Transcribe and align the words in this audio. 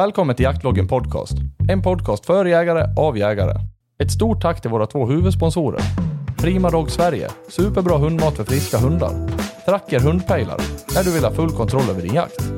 Välkommen 0.00 0.36
till 0.36 0.44
Jaktloggen 0.44 0.88
Podcast. 0.88 1.32
En 1.68 1.82
podcast 1.82 2.26
för 2.26 2.44
jägare, 2.44 2.94
av 2.96 3.18
jägare. 3.18 3.54
Ett 4.02 4.10
stort 4.10 4.42
tack 4.42 4.62
till 4.62 4.70
våra 4.70 4.86
två 4.86 5.06
huvudsponsorer. 5.06 5.80
Prima 6.38 6.70
Dog 6.70 6.90
Sverige, 6.90 7.28
superbra 7.48 7.98
hundmat 7.98 8.36
för 8.36 8.44
friska 8.44 8.78
hundar. 8.78 9.28
Tracker 9.64 10.00
hundpejlar, 10.00 10.60
när 10.94 11.04
du 11.04 11.12
vill 11.12 11.24
ha 11.24 11.30
full 11.30 11.50
kontroll 11.50 11.90
över 11.90 12.02
din 12.02 12.14
jakt. 12.14 12.52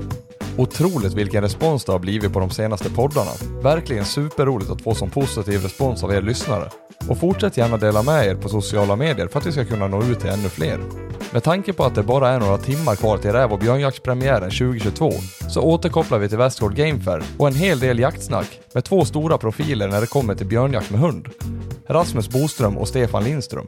Otroligt 0.58 1.14
vilken 1.14 1.42
respons 1.42 1.84
det 1.84 1.92
har 1.92 1.98
blivit 1.98 2.32
på 2.32 2.40
de 2.40 2.50
senaste 2.50 2.90
poddarna. 2.90 3.30
Verkligen 3.62 4.04
superroligt 4.04 4.70
att 4.70 4.82
få 4.82 4.94
sån 4.94 5.10
positiv 5.10 5.62
respons 5.62 6.04
av 6.04 6.12
er 6.12 6.22
lyssnare. 6.22 6.68
Och 7.08 7.18
fortsätt 7.18 7.56
gärna 7.56 7.76
dela 7.76 8.02
med 8.02 8.26
er 8.26 8.34
på 8.34 8.48
sociala 8.48 8.96
medier 8.96 9.28
för 9.28 9.38
att 9.38 9.46
vi 9.46 9.52
ska 9.52 9.64
kunna 9.64 9.88
nå 9.88 10.02
ut 10.02 10.20
till 10.20 10.30
ännu 10.30 10.48
fler. 10.48 10.78
Med 11.32 11.42
tanke 11.42 11.72
på 11.72 11.84
att 11.84 11.94
det 11.94 12.02
bara 12.02 12.28
är 12.28 12.40
några 12.40 12.58
timmar 12.58 12.96
kvar 12.96 13.18
till 13.18 13.32
räv 13.32 13.52
och 13.52 13.58
björnjaktspremiären 13.58 14.50
2022 14.50 15.12
så 15.48 15.60
återkopplar 15.60 16.18
vi 16.18 16.28
till 16.28 16.38
Västgård 16.38 16.74
Game 16.74 17.00
Fair 17.00 17.22
och 17.38 17.48
en 17.48 17.54
hel 17.54 17.80
del 17.80 17.98
jaktsnack 17.98 18.60
med 18.74 18.84
två 18.84 19.04
stora 19.04 19.38
profiler 19.38 19.88
när 19.88 20.00
det 20.00 20.06
kommer 20.06 20.34
till 20.34 20.46
björnjakt 20.46 20.90
med 20.90 21.00
hund. 21.00 21.28
Rasmus 21.86 22.28
Boström 22.28 22.78
och 22.78 22.88
Stefan 22.88 23.24
Lindström. 23.24 23.66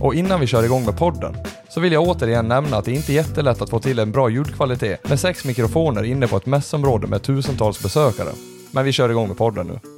Och 0.00 0.14
innan 0.14 0.40
vi 0.40 0.46
kör 0.46 0.64
igång 0.64 0.84
med 0.84 0.98
podden 0.98 1.36
så 1.68 1.80
vill 1.80 1.92
jag 1.92 2.02
återigen 2.02 2.48
nämna 2.48 2.76
att 2.76 2.84
det 2.84 2.92
inte 2.92 3.12
är 3.12 3.14
jättelätt 3.14 3.62
att 3.62 3.70
få 3.70 3.78
till 3.78 3.98
en 3.98 4.12
bra 4.12 4.28
ljudkvalitet 4.28 5.08
med 5.08 5.20
sex 5.20 5.44
mikrofoner 5.44 6.02
inne 6.02 6.28
på 6.28 6.36
ett 6.36 6.46
mässområde 6.46 7.06
med 7.06 7.22
tusentals 7.22 7.82
besökare. 7.82 8.30
Men 8.70 8.84
vi 8.84 8.92
kör 8.92 9.08
igång 9.10 9.28
med 9.28 9.36
podden 9.36 9.66
nu. 9.66 9.95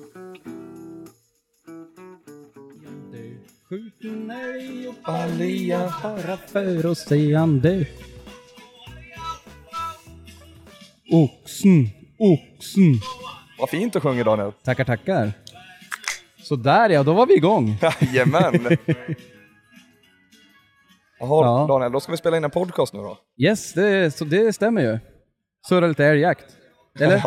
Älg 4.09 4.89
och 4.89 4.95
balja 5.07 5.95
bara 6.03 6.37
för 6.37 6.91
att 6.91 6.99
se 6.99 7.35
han 7.35 7.61
dö. 7.61 7.85
Oxen, 11.13 11.89
oxen. 12.19 12.95
Vad 13.59 13.71
fint 13.71 13.93
du 13.93 14.01
sjunger 14.01 14.25
Daniel. 14.25 14.53
Tackar, 14.65 14.85
tackar. 14.85 15.33
Så 16.43 16.57
där 16.57 16.91
ja, 16.91 17.03
då 17.03 17.13
var 17.13 17.27
vi 17.27 17.37
igång. 17.37 17.79
Jajamän. 18.01 18.77
Jaha 21.21 21.45
Ja. 21.45 21.67
Daniel, 21.69 21.93
då 21.93 22.01
ska 22.01 22.13
vi 22.13 22.19
spela 22.19 22.37
in 22.37 22.45
en 22.45 22.51
podcast 22.51 22.95
nu 22.95 23.01
då. 23.01 23.19
Yes, 23.39 23.73
det, 23.73 24.15
så 24.17 24.25
det 24.25 24.53
stämmer 24.53 24.83
ju. 24.83 24.99
Surra 25.69 25.87
lite 25.87 26.05
älgjakt. 26.05 26.45
Eller? 27.01 27.23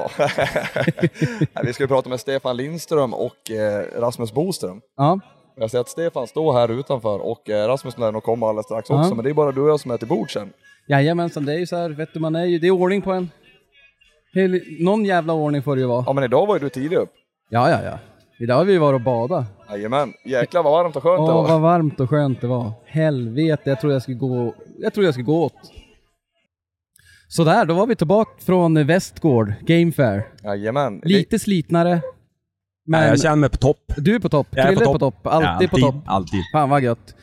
Vi 1.64 1.74
ska 1.74 1.84
ju 1.84 1.88
prata 1.88 2.10
med 2.10 2.20
Stefan 2.20 2.58
Lindström 2.58 3.14
och 3.14 3.52
eh, 3.52 3.86
Rasmus 4.00 4.34
Boström. 4.34 4.82
Ja. 4.98 5.20
Jag 5.62 5.72
ser 5.72 5.80
att 5.80 5.90
Stefan 5.90 6.28
står 6.28 6.54
här 6.54 6.80
utanför 6.80 7.20
och 7.20 7.50
eh, 7.50 7.68
Rasmus 7.68 7.98
lär 7.98 8.12
nog 8.12 8.24
komma 8.24 8.50
alldeles 8.50 8.66
strax 8.66 8.90
också, 8.90 9.16
men 9.16 9.24
det 9.24 9.30
är 9.30 9.34
bara 9.34 9.52
du 9.52 9.62
och 9.62 9.70
jag 9.70 9.80
som 9.80 9.92
är 9.92 9.98
till 9.98 10.08
bord 10.08 10.34
sen. 10.34 10.54
Jajamensan, 10.88 11.46
det 11.46 11.54
är 11.54 11.58
ju 11.58 11.68
så 11.68 11.76
här, 11.76 11.90
vet 11.90 12.14
du, 12.14 12.20
man 12.20 12.36
är 12.36 12.46
ju, 12.46 12.60
det 12.60 12.68
är 12.68 12.72
ordning 12.72 13.02
på 13.02 13.12
en. 13.12 13.30
Hel, 14.34 14.62
någon 14.80 15.06
jävla 15.06 15.34
ordning 15.34 15.64
får 15.64 15.76
det 15.76 15.82
ju 15.82 15.88
vara. 15.88 16.04
Ja 16.08 16.14
men 16.14 16.24
idag 16.24 16.48
var 16.48 16.56
ju 16.56 16.60
du 16.60 16.70
tidig 16.70 16.98
upp. 16.98 17.10
Ja, 17.50 17.70
ja, 17.70 17.84
ja. 17.84 18.00
Idag 18.40 18.56
har 18.56 18.66
vi 18.66 18.78
varit 18.78 18.96
och 18.96 19.02
badat. 19.02 19.46
Jajamän, 19.70 20.14
jäklar 20.26 20.64
vad 20.64 20.72
varmt 20.84 20.96
och 20.96 21.04
skönt 21.04 21.18
det 21.18 21.22
Åh, 21.22 21.34
var. 21.34 21.48
vad 21.48 21.62
varmt 21.62 22.00
och 22.00 22.10
skönt 22.10 22.42
det 22.42 22.48
var. 22.48 22.72
Helvete, 22.86 23.70
jag 23.70 23.82
tror 23.82 23.94
jag 23.94 24.02
skulle 24.02 24.18
gå, 24.18 24.56
jag 24.80 24.94
tror 24.94 25.06
jag 25.06 25.14
skulle 25.14 25.26
gå 25.26 25.44
åt. 25.46 25.54
Sådär, 27.28 27.66
då 27.66 27.74
var 27.74 27.88
vi 27.88 27.96
tillbaka 27.96 28.32
från 28.46 28.88
Västgård, 28.88 29.54
Game 29.62 29.92
Fair. 29.92 30.24
Jajamän. 30.44 31.02
Lite 31.04 31.40
slitnare. 31.40 32.02
Men 32.86 33.08
jag 33.08 33.22
känner 33.22 33.36
mig 33.36 33.50
på 33.50 33.58
topp. 33.58 33.94
du 33.98 34.16
är 34.16 34.20
på 34.20 34.30
topp, 34.30 34.48
Jag 34.52 34.60
är 34.66 34.70
Krille 34.70 34.86
på 34.86 34.90
är 34.90 34.94
på 34.94 35.00
topp. 35.00 35.16
topp, 35.24 35.28
alltid, 35.34 35.48
Ja, 35.48 35.52
alltid, 35.54 35.70
på 35.72 35.78
topp. 35.78 35.96
Alltid. 36.06 36.40
Fan 36.54 36.70
vad 36.70 36.82
gött. 36.82 37.16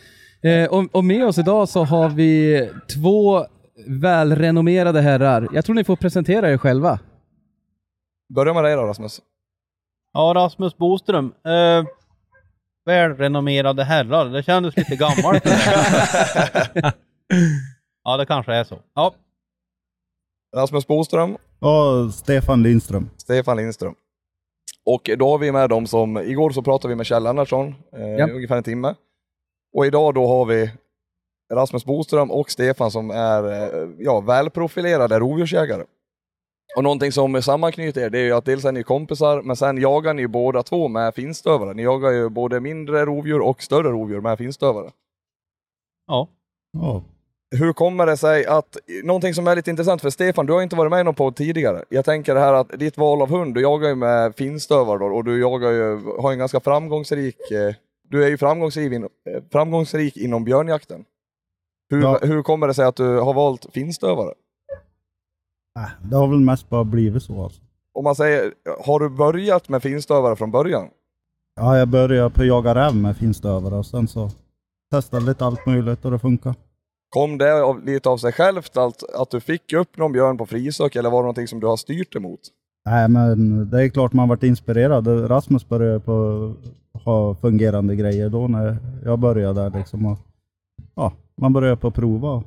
Eh, 0.43 0.65
och, 0.65 0.85
och 0.95 1.05
med 1.05 1.27
oss 1.27 1.39
idag 1.39 1.69
så 1.69 1.85
har 1.85 2.09
vi 2.09 2.71
två 2.95 3.47
välrenommerade 3.87 5.01
herrar. 5.01 5.49
Jag 5.53 5.65
tror 5.65 5.75
ni 5.75 5.85
får 5.85 5.97
presentera 5.97 6.51
er 6.51 6.59
själva. 6.59 6.99
Börja 8.35 8.55
med 8.55 8.65
dig 8.65 8.77
då 8.77 8.83
Rasmus. 8.83 9.21
Ja, 10.13 10.33
Rasmus 10.37 10.77
Boström. 10.77 11.33
Eh, 11.47 11.85
välrenommerade 12.87 13.85
herrar. 13.85 14.25
Det 14.29 14.43
kändes 14.43 14.77
lite 14.77 14.97
gammalt. 14.97 15.45
ja, 18.05 18.17
det 18.17 18.27
kanske 18.27 18.55
är 18.55 18.65
så. 18.65 18.79
Ja, 18.95 19.15
Rasmus 20.57 20.87
Boström, 20.87 21.37
Ja, 21.61 22.11
Stefan 22.13 22.63
Lindström. 22.63 23.11
Stefan 23.17 23.57
Lindström. 23.57 23.95
Och 24.95 25.11
då 25.19 25.31
har 25.31 25.39
vi 25.39 25.53
med 25.53 25.71
dem 25.71 25.87
som, 25.87 26.17
igår 26.17 26.51
så 26.51 26.63
pratade 26.63 26.89
vi 26.93 26.97
med 26.97 27.07
Kjell 27.07 27.23
Lennartsson, 27.23 27.75
eh, 27.93 28.09
Ja. 28.09 28.29
ungefär 28.29 28.57
en 28.57 28.63
timme. 28.63 28.95
Och 29.75 29.87
idag 29.87 30.15
då 30.15 30.27
har 30.27 30.45
vi 30.45 30.71
Rasmus 31.55 31.85
Boström 31.85 32.31
och 32.31 32.51
Stefan 32.51 32.91
som 32.91 33.11
är 33.11 33.45
eh, 33.53 33.89
ja, 33.99 34.21
välprofilerade 34.21 35.19
rovdjursjägare. 35.19 35.85
Och 36.77 36.83
någonting 36.85 37.13
som 37.13 37.43
sammanknyter 37.43 38.01
er, 38.01 38.11
det 38.11 38.19
är 38.19 38.25
ju 38.25 38.33
att 38.33 38.45
dels 38.45 38.65
är 38.65 38.73
ni 38.73 38.83
kompisar, 38.83 39.43
men 39.43 39.57
sen 39.57 39.79
jagar 39.81 40.15
ni 40.15 40.23
ju 40.23 40.29
båda 40.29 40.63
två 40.63 40.89
med 40.89 41.15
finstövare. 41.15 41.75
Ni 41.75 41.83
jagar 41.83 42.11
ju 42.11 42.29
både 42.29 42.61
mindre 42.61 43.05
rovdjur 43.05 43.41
och 43.41 43.63
större 43.63 43.89
rovdjur 43.89 44.21
med 44.21 44.39
finstövare. 44.39 44.91
ja. 46.07 46.29
Ja. 46.73 47.03
Hur 47.51 47.73
kommer 47.73 48.07
det 48.07 48.17
sig 48.17 48.47
att, 48.47 48.77
någonting 49.05 49.35
som 49.35 49.47
är 49.47 49.57
lite 49.57 49.71
intressant 49.71 50.01
för 50.03 50.11
Stefan, 50.11 50.47
du 50.47 50.53
har 50.53 50.63
inte 50.63 50.77
varit 50.77 50.91
med 50.91 51.01
i 51.01 51.05
någon 51.05 51.15
podd 51.15 51.37
tidigare. 51.37 51.85
Jag 51.89 52.05
tänker 52.05 52.35
det 52.35 52.41
här 52.41 52.53
att 52.55 52.79
ditt 52.79 52.97
val 52.99 53.23
av 53.23 53.31
hund, 53.31 53.55
du 53.55 53.61
jagar 53.63 53.89
ju 53.89 53.95
med 53.95 54.37
finstövare 54.37 54.99
då, 54.99 55.05
och 55.05 55.25
du 55.25 55.41
jagar 55.41 55.71
ju, 55.71 56.01
har 56.21 56.33
en 56.33 56.39
ganska 56.39 56.61
framgångsrik, 56.61 57.51
eh, 57.51 57.75
du 58.09 58.25
är 58.25 58.29
ju 58.29 58.39
framgångsrik, 58.39 58.93
in, 58.93 59.03
eh, 59.05 59.09
framgångsrik 59.53 60.17
inom 60.17 60.45
björnjakten. 60.45 61.05
Hur, 61.91 62.03
Ja. 62.03 62.19
hur 62.23 62.43
kommer 62.43 62.67
det 62.67 62.75
sig 62.75 62.85
att 62.85 62.97
du 62.97 63.19
har 63.19 63.35
valt 63.35 63.67
finstövare? 63.75 64.33
Äh, 65.79 66.09
det 66.11 66.17
har 66.17 66.27
väl 66.29 66.41
mest 66.41 66.69
bara 66.69 66.85
blivit 66.85 67.23
så 67.23 67.43
alltså. 67.45 67.61
Om 67.95 68.05
man 68.05 68.15
säger, 68.17 68.53
har 68.85 69.01
du 69.01 69.09
börjat 69.09 69.69
med 69.69 69.83
finstövare 69.83 70.37
från 70.37 70.51
början? 70.51 70.89
Ja, 71.61 71.79
jag 71.79 71.89
började 71.89 72.31
på 72.31 72.45
jaga 72.45 72.75
räv 72.75 72.97
med 72.97 73.17
finstövare 73.17 73.75
och 73.75 73.87
sen 73.87 74.09
så 74.09 74.31
testade 74.93 75.27
lite 75.27 75.45
allt 75.45 75.67
möjligt 75.67 76.05
och 76.05 76.11
det 76.11 76.19
funkar. 76.19 76.55
Kom 77.09 77.39
det 77.39 77.63
av, 77.63 77.85
lite 77.85 78.09
av 78.09 78.17
sig 78.17 78.33
självt, 78.33 78.77
att, 78.77 79.15
att 79.15 79.31
du 79.31 79.41
fick 79.41 79.73
upp 79.73 79.97
någon 79.97 80.13
björn 80.13 80.39
på 80.39 80.47
frisök, 80.47 80.97
eller 80.97 81.11
var 81.11 81.19
det 81.19 81.23
någonting 81.23 81.49
som 81.49 81.61
du 81.61 81.67
har 81.67 81.77
styrt 81.77 82.17
emot? 82.17 82.41
Nej, 82.87 83.09
men 83.09 83.71
det 83.71 83.83
är 83.83 83.89
klart 83.89 84.13
man 84.13 84.29
varit 84.29 84.43
inspirerad. 84.43 85.31
Rasmus 85.31 85.69
började 85.69 86.01
på 86.01 86.55
ha 87.05 87.35
fungerande 87.35 87.97
grejer 87.97 88.29
då 88.29 88.49
när 88.49 88.77
jag 89.05 89.19
började 89.19 89.61
där 89.61 89.79
liksom. 89.79 90.07
Och, 90.07 90.19
ja, 90.95 91.13
man 91.41 91.53
började 91.53 91.77
på 91.77 91.89
att 91.89 91.95
prova. 91.95 92.43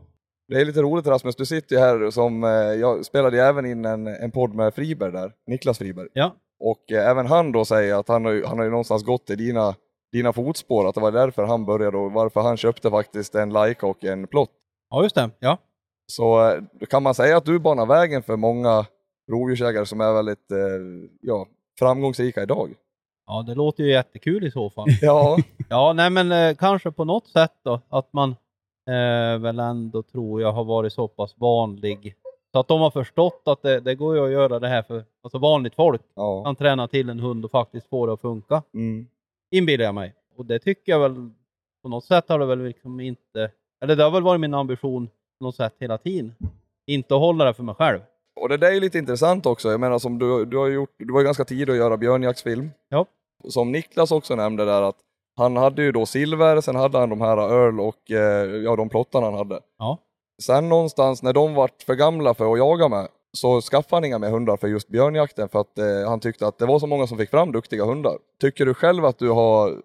Det 0.47 0.61
är 0.61 0.66
lite 0.66 0.81
roligt 0.81 1.07
Rasmus, 1.07 1.35
du 1.35 1.45
sitter 1.45 1.75
ju 1.75 1.81
här 1.81 2.11
som, 2.11 2.43
eh, 2.43 2.49
jag 2.49 3.05
spelade 3.05 3.38
ju 3.38 3.43
även 3.43 3.66
in 3.66 3.85
en, 3.85 4.07
en 4.07 4.31
podd 4.31 4.55
med 4.55 4.73
Friberg 4.73 5.11
där, 5.11 5.31
Niklas 5.47 5.78
Friberg. 5.78 6.07
Ja. 6.13 6.35
Och 6.59 6.91
eh, 6.91 7.09
även 7.09 7.25
han 7.25 7.51
då 7.51 7.66
säger 7.66 7.95
att 7.95 8.07
han 8.07 8.25
har, 8.25 8.47
han 8.47 8.57
har 8.57 8.66
ju 8.66 8.72
någonstans 8.72 9.03
gått 9.03 9.29
i 9.29 9.35
dina, 9.35 9.75
dina 10.11 10.33
fotspår, 10.33 10.88
att 10.88 10.95
det 10.95 11.01
var 11.01 11.11
därför 11.11 11.44
han 11.44 11.66
började 11.66 11.97
och 11.97 12.11
varför 12.11 12.41
han 12.41 12.57
köpte 12.57 12.89
faktiskt 12.89 13.35
en 13.35 13.53
Leica 13.53 13.88
och 13.88 14.03
en 14.03 14.27
plott. 14.27 14.49
ja, 14.89 15.03
just 15.03 15.16
det. 15.16 15.29
Ja. 15.39 15.57
Så 16.07 16.49
eh, 16.49 16.61
kan 16.89 17.03
man 17.03 17.16
säga 17.16 17.38
att 17.38 17.45
du 17.45 17.59
banar 17.59 17.85
vägen 17.85 18.23
för 18.23 18.35
många 18.35 18.85
rovdjursägare 19.31 19.85
som 19.85 20.01
är 20.01 20.13
väldigt 20.13 20.51
eh, 20.51 21.09
ja, 21.22 21.47
framgångsrika 21.79 22.44
idag. 22.44 22.73
ja, 23.27 23.44
det 23.47 23.55
låter 23.55 23.83
ju 23.83 23.91
jättekul 23.91 24.44
i 24.47 24.51
så 24.51 24.69
fall. 24.69 24.88
Ja, 25.01 25.38
Ja, 25.69 25.94
nej 25.94 26.09
men 26.09 26.31
eh, 26.31 26.55
kanske 26.55 26.91
på 26.91 27.05
något 27.05 27.28
sätt 27.28 27.53
då, 27.63 27.81
att 27.89 28.13
man 28.13 28.29
eh, 28.89 29.39
väl 29.41 29.59
ändå 29.59 30.03
tror 30.03 30.41
jag 30.41 30.51
har 30.51 30.63
varit 30.63 30.93
så 30.93 31.07
pass 31.07 31.35
vanlig. 31.38 32.16
Så 32.51 32.59
att 32.59 32.67
de 32.67 32.81
har 32.81 32.91
förstått 32.91 33.41
att 33.45 33.61
det, 33.61 33.79
det 33.79 33.95
går 33.95 34.16
ju 34.16 34.25
att 34.25 34.31
göra 34.31 34.59
det 34.59 34.67
här 34.67 34.81
för 34.81 35.03
alltså 35.23 35.38
vanligt 35.38 35.75
folk. 35.75 36.01
ja. 36.16 36.43
Kan 36.43 36.55
träna 36.55 36.88
till 36.88 37.09
en 37.09 37.19
hund 37.19 37.45
och 37.45 37.51
faktiskt 37.51 37.89
få 37.89 38.05
det 38.05 38.13
att 38.13 38.22
funka. 38.22 38.63
Mm. 38.73 39.07
Inbillar 39.51 39.85
jag 39.85 39.95
mig. 39.95 40.16
Och 40.38 40.45
det 40.45 40.59
tycker 40.59 40.91
jag 40.91 41.00
väl, 41.00 41.29
på 41.84 41.89
något 41.89 42.06
sätt 42.06 42.29
har 42.29 42.39
det 42.39 42.45
väl 42.45 42.63
liksom 42.63 43.00
inte, 43.00 43.51
eller 43.84 43.95
det 43.95 44.03
har 44.03 44.12
väl 44.12 44.23
varit 44.23 44.41
min 44.41 44.53
ambition 44.53 45.07
på 45.39 45.45
något 45.45 45.56
sätt 45.56 45.75
hela 45.79 45.97
tiden. 45.97 46.34
Inte 46.88 47.16
att 47.16 47.22
hålla 47.22 47.45
det 47.45 47.53
för 47.53 47.63
mig 47.63 47.75
själv. 47.75 48.00
Och 48.41 48.50
det 48.50 48.57
där 48.57 48.67
är 48.67 48.73
ju 48.73 48.79
lite 48.79 48.97
intressant 48.97 49.45
också. 49.45 49.72
Jag 49.72 49.79
menar 49.79 49.99
som 49.99 50.20
du, 50.20 50.46
du 50.46 50.58
har 50.58 50.67
gjort, 50.67 50.96
du 50.97 51.14
var 51.14 51.20
ju 51.20 51.26
ganska 51.26 51.46
tidig 51.46 51.73
att 51.73 51.78
göra 51.78 51.97
björnjaktsfilm. 51.97 52.70
Ja. 52.90 53.05
Som 53.49 53.72
Niklas 53.72 54.11
också 54.11 54.35
nämnde 54.35 54.66
där 54.66 54.81
att 54.81 54.97
han 55.37 55.58
hade 55.58 55.84
ju 55.84 55.91
då 55.91 56.05
silver, 56.05 56.61
sen 56.61 56.76
hade 56.76 56.97
han 56.97 57.09
de 57.09 57.22
här 57.22 57.37
Earl 57.37 57.79
och 57.79 58.11
eh, 58.11 58.46
ja, 58.46 58.76
de 58.76 58.90
plottarna 58.90 59.26
han 59.26 59.34
hade. 59.34 59.59
Ja. 59.78 59.97
Sen 60.41 60.70
någonstans 60.70 61.23
när 61.23 61.34
de 61.34 61.53
vart 61.53 61.84
för 61.84 61.96
gamla 61.96 62.34
för 62.34 62.52
att 62.53 62.58
jaga 62.58 62.87
med 62.87 63.08
så 63.37 63.61
skaffade 63.61 63.95
han 63.95 64.05
inga 64.05 64.19
mer 64.19 64.29
hundar 64.29 64.57
för 64.57 64.67
just 64.67 64.87
björnjakten 64.87 65.49
för 65.49 65.61
att 65.61 65.78
eh, 65.78 66.09
han 66.09 66.19
tyckte 66.19 66.47
att 66.47 66.57
det 66.57 66.66
var 66.66 66.79
så 66.79 66.87
många 66.87 67.07
som 67.07 67.17
fick 67.17 67.29
fram 67.29 67.51
duktiga 67.51 67.85
hundar. 67.85 68.17
Tycker 68.41 68.66
du 68.66 68.73
själv 68.73 69.05
att 69.05 69.19
du 69.19 69.29
har 69.29 69.81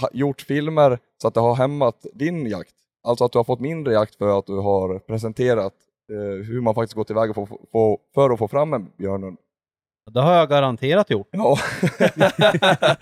ha, 0.00 0.08
gjort 0.12 0.40
filmer 0.40 0.98
så 1.22 1.28
att 1.28 1.34
det 1.34 1.40
har 1.40 1.54
hämmat 1.54 2.06
din 2.14 2.46
jakt? 2.46 2.74
Alltså 3.08 3.24
att 3.24 3.32
du 3.32 3.38
har 3.38 3.44
fått 3.44 3.60
mindre 3.60 3.92
jakt 3.92 4.16
för 4.16 4.38
att 4.38 4.46
du 4.46 4.56
har 4.56 4.98
presenterat 4.98 5.74
eh, 6.12 6.46
hur 6.46 6.60
man 6.60 6.74
faktiskt 6.74 6.94
går 6.94 7.04
tillväga 7.04 7.34
för, 7.34 7.46
för, 7.46 7.96
för 8.14 8.30
att 8.30 8.38
få 8.38 8.48
fram 8.48 8.72
en 8.72 8.92
björnhund? 8.96 9.38
Det 10.10 10.20
har 10.20 10.34
jag 10.34 10.48
garanterat 10.48 11.10
gjort. 11.10 11.28
Ja. 11.30 11.58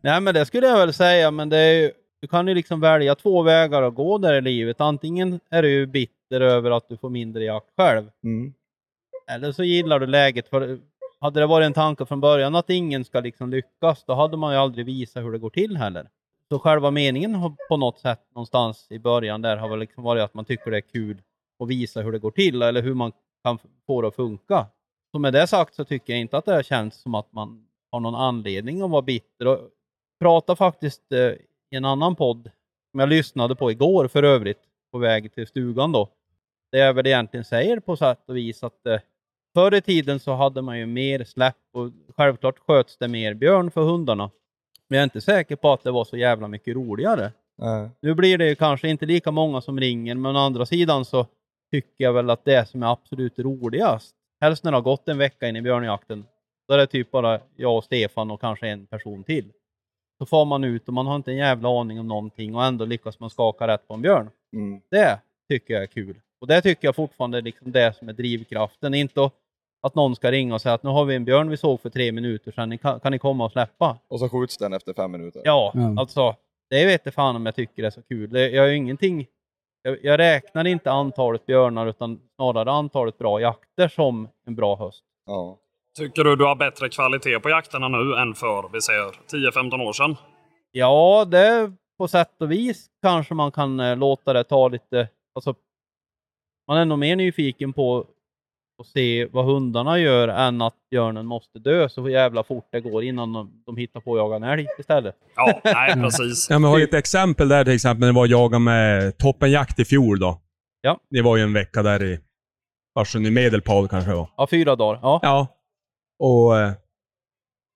Nej 0.00 0.20
men 0.20 0.34
det 0.34 0.46
skulle 0.46 0.66
jag 0.66 0.78
väl 0.78 0.92
säga, 0.92 1.30
men 1.30 1.48
det 1.48 1.58
är 1.58 1.72
ju, 1.72 1.92
du 2.20 2.28
kan 2.28 2.48
ju 2.48 2.54
liksom 2.54 2.80
välja 2.80 3.14
två 3.14 3.42
vägar 3.42 3.82
att 3.82 3.94
gå 3.94 4.18
där 4.18 4.34
i 4.34 4.40
livet. 4.40 4.80
Antingen 4.80 5.40
är 5.50 5.62
du 5.62 5.86
bitter 5.86 6.40
över 6.40 6.70
att 6.70 6.88
du 6.88 6.96
får 6.96 7.10
mindre 7.10 7.44
jakt 7.44 7.70
själv. 7.76 8.10
Mm. 8.24 8.54
Eller 9.30 9.52
så 9.52 9.64
gillar 9.64 10.00
du 10.00 10.06
läget 10.06 10.48
för 10.48 10.78
hade 11.20 11.40
det 11.40 11.46
varit 11.46 11.66
en 11.66 11.72
tanke 11.72 12.06
från 12.06 12.20
början 12.20 12.54
att 12.54 12.70
ingen 12.70 13.04
ska 13.04 13.20
liksom 13.20 13.50
lyckas, 13.50 14.04
då 14.04 14.14
hade 14.14 14.36
man 14.36 14.52
ju 14.52 14.58
aldrig 14.58 14.86
visat 14.86 15.24
hur 15.24 15.32
det 15.32 15.38
går 15.38 15.50
till 15.50 15.76
heller. 15.76 16.08
Så 16.48 16.58
själva 16.58 16.90
meningen 16.90 17.34
har 17.34 17.56
på 17.68 17.76
något 17.76 17.98
sätt 17.98 18.20
någonstans 18.34 18.86
i 18.90 18.98
början 18.98 19.42
där 19.42 19.56
har 19.56 19.68
väl 19.68 19.78
liksom 19.78 20.04
varit 20.04 20.22
att 20.22 20.34
man 20.34 20.44
tycker 20.44 20.70
det 20.70 20.76
är 20.76 20.80
kul 20.80 21.22
att 21.62 21.68
visa 21.68 22.00
hur 22.00 22.12
det 22.12 22.18
går 22.18 22.30
till 22.30 22.62
eller 22.62 22.82
hur 22.82 22.94
man 22.94 23.12
kan 23.44 23.58
få 23.86 24.02
det 24.02 24.08
att 24.08 24.16
funka. 24.16 24.66
Så 25.12 25.18
med 25.18 25.32
det 25.32 25.46
sagt 25.46 25.74
så 25.74 25.84
tycker 25.84 26.12
jag 26.12 26.20
inte 26.20 26.36
att 26.36 26.44
det 26.44 26.52
har 26.52 26.62
känts 26.62 27.02
som 27.02 27.14
att 27.14 27.32
man 27.32 27.66
har 27.92 28.00
någon 28.00 28.14
anledning 28.14 28.82
att 28.82 28.90
vara 28.90 29.02
bitter. 29.02 29.46
Och 29.46 29.58
prata 30.20 30.56
faktiskt 30.56 31.12
eh, 31.12 31.18
i 31.70 31.76
en 31.76 31.84
annan 31.84 32.16
podd 32.16 32.50
som 32.90 33.00
jag 33.00 33.08
lyssnade 33.08 33.56
på 33.56 33.70
igår 33.70 34.08
för 34.08 34.22
övrigt 34.22 34.62
på 34.92 34.98
väg 34.98 35.34
till 35.34 35.46
stugan 35.46 35.92
då. 35.92 36.08
Det 36.72 36.78
jag 36.78 36.94
väl 36.94 37.06
egentligen 37.06 37.44
säger 37.44 37.80
på 37.80 37.96
sätt 37.96 38.28
och 38.28 38.36
vis 38.36 38.62
att 38.62 38.86
eh, 38.86 39.00
förr 39.56 39.74
i 39.74 39.80
tiden 39.80 40.20
så 40.20 40.34
hade 40.34 40.62
man 40.62 40.78
ju 40.78 40.86
mer 40.86 41.24
släpp 41.24 41.56
och 41.72 41.90
självklart 42.16 42.58
sköts 42.58 42.98
det 42.98 43.08
mer 43.08 43.34
björn 43.34 43.70
för 43.70 43.82
hundarna. 43.82 44.30
Men 44.88 44.96
jag 44.96 45.00
är 45.00 45.04
inte 45.04 45.20
säker 45.20 45.56
på 45.56 45.72
att 45.72 45.82
det 45.82 45.90
var 45.90 46.04
så 46.04 46.16
jävla 46.16 46.48
mycket 46.48 46.74
roligare. 46.74 47.32
Nej. 47.58 47.90
Nu 48.02 48.14
blir 48.14 48.38
det 48.38 48.48
ju 48.48 48.54
kanske 48.54 48.88
inte 48.88 49.06
lika 49.06 49.30
många 49.30 49.60
som 49.60 49.80
ringer, 49.80 50.14
men 50.14 50.36
å 50.36 50.38
andra 50.38 50.66
sidan 50.66 51.04
så 51.04 51.26
tycker 51.70 52.04
jag 52.04 52.12
väl 52.12 52.30
att 52.30 52.44
det 52.44 52.68
som 52.68 52.82
är 52.82 52.92
absolut 52.92 53.38
roligast, 53.38 54.14
helst 54.40 54.64
när 54.64 54.70
det 54.72 54.76
har 54.76 54.82
gått 54.82 55.08
en 55.08 55.18
vecka 55.18 55.48
in 55.48 55.56
i 55.56 55.62
björnjakten, 55.62 56.24
då 56.68 56.74
är 56.74 56.78
det 56.78 56.86
typ 56.86 57.10
bara 57.10 57.40
jag 57.56 57.76
och 57.76 57.84
Stefan 57.84 58.30
och 58.30 58.40
kanske 58.40 58.68
en 58.68 58.86
person 58.86 59.24
till. 59.24 59.52
Så 60.18 60.26
får 60.26 60.44
man 60.44 60.64
ut 60.64 60.88
och 60.88 60.94
man 60.94 61.06
har 61.06 61.16
inte 61.16 61.30
en 61.30 61.36
jävla 61.36 61.80
aning 61.80 62.00
om 62.00 62.08
någonting 62.08 62.54
och 62.54 62.64
ändå 62.64 62.84
lyckas 62.84 63.20
man 63.20 63.30
skaka 63.30 63.68
rätt 63.68 63.88
på 63.88 63.94
en 63.94 64.02
björn. 64.02 64.30
Mm. 64.52 64.80
Det 64.90 65.20
tycker 65.48 65.74
jag 65.74 65.82
är 65.82 65.86
kul. 65.86 66.20
Och 66.40 66.46
det 66.46 66.60
tycker 66.62 66.88
jag 66.88 66.96
fortfarande 66.96 67.38
är 67.38 67.42
liksom 67.42 67.72
det 67.72 67.96
som 67.96 68.08
är 68.08 68.12
drivkraften. 68.12 68.94
Inte 68.94 69.24
att- 69.24 69.34
att 69.86 69.94
någon 69.94 70.16
ska 70.16 70.30
ringa 70.30 70.54
och 70.54 70.60
säga 70.60 70.74
att 70.74 70.82
nu 70.82 70.90
har 70.90 71.04
vi 71.04 71.14
en 71.14 71.24
björn 71.24 71.50
vi 71.50 71.56
såg 71.56 71.80
för 71.80 71.90
tre 71.90 72.12
minuter 72.12 72.52
sedan, 72.52 72.78
kan, 72.78 73.00
kan 73.00 73.12
ni 73.12 73.18
komma 73.18 73.44
och 73.44 73.52
släppa? 73.52 73.98
Och 74.08 74.20
så 74.20 74.28
skjuts 74.28 74.56
den 74.58 74.72
efter 74.72 74.92
fem 74.94 75.10
minuter. 75.12 75.40
Ja, 75.44 75.72
Ja. 75.74 75.94
alltså 76.00 76.34
det 76.70 76.86
vet 76.86 77.00
jag 77.04 77.14
fan 77.14 77.36
om 77.36 77.46
jag 77.46 77.54
tycker 77.54 77.82
det 77.82 77.88
är 77.88 77.90
så 77.90 78.02
kul. 78.02 78.30
Det, 78.30 78.48
jag 78.50 78.62
har 78.62 78.68
ju 78.68 78.76
ingenting, 78.76 79.26
jag, 79.82 79.98
jag 80.02 80.18
räknar 80.18 80.66
inte 80.66 80.90
antalet 80.90 81.46
björnar 81.46 81.86
utan 81.86 82.20
snarare 82.36 82.70
antalet 82.70 83.18
bra 83.18 83.40
jakter 83.40 83.88
som 83.88 84.28
en 84.46 84.54
bra 84.54 84.76
höst. 84.76 85.04
Ja. 85.26 85.56
Tycker 85.98 86.24
du 86.24 86.36
du 86.36 86.44
har 86.44 86.56
bättre 86.56 86.88
kvalitet 86.88 87.40
på 87.40 87.48
jakterna 87.50 87.88
nu 87.88 88.14
än 88.16 88.34
för, 88.34 88.68
vi 88.72 88.80
säger, 88.80 89.04
10-15 89.50 89.82
år 89.88 89.92
sedan? 89.92 90.16
Ja, 90.70 91.24
det 91.24 91.72
på 91.98 92.08
sätt 92.08 92.42
och 92.42 92.52
vis 92.52 92.86
kanske 93.02 93.34
man 93.34 93.52
kan 93.52 93.80
eh, 93.80 93.96
låta 93.96 94.32
det 94.32 94.44
ta 94.44 94.68
lite, 94.68 95.08
alltså 95.34 95.54
man 96.68 96.78
är 96.78 96.84
nog 96.84 96.98
mer 96.98 97.16
nyfiken 97.16 97.72
på 97.72 98.04
att 98.80 98.86
se 98.86 99.26
vad 99.26 99.44
hundarna 99.44 99.98
gör 99.98 100.28
än 100.28 100.62
att 100.62 100.74
björnen 100.90 101.26
måste 101.26 101.58
dö 101.58 101.88
så 101.88 102.08
jävla 102.08 102.42
fort 102.42 102.68
det 102.72 102.80
går 102.80 103.04
innan 103.04 103.32
de, 103.32 103.62
de 103.66 103.76
hittar 103.76 104.00
på 104.00 104.12
att 104.12 104.18
jaga 104.18 104.36
en 104.36 104.42
älg 104.42 104.66
istället. 104.78 105.16
Ja, 105.36 105.60
nej 105.64 105.94
precis. 105.94 106.46
Ja, 106.50 106.58
men 106.58 106.70
har 106.70 106.78
ju 106.78 106.84
ett 106.84 106.94
exempel 106.94 107.48
där 107.48 107.64
till 107.64 107.74
exempel 107.74 108.00
när 108.00 108.06
det 108.06 108.12
var 108.12 108.26
jaga 108.26 108.58
med 108.58 109.18
toppenjakt 109.18 109.78
i 109.78 109.84
fjol 109.84 110.18
då. 110.18 110.40
Ja. 110.80 111.00
Det 111.10 111.22
var 111.22 111.36
ju 111.36 111.42
en 111.42 111.52
vecka 111.52 111.82
där 111.82 112.02
i 112.02 112.20
Farsund 112.98 113.26
i 113.26 113.30
Medelpad 113.30 113.90
kanske 113.90 114.14
var. 114.14 114.30
Ja, 114.36 114.46
fyra 114.50 114.76
dagar. 114.76 115.00
Ja. 115.02 115.20
Ja. 115.22 115.46
Och 116.18 116.58
eh, 116.58 116.72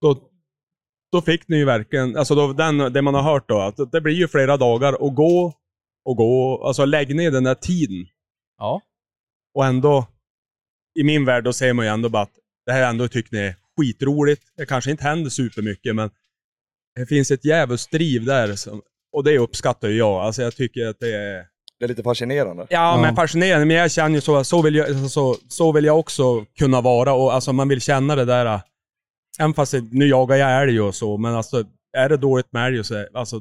då, 0.00 0.16
då 1.12 1.20
fick 1.22 1.48
ni 1.48 1.56
ju 1.56 1.64
verkligen, 1.64 2.16
alltså 2.16 2.34
då, 2.34 2.52
den, 2.52 2.78
det 2.92 3.02
man 3.02 3.14
har 3.14 3.22
hört 3.22 3.48
då, 3.48 3.60
att 3.60 3.92
det 3.92 4.00
blir 4.00 4.14
ju 4.14 4.28
flera 4.28 4.56
dagar 4.56 5.02
och 5.02 5.14
gå 5.14 5.52
och 6.04 6.16
gå, 6.16 6.64
alltså 6.66 6.84
lägg 6.84 7.16
ner 7.16 7.30
den 7.30 7.44
där 7.44 7.54
tiden. 7.54 8.06
ja. 8.58 8.80
Och 9.54 9.66
ändå, 9.66 10.06
i 11.00 11.04
min 11.04 11.24
värld, 11.24 11.44
då 11.44 11.52
säger 11.52 11.72
man 11.72 11.84
ju 11.84 11.90
ändå 11.92 12.08
bara 12.08 12.22
att 12.22 12.32
det 12.66 12.72
här 12.72 12.82
ändå 12.90 13.08
tycker 13.08 13.36
ni 13.36 13.42
är 13.42 13.54
skitroligt. 13.78 14.42
Det 14.56 14.66
kanske 14.66 14.90
inte 14.90 15.04
händer 15.04 15.30
supermycket, 15.30 15.94
men 15.94 16.10
det 16.94 17.06
finns 17.06 17.30
ett 17.30 17.44
djävulskt 17.44 17.92
driv 17.92 18.24
där. 18.24 18.54
Som, 18.56 18.82
och 19.16 19.24
det 19.24 19.38
uppskattar 19.38 19.88
jag. 19.88 20.12
Alltså 20.20 20.42
jag 20.42 20.56
tycker 20.56 20.86
att 20.86 21.00
det 21.00 21.14
är... 21.16 21.44
Det 21.78 21.84
är 21.84 21.88
lite 21.88 22.02
fascinerande. 22.02 22.66
Ja, 22.70 22.76
Ja. 22.96 23.00
men 23.02 23.16
fascinerande. 23.16 23.66
Men 23.66 23.76
jag 23.76 23.90
känner 23.90 24.14
ju 24.14 24.20
så, 24.20 24.44
så 24.44 24.62
vill 24.62 24.74
jag, 24.74 25.10
så, 25.10 25.36
så 25.48 25.72
vill 25.72 25.84
jag 25.84 25.98
också 25.98 26.44
kunna 26.58 26.80
vara. 26.80 27.12
Och 27.12 27.34
alltså 27.34 27.52
man 27.52 27.68
vill 27.68 27.80
känna 27.80 28.16
det 28.16 28.24
där, 28.24 28.60
även 29.40 29.54
fast 29.54 29.72
det, 29.72 29.80
nu 29.92 30.06
jagar 30.06 30.36
jag 30.36 30.62
älg 30.62 30.80
och 30.80 30.94
så, 30.94 31.16
men 31.18 31.34
alltså 31.34 31.64
är 31.96 32.08
det 32.08 32.16
dåligt 32.16 32.52
med 32.52 32.66
älg 32.66 32.78
och 32.80 32.86
så, 32.86 33.06
alltså 33.14 33.36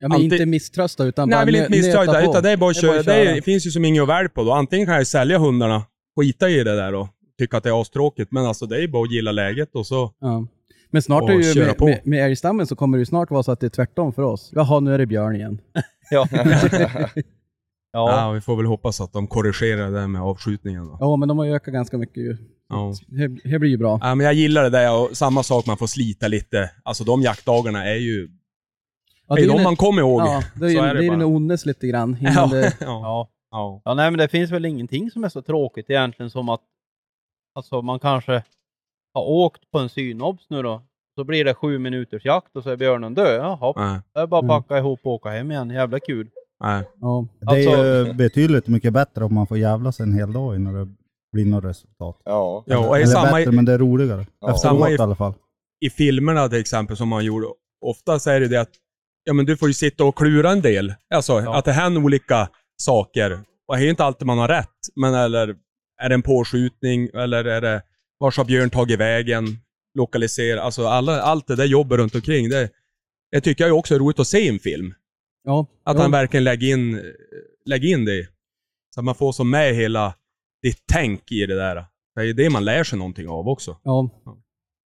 Ja, 0.00 0.08
men 0.08 0.12
Alltid- 0.12 0.32
inte 0.32 0.46
misströsta 0.46 1.04
utan 1.04 1.28
Nej, 1.28 1.36
bara 1.36 1.40
jag 1.40 1.46
vill 1.46 1.54
inte 1.56 1.70
misströsta, 1.70 2.22
utan 2.22 2.42
det 2.42 2.50
är 2.50 2.56
bara 2.56 2.70
att 2.70 2.82
Det 2.82 2.82
är 2.90 2.92
bara 2.92 3.02
köra. 3.02 3.02
Det, 3.02 3.14
är, 3.30 3.40
finns 3.40 3.66
ju 3.66 3.70
som 3.70 3.84
inget 3.84 4.02
att 4.02 4.08
välja 4.08 4.28
på 4.28 4.44
då. 4.44 4.52
Antingen 4.52 4.86
kan 4.86 4.94
jag 4.94 5.06
sälja 5.06 5.38
hundarna, 5.38 5.82
skita 6.18 6.50
i 6.50 6.64
det 6.64 6.76
där 6.76 6.94
och 6.94 7.08
tycka 7.38 7.56
att 7.56 7.62
det 7.64 7.70
är 7.70 7.80
astråkigt, 7.80 8.32
men 8.32 8.46
alltså 8.46 8.66
det 8.66 8.76
är 8.76 8.80
ju 8.80 8.88
bara 8.88 9.02
att 9.02 9.12
gilla 9.12 9.32
läget 9.32 9.74
och 9.74 9.86
så. 9.86 10.12
Ja. 10.20 10.46
Men 10.90 11.02
snart 11.02 11.30
är 11.30 11.38
det 11.38 11.44
ju 11.44 11.64
med, 11.64 11.80
med, 11.80 12.00
med 12.04 12.26
älgstammen 12.26 12.66
så 12.66 12.76
kommer 12.76 12.98
det 12.98 13.02
ju 13.02 13.06
snart 13.06 13.30
vara 13.30 13.42
så 13.42 13.52
att 13.52 13.60
det 13.60 13.66
är 13.66 13.70
tvärtom 13.70 14.12
för 14.12 14.22
oss. 14.22 14.50
Jaha, 14.54 14.80
nu 14.80 14.94
är 14.94 14.98
det 14.98 15.06
björn 15.06 15.36
igen. 15.36 15.60
Ja. 16.10 16.28
Ja. 17.92 18.10
ja. 18.10 18.30
vi 18.30 18.40
får 18.40 18.56
väl 18.56 18.66
hoppas 18.66 19.00
att 19.00 19.12
de 19.12 19.26
korrigerar 19.26 19.90
det 19.90 20.00
där 20.00 20.06
med 20.06 20.22
avskjutningen 20.22 20.86
då. 20.86 20.96
Ja, 21.00 21.16
men 21.16 21.28
de 21.28 21.38
har 21.38 21.44
ju 21.44 21.54
ökat 21.54 21.74
ganska 21.74 21.98
mycket 21.98 22.16
ju. 22.16 22.36
Ja. 22.68 22.94
Det, 23.06 23.28
det 23.28 23.58
blir 23.58 23.70
ju 23.70 23.76
bra. 23.76 23.98
Ja, 24.02 24.14
men 24.14 24.26
jag 24.26 24.34
gillar 24.34 24.62
det 24.62 24.70
där 24.70 24.94
och 25.00 25.16
samma 25.16 25.42
sak, 25.42 25.66
man 25.66 25.76
får 25.76 25.86
slita 25.86 26.28
lite. 26.28 26.70
Alltså 26.82 27.04
de 27.04 27.22
jaktdagarna 27.22 27.84
är 27.84 27.94
ju, 27.96 28.28
Ja, 29.28 29.34
det 29.34 29.40
är 29.40 29.42
ju 29.42 29.52
de 29.52 29.62
man 29.62 29.76
kommer 29.76 30.02
ihåg. 30.02 30.20
Ja, 30.20 30.42
det 30.54 30.66
är 30.66 30.70
ju 30.70 30.76
så 30.76 30.82
det 30.82 30.88
är 30.88 30.94
det 30.94 31.00
är 31.00 31.02
ju 31.02 31.08
bara. 31.08 31.16
en 31.16 31.22
onnes 31.22 31.66
lite 31.66 31.86
grann. 31.86 32.16
Innan 32.20 32.34
Ja, 32.34 32.46
det, 32.46 32.76
ja, 32.80 33.30
ja. 33.50 33.58
ja. 33.58 33.82
Ja, 33.84 33.94
nej, 33.94 34.10
men 34.10 34.18
det 34.18 34.28
finns 34.28 34.50
väl 34.50 34.64
ingenting 34.64 35.10
som 35.10 35.24
är 35.24 35.28
så 35.28 35.42
tråkigt 35.42 35.90
egentligen 35.90 36.30
som 36.30 36.48
att 36.48 36.60
alltså, 37.54 37.82
man 37.82 37.98
kanske 37.98 38.42
har 39.14 39.22
åkt 39.28 39.70
på 39.70 39.78
en 39.78 39.88
synobs 39.88 40.46
nu 40.50 40.62
då. 40.62 40.82
Så 41.18 41.24
blir 41.24 41.44
det 41.44 41.54
sju 41.54 41.78
minuters 41.78 42.24
jakt 42.24 42.56
och 42.56 42.62
så 42.62 42.70
är 42.70 42.76
björnen 42.76 43.14
död. 43.14 43.40
Jaha, 43.40 43.72
Nej, 43.76 44.00
det 44.14 44.20
är 44.20 44.26
bara 44.26 44.38
att 44.38 44.44
Mm. 44.44 44.62
packa 44.62 44.78
ihop 44.78 45.00
och 45.02 45.12
åka 45.12 45.28
hem 45.30 45.50
igen. 45.50 45.70
Jävla 45.70 46.00
kul. 46.00 46.30
nej. 46.60 46.84
ja. 47.00 47.26
Det 47.40 47.46
är 47.46 47.68
Alltså- 47.68 48.08
ju 48.08 48.12
betydligt 48.14 48.66
mycket 48.66 48.92
bättre 48.92 49.24
om 49.24 49.34
man 49.34 49.46
får 49.46 49.58
jävlas 49.58 50.00
en 50.00 50.14
hel 50.14 50.32
dag 50.32 50.56
innan 50.56 50.74
det 50.74 50.88
blir 51.32 51.46
något 51.46 51.64
resultat. 51.64 52.20
Ja. 52.24 52.64
Ja, 52.66 52.88
och 52.88 52.96
är 52.96 53.00
Eller 53.02 53.06
samma, 53.12 53.32
bättre, 53.36 53.52
men 53.52 53.64
det 53.64 53.72
är 53.72 53.78
roligare. 53.78 54.26
Ja. 54.40 54.46
Efteråt 54.46 54.60
Samma 54.60 54.90
i- 54.90 54.94
i 54.94 54.98
alla 54.98 55.14
fall. 55.14 55.34
i 55.80 55.90
filmerna 55.90 56.48
till 56.48 56.60
exempel 56.60 56.96
som 56.96 57.08
man 57.08 57.24
gjorde, 57.24 57.46
ofta 57.86 58.18
så 58.18 58.30
är 58.30 58.40
det 58.40 58.48
det 58.48 58.60
att 58.60 58.70
ja, 59.24 59.32
men 59.32 59.46
du 59.46 59.56
får 59.56 59.68
ju 59.68 59.74
sitta 59.74 60.04
och 60.04 60.14
klura 60.18 60.50
en 60.50 60.60
del. 60.62 60.94
Alltså 61.14 61.32
Ja. 61.40 61.58
att 61.58 61.64
det 61.64 61.72
händer 61.72 62.04
olika 62.04 62.48
saker. 62.80 63.40
Och 63.68 63.76
det 63.76 63.80
är 63.80 63.84
ju 63.84 63.90
inte 63.90 64.04
alltid 64.04 64.26
man 64.26 64.38
har 64.38 64.48
rätt. 64.48 64.78
Men 64.96 65.14
eller 65.14 65.56
är 66.00 66.08
det 66.08 66.14
en 66.14 66.22
påskjutning 66.22 67.08
eller 67.14 67.44
är 67.44 67.60
det 67.60 67.82
vars 68.18 68.36
har 68.36 68.44
björn 68.44 68.70
tagit 68.70 69.00
vägen? 69.00 69.44
Lokalisera, 69.94 70.62
alltså 70.62 70.86
alla, 70.86 71.22
allt 71.22 71.46
det 71.46 71.56
där 71.56 71.64
jobbet 71.64 71.98
runt 71.98 72.14
omkring. 72.14 72.48
Det, 72.48 72.70
det 73.30 73.40
tycker 73.40 73.66
jag 73.66 73.78
också 73.78 73.94
är 73.94 73.98
roligt 73.98 74.18
att 74.18 74.26
se 74.26 74.38
i 74.38 74.48
en 74.48 74.58
film. 74.58 74.94
ja. 75.44 75.66
Att 75.84 75.96
ja. 75.96 76.02
han 76.02 76.10
verkligen 76.10 76.44
lägger 76.44 76.68
in, 76.68 77.14
lägger 77.64 77.88
in 77.88 78.04
det. 78.04 78.28
Så 78.94 79.00
att 79.00 79.04
man 79.04 79.14
får 79.14 79.32
som 79.32 79.50
med 79.50 79.74
hela 79.74 80.14
ditt 80.62 80.82
tänk 80.92 81.32
i 81.32 81.46
det 81.46 81.54
där. 81.54 81.84
Det 82.14 82.22
är 82.22 82.34
det 82.34 82.50
man 82.50 82.64
lär 82.64 82.84
sig 82.84 82.98
någonting 82.98 83.28
av 83.28 83.48
också. 83.48 83.76
Ja. 83.82 84.10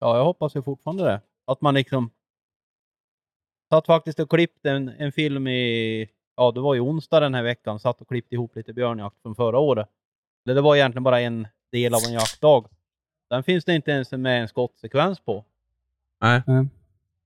Ja, 0.00 0.16
jag 0.16 0.24
hoppas 0.24 0.56
ju 0.56 0.62
fortfarande 0.62 1.04
det. 1.04 1.20
Att 1.46 1.60
man 1.60 1.74
liksom 1.74 2.10
satt 3.70 3.86
faktiskt 3.86 4.20
och 4.20 4.30
klippte 4.30 4.70
en, 4.70 4.88
en 4.88 5.12
film 5.12 5.46
i, 5.46 6.08
ja 6.36 6.50
det 6.52 6.60
var 6.60 6.74
ju 6.74 6.80
onsdag 6.80 7.20
den 7.20 7.34
här 7.34 7.42
veckan, 7.42 7.78
satt 7.78 8.00
och 8.00 8.08
klippte 8.08 8.34
ihop 8.34 8.56
lite 8.56 8.72
björnjakt 8.72 9.22
från 9.22 9.34
förra 9.34 9.58
året. 9.58 9.88
Eller 10.46 10.54
det 10.54 10.60
var 10.60 10.76
egentligen 10.76 11.02
bara 11.02 11.20
en 11.20 11.48
del 11.72 11.94
av 11.94 12.00
en 12.06 12.12
jaktdag. 12.12 12.64
Den 13.30 13.42
finns 13.42 13.64
det 13.64 13.74
inte 13.74 13.90
ens 13.90 14.12
med 14.12 14.42
en 14.42 14.48
skottsekvens 14.48 15.20
på. 15.20 15.44
Nej. 16.20 16.42
Nej. 16.46 16.66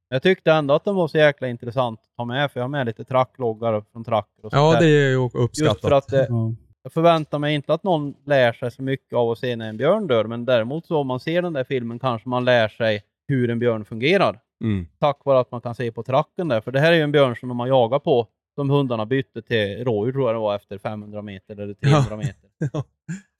Jag 0.08 0.22
tyckte 0.22 0.52
ändå 0.52 0.74
att 0.74 0.84
den 0.84 0.94
var 0.94 1.08
så 1.08 1.18
jäkla 1.18 1.48
intressant 1.48 2.00
att 2.00 2.16
ta 2.16 2.24
med, 2.24 2.50
för 2.52 2.60
jag 2.60 2.64
har 2.64 2.68
med 2.68 2.86
lite 2.86 3.04
trackloggar 3.04 3.84
från 3.92 4.04
tracker 4.04 4.44
och 4.44 4.50
sånt 4.50 4.52
Ja, 4.52 4.72
där. 4.72 4.80
det 4.80 4.86
är 4.86 5.08
ju 5.10 5.22
Just 5.22 5.34
uppskattat. 5.34 5.80
för 5.80 5.90
att 5.90 6.12
eh, 6.12 6.18
Ja. 6.20 6.52
jag 6.82 6.92
förväntar 6.92 7.38
mig 7.38 7.54
inte 7.54 7.74
att 7.74 7.82
någon 7.82 8.14
lär 8.24 8.52
sig 8.52 8.70
så 8.70 8.82
mycket 8.82 9.16
av 9.16 9.30
att 9.30 9.38
se 9.38 9.56
när 9.56 9.68
en 9.68 9.76
björn 9.76 10.06
dör, 10.06 10.24
men 10.24 10.44
däremot 10.44 10.86
så 10.86 10.96
om 10.98 11.06
man 11.06 11.20
ser 11.20 11.42
den 11.42 11.52
där 11.52 11.64
filmen 11.64 11.98
kanske 11.98 12.28
man 12.28 12.44
lär 12.44 12.68
sig 12.68 13.02
hur 13.28 13.50
en 13.50 13.58
björn 13.58 13.84
fungerar. 13.84 14.40
Mm. 14.64 14.86
Tack 14.98 15.24
vare 15.24 15.40
att 15.40 15.50
man 15.50 15.60
kan 15.60 15.74
se 15.74 15.92
på 15.92 16.02
tracken 16.02 16.48
där, 16.48 16.60
för 16.60 16.72
det 16.72 16.80
här 16.80 16.92
är 16.92 16.96
ju 16.96 17.02
en 17.02 17.12
björn 17.12 17.36
som 17.36 17.48
de 17.48 17.60
har 17.60 17.66
jagat 17.66 18.04
på, 18.04 18.26
som 18.58 18.70
hundarna 18.70 19.06
bytte 19.06 19.42
till 19.42 19.84
rådjur 19.84 20.12
tror 20.12 20.24
jag 20.28 20.34
det 20.34 20.38
var 20.40 20.56
efter 20.56 20.78
500 20.78 21.22
meter 21.22 21.60
eller 21.60 21.74
300 21.74 22.16
meter. 22.16 22.50
Ja. 22.72 22.84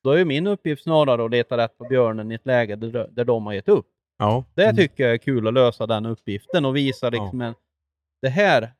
Då 0.05 0.11
är 0.11 0.17
ju 0.19 0.25
min 0.25 0.47
uppgift 0.47 0.83
snarare 0.83 1.25
att 1.25 1.31
leta 1.31 1.57
rätt 1.57 1.79
på 1.79 1.85
björnen 1.85 2.33
i 2.33 2.35
ett 2.35 2.47
läge 2.47 2.77
där, 2.77 3.09
där 3.11 3.25
de 3.25 3.47
har 3.47 3.53
gett 3.53 3.69
upp. 3.69 3.87
Ja. 4.19 4.45
Det 4.55 4.63
Mm. 4.65 4.77
tycker 4.77 5.05
jag 5.05 5.13
är 5.13 5.19
kul 5.19 5.47
att 5.49 5.55
lösa 5.55 5.87
den 5.87 6.07
uppgiften 6.07 6.65
och 6.65 6.77
visa 6.77 7.11
liksom 7.11 7.41
en, 7.41 7.55
det 8.23 8.29
här, 8.29 8.73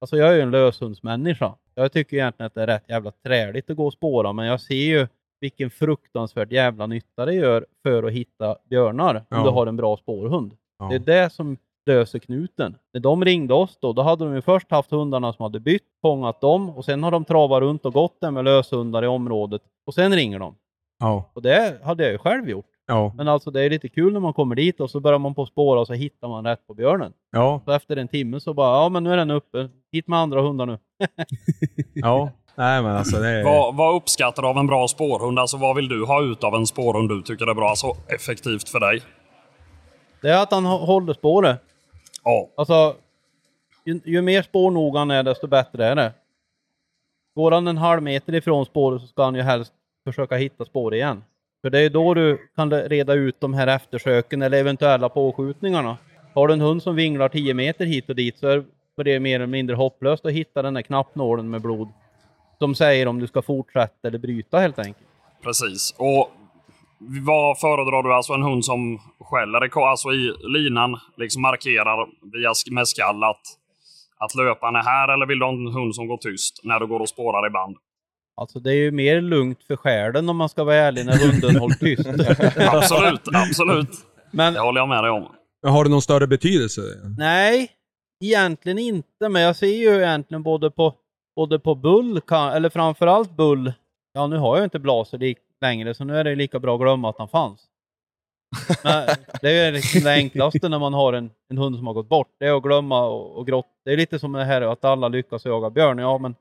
alltså 0.00 0.16
jag 0.16 0.28
är 0.28 0.34
ju 0.34 0.40
en 0.40 0.50
löshundsmänniska. 0.50 1.54
Jag 1.74 1.92
tycker 1.92 2.16
egentligen 2.16 2.46
att 2.46 2.54
det 2.54 2.62
är 2.62 2.66
rätt 2.66 2.88
jävla 2.88 3.10
träligt 3.10 3.70
att 3.70 3.76
gå 3.76 3.86
och 3.86 3.92
spåra, 3.92 4.32
men 4.32 4.46
jag 4.46 4.60
ser 4.60 4.74
ju 4.74 5.06
vilken 5.40 5.70
fruktansvärt 5.70 6.52
jävla 6.52 6.86
nytta 6.86 7.24
det 7.26 7.34
gör 7.34 7.66
för 7.82 8.02
att 8.02 8.12
hitta 8.12 8.56
björnar 8.70 9.14
om 9.14 9.24
Ja. 9.28 9.42
du 9.44 9.50
har 9.50 9.66
en 9.66 9.76
bra 9.76 9.96
spårhund. 9.96 10.56
Ja. 10.78 10.88
Det 10.88 10.94
är 10.94 10.98
det 11.22 11.30
som 11.30 11.56
löser 11.86 12.18
knuten. 12.18 12.76
När 12.92 13.00
de 13.00 13.24
ringde 13.24 13.54
oss 13.54 13.78
då, 13.80 13.92
då 13.92 14.02
hade 14.02 14.24
de 14.24 14.34
ju 14.34 14.42
först 14.42 14.70
haft 14.70 14.90
hundarna 14.90 15.32
som 15.32 15.42
hade 15.42 15.60
bytt, 15.60 15.82
fångat 16.02 16.40
dem 16.40 16.70
och 16.70 16.84
sen 16.84 17.02
har 17.02 17.10
de 17.10 17.24
travat 17.24 17.60
runt 17.60 17.86
och 17.86 17.92
gått 17.92 18.20
där 18.20 18.30
med 18.30 18.44
löshundar 18.44 19.04
i 19.04 19.06
området 19.06 19.62
och 19.86 19.94
sen 19.94 20.12
ringer 20.14 20.38
de. 20.38 20.54
Ja. 20.98 21.30
Och 21.34 21.42
det 21.42 21.78
hade 21.84 22.02
jag 22.02 22.12
ju 22.12 22.18
själv 22.18 22.48
gjort. 22.50 22.66
Ja. 22.86 23.12
Men 23.16 23.28
alltså 23.28 23.50
det 23.50 23.62
är 23.62 23.70
lite 23.70 23.88
kul 23.88 24.12
när 24.12 24.20
man 24.20 24.32
kommer 24.32 24.54
dit 24.54 24.80
och 24.80 24.90
så 24.90 25.00
börjar 25.00 25.18
man 25.18 25.34
på 25.34 25.46
spåra 25.46 25.80
och 25.80 25.86
så 25.86 25.92
hittar 25.92 26.28
man 26.28 26.44
rätt 26.46 26.66
på 26.66 26.74
björnen. 26.74 27.12
Ja. 27.32 27.60
Så 27.64 27.72
efter 27.72 27.96
en 27.96 28.08
timme 28.08 28.40
så 28.40 28.54
bara, 28.54 28.82
ja 28.82 28.88
men 28.88 29.04
nu 29.04 29.12
är 29.12 29.16
den 29.16 29.30
uppe. 29.30 29.68
Hit 29.92 30.08
med 30.08 30.18
andra 30.18 30.40
hundar 30.40 30.66
nu. 30.66 30.78
Ja. 31.94 32.30
Nej 32.54 32.82
men 32.82 32.96
alltså 32.96 33.16
det 33.18 33.28
är... 33.28 33.44
Vad, 33.44 33.76
vad 33.76 33.94
uppskattar 33.96 34.42
du 34.42 34.48
av 34.48 34.56
en 34.58 34.66
bra 34.66 34.88
spårhund? 34.88 35.38
Alltså 35.38 35.56
vad 35.56 35.76
vill 35.76 35.88
du 35.88 36.04
ha 36.04 36.22
ut 36.22 36.44
av 36.44 36.54
en 36.54 36.66
spårhund 36.66 37.08
du 37.08 37.22
tycker 37.22 37.46
är 37.46 37.54
bra? 37.54 37.68
Alltså 37.68 37.86
effektivt 38.08 38.68
för 38.68 38.80
dig? 38.80 39.02
Det 40.22 40.28
är 40.28 40.42
att 40.42 40.50
han 40.52 40.66
hå- 40.66 40.86
håller 40.86 41.12
spåret. 41.12 41.60
Ja. 42.24 42.48
Alltså, 42.56 42.96
ju, 43.84 44.00
ju 44.04 44.22
mer 44.22 44.42
spårnog 44.42 44.96
han 44.96 45.10
är 45.10 45.22
desto 45.22 45.46
bättre 45.46 45.86
är 45.86 45.96
det. 45.96 46.12
Går 47.34 47.50
han 47.50 47.68
en 47.68 47.78
halv 47.78 48.02
meter 48.02 48.34
ifrån 48.34 48.66
spåret 48.66 49.00
så 49.00 49.06
ska 49.06 49.24
han 49.24 49.34
ju 49.34 49.42
helst 49.42 49.72
försöka 50.04 50.36
hitta 50.36 50.64
spåret 50.64 50.96
igen. 50.96 51.24
För 51.62 51.70
det 51.70 51.80
är 51.80 51.90
då 51.90 52.14
du 52.14 52.48
kan 52.56 52.72
reda 52.72 53.14
ut 53.14 53.40
de 53.40 53.54
här 53.54 53.66
eftersöken 53.66 54.42
eller 54.42 54.58
eventuella 54.58 55.08
påskjutningarna. 55.08 55.96
Har 56.34 56.48
du 56.48 56.54
en 56.54 56.60
hund 56.60 56.82
som 56.82 56.96
vinglar 56.96 57.28
10 57.28 57.54
meter 57.54 57.84
hit 57.84 58.08
och 58.08 58.16
dit 58.16 58.38
så 58.38 58.46
är 58.46 58.64
det 59.04 59.20
mer 59.20 59.34
eller 59.34 59.46
mindre 59.46 59.76
hopplöst 59.76 60.26
att 60.26 60.32
hitta 60.32 60.62
den 60.62 60.74
där 60.74 60.82
knappnålen 60.82 61.50
med 61.50 61.60
blod. 61.60 61.88
Som 62.58 62.74
säger 62.74 63.08
om 63.08 63.18
du 63.18 63.26
ska 63.26 63.42
fortsätta 63.42 64.08
eller 64.08 64.18
bryta 64.18 64.58
helt 64.58 64.78
enkelt. 64.78 65.08
Precis. 65.42 65.94
Och 65.98 66.30
vad 67.26 67.60
föredrar 67.60 68.02
du? 68.02 68.12
Alltså 68.14 68.32
en 68.32 68.42
hund 68.42 68.64
som 68.64 68.98
skäller 69.20 69.86
alltså 69.90 70.08
i 70.12 70.32
linan, 70.56 70.98
liksom 71.16 71.42
markerar 71.42 72.06
via, 72.32 72.50
sk- 72.52 72.70
med 72.72 72.88
skall 72.88 73.24
att, 73.24 73.40
att 74.18 74.34
löparen 74.34 74.76
är 74.76 74.82
här? 74.82 75.14
Eller 75.14 75.26
vill 75.26 75.38
du 75.38 75.44
ha 75.44 75.52
en 75.52 75.66
hund 75.66 75.94
som 75.94 76.06
går 76.06 76.16
tyst 76.16 76.60
när 76.64 76.80
du 76.80 76.86
går 76.86 77.00
och 77.00 77.08
spårar 77.08 77.46
i 77.46 77.50
band? 77.50 77.76
Alltså 78.36 78.60
det 78.60 78.70
är 78.70 78.74
ju 78.76 78.90
mer 78.90 79.20
lugnt 79.20 79.62
för 79.62 79.76
själen 79.76 80.28
om 80.28 80.36
man 80.36 80.48
ska 80.48 80.64
vara 80.64 80.76
ärlig 80.76 81.06
när 81.06 81.18
hunden 81.30 81.56
håller 81.60 81.74
tyst. 81.74 82.08
Absolut, 82.72 83.20
absolut. 83.34 83.90
Men 84.30 84.54
Det 84.54 84.60
håller 84.60 84.80
jag 84.80 84.88
med 84.88 85.04
dig 85.04 85.10
om. 85.10 85.26
Har 85.66 85.84
det 85.84 85.90
någon 85.90 86.02
större 86.02 86.26
betydelse? 86.26 86.80
Nej, 87.18 87.70
egentligen 88.24 88.78
inte. 88.78 89.28
Men 89.28 89.42
jag 89.42 89.56
ser 89.56 89.66
ju 89.66 89.96
egentligen 90.02 90.42
både 90.42 90.70
på, 90.70 90.94
både 91.36 91.58
på 91.58 91.74
Bull, 91.74 92.20
eller 92.30 92.68
framförallt 92.68 93.36
Bull. 93.36 93.72
Ja, 94.14 94.26
nu 94.26 94.36
har 94.36 94.56
jag 94.56 94.66
inte 94.66 94.78
Blaser 94.78 95.18
längre, 95.62 95.94
så 95.94 96.04
nu 96.04 96.16
är 96.16 96.24
det 96.24 96.34
lika 96.34 96.58
bra 96.58 96.74
att 96.74 96.80
glömma 96.80 97.08
att 97.10 97.18
han 97.18 97.28
fanns. 97.28 97.60
Men 98.84 99.08
det 99.42 99.50
är 99.50 99.72
liksom 99.72 100.00
det 100.00 100.12
enklaste 100.14 100.68
när 100.68 100.78
man 100.78 100.94
har 100.94 101.12
en, 101.12 101.30
en 101.50 101.58
hund 101.58 101.76
som 101.76 101.86
har 101.86 101.94
gått 101.94 102.08
bort. 102.08 102.28
Det 102.38 102.46
är 102.46 102.56
att 102.56 102.62
glömma 102.62 103.06
och, 103.06 103.36
och 103.38 103.46
grotta. 103.46 103.68
Det 103.84 103.92
är 103.92 103.96
lite 103.96 104.18
som 104.18 104.32
det 104.32 104.44
här 104.44 104.62
att 104.62 104.84
alla 104.84 105.08
lyckas 105.08 105.44
jaga 105.44 105.70
björn. 105.70 105.98
Ja, 105.98 106.18
men 106.18 106.34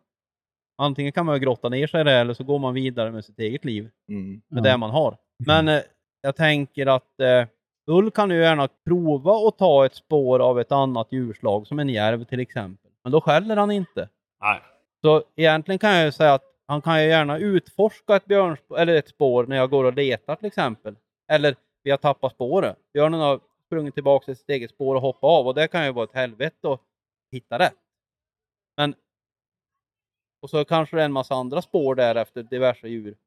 antingen 0.77 1.11
kan 1.11 1.25
man 1.25 1.35
ju 1.35 1.39
grotta 1.39 1.69
ner 1.69 1.87
sig 1.87 2.01
i 2.01 2.03
det 2.03 2.11
eller 2.13 2.33
så 2.33 2.43
går 2.43 2.59
man 2.59 2.73
vidare 2.73 3.11
med 3.11 3.25
sitt 3.25 3.39
eget 3.39 3.65
liv 3.65 3.89
Mm. 4.09 4.41
med 4.49 4.63
det 4.63 4.77
man 4.77 4.89
har. 4.89 5.17
Men 5.45 5.67
eh, 5.67 5.81
jag 6.21 6.35
tänker 6.35 6.85
att 6.87 7.19
eh, 7.19 7.47
Ull 7.91 8.11
kan 8.11 8.29
ju 8.31 8.41
gärna 8.41 8.67
prova 8.85 9.47
att 9.47 9.57
ta 9.57 9.85
ett 9.85 9.95
spår 9.95 10.39
av 10.39 10.59
ett 10.59 10.71
annat 10.71 11.07
djurslag, 11.11 11.67
som 11.67 11.79
en 11.79 11.89
järv 11.89 12.23
till 12.23 12.39
exempel. 12.39 12.91
Men 13.03 13.11
då 13.11 13.21
skäller 13.21 13.55
han 13.57 13.71
inte. 13.71 14.09
Nej. 14.41 14.59
Så 15.01 15.23
egentligen 15.35 15.79
kan 15.79 15.95
jag 15.95 16.05
ju 16.05 16.11
säga 16.11 16.33
att 16.33 16.43
han 16.71 16.81
kan 16.81 17.03
ju 17.03 17.09
gärna 17.09 17.37
utforska 17.37 18.15
ett, 18.15 18.25
björnspår, 18.25 18.79
eller 18.79 18.95
ett 18.95 19.09
spår 19.09 19.45
när 19.45 19.55
jag 19.55 19.69
går 19.69 19.83
och 19.83 19.93
letar 19.93 20.35
till 20.35 20.45
exempel. 20.45 20.95
Eller 21.27 21.55
vi 21.83 21.91
har 21.91 21.97
tappat 21.97 22.33
spåret. 22.33 22.77
Björnen 22.93 23.19
har 23.19 23.39
sprungit 23.65 23.93
tillbaka 23.93 24.25
till 24.25 24.35
sitt 24.35 24.49
eget 24.49 24.71
spår 24.71 24.95
och 24.95 25.01
hoppat 25.01 25.23
av 25.23 25.47
och 25.47 25.55
det 25.55 25.67
kan 25.67 25.85
ju 25.85 25.91
vara 25.91 26.03
ett 26.03 26.13
helvete 26.13 26.73
att 26.73 26.81
hitta 27.31 27.59
rätt. 27.59 27.77
Men 28.77 28.95
och 30.41 30.49
så 30.49 30.65
kanske 30.65 30.95
det 30.95 31.01
är 31.01 31.05
en 31.05 31.11
massa 31.11 31.35
andra 31.35 31.61
spår 31.61 31.95
där 31.95 32.15
efter 32.15 32.43
diverse 32.43 32.87
djur. 32.87 33.17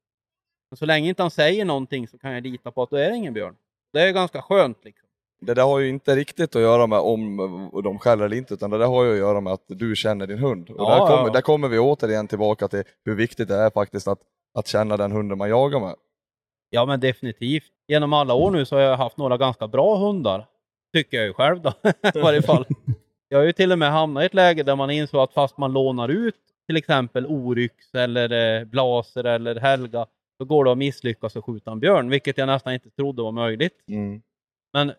Men 0.71 0.77
så 0.77 0.87
länge 0.87 1.09
inte 1.09 1.23
han 1.23 1.31
säger 1.31 1.65
någonting 1.65 2.09
så 2.09 2.19
kan 2.19 2.33
jag 2.33 2.43
lita 2.43 2.71
på 2.71 2.83
att 2.83 2.91
då 2.91 2.97
är 2.97 3.11
det 3.11 3.17
ingen 3.17 3.35
björn. 3.35 3.57
Det 3.93 4.01
är 4.01 4.13
ganska 4.13 4.43
skönt 4.43 4.85
liksom. 4.85 5.04
Det 5.41 5.55
där 5.55 5.63
har 5.63 5.79
ju 5.79 5.89
inte 5.89 6.17
riktigt 6.17 6.57
att 6.57 6.63
göra 6.63 6.87
med 6.87 6.99
om 6.99 7.37
de 7.85 7.99
skäller 7.99 8.25
eller 8.25 8.37
inte, 8.37 8.55
utan 8.55 8.71
det 8.71 8.79
där 8.79 8.87
har 8.87 9.05
ju 9.05 9.13
att 9.13 9.19
göra 9.19 9.41
med 9.41 9.53
att 9.53 9.65
du 9.67 9.97
känner 9.97 10.27
din 10.27 10.39
hund. 10.39 10.71
Och 10.71 10.77
Ja, 10.79 10.91
där, 10.91 11.07
kommer, 11.07 11.27
ja. 11.27 11.33
där 11.33 11.41
kommer 11.41 11.69
vi 11.69 11.79
återigen 11.79 12.29
tillbaka 12.29 12.69
till 12.69 12.83
hur 13.05 13.15
viktigt 13.15 13.49
det 13.49 13.55
är 13.55 13.71
faktiskt 13.71 14.09
att, 14.09 14.19
att 14.55 14.67
känna 14.67 14.97
den 14.97 15.13
hunden 15.13 15.39
man 15.39 15.49
jagar 15.49 15.81
med. 15.81 15.95
Ja 16.71 16.87
men 16.87 17.01
definitivt. 17.01 17.65
Genom 17.89 18.13
alla 18.13 18.35
år 18.35 18.51
nu 18.51 18.65
så 18.65 18.77
har 18.77 18.83
jag 18.83 18.97
haft 18.97 19.17
några 19.17 19.37
ganska 19.37 19.69
bra 19.69 19.97
hundar. 19.97 20.47
Tycker 20.95 21.17
jag 21.17 21.27
ju 21.27 21.33
själv 21.33 21.61
då. 21.61 21.73
I 22.15 22.21
varje 22.21 22.43
fall. 22.43 22.67
Jag 23.29 23.39
har 23.39 23.45
ju 23.45 23.53
till 23.53 23.73
och 23.73 23.79
med 23.79 23.93
hamnat 23.93 24.23
i 24.23 24.27
ett 24.27 24.35
läge 24.35 24.63
där 24.63 24.77
man 24.77 24.91
insåg 24.91 25.21
att 25.21 25.33
fast 25.33 25.59
man 25.59 25.73
lånar 25.73 26.09
ut 26.09 26.35
till 26.67 26.77
exempel 26.77 27.27
Oryx 27.27 27.95
eller 27.95 28.59
eh, 28.61 28.65
Blaser 28.65 29.25
eller 29.25 29.61
Helga 29.61 30.07
så 30.39 30.45
går 30.45 30.65
det 30.65 30.73
att 30.73 30.79
misslyckas 30.79 31.37
och 31.37 31.45
skjuta 31.45 31.71
en 31.73 31.81
björn, 31.81 32.11
vilket 32.11 32.39
jag 32.39 32.47
nästan 32.47 32.75
inte 32.75 32.91
trodde 32.91 33.23
var 33.23 33.33
möjligt. 33.33 33.85
Mm. 33.89 34.23
Men 34.73 34.93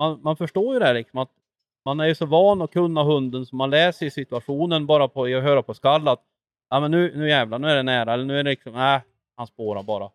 man, 0.00 0.20
man 0.22 0.36
förstår 0.36 0.74
ju 0.74 0.78
det 0.78 0.86
här 0.86 0.94
liksom 0.94 1.18
att 1.18 1.30
man 1.84 2.00
är 2.00 2.06
ju 2.06 2.14
så 2.14 2.26
van 2.26 2.62
att 2.62 2.72
kunna 2.72 3.02
hunden 3.02 3.46
så 3.46 3.56
man 3.56 3.70
läser 3.70 4.06
i 4.06 4.10
situationen 4.10 4.86
bara 4.86 5.08
på 5.08 5.24
att 5.24 5.42
höra 5.42 5.62
på 5.62 5.74
skall 5.74 6.08
att 6.08 6.22
ja 6.70 6.80
men 6.80 6.90
nu, 6.90 7.12
nu 7.16 7.28
jävlar, 7.28 7.58
nu 7.58 7.68
är 7.68 7.76
det 7.76 7.82
nära 7.82 8.14
eller 8.14 8.24
nu 8.24 8.38
är 8.38 8.44
det 8.44 8.50
liksom, 8.50 8.72
nej, 8.72 9.00
han 9.36 9.46
spårar 9.46 9.82
bara. 9.82 10.10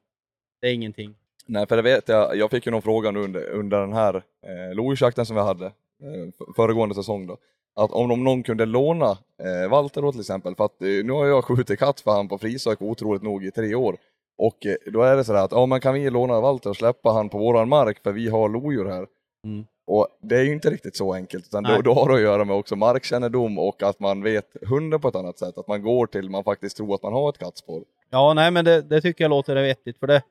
Det 0.61 0.67
är 0.67 0.73
ingenting. 0.73 1.15
Nej, 1.45 1.67
för 1.67 1.75
det 1.75 1.81
vet 1.81 2.09
jag, 2.09 2.37
jag 2.37 2.51
fick 2.51 2.65
ju 2.65 2.71
någon 2.71 2.81
fråga 2.81 3.11
nu 3.11 3.19
under, 3.19 3.49
under 3.49 3.79
den 3.79 3.93
här 3.93 4.15
eh, 4.15 4.75
lodjursjakten 4.75 5.25
som 5.25 5.35
vi 5.35 5.41
hade 5.41 5.65
eh, 5.65 6.53
föregående 6.55 6.95
säsong 6.95 7.27
då. 7.27 7.37
Att 7.75 7.91
om, 7.91 8.11
om 8.11 8.23
någon 8.23 8.43
kunde 8.43 8.65
låna 8.65 9.11
eh, 9.43 9.69
Walter 9.69 10.01
då 10.01 10.11
till 10.11 10.21
exempel, 10.21 10.55
för 10.55 10.65
att 10.65 10.81
eh, 10.81 10.87
nu 10.87 11.11
har 11.11 11.25
jag 11.25 11.45
skjutit 11.45 11.79
katt 11.79 11.99
för 11.99 12.11
han 12.11 12.27
på 12.27 12.37
frisök 12.37 12.81
otroligt 12.81 13.21
nog 13.21 13.45
i 13.45 13.51
tre 13.51 13.75
år. 13.75 13.97
Och 14.37 14.65
eh, 14.65 14.75
då 14.93 15.01
är 15.01 15.15
det 15.15 15.23
sådär 15.23 15.43
att, 15.43 15.51
ja 15.51 15.65
men 15.65 15.81
kan 15.81 15.93
vi 15.93 16.09
låna 16.09 16.41
Walter 16.41 16.69
och 16.69 16.75
släppa 16.75 17.11
han 17.11 17.29
på 17.29 17.37
våran 17.37 17.69
mark 17.69 18.03
för 18.03 18.11
vi 18.11 18.29
har 18.29 18.49
lodjur 18.49 18.85
här. 18.85 19.07
Mm. 19.45 19.65
Och 19.87 20.07
det 20.21 20.35
är 20.35 20.43
ju 20.43 20.53
inte 20.53 20.69
riktigt 20.69 20.95
så 20.97 21.13
enkelt, 21.13 21.45
utan 21.45 21.63
då, 21.63 21.81
då 21.81 21.93
har 21.93 22.09
det 22.09 22.15
att 22.15 22.21
göra 22.21 22.45
med 22.45 22.55
också 22.55 22.75
markkännedom 22.75 23.59
och 23.59 23.83
att 23.83 23.99
man 23.99 24.23
vet 24.23 24.45
hunden 24.67 25.01
på 25.01 25.07
ett 25.07 25.15
annat 25.15 25.39
sätt. 25.39 25.57
Att 25.57 25.67
man 25.67 25.81
går 25.83 26.07
till 26.07 26.29
man 26.29 26.43
faktiskt 26.43 26.77
tror 26.77 26.95
att 26.95 27.03
man 27.03 27.13
har 27.13 27.29
ett 27.29 27.37
kattspår. 27.37 27.83
Ja, 28.09 28.33
nej 28.33 28.51
men 28.51 28.65
det, 28.65 28.81
det 28.81 29.01
tycker 29.01 29.23
jag 29.23 29.29
låter 29.29 29.55
vettigt 29.55 29.99
för 29.99 30.07
det, 30.07 30.21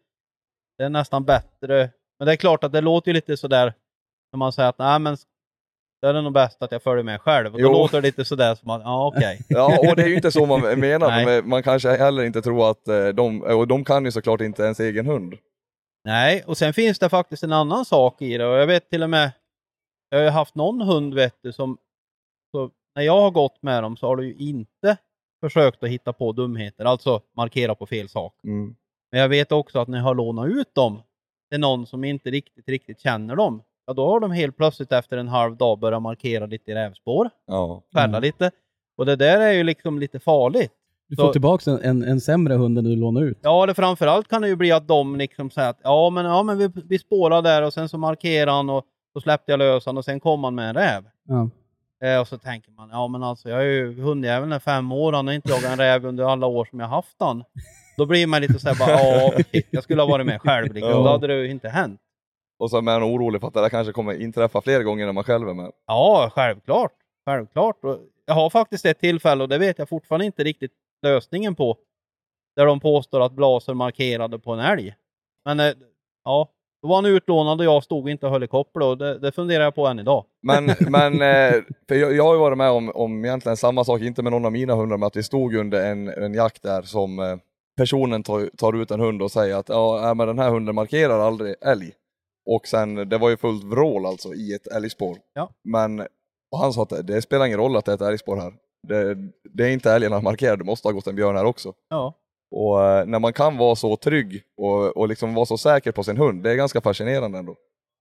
det 0.79 0.85
är 0.85 0.89
nästan 0.89 1.25
bättre. 1.25 1.91
Men 2.19 2.27
det 2.27 2.33
är 2.33 2.37
klart 2.37 2.65
att 2.65 2.73
det 2.73 2.81
låter 2.81 3.13
lite 3.13 3.37
sådär 3.37 3.75
när 4.33 4.39
man 4.39 4.53
säger 4.53 4.69
att 4.69 4.79
nej 4.79 4.99
men 4.99 5.17
det 6.03 6.09
är 6.09 6.23
nog 6.23 6.33
bäst 6.33 6.63
att 6.63 6.73
jag 6.73 6.83
följer 6.83 7.05
med 7.05 7.21
själv. 7.21 7.55
Och 7.55 7.61
då 7.61 7.67
Jo. 7.67 7.73
låter 7.73 8.01
det 8.01 8.07
lite 8.07 8.25
sådär 8.25 8.55
som 8.55 8.71
att, 8.71 8.83
ja 8.85 9.07
okej. 9.07 9.41
Ja, 9.49 9.79
och 9.91 9.97
det 9.97 10.03
är 10.03 10.07
ju 10.07 10.15
inte 10.17 10.33
så 10.33 10.47
man 10.47 10.61
menar. 10.81 11.43
Man 11.43 11.63
kanske 11.63 11.97
heller 11.97 12.23
inte 12.23 12.43
tror 12.43 12.71
att 12.71 12.89
eh, 12.89 13.07
de, 13.09 13.43
och 13.43 13.69
de 13.69 13.85
kan 13.85 14.05
ju 14.05 14.11
såklart 14.11 14.41
inte 14.41 14.63
ens 14.63 14.81
egen 14.81 15.07
hund. 15.07 15.35
Nej, 16.05 16.45
och 16.47 16.57
sen 16.59 16.75
finns 16.75 16.99
det 16.99 17.09
faktiskt 17.09 17.43
en 17.43 17.53
annan 17.53 17.85
sak 17.85 18.23
i 18.23 18.39
det 18.39 18.47
och 18.47 18.57
jag 18.57 18.67
vet 18.67 18.91
till 18.91 19.03
och 19.03 19.11
med, 19.11 19.31
jag 20.15 20.21
har 20.21 20.25
ju 20.25 20.31
haft 20.31 20.55
någon 20.55 20.81
hund 20.81 21.15
vet 21.15 21.35
du 21.43 21.53
som, 21.53 21.79
så 22.51 22.71
när 22.97 23.03
jag 23.03 23.21
har 23.21 23.31
gått 23.31 23.63
med 23.63 23.83
dem 23.83 23.97
så 23.97 24.07
har 24.07 24.17
du 24.17 24.27
ju 24.27 24.35
inte 24.35 24.97
försökt 25.45 25.83
att 25.83 25.89
hitta 25.91 26.13
på 26.13 26.33
dumheter, 26.33 26.85
alltså 26.85 27.21
markera 27.37 27.75
på 27.75 27.87
fel 27.87 28.09
sak. 28.09 28.35
Mm. 28.45 28.75
Men 29.13 29.21
jag 29.21 29.29
vet 29.29 29.53
också 29.53 29.79
att 29.79 29.89
när 29.89 29.99
jag 29.99 30.05
har 30.05 30.15
lånat 30.15 30.47
ut 30.49 30.75
dem 30.75 31.03
till 31.51 31.61
någon 31.61 31.87
som 31.87 32.05
inte 32.05 32.31
riktigt, 32.31 32.69
riktigt 32.69 33.01
känner 33.01 33.37
dem, 33.37 33.63
ja 33.87 33.93
då 33.93 34.07
har 34.07 34.21
de 34.21 34.31
helt 34.31 34.57
plötsligt 34.57 34.93
efter 34.93 35.17
en 35.17 35.29
halv 35.29 35.57
dag 35.57 35.79
börjat 35.79 36.03
markera 36.03 36.47
lite 36.47 36.71
i 36.71 36.75
rävspår, 36.75 37.31
Ja. 37.47 37.83
skälla 37.95 38.19
lite. 38.19 38.51
Och 38.97 39.07
det 39.07 39.17
där 39.17 39.41
är 39.41 39.53
ju 39.53 39.63
liksom 39.63 39.99
lite 39.99 40.21
farligt. 40.21 40.73
Du 41.09 41.17
Så- 41.17 41.23
får 41.23 41.33
tillbaka 41.33 41.71
en, 41.71 41.81
en, 41.83 42.03
en 42.03 42.21
sämre 42.21 42.55
hund 42.55 42.79
än 42.79 42.85
du 42.85 42.97
lånar 42.97 43.23
ut. 43.23 43.39
Ja, 43.43 43.63
eller 43.63 43.75
framförallt 43.75 44.29
kan 44.29 44.43
det 44.43 44.49
ju 44.49 44.57
bli 44.57 44.73
att 44.73 44.89
de 44.89 45.17
liksom 45.17 45.51
säger 45.51 45.71
att 45.71 45.81
ja, 45.83 46.11
men, 46.11 46.25
ja, 46.25 46.43
men 46.43 46.59
vi, 46.59 46.71
vi 46.89 46.99
spårar 46.99 47.43
där 47.43 47.63
och 47.63 47.73
sen 47.73 47.89
så 47.89 47.99
markerar 47.99 48.51
han 48.53 48.71
och 48.71 48.85
så 49.15 49.21
släppte 49.21 49.53
jag 49.53 49.59
lös 49.59 49.87
och 49.87 50.05
sen 50.05 50.21
kom 50.21 50.45
han 50.45 50.55
med 50.55 50.69
en 50.69 50.75
räv. 50.75 51.05
Ja. 51.29 51.49
Eh, 52.09 52.21
och 52.21 52.29
så 52.29 52.39
tänker 52.39 52.71
man, 52.71 52.89
ja 52.93 53.09
men 53.09 53.23
alltså 53.23 53.49
jag 53.49 53.61
är 53.61 53.65
ju 53.65 54.01
hundjäveln 54.01 54.53
i 54.53 54.61
fem 54.61 54.93
år, 54.93 55.13
han 55.13 55.27
har 55.27 55.35
inte 55.35 55.51
jagat 55.51 55.65
en 55.65 55.79
räv 55.79 56.07
under 56.07 56.25
alla 56.25 56.47
år 56.47 56.65
som 56.65 56.81
jag 56.81 56.87
haft 56.87 57.17
han. 57.19 57.45
Då 57.97 58.07
blir 58.07 58.27
man 58.27 58.41
lite 58.41 58.59
såhär 58.59 58.77
bara, 58.79 58.91
ja 59.37 59.45
shit, 59.53 59.67
jag 59.71 59.83
skulle 59.83 60.03
ha 60.03 60.09
varit 60.09 60.27
med 60.27 60.41
själv 60.41 60.75
liksom. 60.75 60.93
Då 60.93 61.09
hade 61.09 61.27
det 61.27 61.35
ju 61.35 61.51
inte 61.51 61.69
hänt. 61.69 62.01
Och 62.59 62.71
så 62.71 62.77
är 62.77 62.83
man 62.83 63.03
orolig 63.03 63.41
för 63.41 63.49
att 63.49 63.55
det 63.55 63.61
där 63.61 63.69
kanske 63.69 63.93
kommer 63.93 64.21
inträffa 64.21 64.61
fler 64.61 64.83
gånger 64.83 65.07
när 65.07 65.13
man 65.13 65.25
själv 65.25 65.49
är 65.49 65.55
med. 65.55 65.73
Ja, 65.87 66.31
självklart. 66.35 66.93
Självklart. 67.27 67.85
Och 67.85 67.99
jag 68.27 68.35
har 68.35 68.51
faktiskt 68.51 68.87
ett 68.87 69.01
tillfälle 69.01 69.43
och 69.43 69.49
det 69.49 69.59
vet 69.59 69.79
jag 69.79 69.89
fortfarande 69.89 70.27
inte 70.27 70.45
riktigt 70.45 70.73
lösningen 71.03 71.55
på. 71.55 71.77
Där 72.57 72.67
de 72.67 72.81
påstår 72.81 73.21
att 73.21 73.33
Blaser 73.33 73.75
markerade 73.75 74.39
på 74.39 74.53
en 74.53 74.61
älg. 74.61 74.95
Men 75.45 75.61
eh, 75.61 75.73
ja, 76.25 76.49
då 76.85 76.89
var 76.89 76.97
han 76.97 77.07
utlånad 77.07 77.61
och 77.61 77.65
jag 77.65 77.85
stod 77.85 78.11
inte 78.11 78.27
och 78.27 78.33
höll 78.33 78.45
i 78.45 78.47
koppel 78.47 78.83
och 78.83 78.99
det, 78.99 79.19
det 79.19 79.33
funderar 79.33 79.65
jag 79.65 79.75
på 79.75 79.87
än 79.87 79.99
idag. 79.99 80.25
Men, 80.43 80.65
men 80.81 81.13
eh, 81.13 81.63
för 81.89 81.95
jag, 81.95 82.15
jag 82.15 82.25
har 82.25 82.35
ju 82.35 82.41
varit 82.41 82.59
med 82.59 82.71
om, 82.71 82.91
om 82.95 83.25
egentligen 83.25 83.57
samma 83.57 83.85
sak, 83.85 84.01
inte 84.01 84.23
med 84.23 84.33
någon 84.33 84.45
av 84.45 84.53
mina 84.53 84.75
hundar, 84.75 84.97
men 84.97 85.07
att 85.07 85.17
vi 85.17 85.23
stod 85.23 85.55
under 85.55 85.91
en, 85.91 86.09
en 86.09 86.35
jakt 86.35 86.63
där 86.63 86.83
som 86.83 87.19
eh, 87.19 87.37
personen 87.77 88.23
tar, 88.23 88.51
tar 88.57 88.83
ut 88.83 88.91
en 88.91 89.01
hund 89.01 89.23
och 89.23 89.31
säger 89.31 89.57
att 89.57 89.69
ja, 89.69 90.09
äh, 90.09 90.15
men 90.15 90.27
den 90.27 90.39
här 90.39 90.51
hunden 90.51 90.75
markerar 90.75 91.19
aldrig 91.19 91.55
älg. 91.61 91.93
Och 92.51 92.67
sen, 92.67 93.09
det 93.09 93.19
var 93.19 93.31
ju 93.31 93.37
fullt 93.37 93.65
vrål 93.65 94.07
alltså 94.07 94.35
i 94.35 94.55
ett 94.55 94.67
älgspår. 94.67 95.17
Ja. 95.35 95.51
Men, 95.65 96.01
och 96.53 96.59
han 96.59 96.73
sa 96.73 96.83
att 96.83 96.89
det, 96.89 97.03
det 97.03 97.23
spelar 97.23 97.47
ingen 97.47 97.59
roll 97.59 97.77
att 97.77 97.85
det 97.85 97.93
är 97.93 97.97
ett 97.97 98.01
älgspår 98.01 98.37
här. 98.37 98.53
Det, 98.89 99.17
det 99.55 99.65
är 99.65 99.71
inte 99.71 99.93
älgen 99.93 100.13
han 100.13 100.25
markerar, 100.25 100.57
det 100.57 100.65
måste 100.65 100.89
ha 100.89 100.93
gått 100.93 101.07
en 101.07 101.17
björn 101.17 101.37
här 101.37 101.45
också. 101.45 101.73
Ja. 101.89 102.15
Och 102.57 102.83
eh, 102.83 103.07
när 103.07 103.19
man 103.19 103.33
kan 103.33 103.57
vara 103.57 103.77
så 103.77 103.97
trygg 103.97 104.43
och, 104.57 104.97
och 104.97 105.09
liksom 105.09 105.35
vara 105.35 105.47
så 105.47 105.59
säker 105.59 105.93
på 105.93 106.03
sin 106.03 106.17
hund, 106.17 106.43
det 106.43 106.51
är 106.51 106.55
ganska 106.57 106.81
fascinerande 106.81 107.39
ändå. 107.39 107.57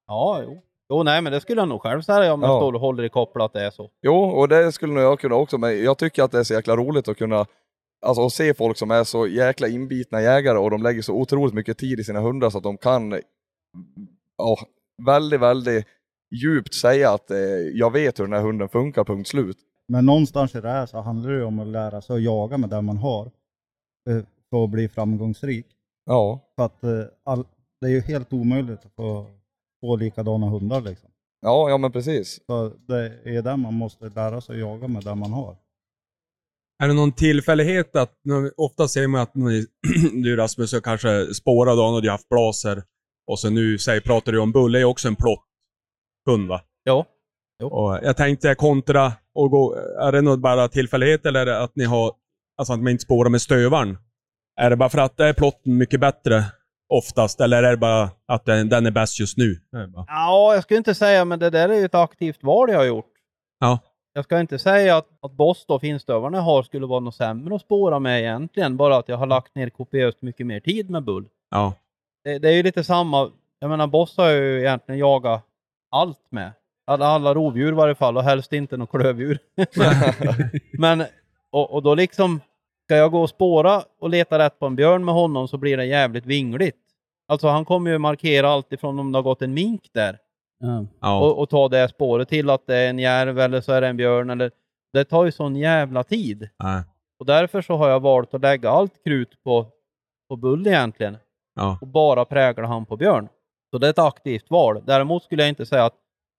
Ja, 0.08 0.42
jo. 0.44 0.62
Jo, 0.90 1.04
nej, 1.04 1.22
men 1.22 1.32
det 1.34 1.42
skulle 1.42 1.62
jag 1.62 1.68
nog 1.70 1.82
själv 1.82 2.02
säga 2.02 2.34
om 2.34 2.42
jag 2.42 2.50
Ja. 2.52 2.60
står 2.60 2.74
och 2.74 2.80
håller 2.80 3.04
i 3.04 3.10
kopplat 3.10 3.46
att 3.46 3.54
det 3.54 3.66
är 3.66 3.70
så. 3.72 3.90
Jo, 4.02 4.16
och 4.16 4.48
det 4.50 4.72
skulle 4.72 4.94
nog 4.94 5.04
jag 5.04 5.20
kunna 5.20 5.36
också, 5.36 5.58
men 5.58 5.84
jag 5.84 5.98
tycker 5.98 6.24
att 6.24 6.32
det 6.32 6.40
är 6.40 6.44
så 6.44 6.54
jäkla 6.54 6.76
roligt 6.76 7.08
att 7.08 7.18
kunna 7.18 7.46
Alltså 8.06 8.26
att 8.26 8.34
se 8.34 8.54
folk 8.54 8.78
som 8.78 8.92
är 8.92 9.04
så 9.04 9.28
jäkla 9.28 9.68
inbitna 9.68 10.22
jägare 10.22 10.58
och 10.58 10.72
de 10.72 10.84
lägger 10.84 11.02
så 11.02 11.14
otroligt 11.14 11.54
mycket 11.54 11.78
tid 11.78 12.00
i 12.00 12.04
sina 12.04 12.20
hundar 12.20 12.50
så 12.50 12.58
att 12.58 12.64
de 12.64 12.78
kan 12.78 13.12
ja, 14.38 14.58
väldigt, 15.06 15.40
väldigt 15.42 15.86
djupt 16.44 16.74
säga 16.74 17.12
att 17.12 17.32
eh, 17.32 17.38
jag 17.74 17.92
vet 17.92 18.20
hur 18.20 18.24
den 18.24 18.34
här 18.34 18.42
hunden 18.42 18.70
funkar, 18.70 19.04
punkt 19.04 19.28
slut. 19.28 19.58
Men 19.88 20.06
någonstans 20.06 20.56
i 20.56 20.62
det 20.62 20.70
här 20.70 20.86
så 20.86 21.02
handlar 21.02 21.32
det 21.32 21.38
ju 21.38 21.44
om 21.44 21.60
att 21.60 21.68
lära 21.68 22.02
sig 22.02 22.16
att 22.16 22.22
jaga 22.24 22.58
med 22.58 22.70
det 22.70 22.82
man 22.82 22.98
har. 22.98 23.32
För 24.54 24.64
att 24.64 24.70
bli 24.70 24.90
framgångsrik. 24.90 25.66
Ja, 26.06 26.54
För 26.56 26.66
att 26.66 26.84
eh, 26.84 27.06
all, 27.24 27.46
det 27.82 27.88
är 27.88 27.92
ju 27.92 28.02
helt 28.02 28.34
omöjligt 28.34 28.86
att 28.86 28.96
få, 28.96 29.26
få 29.82 29.96
likadana 29.96 30.50
hundar 30.50 30.82
liksom. 30.82 31.10
ja, 31.42 31.70
ja 31.70 31.78
men 31.78 31.92
precis. 31.92 32.46
Så 32.46 32.70
det 32.88 33.20
är 33.24 33.42
där 33.42 33.58
man 33.58 33.74
måste 33.74 34.10
lära 34.10 34.42
sig 34.42 34.56
att 34.56 34.60
jaga 34.60 34.88
med 34.88 35.04
det 35.04 35.16
man 35.16 35.32
har. 35.32 35.58
Är 36.84 36.88
det 36.88 36.94
någon 36.94 37.12
tillfällighet 37.12 37.96
att, 37.96 38.14
ofta 38.58 38.88
ser 38.88 39.08
man 39.08 39.22
att 39.22 39.36
ni, 39.36 39.66
du 40.24 40.36
Rasmus 40.36 40.74
har 40.74 40.82
kanske 40.82 41.34
spårat 41.34 41.78
dagen 41.78 41.96
och 41.96 42.02
du 42.02 42.08
har 42.08 42.14
haft 42.14 42.30
blaser 42.30 42.84
och 43.28 43.40
så 43.40 43.50
nu 43.50 43.78
säg, 43.78 44.02
pratar 44.02 44.32
du 44.32 44.40
om 44.40 44.52
Bulle 44.52 44.80
är 44.80 44.84
också 44.84 45.08
en 45.08 45.16
plotthund 45.16 46.50
va? 46.50 46.62
Ja. 46.84 47.06
Och 47.64 48.00
jag 48.04 48.18
tänkte 48.18 48.56
kontra 48.56 49.14
och 49.36 49.52
gå, 49.52 49.76
är 50.00 50.12
det 50.12 50.22
något 50.22 50.40
bara 50.40 50.68
tillfällighet 50.68 51.26
eller 51.26 51.40
är 51.40 51.46
det 51.46 51.62
att 51.62 51.76
ni 51.76 51.84
har, 51.84 52.12
alltså 52.58 52.74
att 52.74 52.80
man 52.80 52.92
inte 52.92 53.04
spårar 53.04 53.30
med 53.30 53.42
stövaren? 53.42 53.98
Är 54.62 54.70
det 54.70 54.76
bara 54.76 54.90
för 54.90 54.98
att 55.00 55.18
det 55.18 55.26
är 55.26 55.34
plotten 55.34 55.78
mycket 55.78 56.00
bättre 56.00 56.44
oftast 56.90 57.42
eller 57.42 57.64
är 57.64 57.72
det 57.72 57.78
bara 57.78 58.10
att 58.28 58.46
den, 58.46 58.70
den 58.70 58.86
är 58.86 58.92
bäst 58.92 59.20
just 59.20 59.38
nu? 59.38 59.56
Bara- 59.88 60.06
Ja, 60.08 60.54
jag 60.54 60.64
skulle 60.64 60.78
inte 60.78 60.96
säga, 60.96 61.26
men 61.26 61.40
det 61.40 61.50
där 61.50 61.70
är 61.70 61.74
ju 61.74 61.86
ett 61.86 61.96
aktivt 61.96 62.44
val 62.44 62.70
jag 62.70 62.78
har 62.78 62.86
gjort. 62.86 63.10
Ja. 63.60 63.80
Jag 64.14 64.24
ska 64.26 64.40
inte 64.40 64.60
säga 64.60 64.98
att, 64.98 65.08
att 65.22 65.32
Boss 65.32 65.66
och 65.68 65.82
finstövarna 65.82 66.38
jag 66.38 66.44
har 66.44 66.64
skulle 66.64 66.86
vara 66.86 67.00
något 67.00 67.16
sämre 67.16 67.56
att 67.56 67.62
spåra 67.62 68.00
med 68.00 68.20
egentligen, 68.20 68.78
bara 68.78 68.98
att 68.98 69.10
jag 69.10 69.18
har 69.18 69.28
lagt 69.28 69.56
ner 69.56 69.70
kopiöst 69.70 70.22
mycket 70.22 70.46
mer 70.48 70.60
tid 70.60 70.90
med 70.90 71.04
Bull. 71.04 71.26
Ja. 71.52 71.74
Det, 72.24 72.40
det 72.40 72.50
är 72.50 72.54
ju 72.54 72.64
lite 72.64 72.84
samma, 72.84 73.32
jag 73.60 73.70
menar 73.70 73.88
Boss 73.88 74.18
har 74.18 74.30
ju 74.30 74.60
egentligen 74.60 75.00
jagat 75.00 75.44
allt 75.92 76.32
med. 76.32 76.52
Alla, 76.88 77.06
alla 77.06 77.34
rovdjur 77.34 77.68
i 77.70 77.76
varje 77.76 77.96
fall 77.96 78.18
och 78.18 78.24
helst 78.24 78.54
inte 78.54 78.78
något 78.78 78.90
klövdjur. 78.92 79.38
Men, 80.80 81.04
och, 81.52 81.74
och 81.74 81.84
då 81.84 81.96
liksom, 81.96 82.42
ska 82.86 82.96
jag 82.96 83.12
gå 83.12 83.22
och 83.22 83.30
spåra 83.30 83.84
och 84.00 84.10
leta 84.10 84.40
rätt 84.40 84.60
på 84.60 84.66
en 84.66 84.76
björn 84.76 85.06
med 85.06 85.14
honom 85.16 85.48
så 85.48 85.58
blir 85.58 85.78
det 85.78 85.86
jävligt 85.86 86.26
vingligt. 86.26 86.78
Alltså 87.28 87.48
han 87.48 87.66
kommer 87.66 87.92
ju 87.92 87.98
markera 87.98 88.50
allt 88.50 88.74
ifrån 88.74 89.00
om 89.00 89.12
det 89.12 89.18
har 89.18 89.24
gått 89.24 89.42
en 89.42 89.54
mink 89.54 89.90
där. 89.94 90.18
Ja. 91.02 91.20
och, 91.22 91.40
och 91.40 91.50
ta 91.50 91.68
det 91.70 91.90
spåret 91.90 92.30
till 92.30 92.50
att 92.50 92.68
det 92.68 92.76
är 92.76 92.90
en 92.90 93.00
järv 93.00 93.40
eller 93.40 93.62
så 93.62 93.72
är 93.74 93.82
det 93.82 93.88
en 93.88 93.98
björn 93.98 94.30
eller 94.30 94.52
det 94.94 95.06
tar 95.06 95.26
ju 95.26 95.32
sån 95.32 95.56
jävla 95.56 96.04
tid. 96.04 96.50
Nej. 96.64 96.84
Och 97.20 97.26
därför 97.26 97.62
så 97.62 97.76
har 97.76 97.90
jag 97.90 98.00
valt 98.00 98.34
att 98.34 98.42
lägga 98.42 98.70
allt 98.70 99.04
krut 99.04 99.44
på, 99.44 99.66
på 100.30 100.36
Bull 100.36 100.68
egentligen 100.68 101.18
Ja. 101.56 101.78
och 101.82 101.88
bara 101.88 102.26
prägla 102.26 102.68
han 102.68 102.86
på 102.86 102.98
björn. 102.98 103.28
Så 103.72 103.78
det 103.78 103.88
är 103.88 103.90
ett 103.90 104.00
aktivt 104.00 104.50
val. 104.50 104.82
Däremot 104.86 105.24
skulle 105.24 105.42
jag 105.44 105.50
inte 105.50 105.66
säga 105.66 105.86
att 105.86 105.96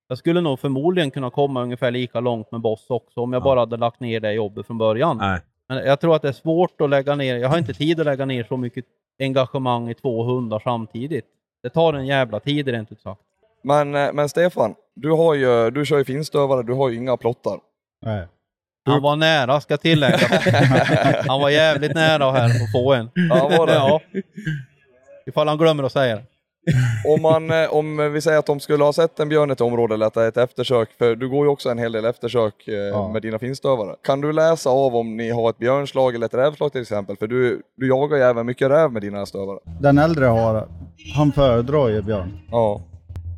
jag 0.09 0.19
skulle 0.19 0.41
nog 0.41 0.59
förmodligen 0.61 1.11
kunna 1.11 1.31
komma 1.31 1.63
ungefär 1.63 1.91
lika 1.91 2.21
långt 2.21 2.53
med 2.53 2.61
Boss 2.61 2.87
också 2.91 3.21
om 3.21 3.33
jag 3.33 3.41
Ja. 3.41 3.45
bara 3.45 3.61
hade 3.61 3.77
lagt 3.77 4.01
ner 4.01 4.21
det 4.21 4.33
jobbet 4.33 4.67
från 4.67 4.79
början. 4.79 5.19
Nej. 5.19 5.41
Men 5.69 5.87
jag 5.87 6.01
tror 6.01 6.17
att 6.17 6.23
det 6.23 6.29
är 6.29 6.33
svårt 6.33 6.81
att 6.81 6.91
lägga 6.91 7.15
ner, 7.15 7.37
jag 7.37 7.49
har 7.49 7.59
inte 7.59 7.75
tid 7.75 8.01
att 8.01 8.07
lägga 8.07 8.25
ner 8.25 8.45
så 8.45 8.57
mycket 8.57 8.85
engagemang 9.19 9.91
i 9.91 9.95
två 9.95 10.23
hundar 10.23 10.61
samtidigt. 10.65 11.25
Det 11.63 11.71
tar 11.71 11.95
en 11.95 12.07
jävla 12.07 12.41
tid 12.41 12.69
rent 12.69 12.93
ut 12.93 13.01
sagt. 13.01 13.21
Men, 13.63 13.95
eh, 13.95 14.13
men 14.13 14.29
Stefan, 14.29 14.75
du, 14.95 15.11
har 15.11 15.35
ju, 15.35 15.71
du 15.71 15.87
kör 15.87 15.99
ju 15.99 16.05
finstövare, 16.05 16.63
du 16.63 16.73
har 16.73 16.89
ju 16.89 16.97
inga 16.97 17.17
plottar. 17.17 17.59
Nej. 18.07 18.27
Han 18.87 19.03
var 19.03 19.17
nära 19.17 19.61
ska 19.61 19.77
tilläggas. 19.77 20.23
Han 21.27 21.41
var 21.41 21.51
jävligt 21.51 21.95
nära 21.95 22.33
här 22.33 22.45
att 22.45 22.73
få 22.73 22.93
en. 22.95 23.11
Ja, 23.15 23.49
var 23.59 23.67
det? 23.67 23.73
Ja. 23.73 24.01
Ifall 25.27 25.49
han 25.49 25.59
glömmer 25.59 25.83
att 25.83 25.93
säga 25.93 26.17
det. 26.17 26.25
Om, 27.09 27.23
man, 27.23 27.51
eh, 27.51 27.75
om 27.75 28.13
vi 28.13 28.21
säger 28.21 28.39
att 28.39 28.47
de 28.47 28.61
skulle 28.61 28.85
ha 28.85 28.93
sett 28.93 29.21
en 29.21 29.29
björn 29.29 29.51
i 29.51 29.53
ett 29.53 29.61
område 29.61 29.95
eller 29.95 30.07
att 30.07 30.15
det 30.15 30.23
är 30.23 30.29
ett 30.29 30.37
eftersök, 30.37 30.89
för 30.99 31.17
du 31.17 31.29
går 31.29 31.47
ju 31.47 31.51
också 31.51 31.69
en 31.71 31.79
hel 31.79 31.93
del 31.93 32.05
eftersök 32.05 32.69
eh, 32.69 32.75
Ja. 32.75 33.09
med 33.13 33.23
dina 33.23 33.39
finstövare. 33.39 33.97
Kan 34.03 34.21
du 34.21 34.33
läsa 34.33 34.71
av 34.71 34.97
om 34.97 35.17
ni 35.17 35.31
har 35.31 35.51
ett 35.51 35.59
björnslag 35.59 36.15
eller 36.15 36.27
ett 36.27 36.35
rävslag 36.35 36.73
till 36.73 36.81
exempel? 36.81 37.17
För 37.17 37.27
du, 37.27 37.63
du 37.77 37.89
jagar 37.89 38.17
ju 38.17 38.23
även 38.23 38.47
mycket 38.47 38.71
räv 38.71 38.93
med 38.93 39.03
dina 39.03 39.27
stövare. 39.27 39.59
Den 39.81 39.99
äldre 39.99 40.25
har, 40.25 40.69
han 41.17 41.33
föredrar 41.33 41.89
ju 41.89 42.03
björn. 42.03 42.39
Ja, 42.51 42.81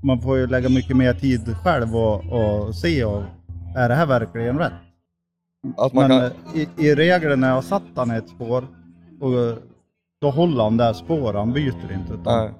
Man 0.02 0.20
får 0.20 0.36
ju 0.38 0.46
lägga 0.46 0.68
mycket 0.68 0.96
mer 0.96 1.12
tid 1.14 1.56
själv 1.64 1.96
och, 1.96 2.14
och 2.32 2.74
se 2.74 3.04
och 3.04 3.22
är 3.76 3.88
det 3.88 3.94
här 3.94 4.06
verkligen 4.06 4.58
rätt? 4.58 4.72
att 5.76 5.92
man 5.92 6.08
Men 6.08 6.18
kan... 6.20 6.30
eh, 6.54 6.60
i, 6.78 6.86
i 6.88 6.94
regel 6.94 7.38
när 7.38 7.54
jag 7.54 7.64
satt 7.64 7.82
han 7.96 8.10
i 8.14 8.16
ett 8.16 8.28
spår, 8.28 8.66
och, 9.20 9.30
då 10.20 10.30
håller 10.30 10.64
han 10.64 10.76
där 10.76 10.92
spår, 10.92 11.32
han 11.34 11.52
byter 11.52 11.92
inte. 11.92 12.12
Utan 12.20 12.44
Nej. 12.44 12.50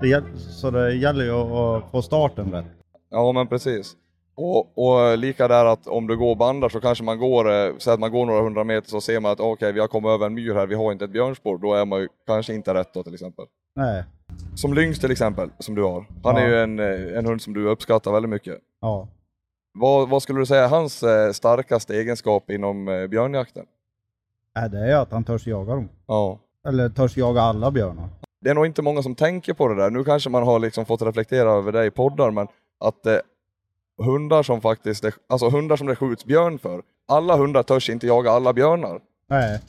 Det, 0.00 0.24
så 0.38 0.70
det 0.70 0.94
gäller 0.94 1.24
ju 1.24 1.30
att, 1.32 1.90
få 1.90 2.02
starten 2.02 2.52
rätt. 2.52 2.64
Ja 3.10 3.32
men 3.32 3.46
precis. 3.46 3.96
Och, 4.34 4.78
och 4.78 5.18
lika 5.18 5.48
där 5.48 5.64
att 5.64 5.86
om 5.86 6.06
du 6.06 6.16
går 6.16 6.30
och 6.30 6.36
bandar 6.36 6.68
så 6.68 6.80
kanske 6.80 7.04
man 7.04 7.18
går, 7.18 7.52
eh, 7.52 7.72
säg 7.78 7.92
att 7.94 8.00
man 8.00 8.12
går 8.12 8.26
några 8.26 8.42
hundra 8.42 8.64
meter 8.64 8.88
så 8.90 9.00
ser 9.00 9.20
man 9.20 9.32
att 9.32 9.40
okej 9.40 9.72
vi 9.72 9.80
har 9.80 9.86
kommit 9.88 10.08
över 10.08 10.26
en 10.26 10.34
myr 10.34 10.54
här, 10.54 10.66
vi 10.66 10.74
har 10.74 10.92
inte 10.92 11.04
ett 11.04 11.10
björnspår. 11.10 11.58
Då 11.58 11.74
är 11.74 11.84
man 11.84 12.00
ju 12.00 12.08
kanske 12.26 12.54
inte 12.54 12.74
rätt 12.74 12.94
då 12.94 13.02
till 13.02 13.14
exempel. 13.14 13.44
Nej, 13.76 14.04
Som 14.54 14.74
Lynx 14.74 14.98
till 15.00 15.10
exempel, 15.10 15.50
som 15.58 15.74
du 15.74 15.82
har. 15.82 16.04
Han 16.24 16.36
Ja. 16.36 16.40
är 16.40 16.48
ju 16.48 16.56
en, 16.62 16.78
eh, 16.78 17.18
en 17.18 17.26
hund 17.26 17.42
som 17.42 17.54
du 17.54 17.68
uppskattar 17.68 18.12
väldigt 18.12 18.30
mycket. 18.30 18.58
ja. 18.80 19.08
Vad, 19.78 20.08
vad 20.08 20.22
skulle 20.22 20.38
du 20.38 20.46
säga 20.46 20.64
är 20.64 20.68
hans 20.68 21.02
eh, 21.02 21.32
starkaste 21.32 21.94
egenskap 21.96 22.50
inom 22.50 23.06
björnjakten? 23.10 23.66
Nej, 24.56 24.70
det 24.70 24.78
är 24.78 24.96
att 24.96 25.12
han 25.12 25.24
törs 25.24 25.46
jaga 25.46 25.74
dem. 25.74 25.88
Ja. 26.06 26.38
Eller 26.68 26.88
törs 26.88 27.16
jaga 27.16 27.40
alla 27.40 27.70
björnar. 27.70 28.08
Det 28.40 28.50
är 28.50 28.54
nog 28.54 28.66
inte 28.66 28.82
många 28.82 29.02
som 29.02 29.14
tänker 29.14 29.54
på 29.54 29.68
det 29.68 29.74
där. 29.74 29.90
Nu 29.90 30.04
kanske 30.04 30.30
man 30.30 30.42
har 30.42 30.58
liksom 30.58 30.86
fått 30.86 31.02
reflektera 31.02 31.50
över 31.50 31.72
det 31.72 31.86
i 31.86 31.90
poddar, 31.90 32.30
men 32.30 32.48
att 32.80 33.06
eh, 33.06 33.16
hundar 34.04 34.42
som 34.42 34.60
faktiskt, 34.60 35.04
är, 35.04 35.14
alltså 35.28 35.48
hundar 35.48 35.76
som 35.76 35.86
det 35.86 35.96
skjuts 35.96 36.24
björn 36.24 36.58
för. 36.58 36.82
Alla 37.08 37.36
hundar 37.36 37.62
törs 37.62 37.90
inte 37.90 38.06
jaga 38.06 38.30
alla 38.30 38.52
björnar. 38.52 39.00
Nej, 39.28 39.60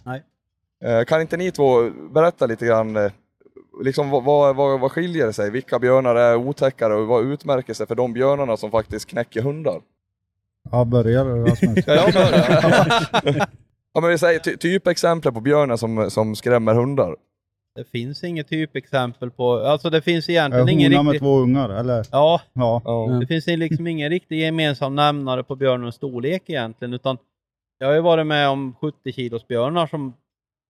Eh, 0.83 1.03
kan 1.05 1.21
inte 1.21 1.37
ni 1.37 1.51
två 1.51 1.89
berätta 2.13 2.45
lite 2.45 2.65
grann, 2.65 2.95
eh, 2.95 3.11
liksom 3.83 4.09
vad, 4.09 4.23
vad, 4.23 4.55
vad, 4.55 4.79
vad 4.79 4.91
skiljer 4.91 5.25
det 5.25 5.33
sig? 5.33 5.51
Vilka 5.51 5.79
björnar 5.79 6.15
är 6.15 6.35
otäckare 6.35 6.95
och 6.95 7.07
vad 7.07 7.25
utmärker 7.25 7.73
sig 7.73 7.87
för 7.87 7.95
de 7.95 8.13
björnarna 8.13 8.57
som 8.57 8.71
faktiskt 8.71 9.09
knäcker 9.09 9.41
hundar? 9.41 9.81
ja 10.71 10.85
börjar 10.91 11.25
du 11.25 11.45
Rasmus? 11.45 11.87
Jag 11.87 12.13
börja? 12.13 13.47
ja 13.93 14.01
men 14.01 14.09
vi 14.09 14.17
säger 14.17 14.39
ty, 14.39 14.57
typexempel 14.57 15.31
på 15.31 15.41
björnar 15.41 15.77
som, 15.77 16.11
som 16.11 16.35
skrämmer 16.35 16.73
hundar. 16.73 17.15
Det 17.77 17.83
finns 17.83 18.23
inget 18.23 18.47
typexempel 18.49 19.31
på, 19.31 19.53
alltså 19.53 19.89
det 19.89 20.01
finns 20.01 20.29
egentligen 20.29 20.69
ingen 20.69 20.91
Hona 20.91 21.03
med 21.03 21.11
riktig... 21.11 21.25
två 21.25 21.37
ungar, 21.37 21.69
eller? 21.69 22.05
Ja, 22.11 22.41
Ja. 22.53 22.81
Ja. 22.85 23.07
det 23.19 23.27
finns 23.27 23.47
liksom 23.47 23.87
ingen 23.87 24.09
riktig 24.09 24.39
gemensam 24.39 24.95
nämnare 24.95 25.43
på 25.43 25.55
björnens 25.55 25.95
storlek 25.95 26.43
egentligen, 26.49 26.93
utan 26.93 27.17
jag 27.77 27.87
har 27.87 27.93
ju 27.93 28.01
varit 28.01 28.27
med 28.27 28.49
om 28.49 28.75
70 28.81 29.11
kilos 29.13 29.47
björnar 29.47 29.87
som 29.87 30.13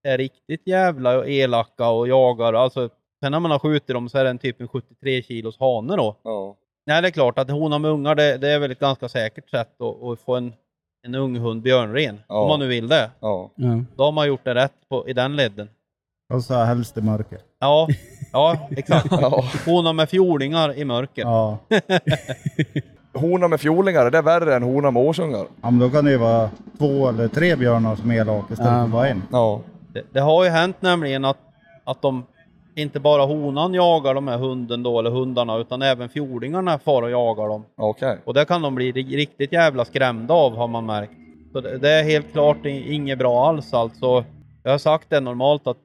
är 0.08 0.18
riktigt 0.18 0.62
jävla 0.66 1.26
elaka 1.26 1.88
och 1.88 2.08
jagar, 2.08 2.52
alltså 2.52 2.88
sen 3.22 3.32
när 3.32 3.40
man 3.40 3.50
har 3.50 3.58
skjutit 3.58 3.88
dem 3.88 4.08
så 4.08 4.18
är 4.18 4.24
det 4.24 4.30
en 4.30 4.38
typ 4.38 4.60
en 4.60 4.68
73 4.68 5.22
kilos 5.22 5.58
hane 5.58 5.96
då. 5.96 6.16
Ja. 6.22 6.56
Nej, 6.86 7.02
det 7.02 7.08
är 7.08 7.12
klart 7.12 7.38
att 7.38 7.50
hona 7.50 7.78
med 7.78 7.90
ungar, 7.90 8.14
det, 8.14 8.36
det 8.38 8.48
är 8.48 8.58
väl 8.58 8.70
ett 8.70 8.78
ganska 8.80 9.08
säkert 9.08 9.50
sätt 9.50 9.80
att, 9.80 10.02
att 10.02 10.20
få 10.20 10.36
en, 10.36 10.52
en 11.06 11.14
ung 11.14 11.36
hund 11.36 11.62
björnren, 11.62 12.20
Ja. 12.28 12.40
om 12.42 12.48
man 12.48 12.60
nu 12.60 12.66
vill 12.66 12.88
det. 12.88 13.10
Ja. 13.20 13.50
Ja. 13.54 13.84
Då 13.96 14.04
har 14.04 14.12
man 14.12 14.28
gjort 14.28 14.44
det 14.44 14.54
rätt 14.54 14.88
på, 14.88 15.08
i 15.08 15.12
den 15.12 15.36
ledden. 15.36 15.68
Och 16.34 16.42
så 16.44 16.54
helst 16.54 16.98
i 16.98 17.00
mörker. 17.02 17.38
Ja, 17.60 17.88
ja 18.32 18.58
exakt. 18.76 19.06
Ja. 19.10 19.44
Hona 19.66 19.92
med 19.92 20.08
fjordingar 20.08 20.78
i 20.78 20.84
mörker. 20.84 21.22
Ja. 21.22 21.58
Hona 23.14 23.48
med 23.48 23.60
fjollingar, 23.60 24.10
det 24.10 24.18
är 24.18 24.22
värre 24.22 24.56
än 24.56 24.62
hona 24.62 24.90
med 24.90 25.02
årsungar. 25.02 25.46
ja, 25.62 25.70
men 25.70 25.78
då 25.78 25.90
kan 25.90 26.04
det 26.04 26.10
ju 26.10 26.16
vara 26.16 26.50
två 26.78 27.08
eller 27.08 27.28
tre 27.28 27.56
björnar 27.56 27.96
som 27.96 28.10
är 28.10 28.14
elaka 28.16 28.52
istället 28.52 28.72
för 28.82 28.86
bara 28.88 29.08
en. 29.08 29.22
Ja. 29.32 29.60
Det, 29.92 30.02
det 30.12 30.20
har 30.20 30.44
ju 30.44 30.50
hänt 30.50 30.76
nämligen 30.80 31.24
att, 31.24 31.38
att 31.84 32.02
de 32.02 32.24
inte 32.74 33.00
bara 33.00 33.22
honan 33.24 33.74
jagar 33.74 34.14
de 34.14 34.28
här 34.28 34.38
hunden 34.38 34.82
då, 34.82 34.98
eller 34.98 35.10
hundarna, 35.10 35.56
utan 35.56 35.82
även 35.82 36.08
fjordingarna 36.08 36.78
far 36.78 37.02
och 37.02 37.10
jagar 37.10 37.48
dem. 37.48 37.64
Okej. 37.76 38.18
Och 38.24 38.34
det 38.34 38.44
kan 38.44 38.62
de 38.62 38.74
bli 38.74 38.92
ri- 38.92 39.16
riktigt 39.16 39.52
jävla 39.52 39.84
skrämda 39.84 40.34
av 40.34 40.56
har 40.56 40.68
man 40.68 40.86
märkt. 40.86 41.12
Så 41.52 41.60
det, 41.60 41.78
det 41.78 41.90
är 41.90 42.02
helt 42.04 42.32
klart 42.32 42.66
i- 42.66 42.92
inget 42.94 43.18
bra 43.18 43.48
alls 43.48 43.74
alltså. 43.74 44.24
Jag 44.62 44.70
har 44.70 44.78
sagt 44.78 45.10
det 45.10 45.20
normalt 45.20 45.66
att 45.66 45.76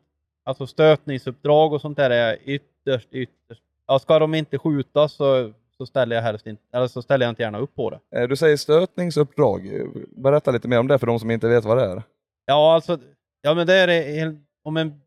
alltså 0.44 0.68
stötningsuppdrag 0.68 1.74
och 1.74 1.82
sånt 1.82 1.98
där 1.98 2.10
är 2.10 2.38
ytterst, 2.46 3.08
ytterst... 3.12 3.64
Ja, 3.88 4.00
ska 4.00 4.20
de 4.20 4.34
inte 4.34 4.58
skjutas 4.58 5.14
så, 5.14 5.54
så 5.78 5.86
ställer 5.86 6.16
jag 6.16 6.24
helst 6.24 6.48
inte, 6.48 6.64
eller 6.74 6.88
så 6.88 7.02
ställer 7.02 7.26
jag 7.26 7.32
inte 7.32 7.44
gärna 7.44 7.58
upp 7.60 7.76
på 7.76 7.90
det. 7.90 8.20
Eh, 8.20 8.28
Du 8.28 8.36
säger 8.36 8.58
stötningsuppdrag. 8.58 9.70
Berätta 10.18 10.52
lite 10.52 10.68
mer 10.68 10.80
om 10.80 10.88
det 10.88 11.00
för 11.00 11.08
de 11.08 11.20
som 11.20 11.32
inte 11.32 11.48
vet 11.48 11.66
vad 11.66 11.78
det 11.78 11.84
är. 11.84 12.04
Ja, 12.46 12.74
alltså, 12.74 12.98
ja 13.42 13.54
men 13.54 13.68
det 13.68 13.74
är 13.74 14.38
om 14.64 14.78
en 14.78 15.02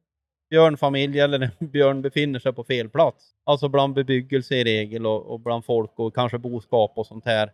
björnfamilj 0.51 1.20
eller 1.20 1.40
en 1.40 1.51
björn 1.70 2.03
befinner 2.03 2.38
sig 2.38 2.53
på 2.53 2.64
fel 2.64 2.88
plats. 2.88 3.31
Alltså 3.44 3.68
bland 3.68 3.94
bebyggelse 3.94 4.55
i 4.55 4.64
regel 4.64 5.07
och, 5.07 5.27
och 5.27 5.40
bland 5.40 5.64
folk 5.64 5.99
och 5.99 6.14
kanske 6.14 6.38
boskap 6.38 6.92
och 6.94 7.07
sånt 7.07 7.25
här. 7.25 7.53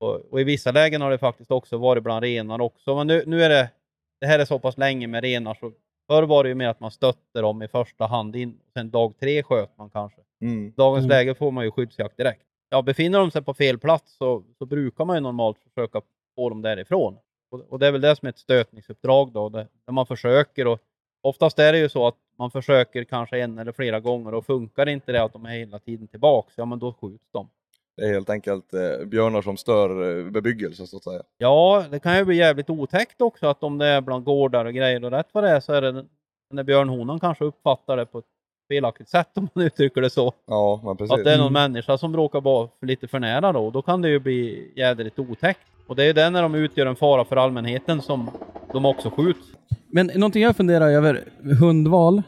Och, 0.00 0.32
och 0.32 0.40
i 0.40 0.44
vissa 0.44 0.72
lägen 0.72 1.00
har 1.00 1.10
det 1.10 1.18
faktiskt 1.18 1.50
också 1.50 1.76
varit 1.76 2.02
bland 2.02 2.22
renar 2.22 2.60
också. 2.60 2.96
Men 2.96 3.06
nu, 3.06 3.22
nu 3.26 3.42
är 3.42 3.48
det, 3.48 3.70
det 4.20 4.26
här 4.26 4.38
är 4.38 4.44
så 4.44 4.58
pass 4.58 4.78
länge 4.78 5.06
med 5.06 5.22
renar 5.22 5.54
så 5.54 5.72
förr 6.10 6.22
var 6.22 6.42
det 6.42 6.48
ju 6.48 6.54
mer 6.54 6.68
att 6.68 6.80
man 6.80 6.90
stötte 6.90 7.40
dem 7.40 7.62
i 7.62 7.68
första 7.68 8.06
hand 8.06 8.36
in. 8.36 8.60
Sen 8.74 8.90
dag 8.90 9.14
tre 9.20 9.42
sköt 9.42 9.78
man 9.78 9.90
kanske. 9.90 10.20
Mm. 10.40 10.72
Dagens 10.76 11.04
Mm. 11.04 11.08
läge 11.16 11.34
får 11.34 11.50
man 11.50 11.64
ju 11.64 11.70
skyddsjakt 11.70 12.16
direkt. 12.16 12.42
Ja, 12.70 12.82
befinner 12.82 13.18
de 13.18 13.30
sig 13.30 13.42
på 13.42 13.54
fel 13.54 13.78
plats 13.78 14.16
så, 14.16 14.44
så 14.58 14.66
brukar 14.66 15.04
man 15.04 15.16
ju 15.16 15.20
normalt 15.20 15.58
försöka 15.74 16.00
få 16.34 16.48
dem 16.48 16.62
därifrån. 16.62 17.18
Och, 17.50 17.60
och 17.68 17.78
det 17.78 17.86
är 17.86 17.92
väl 17.92 18.00
det 18.00 18.16
som 18.16 18.26
är 18.26 18.30
ett 18.30 18.38
stötningsuppdrag 18.38 19.32
då, 19.32 19.48
där, 19.48 19.66
där 19.86 19.92
man 19.92 20.06
försöker 20.06 20.66
och 20.66 20.78
oftast 21.22 21.58
är 21.58 21.72
det 21.72 21.78
ju 21.78 21.88
så 21.88 22.06
att 22.06 22.16
man 22.38 22.50
försöker 22.50 23.04
kanske 23.04 23.38
en 23.40 23.58
eller 23.58 23.72
flera 23.72 24.00
gånger 24.00 24.34
och 24.34 24.46
funkar 24.46 24.88
inte 24.88 25.12
det 25.12 25.22
att 25.22 25.32
de 25.32 25.46
är 25.46 25.50
hela 25.50 25.78
tiden 25.78 26.08
tillbaks, 26.08 26.54
ja 26.56 26.64
men 26.64 26.78
då 26.78 26.92
skjuts 26.92 27.30
de. 27.32 27.48
Det 28.00 28.06
är 28.06 28.12
helt 28.12 28.30
enkelt 28.30 28.74
eh, 28.74 29.06
björnar 29.06 29.42
som 29.42 29.56
stör 29.56 30.18
eh, 30.18 30.30
bebyggelse 30.30 30.86
så 30.86 30.96
att 30.96 31.04
säga. 31.04 31.22
Ja, 31.38 31.84
det 31.90 31.98
kan 31.98 32.16
ju 32.16 32.24
bli 32.24 32.36
jävligt 32.36 32.70
otäckt 32.70 33.20
också 33.20 33.46
att 33.46 33.62
om 33.62 33.78
det 33.78 33.86
är 33.86 34.00
bland 34.00 34.24
gårdar 34.24 34.64
och 34.64 34.74
grejer 34.74 35.04
och 35.04 35.10
rätt 35.10 35.26
vad 35.32 35.44
det 35.44 35.50
är 35.50 35.60
så 35.60 35.72
är 35.72 35.82
det 35.82 36.04
där 36.54 36.62
björnhonan 36.64 37.20
kanske 37.20 37.44
uppfattar 37.44 37.96
det 37.96 38.06
på 38.06 38.18
ett 38.18 38.24
felaktigt 38.68 39.08
sätt 39.08 39.28
om 39.34 39.48
man 39.54 39.64
uttrycker 39.64 40.00
det 40.00 40.10
så. 40.10 40.32
Ja, 40.46 40.80
men 40.84 40.96
precis. 40.96 41.12
Att 41.12 41.24
det 41.24 41.32
är 41.32 41.38
någon 41.38 41.56
Mm. 41.56 41.72
människa 41.72 41.98
som 41.98 42.16
råkar 42.16 42.40
vara 42.40 42.68
för 42.80 42.86
lite 42.86 43.08
för 43.08 43.18
nära 43.18 43.52
då, 43.52 43.70
då 43.70 43.82
kan 43.82 44.02
det 44.02 44.08
ju 44.08 44.18
bli 44.18 44.72
jädrigt 44.76 45.18
otäckt. 45.18 45.60
Och 45.86 45.96
det 45.96 46.02
är 46.02 46.06
ju 46.06 46.12
det 46.12 46.30
när 46.30 46.42
de 46.42 46.54
utgör 46.54 46.86
en 46.86 46.96
fara 46.96 47.24
för 47.24 47.36
allmänheten 47.36 48.02
som 48.02 48.30
de 48.72 48.84
också 48.84 49.10
skjuts. 49.10 49.46
Men 49.86 50.06
någonting 50.14 50.42
jag 50.42 50.56
funderar 50.56 50.90
över, 50.90 51.24
hundval 51.60 52.22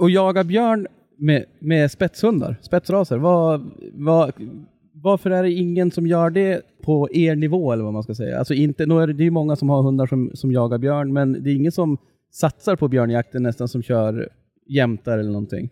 och 0.00 0.10
jaga 0.10 0.44
björn 0.44 0.86
med, 1.18 1.44
med 1.58 1.90
spetshundar, 1.90 2.56
spetsraser. 2.62 3.16
Vad, 3.18 3.70
vad, 3.92 4.32
varför 5.06 5.30
är 5.30 5.42
det 5.42 5.52
ingen 5.52 5.90
som 5.90 6.06
gör 6.06 6.30
det 6.30 6.62
på 6.82 7.08
er 7.12 7.36
nivå 7.36 7.72
eller 7.72 7.84
vad 7.84 7.92
man 7.92 8.02
ska 8.02 8.14
säga? 8.14 8.38
Alltså 8.38 8.54
inte, 8.54 8.86
nu 8.86 8.98
är 9.00 9.06
det, 9.06 9.12
det 9.12 9.26
är 9.26 9.30
många 9.30 9.56
som 9.56 9.70
har 9.70 9.82
hundar 9.82 10.06
som, 10.06 10.30
som 10.34 10.52
jagar 10.52 10.78
björn, 10.78 11.12
men 11.12 11.42
det 11.44 11.50
är 11.50 11.54
ingen 11.54 11.72
som 11.72 11.98
satsar 12.32 12.76
på 12.76 12.88
björnjakten 12.88 13.42
nästan 13.42 13.68
som 13.68 13.82
kör 13.82 14.28
jämtar 14.66 15.18
eller 15.18 15.30
någonting. 15.30 15.70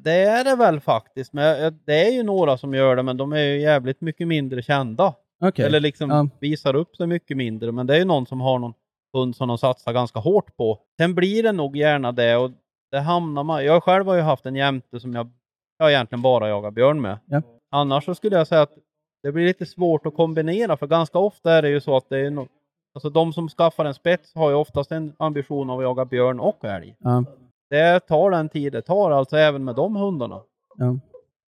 Det 0.00 0.12
är 0.22 0.44
det 0.44 0.56
väl 0.56 0.80
faktiskt, 0.80 1.32
men 1.32 1.78
det 1.84 2.06
är 2.06 2.12
ju 2.12 2.22
några 2.22 2.58
som 2.58 2.74
gör 2.74 2.96
det, 2.96 3.02
men 3.02 3.16
de 3.16 3.32
är 3.32 3.38
ju 3.44 3.60
jävligt 3.60 4.00
mycket 4.00 4.28
mindre 4.28 4.62
kända. 4.62 5.14
Okej. 5.40 5.64
Eller 5.64 5.80
liksom 5.80 6.10
Ja. 6.10 6.28
visar 6.40 6.76
upp 6.76 6.96
sig 6.96 7.06
mycket 7.06 7.36
mindre, 7.36 7.72
men 7.72 7.86
det 7.86 7.94
är 7.94 7.98
ju 7.98 8.04
någon 8.04 8.26
som 8.26 8.40
har 8.40 8.58
någon 8.58 8.74
hund 9.12 9.36
som 9.36 9.48
de 9.48 9.58
satsar 9.58 9.92
ganska 9.92 10.18
hårt 10.18 10.56
på. 10.56 10.78
Sen 11.00 11.14
blir 11.14 11.42
det 11.42 11.52
nog 11.52 11.76
gärna 11.76 12.12
det 12.12 12.36
och 12.36 12.50
det 12.90 13.00
hamnar 13.00 13.44
man... 13.44 13.64
Jag 13.64 13.82
själv 13.82 14.06
har 14.06 14.14
ju 14.14 14.20
haft 14.20 14.46
en 14.46 14.56
jämte 14.56 15.00
som 15.00 15.14
jag, 15.14 15.30
jag 15.78 15.90
egentligen 15.90 16.22
bara 16.22 16.48
jagar 16.48 16.70
björn 16.70 17.00
med. 17.00 17.18
Ja. 17.26 17.42
Annars 17.72 18.04
så 18.04 18.14
skulle 18.14 18.36
jag 18.36 18.46
säga 18.46 18.62
att 18.62 18.78
det 19.22 19.32
blir 19.32 19.46
lite 19.46 19.66
svårt 19.66 20.06
att 20.06 20.14
kombinera, 20.14 20.76
för 20.76 20.86
ganska 20.86 21.18
ofta 21.18 21.52
är 21.52 21.62
det 21.62 21.68
ju 21.68 21.80
så 21.80 21.96
att 21.96 22.08
det 22.08 22.18
är 22.18 22.30
no... 22.30 22.48
Alltså 22.94 23.10
de 23.10 23.32
som 23.32 23.48
skaffar 23.48 23.84
en 23.84 23.94
spets 23.94 24.34
har 24.34 24.50
ju 24.50 24.56
oftast 24.56 24.92
en 24.92 25.12
ambition 25.18 25.70
av 25.70 25.78
att 25.78 25.84
jaga 25.84 26.04
björn 26.04 26.40
och 26.40 26.64
älg. 26.64 26.96
Ja. 26.98 27.24
Det 27.70 28.00
tar 28.00 28.30
den 28.30 28.48
tid 28.48 28.72
det 28.72 28.82
tar, 28.82 29.10
alltså 29.10 29.36
även 29.36 29.64
med 29.64 29.74
de 29.74 29.96
hundarna. 29.96 30.42
Ja. 30.76 30.98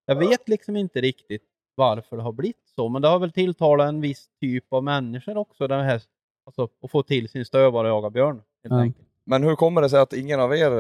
Jag 0.07 0.17
vet 0.17 0.49
liksom 0.49 0.77
inte 0.77 1.01
riktigt 1.01 1.43
varför 1.75 2.17
det 2.17 2.23
har 2.23 2.33
blivit 2.33 2.69
så, 2.75 2.89
men 2.89 3.03
det 3.03 3.09
har 3.09 3.19
väl 3.19 3.33
tilltalat 3.33 3.89
en 3.89 4.01
viss 4.01 4.29
typ 4.41 4.73
av 4.73 4.85
människor 4.85 5.37
också, 5.37 5.67
det 5.67 5.83
här, 5.83 6.03
alltså, 6.47 6.69
att 6.83 6.91
få 6.91 7.03
till 7.03 7.29
sin 7.29 7.45
stövare 7.45 7.93
och 7.93 7.97
jaga 7.97 8.11
björn. 8.11 8.43
Helt 8.63 8.97
Ja. 8.97 9.05
Men 9.27 9.43
hur 9.43 9.57
kommer 9.57 9.83
det 9.83 9.91
sig 9.91 10.01
att 10.01 10.13
ingen 10.13 10.41
av 10.41 10.55
er 10.55 10.71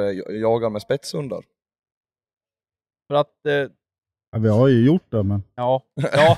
jagar 0.40 0.70
med 0.70 0.82
spetshundar? 0.82 1.44
För 3.08 3.14
att, 3.14 3.46
eh, 3.46 3.70
Ja, 4.34 4.40
vi 4.40 4.48
har 4.48 4.68
ju 4.68 4.86
gjort 4.86 5.10
det 5.10 5.22
men 5.22 5.42
ja, 5.54 5.82
ja, 5.94 6.36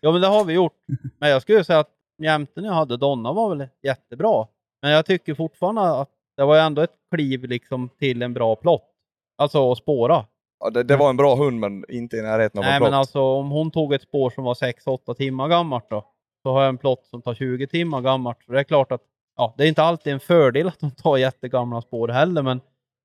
ja, 0.00 0.12
men 0.12 0.20
det 0.20 0.26
har 0.26 0.44
vi 0.44 0.52
gjort. 0.52 0.72
Men 1.18 1.30
jag 1.30 1.42
skulle 1.42 1.64
säga 1.64 1.78
att 1.78 1.90
jämten 2.22 2.64
jag 2.64 2.72
hade, 2.72 2.96
Donna, 2.96 3.32
var 3.32 3.56
väl 3.56 3.68
jättebra. 3.82 4.46
Men 4.82 4.90
jag 4.90 5.06
tycker 5.06 5.34
fortfarande 5.34 6.00
att 6.00 6.10
det 6.36 6.44
var 6.44 6.54
ju 6.54 6.60
ändå 6.60 6.82
ett 6.82 6.94
kliv 7.14 7.44
liksom 7.44 7.88
till 7.88 8.22
en 8.22 8.34
bra 8.34 8.56
plott. 8.56 8.90
Alltså 9.38 9.72
att 9.72 9.78
spåra. 9.78 10.24
Ja, 10.60 10.70
det, 10.70 10.82
det 10.82 10.96
var 10.96 11.10
en 11.10 11.16
bra 11.16 11.34
hund 11.36 11.60
men 11.60 11.84
inte 11.88 12.16
i 12.16 12.22
närheten 12.22 12.58
av 12.58 12.64
Nej, 12.64 12.74
en 12.76 12.82
men 12.82 12.90
plott. 12.90 12.98
alltså 12.98 13.20
om 13.20 13.50
hon 13.50 13.70
tog 13.70 13.92
ett 13.94 14.02
spår 14.02 14.30
som 14.30 14.44
var 14.44 14.54
6-8 14.54 15.14
timmar 15.14 15.48
gammalt 15.48 15.90
då, 15.90 16.04
så 16.42 16.52
har 16.52 16.60
jag 16.60 16.68
en 16.68 16.78
plott 16.78 17.06
som 17.06 17.22
tar 17.22 17.34
20 17.34 17.66
timmar 17.66 18.00
gammalt. 18.00 18.38
Så 18.46 18.52
det 18.52 18.58
är 18.60 18.64
klart 18.64 18.92
att 18.92 19.02
ja, 19.36 19.54
det 19.56 19.64
är 19.64 19.68
inte 19.68 19.82
alltid 19.82 20.12
en 20.12 20.20
fördel 20.20 20.68
att 20.68 20.80
de 20.80 20.90
tar 20.90 21.16
jättegamla 21.16 21.82
spår 21.82 22.08
heller, 22.08 22.42
men 22.42 22.60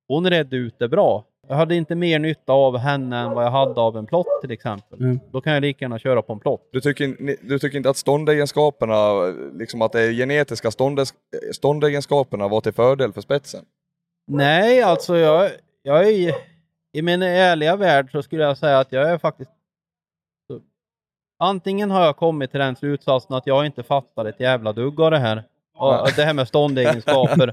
hon 0.08 0.30
redde 0.30 0.56
ut 0.56 0.80
det 0.80 0.88
bra. 0.88 1.23
Jag 1.47 1.55
hade 1.55 1.75
inte 1.75 1.95
mer 1.95 2.19
nytta 2.19 2.53
av 2.53 2.77
henne 2.77 3.17
än 3.17 3.31
vad 3.31 3.45
jag 3.45 3.51
hade 3.51 3.81
av 3.81 3.97
en 3.97 4.05
plott 4.05 4.27
till 4.41 4.51
exempel. 4.51 4.99
Mm. 4.99 5.19
Då 5.31 5.41
kan 5.41 5.53
jag 5.53 5.62
lika 5.62 5.86
gärna 5.86 5.99
köra 5.99 6.21
på 6.21 6.34
en 6.34 6.39
plott. 6.39 6.69
Du 6.71 6.81
tycker, 6.81 7.38
du 7.47 7.60
tycker 7.60 7.77
inte 7.77 7.89
att 7.89 7.97
ståndegenskaperna, 7.97 9.25
liksom 9.53 9.81
att 9.81 9.91
det 9.91 10.01
är 10.01 10.12
genetiska 10.12 10.71
ståndes, 10.71 11.13
ståndegenskaperna 11.51 12.47
var 12.47 12.62
till 12.62 12.73
fördel 12.73 13.13
för 13.13 13.21
spetsen? 13.21 13.65
Nej, 14.27 14.81
alltså 14.81 15.17
jag, 15.17 15.51
jag 15.84 16.08
är 16.08 16.36
i, 16.93 17.01
min 17.01 17.21
ärliga 17.21 17.75
värld 17.75 18.12
så 18.12 18.23
skulle 18.23 18.43
jag 18.43 18.58
säga 18.58 18.79
att 18.79 18.91
jag 18.91 19.10
är 19.10 19.17
faktiskt 19.17 19.51
Antingen 21.39 21.91
har 21.91 22.05
jag 22.05 22.17
kommit 22.17 22.51
till 22.51 22.60
den 22.60 22.75
slutsatsen 22.75 23.36
att 23.36 23.47
jag 23.47 23.65
inte 23.65 23.84
fattar 23.84 24.25
ett 24.25 24.39
jävla 24.39 24.73
dugg 24.73 25.01
av 25.01 25.12
det 25.12 25.19
här. 25.19 25.43
Och 25.77 26.10
det 26.15 26.23
här 26.23 26.34
med 26.34 26.47
ståndegenskaper. 26.47 27.49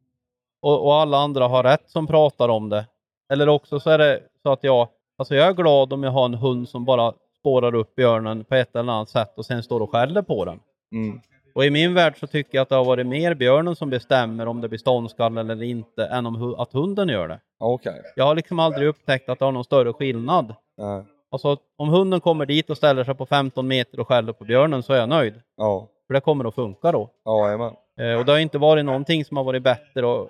och, 0.62 0.86
och 0.86 0.94
alla 0.94 1.18
andra 1.18 1.48
har 1.48 1.62
rätt 1.62 1.90
som 1.90 2.06
pratar 2.06 2.48
om 2.48 2.68
det. 2.68 2.86
Eller 3.32 3.48
också 3.48 3.80
så 3.80 3.90
är 3.90 3.98
det 3.98 4.20
så 4.42 4.52
att 4.52 4.64
jag, 4.64 4.88
alltså 5.18 5.34
jag 5.34 5.48
är 5.48 5.52
glad 5.52 5.92
om 5.92 6.02
jag 6.02 6.10
har 6.10 6.24
en 6.24 6.34
hund 6.34 6.68
som 6.68 6.84
bara 6.84 7.12
spårar 7.38 7.74
upp 7.74 7.94
björnen 7.94 8.44
på 8.44 8.54
ett 8.54 8.76
eller 8.76 8.92
annat 8.92 9.08
sätt 9.08 9.32
och 9.36 9.46
sen 9.46 9.62
står 9.62 9.80
och 9.80 9.90
skäller 9.90 10.22
på 10.22 10.44
den. 10.44 10.60
Mm. 10.92 11.20
Och 11.54 11.64
i 11.64 11.70
min 11.70 11.94
värld 11.94 12.14
så 12.20 12.26
tycker 12.26 12.58
jag 12.58 12.62
att 12.62 12.68
det 12.68 12.74
har 12.74 12.84
varit 12.84 13.06
mer 13.06 13.34
björnen 13.34 13.76
som 13.76 13.90
bestämmer 13.90 14.48
om 14.48 14.60
det 14.60 14.68
blir 14.68 14.78
ståndskall 14.78 15.38
eller 15.38 15.62
inte, 15.62 16.06
än 16.06 16.26
om 16.26 16.54
att 16.58 16.72
hunden 16.72 17.08
gör 17.08 17.28
det. 17.28 17.40
Okej. 17.58 18.02
Jag 18.16 18.24
har 18.24 18.34
liksom 18.34 18.58
aldrig 18.58 18.88
upptäckt 18.88 19.28
att 19.28 19.38
det 19.38 19.44
har 19.44 19.52
någon 19.52 19.64
större 19.64 19.92
skillnad. 19.92 20.54
Nej. 20.76 21.04
Alltså 21.30 21.56
om 21.76 21.88
hunden 21.88 22.20
kommer 22.20 22.46
dit 22.46 22.70
och 22.70 22.76
ställer 22.76 23.04
sig 23.04 23.14
på 23.14 23.26
15 23.26 23.68
meter 23.68 24.00
och 24.00 24.08
skäller 24.08 24.32
på 24.32 24.44
björnen 24.44 24.82
så 24.82 24.92
är 24.92 24.98
jag 24.98 25.08
nöjd. 25.08 25.34
Ja. 25.56 25.88
För 26.06 26.14
det 26.14 26.20
kommer 26.20 26.48
att 26.48 26.54
funka 26.54 26.92
då. 26.92 27.10
Ja, 27.24 27.46
jajamän. 27.46 27.72
Eh, 28.00 28.18
och 28.18 28.24
det 28.24 28.32
har 28.32 28.38
inte 28.38 28.58
varit 28.58 28.84
någonting 28.84 29.24
som 29.24 29.36
har 29.36 29.44
varit 29.44 29.62
bättre. 29.62 30.06
Och 30.06 30.28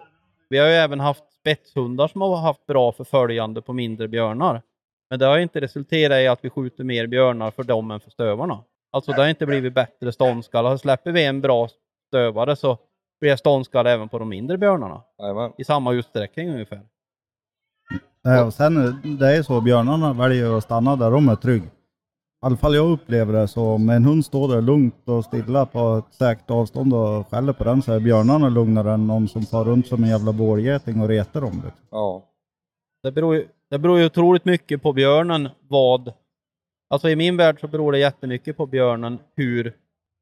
vi 0.49 0.59
har 0.59 0.67
ju 0.67 0.73
även 0.73 1.01
haft 1.01 1.25
spetshundar 1.47 2.09
som 2.09 2.21
har 2.21 2.37
haft 2.37 2.67
bra 2.67 2.93
förföljande 2.93 3.63
på 3.63 3.73
mindre 3.73 4.09
björnar. 4.09 4.63
Men 5.11 5.19
det 5.19 5.27
har 5.27 5.39
inte 5.39 5.61
resulterat 5.61 6.19
i 6.19 6.27
att 6.27 6.45
vi 6.45 6.51
skjuter 6.51 6.85
mer 6.85 7.07
björnar 7.07 7.51
för 7.51 7.63
dem 7.63 7.91
än 7.91 8.01
för 8.01 8.11
stövarna. 8.11 8.65
Alltså 8.93 9.13
det 9.13 9.21
har 9.21 9.29
inte 9.29 9.47
blivit 9.47 9.75
bättre 9.75 10.13
ståndskall. 10.13 10.67
Alltså, 10.67 10.83
Släpper 10.83 11.13
vi 11.13 11.25
en 11.25 11.41
bra 11.41 11.69
stövare 12.09 12.57
så 12.57 12.79
blir 13.21 13.31
det 13.31 13.37
ståndskall 13.37 13.87
även 13.87 14.09
på 14.09 14.19
de 14.19 14.29
mindre 14.29 14.59
björnarna. 14.59 15.03
Jajamän. 15.19 15.53
I 15.59 15.65
samma 15.65 15.93
utsträckning 15.93 16.51
ungefär. 16.51 16.81
Nej, 18.25 18.43
och 18.43 18.55
sen 18.55 19.01
det 19.19 19.37
är 19.37 19.43
så, 19.43 19.61
björnarna 19.61 20.13
väljer 20.13 20.59
att 20.59 20.65
stanna 20.65 20.97
där 20.97 21.11
de 21.11 21.29
är 21.29 21.37
trygg. 21.37 21.63
I 22.43 22.47
alla 22.47 22.57
fall 22.57 22.75
jag 22.75 22.91
upplever 22.91 23.33
det 23.33 23.49
så, 23.49 23.63
om 23.63 23.89
en 23.89 24.05
hund 24.05 24.25
står 24.25 24.49
där 24.49 24.63
lugnt 24.63 25.09
och 25.09 25.25
stilla 25.25 25.67
på 25.67 25.97
ett 25.97 26.15
säkert 26.15 26.51
avstånd 26.51 26.95
och 26.95 27.29
skäller 27.31 27.53
på 27.53 27.65
den 27.65 27.83
så 27.83 27.93
är 27.93 28.01
björnarna 28.01 28.49
lugnare 28.49 28.93
än 28.93 29.07
någon 29.07 29.29
som 29.29 29.43
far 29.43 29.65
runt 29.65 29.87
som 29.87 30.05
en 30.05 30.11
jävla 30.11 30.33
vårgeting 30.33 31.01
och 31.01 31.09
retar 31.09 31.41
dem. 31.41 31.63
Liksom. 31.65 31.87
Ja. 31.91 32.23
Det 33.03 33.13
beror, 33.13 33.35
ju, 33.35 33.49
det 33.71 33.79
beror 33.79 33.99
ju 33.99 34.07
otroligt 34.07 34.45
mycket 34.45 34.83
på 34.83 34.93
björnen 34.93 35.49
vad... 35.69 36.13
Alltså 36.91 37.09
i 37.09 37.17
min 37.17 37.37
värld 37.37 37.61
så 37.61 37.69
beror 37.69 37.93
det 37.93 37.99
jättemycket 37.99 38.57
på 38.57 38.67
björnen 38.67 39.19
hur 39.37 39.77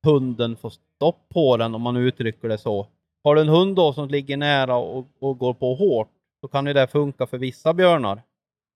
hunden 0.07 0.57
får 0.57 0.71
stopp 0.71 1.29
på 1.35 1.57
den 1.57 1.75
om 1.75 1.83
man 1.83 1.97
uttrycker 1.97 2.49
det 2.49 2.59
så. 2.59 2.87
Har 3.25 3.35
du 3.35 3.41
en 3.41 3.49
hund 3.49 3.77
då 3.77 3.93
som 3.93 4.09
ligger 4.09 4.37
nära 4.37 4.77
och, 4.77 5.07
och 5.21 5.39
går 5.39 5.55
på 5.55 5.75
hårt 5.75 6.09
så 6.41 6.49
kan 6.49 6.67
ju 6.67 6.73
det 6.73 6.87
funka 6.87 7.27
för 7.27 7.39
vissa 7.39 7.75
björnar. 7.75 8.23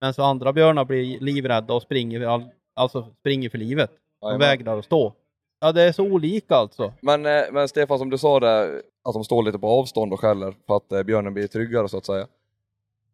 Men 0.00 0.14
så 0.14 0.22
andra 0.22 0.52
björnar 0.52 0.84
blir 0.84 1.20
livrädda 1.20 1.74
och 1.74 1.82
springer, 1.82 2.26
all, 2.26 2.44
alltså 2.78 3.06
springer 3.20 3.50
för 3.50 3.58
livet. 3.58 3.90
De 4.20 4.26
Jajamän. 4.26 4.48
vägrar 4.48 4.78
att 4.78 4.84
stå. 4.84 5.12
Ja, 5.60 5.72
det 5.72 5.82
är 5.82 5.92
så 5.92 6.02
olika 6.04 6.54
alltså. 6.54 6.92
Men, 7.00 7.26
eh, 7.26 7.42
men 7.52 7.68
Stefan, 7.68 7.98
som 7.98 8.10
du 8.10 8.18
sa 8.18 8.40
där, 8.40 8.82
att 9.04 9.14
de 9.14 9.24
står 9.24 9.42
lite 9.42 9.58
på 9.58 9.68
avstånd 9.68 10.12
och 10.12 10.20
skäller 10.20 10.54
för 10.66 10.76
att 10.76 10.92
eh, 10.92 11.02
björnen 11.02 11.34
blir 11.34 11.46
tryggare 11.46 11.88
så 11.88 11.98
att 11.98 12.06
säga. 12.06 12.26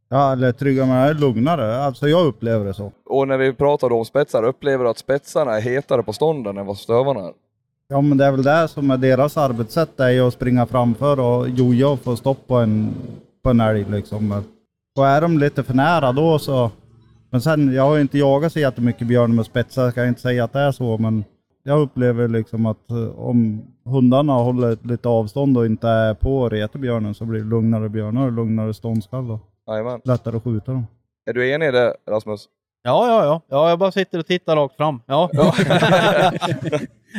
Ja, 0.09 0.33
eller 0.33 0.53
trygga 0.53 0.87
men 0.87 0.97
är 0.97 1.15
lugnare. 1.15 1.77
Alltså 1.77 2.09
jag 2.09 2.27
upplever 2.27 2.65
det 2.65 2.75
så. 2.75 2.93
Och 3.05 3.29
när 3.29 3.39
vi 3.39 3.53
pratar 3.53 3.89
då 3.89 3.99
om 3.99 4.05
spetsar, 4.05 4.43
upplever 4.43 4.85
du 4.85 4.91
att 4.91 4.99
spetsarna 4.99 5.57
är 5.57 5.61
hetare 5.61 6.03
på 6.03 6.13
stånden 6.13 6.59
än 6.59 6.67
vad 6.67 6.79
stövarna 6.79 7.21
är? 7.21 7.33
Ja 7.89 8.01
men 8.01 8.19
det 8.19 8.25
är 8.25 8.31
väl 8.33 8.43
det 8.43 8.69
som 8.69 8.91
är 8.91 8.97
deras 8.97 9.37
arbetssätt, 9.37 9.97
det 9.97 10.05
är 10.05 10.11
ju 10.11 10.21
att 10.27 10.35
springa 10.35 10.67
framför 10.67 11.21
och 11.21 11.49
joja 11.49 11.89
och 11.89 12.01
få 12.01 12.17
stopp 12.17 12.47
på 12.47 12.57
en, 12.57 12.95
på 13.43 13.51
en 13.51 13.61
älg 13.61 13.85
liksom. 13.91 14.43
Och 14.99 15.07
är 15.07 15.21
de 15.21 15.39
lite 15.39 15.63
för 15.63 15.75
nära 15.75 16.13
då 16.13 16.39
så... 16.39 16.71
Men 17.35 17.41
sen, 17.41 17.75
jag 17.75 17.83
har 17.83 17.95
ju 17.95 18.01
inte 18.01 18.19
jagat 18.19 18.53
så 18.53 18.59
jättemycket 18.59 19.07
björn 19.07 19.35
med 19.35 19.47
spetsar, 19.47 19.85
jag 19.85 19.95
kan 19.95 20.09
inte 20.09 20.21
säga 20.21 20.45
att 20.45 20.53
det 20.53 20.61
är 20.61 20.73
så 20.73 20.99
men 20.99 21.25
jag 21.63 21.81
upplever 21.81 22.29
liksom 22.29 22.67
att 22.67 22.91
eh, 22.91 23.19
om 23.19 23.65
hundarna 23.85 24.33
håller 24.33 24.79
lite 24.83 25.09
avstånd 25.09 25.59
och 25.59 25.67
inte 25.67 25.89
är 25.89 26.15
på 26.15 26.39
och 26.39 26.51
retar 26.51 26.79
björnen 26.79 27.15
så 27.15 27.25
blir 27.25 27.41
det 27.41 27.47
lugnare 27.47 27.89
björnar 27.89 28.27
och 28.27 28.33
lugnare 28.33 28.75
ståndskall 28.75 29.29
då. 29.29 29.41
Jajamän. 29.67 30.01
lättare 30.05 30.37
att 30.37 30.45
skjuta 30.45 30.73
dem. 30.73 30.87
Är 31.27 31.33
du 31.33 31.51
enig 31.51 31.69
i 31.69 31.71
det 31.71 31.97
Rasmus? 32.11 32.49
Ja, 32.83 33.09
ja, 33.09 33.25
ja. 33.25 33.41
Ja, 33.49 33.69
jag 33.69 33.79
bara 33.79 33.93
sitter 33.93 34.19
och 34.19 34.27
tittar 34.27 34.57
rakt 34.57 34.77
fram. 34.77 35.01
Ja. 35.07 35.31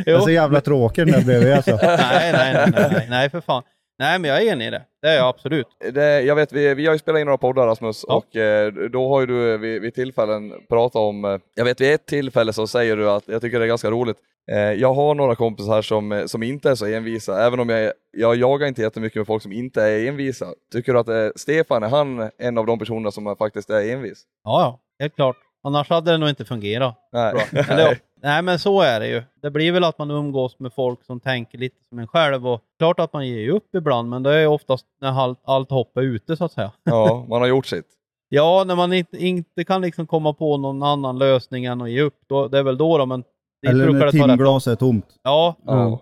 Det 0.06 0.12
är 0.12 0.16
jo. 0.16 0.22
så 0.22 0.32
jävla 0.32 0.62
tråkigt 0.62 1.08
när 1.08 1.18
det 1.18 1.26
blev 1.26 1.56
alltså. 1.56 1.80
nej, 1.82 2.32
nej, 2.34 2.54
nej, 2.54 2.72
nej, 2.76 2.90
nej, 2.92 3.08
nej, 3.10 3.30
för 3.30 3.42
fan. 3.42 3.64
Nej, 4.00 4.20
men 4.20 4.30
jag 4.30 4.42
är 4.44 4.52
enig 4.52 4.68
i 4.68 4.70
det. 4.70 4.82
Det 5.02 5.08
är 5.10 5.16
jag 5.16 5.28
absolut. 5.28 5.68
Det, 5.94 6.22
jag 6.22 6.36
vet, 6.36 6.52
vi, 6.54 6.74
vi 6.74 6.86
har 6.86 6.94
ju 6.94 7.00
spelat 7.00 7.20
in 7.20 7.26
några 7.26 7.38
poddar 7.38 7.68
Rasmus 7.68 8.06
Ja. 8.08 8.16
och 8.16 8.36
eh, 8.36 8.74
då 8.74 9.10
har 9.10 9.20
ju 9.22 9.26
du 9.28 9.54
eh, 9.54 9.60
vid, 9.60 9.82
vid 9.82 9.94
tillfällen 9.94 10.54
pratat 10.70 10.96
om, 10.96 11.26
eh, 11.26 11.38
jag 11.56 11.66
vet 11.66 11.82
vid 11.82 11.94
ett 11.94 12.06
tillfälle 12.06 12.54
så 12.54 12.68
säger 12.68 12.98
du 12.98 13.10
att, 13.10 13.24
jag 13.28 13.42
tycker 13.42 13.60
det 13.60 13.66
är 13.66 13.68
ganska 13.68 13.90
roligt, 13.92 14.18
eh, 14.52 14.58
jag 14.58 14.94
har 14.94 15.16
några 15.16 15.36
kompisar 15.36 15.82
som, 15.82 16.12
eh, 16.12 16.26
som 16.26 16.44
inte 16.44 16.70
är 16.70 16.76
så 16.76 16.86
envisa, 16.86 17.46
även 17.46 17.60
om 17.60 17.70
jag, 17.70 17.94
jag 18.18 18.36
jagar 18.36 18.68
inte 18.68 18.82
jättemycket 18.82 19.16
med 19.20 19.28
folk 19.28 19.44
som 19.44 19.52
inte 19.52 19.82
är 19.84 20.08
envisa. 20.08 20.46
Tycker 20.74 20.94
du 20.94 21.00
att 21.00 21.40
Stefan, 21.40 21.84
är 21.84 21.90
han 21.90 22.30
en 22.38 22.58
av 22.58 22.66
de 22.66 22.80
personerna 22.80 23.12
som 23.12 23.36
faktiskt 23.36 23.70
är 23.70 23.90
envis? 23.94 24.24
Ja, 24.44 24.62
ja, 24.62 24.80
helt 25.04 25.16
klart. 25.16 25.36
Annars 25.64 25.90
hade 25.90 26.12
det 26.12 26.18
nog 26.18 26.30
inte 26.30 26.46
fungerat. 26.46 26.96
Nej. 27.14 27.34
Bra. 27.34 27.64
Eller. 27.70 27.98
Nej, 28.26 28.42
men 28.42 28.60
så 28.60 28.82
är 28.82 29.00
det 29.00 29.08
ju. 29.08 29.24
Det 29.42 29.52
blir 29.52 29.72
väl 29.72 29.84
att 29.84 29.98
man 29.98 30.12
umgås 30.12 30.60
med 30.60 30.74
folk 30.74 31.04
som 31.06 31.20
tänker 31.20 31.58
lite 31.58 31.76
som 31.90 32.00
en 32.00 32.08
själv 32.08 32.48
och 32.48 32.62
klart 32.78 33.00
att 33.00 33.14
man 33.14 33.28
ger 33.28 33.40
ju 33.40 33.52
upp 33.52 33.76
ibland, 33.76 34.10
men 34.10 34.24
det 34.24 34.36
är 34.36 34.48
oftast 34.48 34.86
när 35.02 35.22
allt, 35.22 35.40
allt 35.44 35.70
hopp 35.70 35.98
är 35.98 36.02
ute 36.02 36.38
så 36.38 36.46
att 36.46 36.52
säga. 36.52 36.72
ja, 36.84 37.26
man 37.30 37.42
har 37.42 37.48
gjort 37.48 37.66
sitt. 37.66 37.86
Ja, 38.30 38.64
när 38.68 38.76
man 38.76 38.94
inte, 38.94 39.18
inte 39.26 39.64
kan 39.64 39.82
liksom 39.82 40.08
komma 40.08 40.34
på 40.34 40.58
någon 40.58 40.84
annan 40.84 41.18
lösning 41.18 41.66
än 41.66 41.82
att 41.82 41.90
ge 41.90 42.02
upp, 42.02 42.16
då, 42.28 42.48
det 42.48 42.60
är 42.60 42.64
väl 42.64 42.78
då 42.78 42.98
då, 42.98 43.06
men 43.06 43.24
det 43.62 43.68
Eller 43.68 43.86
brukar 43.86 44.06
när 44.06 44.12
timglaset 44.28 44.72
är 44.72 44.76
tomt. 44.76 45.08
Ja, 45.24 45.56
Ja. 45.66 46.00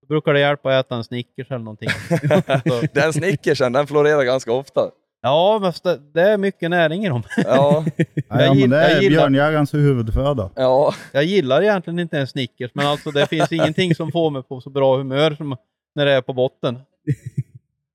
då 0.00 0.06
brukar 0.08 0.32
det 0.32 0.40
hjälpa 0.40 0.78
att 0.78 0.86
äta 0.86 0.96
en 0.96 1.04
Snickers 1.04 1.50
eller 1.50 1.58
någonting. 1.58 1.88
Den 2.92 3.12
snickersen, 3.12 3.72
den 3.72 3.86
florerar 3.86 4.24
ganska 4.24 4.52
ofta. 4.52 4.90
Ja, 5.22 5.58
men 5.62 5.72
det, 5.84 6.00
det 6.14 6.20
är 6.30 6.38
mycket 6.38 6.70
näring 6.70 7.04
i 7.04 7.08
dem. 7.08 7.22
Ja, 7.36 7.84
Ja, 7.96 8.04
ja, 8.28 8.54
men 8.54 8.70
det 8.70 8.76
jag 8.82 8.90
är 8.90 9.00
gillar- 9.00 9.18
björnjägarens 9.18 9.74
huvudföda. 9.74 10.50
ja. 10.56 10.94
Jag 11.12 11.24
gillar 11.24 11.62
egentligen 11.62 11.98
inte 11.98 12.18
en 12.18 12.26
Snickers, 12.26 12.70
men 12.74 12.86
alltså 12.86 13.10
det 13.10 13.26
finns 13.26 13.52
ingenting 13.52 13.94
som 13.94 14.12
får 14.12 14.30
mig 14.30 14.42
på 14.42 14.60
så 14.60 14.70
bra 14.70 14.96
humör 14.96 15.30
som 15.34 15.56
när 15.94 16.06
det 16.06 16.12
är 16.12 16.22
på 16.22 16.32
botten. 16.32 16.74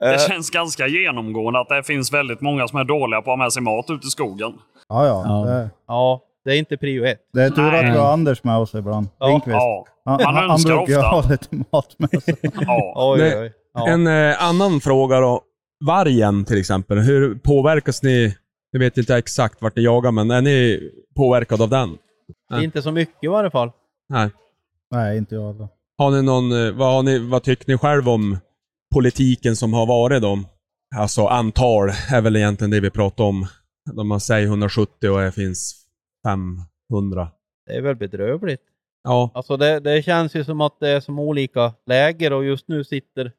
Eh, 0.03 0.09
Det 0.11 0.19
känns 0.29 0.49
ganska 0.49 0.87
genomgående 0.87 1.59
att 1.59 1.69
det 1.69 1.83
finns 1.83 2.13
väldigt 2.13 2.41
många 2.41 2.67
som 2.67 2.79
är 2.79 2.83
dåliga 2.83 3.21
på 3.21 3.31
att 3.31 3.37
ha 3.37 3.43
med 3.43 3.53
sig 3.53 3.61
mat 3.61 3.85
ut 3.89 4.05
i 4.05 4.09
skogen. 4.09 4.53
Ja, 4.89 5.05
ja. 5.07 5.23
Ja. 5.25 5.45
Det, 5.51 5.69
Ja, 5.87 6.21
det 6.45 6.51
är 6.51 6.57
inte 6.57 6.77
prio 6.77 7.05
ett. 7.05 7.19
det 7.33 7.43
är 7.43 7.49
tur 7.49 7.65
att 7.65 7.71
Nej. 7.71 7.91
vi 7.91 7.97
har 7.97 8.13
Anders 8.13 8.43
med 8.43 8.57
oss 8.57 8.73
ibland. 8.75 9.07
Ja, 9.19 9.27
Lindqvist. 9.27 9.53
Ja, 9.55 9.85
Han, 10.05 10.19
han, 10.23 10.35
han 10.35 10.51
önskar 10.51 10.77
brukar 10.77 10.97
ofta. 10.97 11.07
ha 11.09 11.29
lite 11.31 11.55
mat 11.71 11.95
med 11.97 12.23
sig. 12.23 12.35
ja. 12.41 12.93
Oj, 12.95 13.19
Nej. 13.19 13.35
oj, 13.37 13.41
oj. 13.43 13.53
Ja. 13.73 13.87
En 13.87 14.07
eh, 14.07 14.43
annan 14.43 14.81
fråga 14.81 15.19
då. 15.19 15.41
Vargen 15.85 16.45
till 16.45 16.59
exempel. 16.59 16.97
Hur 16.97 17.35
påverkas 17.35 18.03
ni? 18.03 18.35
Jag 18.71 18.79
vet 18.79 18.97
inte 18.97 19.15
exakt 19.15 19.61
vart 19.61 19.75
ni 19.75 19.83
jagar, 19.83 20.11
men 20.11 20.31
är 20.31 20.41
ni 20.41 20.79
påverkade 21.15 21.63
av 21.63 21.69
den? 21.69 21.97
Inte 22.63 22.81
så 22.81 22.91
mycket 22.91 23.23
i 23.23 23.27
varje 23.27 23.51
fall. 23.51 23.71
Nej. 24.09 24.29
Nej, 24.91 25.17
inte 25.17 25.35
jag 25.35 25.53
heller. 25.53 25.67
Har 25.97 26.11
ni 26.11 26.21
någon, 26.21 26.51
eh, 26.51 26.71
vad, 26.71 26.93
har 26.93 27.03
ni, 27.03 27.19
vad 27.19 27.43
tycker 27.43 27.71
ni 27.71 27.77
själv 27.77 28.09
om 28.09 28.37
politiken 28.93 29.55
som 29.55 29.73
har 29.73 29.85
varit 29.85 30.21
då? 30.21 30.39
Alltså 30.95 31.25
antal 31.25 31.89
är 32.11 32.21
väl 32.21 32.35
egentligen 32.35 32.71
det 32.71 32.79
vi 32.79 32.89
pratar 32.89 33.23
om. 33.23 33.47
De 33.95 34.07
man 34.07 34.19
säger 34.19 34.47
170 34.47 35.09
och 35.09 35.21
det 35.21 35.31
finns 35.31 35.85
500. 36.27 37.27
Det 37.65 37.73
är 37.73 37.81
väl 37.81 37.95
bedrövligt. 37.95 38.61
Ja, 39.03 39.31
Alltså 39.33 39.57
det, 39.57 39.79
det 39.79 40.03
känns 40.03 40.35
ju 40.35 40.43
som 40.43 40.61
att 40.61 40.79
det 40.79 40.89
är 40.89 40.99
som 40.99 41.19
olika 41.19 41.73
läger 41.85 42.33
och 42.33 42.45
just 42.45 42.67
nu 42.67 42.83
sitter 42.83 43.31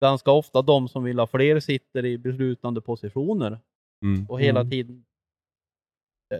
ganska 0.00 0.30
ofta 0.30 0.62
de 0.62 0.88
som 0.88 1.04
vill 1.04 1.18
ha 1.18 1.26
fler 1.26 1.60
sitter 1.60 2.04
i 2.06 2.18
beslutande 2.18 2.80
positioner 2.80 3.58
mm. 4.04 4.26
och 4.28 4.40
hela 4.40 4.60
Mm. 4.60 4.70
tiden. 4.70 5.04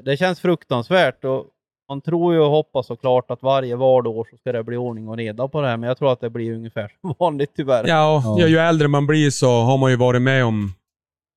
Det, 0.05 0.17
känns 0.17 0.41
fruktansvärt 0.41 1.25
och 1.25 1.47
man 1.89 2.01
tror 2.01 2.35
ju 2.35 2.41
och 2.41 2.51
hoppas 2.51 2.87
såklart 2.87 3.31
att 3.31 3.43
varje 3.43 3.77
valår 3.77 4.27
så 4.31 4.37
ska 4.37 4.53
det 4.53 4.63
bli 4.65 4.77
ordning 4.77 5.09
och 5.09 5.17
reda 5.17 5.49
på 5.49 5.61
det 5.61 5.69
här, 5.69 5.77
men 5.77 5.89
jag 5.89 5.99
tror 5.99 6.13
att 6.13 6.21
det 6.21 6.31
blir 6.31 6.55
ungefär 6.55 6.93
som 7.01 7.15
vanligt 7.19 7.53
tyvärr. 7.57 7.85
ja, 7.89 8.23
Ja. 8.25 8.37
ja, 8.41 8.47
ju 8.47 8.57
äldre 8.59 8.89
man 8.89 9.07
blir 9.07 9.31
så 9.31 9.47
har 9.61 9.79
man 9.79 9.91
ju 9.91 9.97
varit 9.97 10.23
med 10.23 10.45
om 10.45 10.73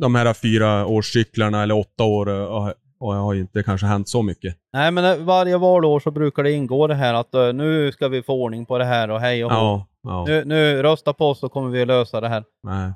de 0.02 0.16
här 0.16 0.34
fyra 0.34 0.86
årscyklarna 0.86 1.64
eller 1.64 1.78
åtta 1.78 2.04
år 2.04 2.30
och, 3.00 3.14
det 3.14 3.20
har 3.20 3.34
ju 3.34 3.42
inte 3.42 3.64
kanske 3.64 3.88
hänt 3.88 4.10
så 4.10 4.22
mycket. 4.22 4.56
Nej, 4.74 4.92
men 4.92 5.04
det- 5.04 5.18
varje 5.18 5.58
valår 5.58 6.00
så 6.00 6.12
brukar 6.12 6.44
det 6.44 6.52
ingå 6.52 6.88
det 6.88 6.96
här 6.96 7.14
att 7.14 7.34
eh, 7.34 7.54
nu 7.54 7.92
ska 7.92 8.08
vi 8.08 8.24
få 8.24 8.34
ordning 8.34 8.66
på 8.66 8.78
det 8.78 8.86
här 8.86 9.10
och 9.12 9.20
hej 9.20 9.46
och 9.46 9.52
hå. 9.52 9.58
Ja, 9.58 9.86
ja. 10.02 10.26
Nu, 10.28 10.46
nu 10.46 10.84
rösta 10.84 11.14
på 11.14 11.26
oss 11.30 11.40
så 11.40 11.50
kommer 11.50 11.70
vi 11.70 11.82
att 11.82 11.88
lösa 11.88 12.22
det 12.22 12.28
här. 12.30 12.44
Nej. 12.64 12.92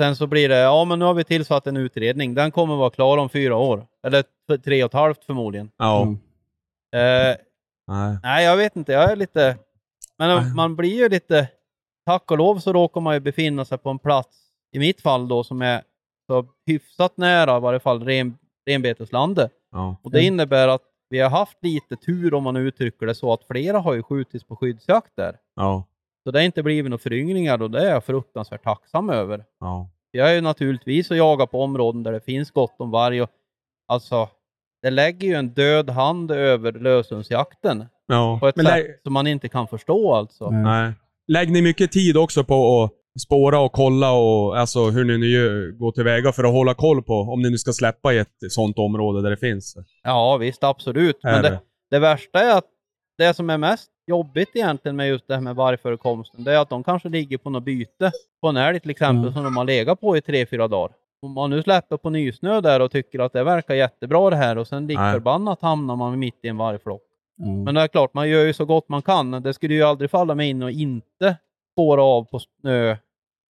Sen 0.00 0.16
så 0.16 0.26
blir 0.26 0.48
det, 0.48 0.56
ja 0.56 0.84
men 0.84 0.98
nu 0.98 1.04
har 1.04 1.14
vi 1.14 1.24
tillsatt 1.24 1.66
en 1.66 1.76
utredning. 1.76 2.34
Den 2.34 2.50
kommer 2.50 2.76
vara 2.76 2.90
klar 2.90 3.18
om 3.18 3.28
fyra 3.28 3.56
år. 3.56 3.86
Eller 4.06 4.24
tre 4.64 4.82
och 4.84 4.88
ett 4.88 4.92
halvt 4.94 5.24
förmodligen. 5.24 5.70
Ja. 5.76 6.02
Mm. 6.02 6.14
Eh, 6.96 7.36
Nej. 7.88 8.18
nej, 8.22 8.44
jag 8.44 8.56
vet 8.56 8.76
inte. 8.76 8.92
Jag 8.92 9.12
är 9.12 9.16
lite... 9.16 9.56
Men 10.18 10.30
eh, 10.30 10.42
Nej. 10.42 10.54
man 10.54 10.76
blir 10.76 10.96
ju 10.96 11.08
lite... 11.08 11.48
Tack 12.06 12.30
och 12.30 12.38
lov 12.38 12.58
så 12.58 12.72
råkar 12.72 13.00
man 13.00 13.14
ju 13.14 13.20
befinna 13.20 13.64
sig 13.64 13.78
på 13.78 13.90
en 13.90 13.98
plats, 13.98 14.36
i 14.72 14.78
mitt 14.78 15.00
fall 15.00 15.28
då, 15.28 15.44
som 15.44 15.62
är 15.62 15.82
så 16.26 16.46
hyfsat 16.66 17.16
nära 17.16 17.56
i 17.56 17.60
varje 17.60 17.80
fall 17.80 18.04
ren, 18.04 18.38
renbeteslandet. 18.66 19.52
Ja. 19.72 19.96
Och 20.02 20.10
det 20.10 20.22
innebär 20.22 20.68
att 20.68 20.82
vi 21.08 21.18
har 21.18 21.30
haft 21.30 21.58
lite 21.62 21.96
tur 21.96 22.34
om 22.34 22.44
man 22.44 22.56
uttrycker 22.56 23.06
det 23.06 23.14
så 23.14 23.32
att 23.32 23.44
flera 23.44 23.78
har 23.78 23.94
ju 23.94 24.02
skjutits 24.02 24.44
på 24.44 24.56
skyddsjakt 24.56 25.12
där. 25.16 25.36
Ja. 25.56 25.84
Så 26.24 26.30
det 26.30 26.38
har 26.38 26.44
inte 26.44 26.62
blivit 26.62 26.90
några 26.90 27.02
föryngringar 27.02 27.62
och 27.62 27.70
det 27.70 27.86
är 27.86 27.90
jag 27.90 28.04
fruktansvärt 28.04 28.64
tacksam 28.64 29.10
över. 29.10 29.44
Ja. 29.60 29.90
Jag 30.10 30.30
är 30.30 30.34
ju 30.34 30.40
naturligtvis 30.40 31.10
att 31.10 31.16
jaga 31.16 31.46
på 31.46 31.62
områden 31.62 32.02
där 32.02 32.12
det 32.12 32.20
finns 32.20 32.50
gott 32.50 32.74
om 32.78 32.90
varg 32.90 33.22
och 33.22 33.30
alltså, 33.88 34.28
det 34.82 34.90
lägger 34.90 35.28
ju 35.28 35.34
en 35.34 35.48
död 35.48 35.90
hand 35.90 36.30
över 36.30 36.72
löshundsjakten 36.72 37.84
ja. 38.06 38.38
på 38.40 38.48
ett 38.48 38.56
Men 38.56 38.66
sätt 38.66 39.00
som 39.02 39.12
man 39.12 39.26
inte 39.26 39.48
kan 39.48 39.68
förstå 39.68 40.14
alltså. 40.14 40.50
Nej. 40.50 40.62
Nej. 40.62 40.92
Lägg 41.28 41.50
ni 41.50 41.62
mycket 41.62 41.92
tid 41.92 42.16
också 42.16 42.44
på 42.44 42.84
att 42.84 42.92
spåra 43.18 43.60
och 43.60 43.72
kolla 43.72 44.12
och 44.12 44.58
alltså 44.58 44.84
hur 44.84 45.04
ni 45.04 45.18
nu 45.18 45.72
går 45.78 45.92
tillväga 45.92 46.32
för 46.32 46.44
att 46.44 46.52
hålla 46.52 46.74
koll 46.74 47.02
på 47.02 47.14
om 47.14 47.42
ni 47.42 47.50
nu 47.50 47.58
ska 47.58 47.72
släppa 47.72 48.12
i 48.12 48.18
ett 48.18 48.28
sånt 48.50 48.78
område 48.78 49.22
där 49.22 49.30
det 49.30 49.36
finns? 49.36 49.76
Ja 50.02 50.36
visst, 50.36 50.64
absolut. 50.64 51.18
Men 51.22 51.42
det? 51.42 51.60
det, 51.90 51.98
värsta 51.98 52.40
är 52.40 52.58
att 52.58 52.64
det 53.18 53.34
som 53.34 53.50
är 53.50 53.58
mest 53.58 53.90
jobbigt 54.06 54.50
egentligen 54.54 54.96
med 54.96 55.08
just 55.08 55.28
det 55.28 55.34
här 55.34 55.40
med 55.40 55.56
vargförekomsten, 55.56 56.44
det 56.44 56.52
är 56.52 56.58
att 56.58 56.70
de 56.70 56.84
kanske 56.84 57.08
ligger 57.08 57.38
på 57.38 57.50
något 57.50 57.64
byte 57.64 58.12
på 58.40 58.48
en 58.48 58.56
älg 58.56 58.80
till 58.80 58.90
exempel 58.90 59.22
Mm. 59.22 59.32
som 59.34 59.44
de 59.44 59.56
har 59.56 59.64
legat 59.64 60.00
på 60.00 60.16
i 60.16 60.20
tre, 60.20 60.46
fyra 60.46 60.68
dagar. 60.68 60.90
Om 61.22 61.32
man 61.32 61.50
nu 61.50 61.62
släpper 61.62 61.96
på 61.96 62.10
nysnö 62.10 62.60
där 62.60 62.80
och 62.80 62.90
tycker 62.90 63.18
att 63.18 63.32
det 63.32 63.44
verkar 63.44 63.74
jättebra 63.74 64.30
det 64.30 64.36
här 64.36 64.58
och 64.58 64.66
sen 64.66 64.86
lik 64.86 64.98
förbannat 64.98 65.62
hamnar 65.62 65.96
man 65.96 66.18
mitt 66.18 66.38
i 66.42 66.48
en 66.48 66.56
vargflock. 66.56 67.02
Mm. 67.42 67.64
Men 67.64 67.74
det 67.74 67.80
är 67.80 67.88
klart, 67.88 68.14
man 68.14 68.28
gör 68.28 68.44
ju 68.44 68.52
så 68.52 68.64
gott 68.64 68.88
man 68.88 69.02
kan. 69.02 69.30
Det 69.30 69.54
skulle 69.54 69.74
ju 69.74 69.82
aldrig 69.82 70.10
falla 70.10 70.34
mig 70.34 70.48
in 70.50 70.62
och 70.62 70.70
inte 70.70 71.36
spåra 71.72 72.02
av 72.02 72.24
på 72.24 72.38
snö 72.38 72.96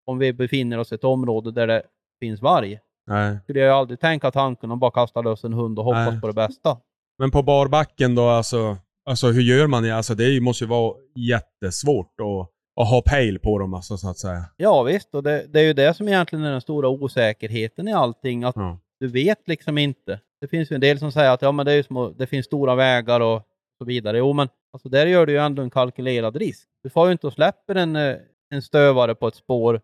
om 0.07 0.19
vi 0.19 0.33
befinner 0.33 0.79
oss 0.79 0.93
i 0.93 0.95
ett 0.95 1.05
område 1.05 1.53
där 1.53 1.67
det 1.67 1.83
finns 2.21 2.43
varg. 2.43 2.79
Nej. 3.07 3.39
Skulle 3.43 3.61
jag 3.61 3.67
ju 3.69 3.73
aldrig 3.73 4.01
tänka 4.01 4.31
tanken 4.31 4.73
att 4.73 4.79
bara 4.79 4.91
kasta 4.91 5.21
lös 5.21 5.45
en 5.45 5.53
hund 5.53 5.79
och 5.79 5.85
hoppas 5.85 6.13
Nej. 6.13 6.21
på 6.21 6.27
det 6.27 6.33
bästa. 6.33 6.77
Men 7.19 7.31
på 7.31 7.43
barbacken 7.43 8.15
då, 8.15 8.29
alltså, 8.29 8.77
alltså 9.11 9.27
hur 9.27 9.43
gör 9.43 9.67
man? 9.67 9.91
Alltså 9.91 10.15
det 10.15 10.41
måste 10.41 10.65
ju 10.65 10.69
vara 10.71 10.95
jättesvårt 11.15 12.15
att, 12.21 12.51
att 12.83 12.91
ha 12.91 13.03
pejl 13.07 13.39
på 13.39 13.59
dem, 13.59 13.75
alltså, 13.75 13.97
så 13.97 14.09
att 14.11 14.19
säga. 14.19 14.45
Ja 14.57 14.83
visst, 14.83 15.15
och 15.15 15.23
det, 15.23 15.47
det 15.49 15.61
är 15.61 15.65
ju 15.65 15.73
det 15.73 15.95
som 15.95 16.09
egentligen 16.09 16.45
är 16.45 16.51
den 16.53 16.61
stora 16.61 16.89
osäkerheten 16.89 17.89
i 17.89 17.93
allting. 17.93 18.45
Att 18.45 18.57
Ja. 18.57 18.79
du 19.01 19.09
vet 19.09 19.49
liksom 19.49 19.79
inte. 19.79 20.21
Det 20.41 20.49
finns 20.49 20.71
ju 20.71 20.75
en 20.75 20.81
del 20.81 20.99
som 20.99 21.13
säger 21.13 21.31
att 21.31 21.43
ja, 21.43 21.53
men 21.53 21.67
det, 21.67 21.73
är 21.73 21.83
små, 21.83 22.09
det 22.11 22.27
finns 22.27 22.47
stora 22.47 22.75
vägar 22.75 23.21
och 23.21 23.43
så 23.79 23.85
vidare. 23.85 24.19
Jo, 24.19 24.33
men 24.33 24.49
alltså, 24.73 24.89
där 24.89 25.07
gör 25.07 25.27
du 25.27 25.33
ju 25.33 25.39
ändå 25.39 25.63
en 25.63 25.71
kalkylerad 25.71 26.37
risk. 26.37 26.69
Du 26.83 26.91
får 26.91 27.07
ju 27.07 27.13
inte 27.13 27.27
och 27.27 27.33
släpper 27.33 27.75
en, 27.75 27.97
eh, 27.97 28.17
en 28.55 28.63
stövare 28.63 29.15
på 29.15 29.29
ett 29.29 29.35
spår 29.35 29.81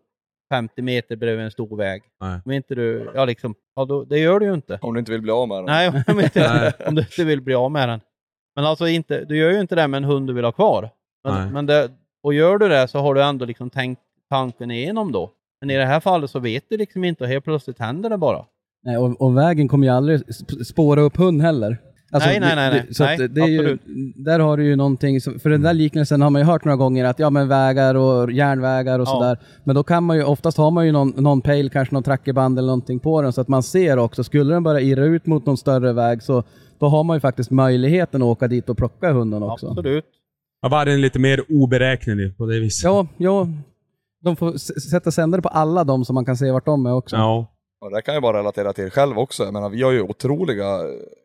50 0.53 0.81
meter 0.81 1.15
bredvid 1.15 1.45
en 1.45 1.51
stor 1.51 1.77
väg. 1.77 2.01
Nej. 2.21 2.39
Om 2.45 2.51
inte 2.51 2.75
du, 2.75 3.11
ja 3.15 3.25
liksom, 3.25 3.55
ja, 3.75 3.85
då, 3.85 4.03
det 4.03 4.19
gör 4.19 4.39
du 4.39 4.45
ju 4.45 4.53
inte. 4.53 4.79
Om 4.81 4.93
du 4.93 4.99
inte 4.99 5.11
vill 5.11 5.21
bli 5.21 5.31
av 5.31 5.47
med 5.47 5.57
den. 5.57 5.65
Nej, 5.65 6.03
om, 6.07 6.19
inte, 6.19 6.73
om 6.87 6.95
du 6.95 7.01
inte 7.01 7.23
vill 7.23 7.41
bli 7.41 7.53
av 7.53 7.71
med 7.71 7.89
den. 7.89 7.99
Men 8.55 8.65
alltså 8.65 8.87
inte, 8.87 9.25
du 9.25 9.37
gör 9.37 9.51
ju 9.51 9.59
inte 9.61 9.75
det 9.75 9.87
med 9.87 9.97
en 9.97 10.03
hund 10.03 10.27
du 10.27 10.33
vill 10.33 10.45
ha 10.45 10.51
kvar. 10.51 10.89
Men, 11.23 11.53
men 11.53 11.65
det, 11.65 11.89
och 12.23 12.33
gör 12.33 12.57
du 12.57 12.69
det 12.69 12.87
så 12.87 12.99
har 12.99 13.13
du 13.15 13.23
ändå 13.23 13.45
liksom 13.45 13.69
tänkt 13.69 14.01
tanken 14.29 14.71
igenom 14.71 15.11
då. 15.11 15.31
Men 15.61 15.69
i 15.69 15.75
det 15.77 15.85
här 15.85 15.99
fallet 15.99 16.29
så 16.29 16.39
vet 16.39 16.63
du 16.69 16.77
liksom 16.77 17.03
inte 17.03 17.23
och 17.23 17.29
helt 17.29 17.43
plötsligt 17.43 17.79
händer 17.79 18.09
det 18.09 18.17
bara. 18.17 18.45
Nej, 18.85 18.97
och, 18.97 19.21
och 19.21 19.37
vägen 19.37 19.67
kommer 19.67 19.87
ju 19.87 19.93
aldrig 19.93 20.19
sp- 20.21 20.63
spåra 20.63 21.01
upp 21.01 21.17
hund 21.17 21.41
heller. 21.41 21.77
Alltså, 22.13 22.29
Nej, 22.29 22.39
nej, 22.39 22.55
nej, 22.55 22.69
det- 22.69 22.75
nej. 22.85 22.93
Så 22.93 23.03
Nej, 23.03 23.27
det 23.27 23.41
är 23.41 23.47
ju, 23.47 23.77
där 24.15 24.39
har 24.39 24.57
du 24.57 24.65
ju 24.65 24.75
någonting, 24.75 25.21
som- 25.21 25.39
för 25.39 25.49
den 25.49 25.61
där 25.61 25.73
liknelsen 25.73 26.21
har 26.21 26.29
man 26.29 26.41
ju 26.41 26.45
hört 26.45 26.65
några 26.65 26.75
gånger, 26.75 27.05
att 27.05 27.19
ja 27.19 27.29
men 27.29 27.47
vägar 27.47 27.95
och 27.95 28.31
järnvägar 28.31 28.99
och 28.99 29.07
Ja. 29.07 29.11
sådär. 29.11 29.37
Men 29.63 29.75
då 29.75 29.83
kan 29.83 30.03
man 30.03 30.17
ju, 30.17 30.23
oftast 30.23 30.57
har 30.57 30.71
man 30.71 30.85
ju 30.85 30.91
någon, 30.91 31.09
någon 31.17 31.41
pejl, 31.41 31.69
kanske 31.69 31.95
någon 31.95 32.03
trackerband 32.03 32.57
eller 32.59 32.67
någonting 32.67 32.99
på 32.99 33.21
den, 33.21 33.33
så 33.33 33.41
att 33.41 33.47
man 33.47 33.63
ser 33.63 33.97
också. 33.97 34.23
Skulle 34.23 34.53
den 34.53 34.63
bara 34.63 34.81
irra 34.81 35.05
ut 35.05 35.25
mot 35.25 35.45
någon 35.45 35.57
större 35.57 35.93
väg, 35.93 36.23
så 36.23 36.43
då 36.79 36.87
har 36.87 37.03
man 37.03 37.15
ju 37.15 37.19
faktiskt 37.19 37.51
möjligheten 37.51 38.21
att 38.21 38.25
åka 38.25 38.47
dit 38.47 38.69
och 38.69 38.77
plocka 38.77 39.11
hunden 39.11 39.43
också. 39.43 39.67
Absolut. 39.67 40.05
Ja, 40.61 40.69
vargen 40.69 40.93
är 40.93 40.97
lite 40.99 41.19
mer 41.19 41.41
oberäknelig 41.49 42.37
på 42.37 42.45
det 42.45 42.59
viset. 42.59 42.83
Ja, 42.83 43.07
ja. 43.17 43.47
De 44.23 44.35
får 44.35 44.57
sätta 44.91 45.11
sändare 45.11 45.41
på 45.41 45.49
alla 45.49 45.83
de 45.83 46.05
som 46.05 46.13
man 46.13 46.25
kan 46.25 46.37
se 46.37 46.51
vart 46.51 46.65
de 46.65 46.85
är 46.85 46.93
också. 46.93 47.15
Ja. 47.15 47.47
Och 47.83 47.91
det 47.91 48.01
kan 48.01 48.13
jag 48.13 48.23
bara 48.23 48.37
relatera 48.37 48.73
till 48.73 48.89
själv 48.91 49.19
också. 49.19 49.43
Jag 49.43 49.53
menar, 49.53 49.69
vi 49.69 49.81
har 49.83 49.91
ju 49.91 50.01
otroliga, 50.01 50.79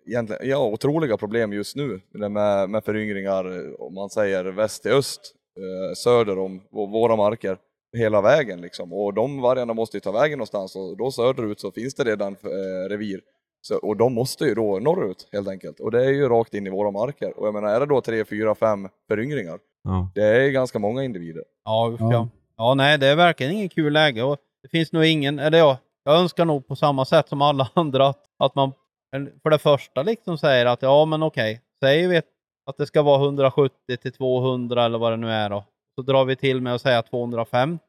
egentligen, 0.06 0.48
ja, 0.48 0.66
otroliga 0.66 1.16
problem 1.16 1.52
just 1.52 1.76
nu 1.76 2.00
med, 2.12 2.70
med 2.70 2.84
föryngringar, 2.84 3.44
om 3.82 3.94
man 3.94 4.10
säger 4.10 4.44
väst 4.44 4.82
till 4.82 4.92
öst, 4.92 5.20
eh, 5.56 5.94
söder 5.94 6.38
om 6.38 6.60
vå- 6.72 6.90
våra 6.92 7.16
marker, 7.16 7.56
hela 7.96 8.20
vägen 8.20 8.60
liksom. 8.60 8.92
Och 8.92 9.14
de 9.14 9.40
vargarna 9.40 9.74
måste 9.74 9.96
ju 9.96 10.00
ta 10.00 10.12
vägen 10.12 10.38
någonstans 10.38 10.76
och 10.76 10.96
då 10.96 11.10
söderut 11.10 11.60
så 11.60 11.72
finns 11.72 11.94
det 11.94 12.04
redan 12.04 12.32
eh, 12.32 12.88
revir. 12.88 13.20
Så, 13.62 13.76
och 13.76 13.96
de 13.96 14.14
måste 14.14 14.44
ju 14.44 14.54
då 14.54 14.78
norrut 14.78 15.28
helt 15.32 15.48
enkelt. 15.48 15.80
Och 15.80 15.90
det 15.90 16.04
är 16.04 16.10
ju 16.10 16.28
rakt 16.28 16.54
in 16.54 16.66
i 16.66 16.70
våra 16.70 16.90
marker. 16.90 17.38
Och 17.38 17.46
jag 17.46 17.54
menar, 17.54 17.68
är 17.68 17.80
det 17.80 17.86
då 17.86 18.00
tre, 18.00 18.24
fyra, 18.24 18.54
fem 18.54 18.88
föryngringar, 19.08 19.58
Ja. 19.84 20.10
det 20.14 20.22
är 20.24 20.48
ganska 20.50 20.78
många 20.78 21.04
individer. 21.04 21.42
Ja. 21.64 21.96
ja. 22.00 22.28
ja, 22.56 22.74
nej, 22.74 22.98
det 22.98 23.06
är 23.06 23.16
verkligen 23.16 23.52
ingen 23.52 23.68
kul 23.68 23.92
läge. 23.92 24.22
Och 24.22 24.38
det 24.62 24.68
finns 24.68 24.92
nog 24.92 25.04
ingen, 25.04 25.38
eller 25.38 25.58
ja, 25.58 25.78
jag 26.08 26.20
önskar 26.20 26.44
nog 26.44 26.66
på 26.66 26.76
samma 26.76 27.04
sätt 27.04 27.28
som 27.28 27.42
alla 27.42 27.68
andra 27.74 28.06
att, 28.06 28.24
att 28.38 28.54
man 28.54 28.72
för 29.42 29.50
det 29.50 29.58
första 29.58 30.02
liksom 30.02 30.38
säger 30.38 30.66
att 30.66 30.82
ja, 30.82 31.04
men 31.04 31.22
okej, 31.22 31.60
säger 31.80 32.08
vi 32.08 32.22
att 32.66 32.76
det 32.76 32.86
ska 32.86 33.02
vara 33.02 33.24
170 33.24 33.96
till 34.02 34.12
200 34.12 34.84
eller 34.84 34.98
vad 34.98 35.12
det 35.12 35.16
nu 35.16 35.30
är 35.30 35.50
då. 35.50 35.64
Så 35.94 36.02
drar 36.02 36.24
vi 36.24 36.36
till 36.36 36.60
med 36.60 36.74
att 36.74 36.82
säga 36.82 37.02
250 37.02 37.80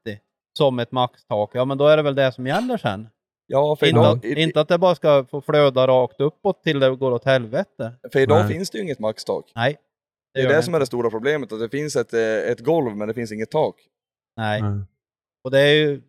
som 0.57 0.79
ett 0.79 0.91
maxtak. 0.91 1.51
Ja, 1.53 1.65
men 1.65 1.77
då 1.77 1.87
är 1.87 1.97
det 1.97 2.03
väl 2.03 2.15
det 2.15 2.31
som 2.31 2.47
gäller 2.47 2.77
sen. 2.77 3.07
Ja, 3.47 3.75
för 3.75 3.85
Inte, 3.85 3.99
idag, 3.99 4.17
att, 4.17 4.25
inte 4.25 4.61
att 4.61 4.67
det 4.67 4.77
bara 4.77 4.95
ska 4.95 5.25
få 5.25 5.41
flöda 5.41 5.87
rakt 5.87 6.21
uppåt 6.21 6.63
till 6.63 6.79
det 6.79 6.95
går 6.95 7.11
åt 7.11 7.25
helvete. 7.25 7.93
för 8.11 8.19
idag 8.19 8.39
Nej. 8.39 8.53
finns 8.53 8.69
det 8.69 8.77
ju 8.77 8.83
inget 8.83 8.99
maxtak. 8.99 9.51
Nej. 9.55 9.77
Det 10.33 10.39
är 10.39 10.43
gör 10.43 10.49
det 10.49 10.57
det 10.57 10.63
som 10.63 10.73
är 10.73 10.79
det 10.79 10.85
stora 10.85 11.09
problemet, 11.09 11.53
att 11.53 11.59
det 11.59 11.69
finns 11.69 11.95
ett, 11.95 12.13
eh, 12.13 12.51
ett 12.51 12.59
golv 12.59 12.95
men 12.95 13.07
det 13.07 13.13
finns 13.13 13.31
inget 13.31 13.51
tak. 13.51 13.75
Nej. 14.37 14.61
Nej. 14.61 14.81
Och 15.43 15.51
det 15.51 15.59
är 15.59 15.73
ju, 15.73 16.01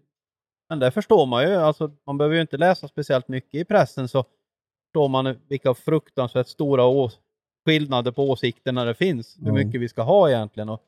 men 0.71 0.79
det 0.79 0.91
förstår 0.91 1.27
man 1.27 1.43
ju. 1.49 1.55
Alltså, 1.55 1.91
man 2.07 2.19
behöver 2.19 2.35
ju 2.35 2.41
inte 2.43 2.57
läsa 2.57 2.89
speciellt 2.89 3.29
mycket 3.29 3.55
i 3.55 3.65
pressen 3.65 4.09
så 4.09 4.25
förstår 4.89 5.09
man 5.09 5.37
vilka 5.49 5.75
fruktansvärt 5.75 6.47
stora 6.49 6.85
å- 6.87 7.11
skillnader 7.67 8.13
på 8.13 8.31
åsikterna 8.31 8.85
det 8.85 8.95
finns. 8.95 9.37
Hur 9.41 9.53
mycket 9.53 9.81
vi 9.81 9.89
ska 9.89 10.03
ha 10.03 10.29
egentligen. 10.31 10.69
Och 10.69 10.81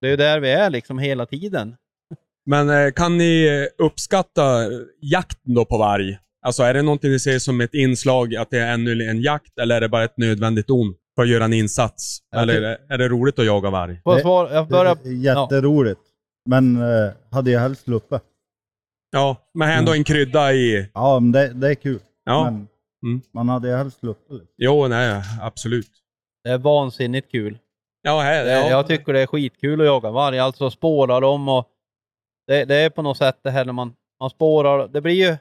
det 0.00 0.06
är 0.06 0.10
ju 0.10 0.16
där 0.16 0.40
vi 0.40 0.50
är 0.50 0.70
liksom 0.70 0.98
hela 0.98 1.26
tiden. 1.26 1.76
Men 2.46 2.70
eh, 2.70 2.90
kan 2.92 3.18
ni 3.18 3.48
uppskatta 3.78 4.42
jakten 5.00 5.54
då 5.54 5.64
på 5.64 5.78
varg? 5.78 6.18
Alltså 6.42 6.62
är 6.62 6.74
det 6.74 6.82
någonting 6.82 7.10
ni 7.10 7.18
ser 7.18 7.38
som 7.38 7.60
ett 7.60 7.74
inslag, 7.74 8.34
att 8.36 8.50
det 8.50 8.58
är 8.58 8.72
ännu 8.74 9.02
en 9.04 9.20
jakt, 9.22 9.58
eller 9.58 9.76
är 9.76 9.80
det 9.80 9.88
bara 9.88 10.04
ett 10.04 10.16
nödvändigt 10.16 10.70
ont 10.70 10.96
för 11.16 11.22
att 11.22 11.28
göra 11.28 11.44
en 11.44 11.52
insats? 11.52 12.18
Jag 12.30 12.42
eller 12.42 12.54
är 12.54 12.60
det, 12.60 12.78
är 12.88 12.98
det 12.98 13.08
roligt 13.08 13.38
att 13.38 13.46
jaga 13.46 13.70
varg? 13.70 14.00
Det- 14.04 14.20
svara? 14.20 14.54
Jag 14.54 14.68
börjar... 14.68 14.96
Det 15.02 15.08
är 15.08 15.12
jätteroligt. 15.12 16.00
Men 16.46 16.76
eh, 16.76 17.10
hade 17.30 17.50
jag 17.50 17.60
helst 17.60 17.82
sluppit. 17.84 18.22
Ja, 19.10 19.36
men 19.54 19.70
ändå 19.78 19.92
en 19.94 20.04
krydda 20.04 20.52
i... 20.52 20.90
Ja, 20.94 21.20
men 21.20 21.32
det, 21.32 21.52
det 21.54 21.68
är 21.70 21.74
kul. 21.74 22.00
Ja, 22.24 22.44
Men 22.44 22.66
Mm. 23.02 23.20
man 23.32 23.48
hade 23.48 23.68
ju 23.68 23.74
helst 23.76 23.98
sluppit. 24.00 24.42
jo, 24.56 24.86
nej, 24.88 25.22
absolut. 25.40 25.90
Det 26.44 26.50
är 26.50 26.58
vansinnigt 26.58 27.30
kul. 27.30 27.58
Ja, 28.02 28.20
här, 28.20 28.44
Det, 28.44 28.50
ja. 28.50 28.70
Jag 28.70 28.86
tycker 28.86 29.12
det 29.12 29.20
är 29.20 29.26
skitkul 29.26 29.80
att 29.80 29.86
jaga 29.86 30.10
varg, 30.10 30.38
alltså 30.38 30.70
spåra 30.70 31.20
dem 31.20 31.48
och 31.48 31.68
det, 32.46 32.64
det 32.64 32.74
är 32.76 32.90
på 32.90 33.02
något 33.02 33.16
sätt 33.16 33.38
det 33.42 33.50
här 33.50 33.64
när 33.64 33.72
man, 33.72 33.94
man 34.20 34.30
spårar, 34.30 34.88
det 34.88 35.00
blir 35.00 35.14
ju 35.30 35.36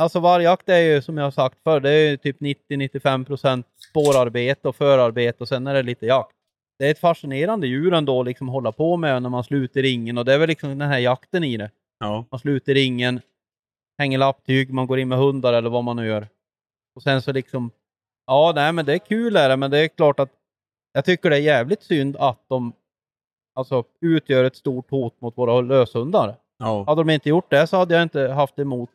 Alltså 0.00 0.20
vargjakt 0.20 0.68
är 0.68 0.78
ju 0.78 1.02
som 1.02 1.16
jag 1.16 1.24
har 1.24 1.30
sagt 1.30 1.58
förr, 1.64 1.80
det 1.80 1.90
är 1.90 2.10
ju 2.10 2.16
typ 2.16 2.40
90-95% 2.40 3.64
spårarbete 3.90 4.68
och 4.68 4.76
förarbete 4.76 5.38
och 5.44 5.48
sen 5.48 5.66
är 5.66 5.74
det 5.74 5.82
lite 5.82 6.06
jakt. 6.06 6.32
Det 6.78 6.86
är 6.86 6.90
ett 6.90 6.98
fascinerande 6.98 7.66
djur 7.66 7.94
ändå 7.94 8.22
liksom 8.22 8.48
hålla 8.48 8.72
på 8.72 8.96
med 8.96 9.22
när 9.22 9.28
man 9.30 9.44
sluter 9.44 9.82
ringen 9.82 10.18
och 10.18 10.24
det 10.24 10.34
är 10.34 10.38
väl 10.38 10.48
liksom 10.48 10.78
den 10.78 10.88
här 10.88 10.98
jakten 10.98 11.44
i 11.44 11.56
det. 11.56 11.70
Ja. 11.98 12.24
Man 12.30 12.40
sluter 12.40 12.74
ringen, 12.74 13.20
hänger 13.98 14.18
lapptyg, 14.18 14.72
man 14.72 14.86
går 14.86 14.98
in 14.98 15.08
med 15.08 15.18
hundar 15.18 15.52
eller 15.52 15.70
vad 15.70 15.84
man 15.84 15.96
nu 15.96 16.06
gör. 16.06 16.28
Och 16.94 17.02
sen 17.02 17.22
så 17.22 17.32
liksom, 17.32 17.70
ja 18.26 18.52
nej 18.54 18.72
men 18.72 18.86
det 18.86 18.92
är 18.92 18.98
kul 18.98 19.36
är 19.36 19.48
det, 19.48 19.56
men 19.56 19.70
det 19.70 19.78
är 19.78 19.88
klart 19.88 20.20
att 20.20 20.30
jag 20.92 21.04
tycker 21.04 21.30
det 21.30 21.36
är 21.36 21.40
jävligt 21.40 21.82
synd 21.82 22.16
att 22.16 22.44
de 22.48 22.72
alltså 23.54 23.84
utgör 24.00 24.44
ett 24.44 24.56
stort 24.56 24.90
hot 24.90 25.20
mot 25.20 25.38
våra 25.38 25.60
löshundar. 25.60 26.36
Ja. 26.58 26.84
Hade 26.86 27.00
de 27.00 27.10
inte 27.10 27.28
gjort 27.28 27.50
det 27.50 27.66
så 27.66 27.76
hade 27.76 27.94
jag 27.94 28.02
inte 28.02 28.28
haft 28.28 28.58
emot. 28.58 28.90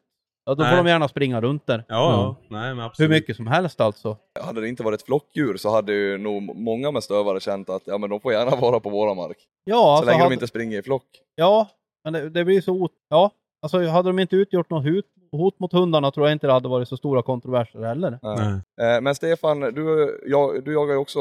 Ja, 0.46 0.56
då 0.56 0.64
får 0.64 0.72
Nej. 0.72 0.84
de 0.84 0.88
gärna 0.88 1.08
springa 1.08 1.42
runt 1.42 1.68
där. 1.68 1.86
Ja, 1.88 1.96
ja. 2.12 2.36
Nej, 2.50 2.76
men 2.76 2.90
Hur 2.98 3.10
mycket 3.10 3.36
som 3.36 3.48
helst 3.48 3.82
alltså. 3.82 4.18
Hade 4.40 4.62
det 4.62 4.70
inte 4.70 4.84
varit 4.84 5.02
flockdjur 5.02 5.58
så 5.58 5.70
hade 5.70 5.94
ju 5.94 6.18
nog 6.18 6.56
många 6.56 6.92
med 6.92 7.04
stövare 7.04 7.40
känt 7.40 7.70
att 7.70 7.82
ja 7.86 7.98
men 7.98 8.10
de 8.10 8.20
får 8.20 8.34
gärna 8.34 8.56
vara 8.62 8.80
på 8.80 8.90
våra 8.90 9.14
mark. 9.14 9.38
Ja, 9.64 9.76
så 9.76 9.90
alltså, 9.90 10.06
länge 10.06 10.20
hade, 10.20 10.30
de 10.30 10.34
inte 10.34 10.48
springer 10.48 10.80
i 10.80 10.82
flock. 10.82 11.06
ja 11.36 11.70
men 12.04 12.14
det, 12.14 12.30
det 12.30 12.46
blir 12.46 12.62
så 12.62 12.72
ot... 12.72 12.92
Ja, 13.10 13.32
alltså 13.62 13.88
hade 13.88 14.10
de 14.10 14.20
inte 14.20 14.36
utgjort 14.36 14.70
något 14.70 14.84
hot, 14.84 15.06
hot 15.32 15.60
mot 15.60 15.74
hundarna 15.74 16.12
tror 16.12 16.28
jag 16.28 16.36
inte 16.36 16.48
det 16.48 16.54
hade 16.54 16.70
varit 16.70 16.88
så 16.88 16.98
stora 16.98 17.22
kontroverser 17.22 17.80
heller. 17.80 18.20
Nej. 18.22 18.62
Nej. 18.78 18.96
Eh, 18.96 19.02
Men 19.02 19.16
Stefan, 19.16 19.60
du, 19.60 20.20
jag, 20.26 20.64
du 20.66 20.74
jagar 20.74 20.94
ju 20.94 21.00
också 21.00 21.20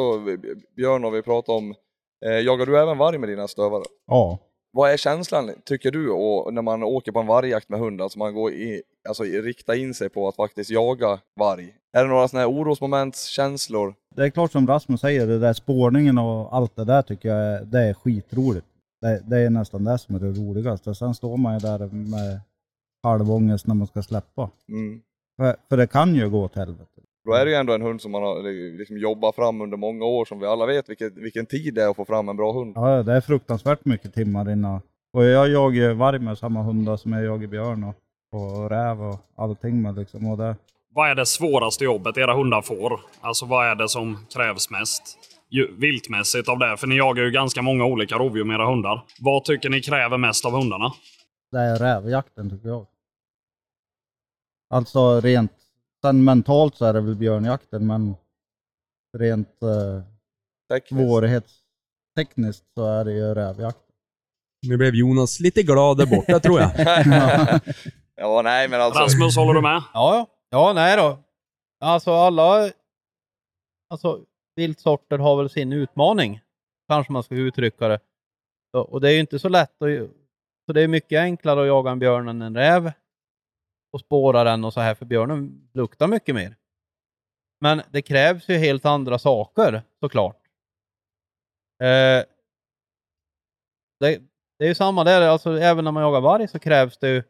björn 0.77 1.05
och 1.05 1.15
vi 1.15 1.23
pratade 1.23 1.59
om, 1.59 1.75
eh, 2.27 2.39
jagar 2.39 2.67
du 2.67 2.79
även 2.79 2.99
varg 2.99 3.19
med 3.19 3.29
dina 3.29 3.49
stövare? 3.49 3.83
Ja. 4.07 4.39
Vad 4.73 4.91
är 4.91 4.97
känslan, 4.97 5.51
tycker 5.65 5.91
du, 5.91 6.11
och 6.11 6.55
när 6.55 6.63
man 6.63 6.83
åker 6.83 7.13
på 7.13 7.21
en 7.21 7.27
vargjakt 7.27 7.69
med 7.69 7.81
hund, 7.81 8.03
alltså 8.03 8.19
man 8.19 8.35
går 8.35 8.53
i, 8.53 8.83
alltså 9.09 9.23
rikta 9.23 9.77
in 9.77 9.95
sig 9.95 10.09
på 10.09 10.29
att 10.29 10.37
faktiskt 10.37 10.71
jaga 10.71 11.19
varg? 11.41 11.75
Är 11.93 12.03
det 12.05 12.11
några 12.11 12.29
sådana 12.29 12.47
här 12.49 12.55
orosmoment, 12.55 13.17
känslor? 13.17 13.95
Det 14.17 14.23
är 14.23 14.31
klart 14.31 14.53
som 14.53 14.67
Rasmus 14.67 15.01
säger, 15.01 15.27
det 15.27 15.39
där 15.39 15.53
spårningen 15.53 16.19
och 16.19 16.57
allt 16.57 16.77
det 16.77 16.85
där 16.85 17.03
tycker 17.03 17.29
jag 17.29 17.39
är, 17.39 17.65
det 17.65 17.81
är 17.81 17.95
skitroligt. 17.95 18.67
Det, 19.01 19.23
det 19.31 19.39
är 19.39 19.51
nästan 19.51 19.85
det 19.85 19.99
som 19.99 20.15
är 20.15 20.19
det 20.21 20.33
roligaste. 20.33 20.95
Sen 20.95 21.15
står 21.15 21.37
man 21.37 21.53
ju 21.55 21.59
där 21.59 21.79
med 21.93 22.41
halvångest 23.03 23.67
när 23.67 23.75
man 23.75 23.87
ska 23.87 24.03
släppa. 24.03 24.51
Mm. 24.69 25.01
För, 25.37 25.57
för 25.69 25.77
det 25.77 25.87
kan 25.87 26.15
ju 26.15 26.31
gå 26.31 26.45
åt 26.45 26.57
helvete. 26.57 27.01
Då 27.25 27.33
är 27.35 27.45
det 27.45 27.51
ju 27.51 27.57
ändå 27.57 27.73
en 27.73 27.83
hund 27.83 28.01
som 28.01 28.13
man 28.13 28.23
har 28.23 28.43
liksom 28.79 28.99
jobbat 28.99 29.35
fram 29.35 29.61
under 29.61 29.77
många 29.77 30.05
år, 30.05 30.25
som 30.25 30.39
vi 30.41 30.47
alla 30.47 30.67
vet 30.67 30.89
vilket, 30.89 31.17
vilken 31.17 31.47
tid 31.47 31.75
det 31.75 31.83
är 31.83 31.89
att 31.89 31.97
få 31.97 32.05
fram 32.05 32.29
en 32.29 32.37
bra 32.37 32.53
hund. 32.53 32.73
Ja, 32.77 33.03
det 33.03 33.13
är 33.13 33.21
fruktansvärt 33.21 33.85
mycket 33.85 34.15
timmar 34.15 34.51
innan. 34.51 34.81
Och 35.13 35.25
jag 35.25 35.49
jagar 35.49 35.95
varg 35.95 36.19
med 36.19 36.39
samma 36.39 36.63
hundar 36.63 36.97
som 36.97 37.13
jag 37.13 37.25
jagar 37.25 37.47
björn 37.47 37.85
och, 37.85 37.95
och 38.33 38.71
räv 38.71 39.03
och 39.03 39.19
allting 39.37 39.83
med 39.83 39.97
liksom. 39.97 40.27
Och 40.31 40.39
det, 40.39 40.57
Vad 40.95 41.11
är 41.11 41.15
det 41.15 41.27
svåraste 41.27 41.85
jobbet 41.85 42.17
era 42.17 42.35
hundar 42.35 42.63
får? 42.63 43.01
Alltså 43.21 43.47
vad 43.47 43.67
är 43.67 43.75
det 43.75 43.89
som 43.89 44.27
krävs 44.35 44.71
mest? 44.71 45.19
Viltmässigt 45.79 46.49
av 46.49 46.59
det, 46.59 46.77
för 46.77 46.87
ni 46.87 46.97
jagar 46.97 47.25
ju 47.25 47.31
ganska 47.31 47.63
många 47.63 47.85
olika 47.85 48.15
rovdjur 48.19 48.45
med 48.45 48.55
era 48.55 48.67
hundar. 48.67 49.05
Vad 49.21 49.45
tycker 49.45 49.71
ni 49.71 49.83
kräver 49.83 50.19
mest 50.19 50.45
av 50.45 50.53
hundarna? 50.53 50.93
det 51.53 51.59
är 51.59 51.79
rävjakten 51.79 52.51
tycker 52.51 52.69
jag. 52.69 52.87
Alltså 54.75 55.21
rent, 55.21 55.53
sen 56.03 56.25
mentalt 56.25 56.75
så 56.75 56.85
är 56.85 56.93
det 56.93 57.01
väl 57.01 57.15
björnjakten 57.17 57.87
men 57.87 58.15
rent 59.19 59.63
eh, 59.63 60.03
Tekniskt. 60.73 60.89
svårighetstekniskt 60.89 62.65
så 62.75 62.87
är 62.87 63.05
det 63.05 63.13
ju 63.13 63.35
rävjakten. 63.35 63.95
Nu 64.67 64.77
blev 64.77 64.95
Jonas 64.95 65.41
lite 65.41 65.63
glad 65.63 65.99
där 65.99 66.07
borta 66.07 66.41
tror 66.41 66.61
jag. 66.61 66.71
ja, 68.17 68.43
nej 68.43 68.69
men 68.69 68.81
alltså. 68.81 69.01
Rasmus, 69.01 69.37
håller 69.37 69.55
du 69.55 69.61
med? 69.61 69.83
Ja, 69.95 70.15
ja. 70.17 70.27
Ja, 70.51 70.73
nej 70.73 70.97
då. 70.97 71.19
Alltså 71.81 72.13
alla 72.13 72.71
alltså, 73.91 74.25
viltsorter 74.61 75.19
har 75.19 75.37
väl 75.37 75.51
sin 75.51 75.73
utmaning. 75.73 76.41
Kanske 76.89 77.13
man 77.13 77.23
ska 77.23 77.35
uttrycka 77.35 77.89
det. 77.89 78.01
Och 78.73 79.01
det 79.01 79.09
är 79.09 79.13
ju 79.13 79.21
inte 79.21 79.39
så 79.39 79.49
lätt 79.49 79.83
att... 79.83 80.11
Så 80.67 80.73
det 80.73 80.83
är 80.83 80.89
mycket 80.89 81.21
enklare 81.21 81.61
att 81.61 81.67
jaga 81.67 81.91
en 81.91 81.99
björn 81.99 82.29
än 82.29 82.43
en 82.43 82.57
räv. 82.57 82.93
Och 83.93 84.01
spåra 84.01 84.45
den 84.45 84.65
och 84.65 84.73
så 84.73 84.81
här, 84.81 84.95
för 84.95 85.07
björnen 85.07 85.71
luktar 85.75 86.07
mycket 86.07 86.35
mer. 86.35 86.57
Men 87.61 87.83
det 87.91 88.03
krävs 88.03 88.49
ju 88.49 88.57
helt 88.57 88.85
andra 88.85 89.19
saker 89.19 89.83
såklart. 90.01 90.37
Eh, 91.83 92.25
det, 94.01 94.21
det 94.59 94.65
är 94.65 94.69
ju 94.69 94.75
samma 94.75 95.05
där, 95.05 95.29
alltså 95.29 95.59
även 95.59 95.85
när 95.85 95.93
man 95.93 96.03
jagar 96.03 96.21
varg 96.21 96.49
så 96.49 96.59
krävs 96.59 96.99
det 96.99 97.09
ju 97.09 97.23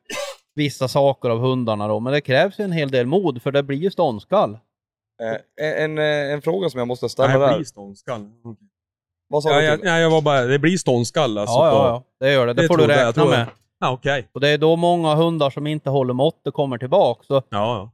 vissa 0.54 0.88
saker 0.88 1.30
av 1.30 1.38
hundarna 1.38 1.88
då, 1.88 2.00
men 2.00 2.12
det 2.12 2.20
krävs 2.20 2.60
ju 2.60 2.64
en 2.64 2.72
hel 2.72 2.90
del 2.90 3.06
mod 3.06 3.42
för 3.42 3.52
det 3.52 3.62
blir 3.62 3.78
ju 3.78 3.90
ståndskall. 3.90 4.58
Eh, 5.20 5.36
en, 5.84 5.98
en, 5.98 6.30
en 6.32 6.42
fråga 6.42 6.70
som 6.70 6.78
jag 6.78 6.88
måste 6.88 7.08
ställa 7.08 7.28
Nej, 7.28 7.38
det 7.38 7.46
där. 7.46 7.54
blir 7.56 7.64
ståndskall. 7.64 8.30
Vad 9.28 9.42
sa 9.42 9.50
Ja, 9.50 9.58
du? 9.60 9.64
jag, 9.66 9.80
ja, 9.84 9.98
jag 9.98 10.10
var 10.10 10.20
bara, 10.22 10.40
det 10.42 10.58
blir 10.58 10.76
ståndskall 10.78 11.38
alltså. 11.38 11.54
ja, 11.58 11.66
ja, 11.66 11.86
ja, 11.88 12.02
det 12.26 12.32
gör 12.32 12.46
det. 12.46 12.52
Det, 12.52 12.62
Det 12.62 12.68
får 12.68 12.76
du 12.76 12.86
räkna 12.86 13.12
tror 13.12 13.26
jag. 13.32 13.38
med. 13.38 13.46
Ja, 13.80 13.90
okej. 13.92 14.28
Och 14.32 14.40
det 14.40 14.48
är 14.48 14.58
då 14.58 14.76
många 14.76 15.14
hundar 15.14 15.50
som 15.50 15.66
inte 15.66 15.90
håller 15.90 16.14
måttet 16.14 16.54
kommer 16.54 16.78
tillbaka. 16.78 17.22
Så 17.26 17.34
Ja, 17.34 17.42
ja. 17.48 17.90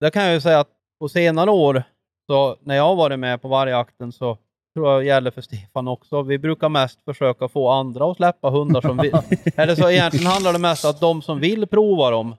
det 0.00 0.10
kan 0.10 0.22
jag 0.24 0.32
ju 0.34 0.40
säga 0.40 0.60
att 0.60 0.68
på 1.00 1.08
senare 1.08 1.50
år, 1.50 1.82
så 2.26 2.56
när 2.62 2.74
jag 2.76 2.82
har 2.84 2.94
varit 2.96 3.18
med 3.18 3.42
på 3.42 3.48
vargjakten 3.48 4.12
så 4.12 4.38
tror 4.74 4.88
jag 4.92 5.04
gäller 5.04 5.30
för 5.30 5.40
Stefan 5.40 5.88
också. 5.88 6.22
Vi 6.22 6.38
brukar 6.38 6.68
mest 6.68 7.04
försöka 7.04 7.48
få 7.48 7.68
andra 7.68 8.10
att 8.10 8.16
släppa 8.16 8.50
hundar 8.50 8.80
som 8.80 8.96
vill. 8.96 9.12
Eller 9.56 9.74
så 9.74 9.90
egentligen 9.90 10.26
handlar 10.26 10.52
det 10.52 10.58
mest 10.58 10.84
om 10.84 10.90
att 10.90 11.00
de 11.00 11.22
som 11.22 11.40
vill 11.40 11.66
prova 11.66 12.10
dem 12.10 12.36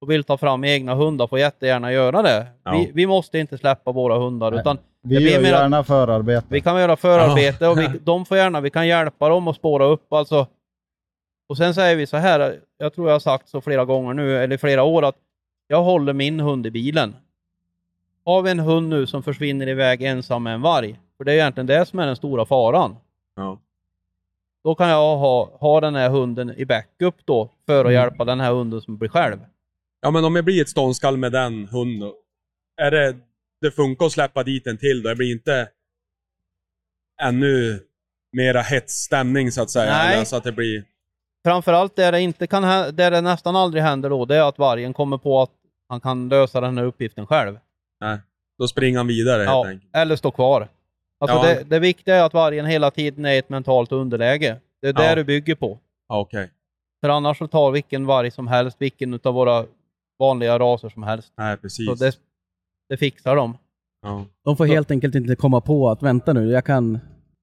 och 0.00 0.10
vill 0.10 0.24
ta 0.24 0.36
fram 0.38 0.64
egna 0.64 0.94
hundar 0.94 1.26
får 1.26 1.38
jättegärna 1.38 1.92
göra 1.92 2.22
det. 2.22 2.46
Ja. 2.64 2.72
Vi, 2.72 2.90
vi 2.94 3.06
måste 3.06 3.38
inte 3.38 3.58
släppa 3.58 3.92
våra 3.92 4.18
hundar 4.18 4.50
Nej. 4.50 4.60
utan 4.60 4.78
Vi 5.02 5.14
Det 5.16 5.22
gör 5.30 5.40
mer 5.42 5.52
att- 5.54 5.60
gärna 5.60 5.84
förarbete. 5.84 6.46
vi 6.50 6.60
kan 6.60 6.80
göra 6.80 6.96
förarbete 6.96 7.68
och 7.68 7.78
vi, 7.78 7.88
de 8.04 8.24
får 8.26 8.36
gärna, 8.36 8.60
vi 8.60 8.70
kan 8.70 8.86
hjälpa 8.86 9.28
dem 9.28 9.48
att 9.48 9.56
spåra 9.56 9.84
upp 9.84 10.12
alltså. 10.12 10.46
Och 11.48 11.56
sen 11.56 11.74
säger 11.74 11.96
vi 11.96 12.06
så 12.06 12.16
här, 12.16 12.60
jag 12.78 12.94
tror 12.94 13.06
jag 13.08 13.14
har 13.14 13.20
sagt 13.20 13.48
så 13.48 13.60
flera 13.60 13.84
gånger 13.84 14.14
nu, 14.14 14.36
eller 14.38 14.56
flera 14.56 14.82
år, 14.82 15.04
att 15.04 15.16
jag 15.68 15.82
håller 15.82 16.12
min 16.12 16.40
hund 16.40 16.66
i 16.66 16.70
bilen. 16.70 17.16
Har 18.24 18.42
vi 18.42 18.50
en 18.50 18.58
hund 18.60 18.88
nu 18.88 19.06
som 19.06 19.22
försvinner 19.22 19.68
iväg 19.68 20.02
ensam 20.02 20.42
med 20.42 20.54
en 20.54 20.62
varg, 20.62 20.98
för 21.16 21.24
det 21.24 21.32
är 21.32 21.36
egentligen 21.36 21.66
det 21.66 21.86
som 21.86 21.98
är 21.98 22.06
den 22.06 22.16
stora 22.16 22.44
faran. 22.46 22.96
Ja. 23.36 23.58
Då 24.64 24.74
kan 24.74 24.88
jag 24.88 25.16
ha, 25.16 25.50
ha 25.60 25.80
den 25.80 25.94
här 25.94 26.10
hunden 26.10 26.54
i 26.56 26.64
backup 26.64 27.14
då 27.24 27.48
för 27.66 27.74
att 27.80 27.80
Mm. 27.80 27.92
hjälpa 27.92 28.24
den 28.24 28.40
här 28.40 28.52
hunden 28.52 28.80
som 28.80 28.96
blir 28.98 29.08
själv. 29.08 29.38
Ja, 30.00 30.10
men 30.10 30.24
om 30.24 30.34
det 30.34 30.42
blir 30.42 30.62
ett 30.62 30.68
ståndskall 30.68 31.16
med 31.16 31.32
den 31.32 31.68
hunden, 31.68 32.12
är 32.82 32.90
det, 32.90 33.16
det 33.60 33.70
funkar 33.70 34.06
att 34.06 34.12
släppa 34.12 34.42
dit 34.42 34.66
en 34.66 34.78
till 34.78 35.02
då? 35.02 35.08
Det 35.08 35.16
blir 35.16 35.32
inte 35.32 35.68
ännu 37.22 37.80
mera 38.32 38.60
hetsstämning 38.60 39.52
så 39.52 39.62
att 39.62 39.70
säga? 39.70 39.92
Nej. 39.92 40.14
Eller 40.14 40.24
Så 40.24 40.36
att 40.36 40.44
det 40.44 40.52
blir... 40.52 40.84
Framförallt 41.44 41.96
där 41.96 42.12
det, 42.12 42.20
inte 42.20 42.46
kan, 42.46 42.62
där 42.96 43.10
det 43.10 43.20
nästan 43.20 43.56
aldrig 43.56 43.82
händer 43.82 44.10
då, 44.10 44.24
det 44.24 44.36
är 44.36 44.42
att 44.48 44.58
vargen 44.58 44.92
kommer 44.92 45.18
på 45.18 45.42
att 45.42 45.50
han 45.88 46.00
kan 46.00 46.28
lösa 46.28 46.60
den 46.60 46.78
här 46.78 46.84
uppgiften 46.84 47.26
själv. 47.26 47.58
Nej, 48.00 48.18
då 48.58 48.68
springer 48.68 48.98
han 48.98 49.06
vidare 49.06 49.38
helt 49.38 49.48
Ja, 49.48 49.66
enkelt. 49.68 49.96
eller 49.96 50.16
stå 50.16 50.30
kvar. 50.30 50.68
Alltså 51.18 51.36
Ja. 51.36 51.42
det, 51.42 51.64
det 51.64 51.78
viktiga 51.78 52.16
är 52.16 52.22
att 52.22 52.34
vargen 52.34 52.66
hela 52.66 52.90
tiden 52.90 53.24
är 53.24 53.32
i 53.32 53.38
ett 53.38 53.48
mentalt 53.48 53.92
underläge. 53.92 54.56
Det 54.82 54.88
är 54.88 54.92
det 54.92 55.04
Ja. 55.08 55.14
du 55.14 55.24
bygger 55.24 55.54
på. 55.54 55.78
Okej. 56.08 56.50
För 57.00 57.08
annars 57.08 57.38
så 57.38 57.46
tar 57.48 57.70
vilken 57.70 58.06
varg 58.06 58.30
som 58.30 58.48
helst, 58.48 58.76
vilken 58.80 59.20
av 59.24 59.34
våra 59.34 59.66
vanliga 60.20 60.58
raser 60.58 60.88
som 60.88 61.02
helst. 61.02 61.32
Nej, 61.38 61.56
precis. 61.56 61.86
Så 61.86 61.94
det, 61.94 62.12
det 62.88 62.96
fixar 62.96 63.36
de. 63.36 63.56
ja. 64.02 64.24
De 64.44 64.56
får 64.56 64.66
helt 64.66 64.90
enkelt 64.90 65.14
inte 65.14 65.36
komma 65.36 65.60
på 65.60 65.90
att 65.90 66.02
vänta 66.02 66.32
nu, 66.32 66.50
jag 66.50 66.64
kan, 66.64 66.98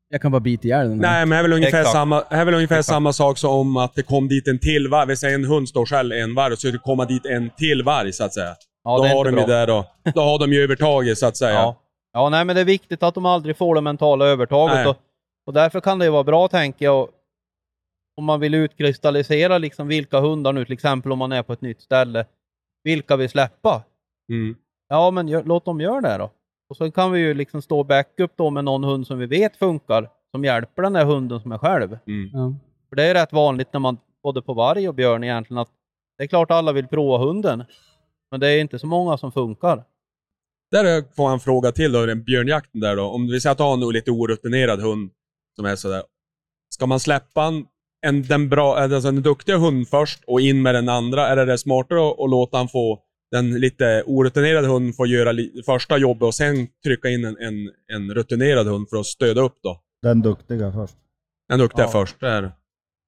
jag 0.10 0.22
kan 0.22 0.32
bara 0.32 0.40
bita 0.40 0.68
ihjäl 0.68 0.90
den. 0.90 1.04
här." 1.04 1.12
Nej, 1.12 1.26
men 1.26 1.30
det 1.30 1.36
är 1.38 1.42
väl 1.44 1.54
ungefär, 1.54 1.80
Exakt. 1.80 1.94
samma, 1.94 2.16
det 2.30 2.36
är 2.36 2.46
väl 2.46 2.54
ungefär 2.54 2.76
Exakt. 2.76 2.94
samma 2.96 3.14
sak 3.14 3.38
som 3.38 3.78
att 3.78 3.96
det 3.96 4.04
kom 4.04 4.28
dit 4.28 4.48
en 4.48 4.60
till 4.60 4.88
varg. 4.88 5.08
Vi 5.08 5.18
säger 5.18 5.36
en 5.36 5.46
hund 5.46 5.70
står 5.70 5.86
själv 5.86 6.12
en 6.12 6.36
varg 6.36 6.54
och 6.54 6.60
så 6.60 6.68
det 6.72 6.78
komma 6.78 7.06
dit 7.06 7.26
en 7.26 7.50
till 7.58 7.84
varg 7.84 8.14
så 8.14 8.24
att 8.24 8.34
säga. 8.34 8.56
Ja, 8.84 8.98
då 8.98 9.04
det 9.04 9.10
är 9.10 9.16
har 9.16 9.26
de 9.26 9.30
ju 9.30 9.36
bra. 9.36 9.48
där 9.56 9.68
då. 9.68 9.86
Då 10.16 10.22
har 10.22 10.40
de 10.40 10.54
ju 10.54 10.62
övertaget 10.64 11.18
så 11.18 11.26
att 11.28 11.38
säga. 11.38 11.54
Ja. 11.54 11.76
ja, 12.14 12.30
nej 12.30 12.46
men 12.46 12.56
det 12.56 12.62
är 12.62 12.66
viktigt 12.66 13.04
att 13.04 13.14
de 13.16 13.26
aldrig 13.26 13.58
får 13.58 13.76
det 13.76 13.82
mentala 13.82 14.26
övertaget. 14.26 14.88
Och, 14.88 14.98
och 15.48 15.54
därför 15.54 15.80
kan 15.82 16.00
det 16.00 16.06
ju 16.06 16.12
vara 16.12 16.24
bra, 16.24 16.48
tänker 16.48 16.86
jag, 16.86 17.10
om 18.18 18.26
man 18.26 18.40
vill 18.40 18.54
utkristallisera 18.54 19.58
liksom 19.58 19.88
vilka 19.88 20.20
hundar 20.20 20.54
nu, 20.54 20.66
till 20.66 20.74
exempel 20.74 21.12
om 21.12 21.20
man 21.20 21.32
är 21.32 21.44
på 21.44 21.54
ett 21.54 21.62
nytt 21.62 21.82
ställe, 21.82 22.26
vilka 22.88 23.16
vi 23.16 23.28
släppa. 23.28 23.84
Mm. 24.30 24.56
Ja, 24.90 25.12
men 25.12 25.28
gör, 25.28 25.44
låt 25.44 25.66
dem 25.66 25.82
göra 25.82 26.02
det 26.02 26.18
då. 26.18 26.32
Och 26.70 26.78
så 26.78 26.92
kan 26.92 27.12
vi 27.12 27.20
ju 27.20 27.34
liksom 27.34 27.62
stå 27.62 27.84
backup 27.84 28.32
då 28.36 28.50
med 28.50 28.64
någon 28.64 28.84
hund 28.84 29.08
som 29.08 29.20
vi 29.20 29.26
vet 29.26 29.58
funkar, 29.58 30.10
som 30.32 30.46
hjälper 30.46 30.82
den 30.82 30.96
här 30.96 31.06
hunden 31.06 31.40
som 31.40 31.52
är 31.52 31.58
själv. 31.58 31.98
Mm. 32.08 32.30
Ja. 32.34 32.54
För 32.90 32.96
det 32.96 33.04
är 33.04 33.14
rätt 33.14 33.34
vanligt 33.34 33.74
när 33.74 33.80
man, 33.80 33.98
både 34.24 34.42
på 34.42 34.54
varg 34.54 34.88
och 34.90 34.96
björn 34.96 35.24
egentligen, 35.24 35.58
att 35.62 35.70
det 36.18 36.24
är 36.24 36.28
klart 36.28 36.52
alla 36.52 36.74
vill 36.74 36.88
prova 36.88 37.26
hunden. 37.26 37.64
Men 38.32 38.40
det 38.40 38.48
är 38.48 38.62
inte 38.62 38.80
så 38.80 38.88
många 38.88 39.18
som 39.18 39.32
funkar. 39.32 39.84
Där 40.72 41.14
får 41.16 41.26
jag 41.26 41.34
en 41.34 41.40
fråga 41.40 41.72
till 41.72 41.92
då, 41.92 42.06
den 42.06 42.24
björnjakten 42.24 42.82
där 42.82 42.96
då. 42.96 43.04
Om 43.04 43.28
vi 43.28 43.42
säger 43.42 43.52
att 43.52 43.58
du 43.58 43.64
har 43.64 43.74
en 43.74 43.94
lite 43.94 44.12
orutinerad 44.12 44.80
hund 44.80 45.12
som 45.56 45.66
är 45.66 45.76
sådär. 45.76 46.04
Ska 46.70 46.86
man 46.86 47.00
släppa 47.00 47.44
en, 47.44 47.66
en, 48.06 48.24
den, 48.24 48.50
bra, 48.50 48.78
alltså 48.78 49.12
den 49.12 49.22
duktiga 49.22 49.58
hunden 49.58 49.86
först 49.86 50.24
och 50.28 50.42
in 50.42 50.62
med 50.62 50.76
den 50.76 50.90
andra? 50.90 51.28
Eller 51.30 51.42
är 51.42 51.46
det 51.46 51.58
smartare 51.58 52.10
att, 52.10 52.20
att 52.20 52.30
låta 52.30 52.58
han 52.58 52.68
få 52.68 53.00
den 53.32 53.60
lite 53.60 54.04
orutinerade 54.06 54.68
hunden 54.68 54.94
få 54.94 55.06
göra 55.06 55.32
li, 55.32 55.62
första 55.66 55.98
jobbet 55.98 56.24
och 56.24 56.36
sen 56.36 56.68
trycka 56.86 57.10
in 57.10 57.26
en, 57.26 57.38
en, 57.40 57.70
en 57.94 58.14
rutinerad 58.14 58.68
hund 58.68 58.90
för 58.90 58.98
att 58.98 59.06
stödja 59.06 59.44
upp 59.44 59.56
då? 59.64 59.82
Den 60.02 60.22
duktiga 60.22 60.72
först. 60.72 60.96
Den 61.50 61.60
duktiga 61.60 61.86
Ja. 61.86 61.92
först. 61.92 62.20
Det 62.20 62.30
är. 62.30 62.52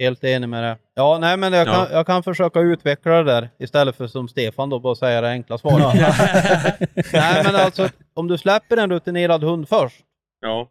Helt 0.01 0.23
enig 0.23 0.49
med 0.49 0.63
det. 0.63 0.77
Ja, 0.95 1.17
nej 1.21 1.37
men 1.37 1.53
jag 1.53 1.67
kan, 1.67 1.75
Ja. 1.75 1.87
jag 1.91 2.05
kan 2.05 2.23
försöka 2.23 2.59
utveckla 2.59 3.11
det 3.11 3.23
där 3.23 3.49
istället 3.59 3.95
för 3.95 4.07
som 4.07 4.27
Stefan 4.27 4.69
då 4.69 4.79
bara 4.79 4.95
säga 4.95 5.21
det 5.21 5.29
enkla 5.29 5.57
svaret. 5.57 5.93
nej 7.13 7.43
men 7.45 7.55
alltså, 7.55 7.89
om 8.13 8.27
du 8.27 8.37
släpper 8.37 8.77
en 8.77 8.89
rutinerad 8.91 9.43
hund 9.43 9.69
först, 9.69 9.95
Ja. 10.41 10.69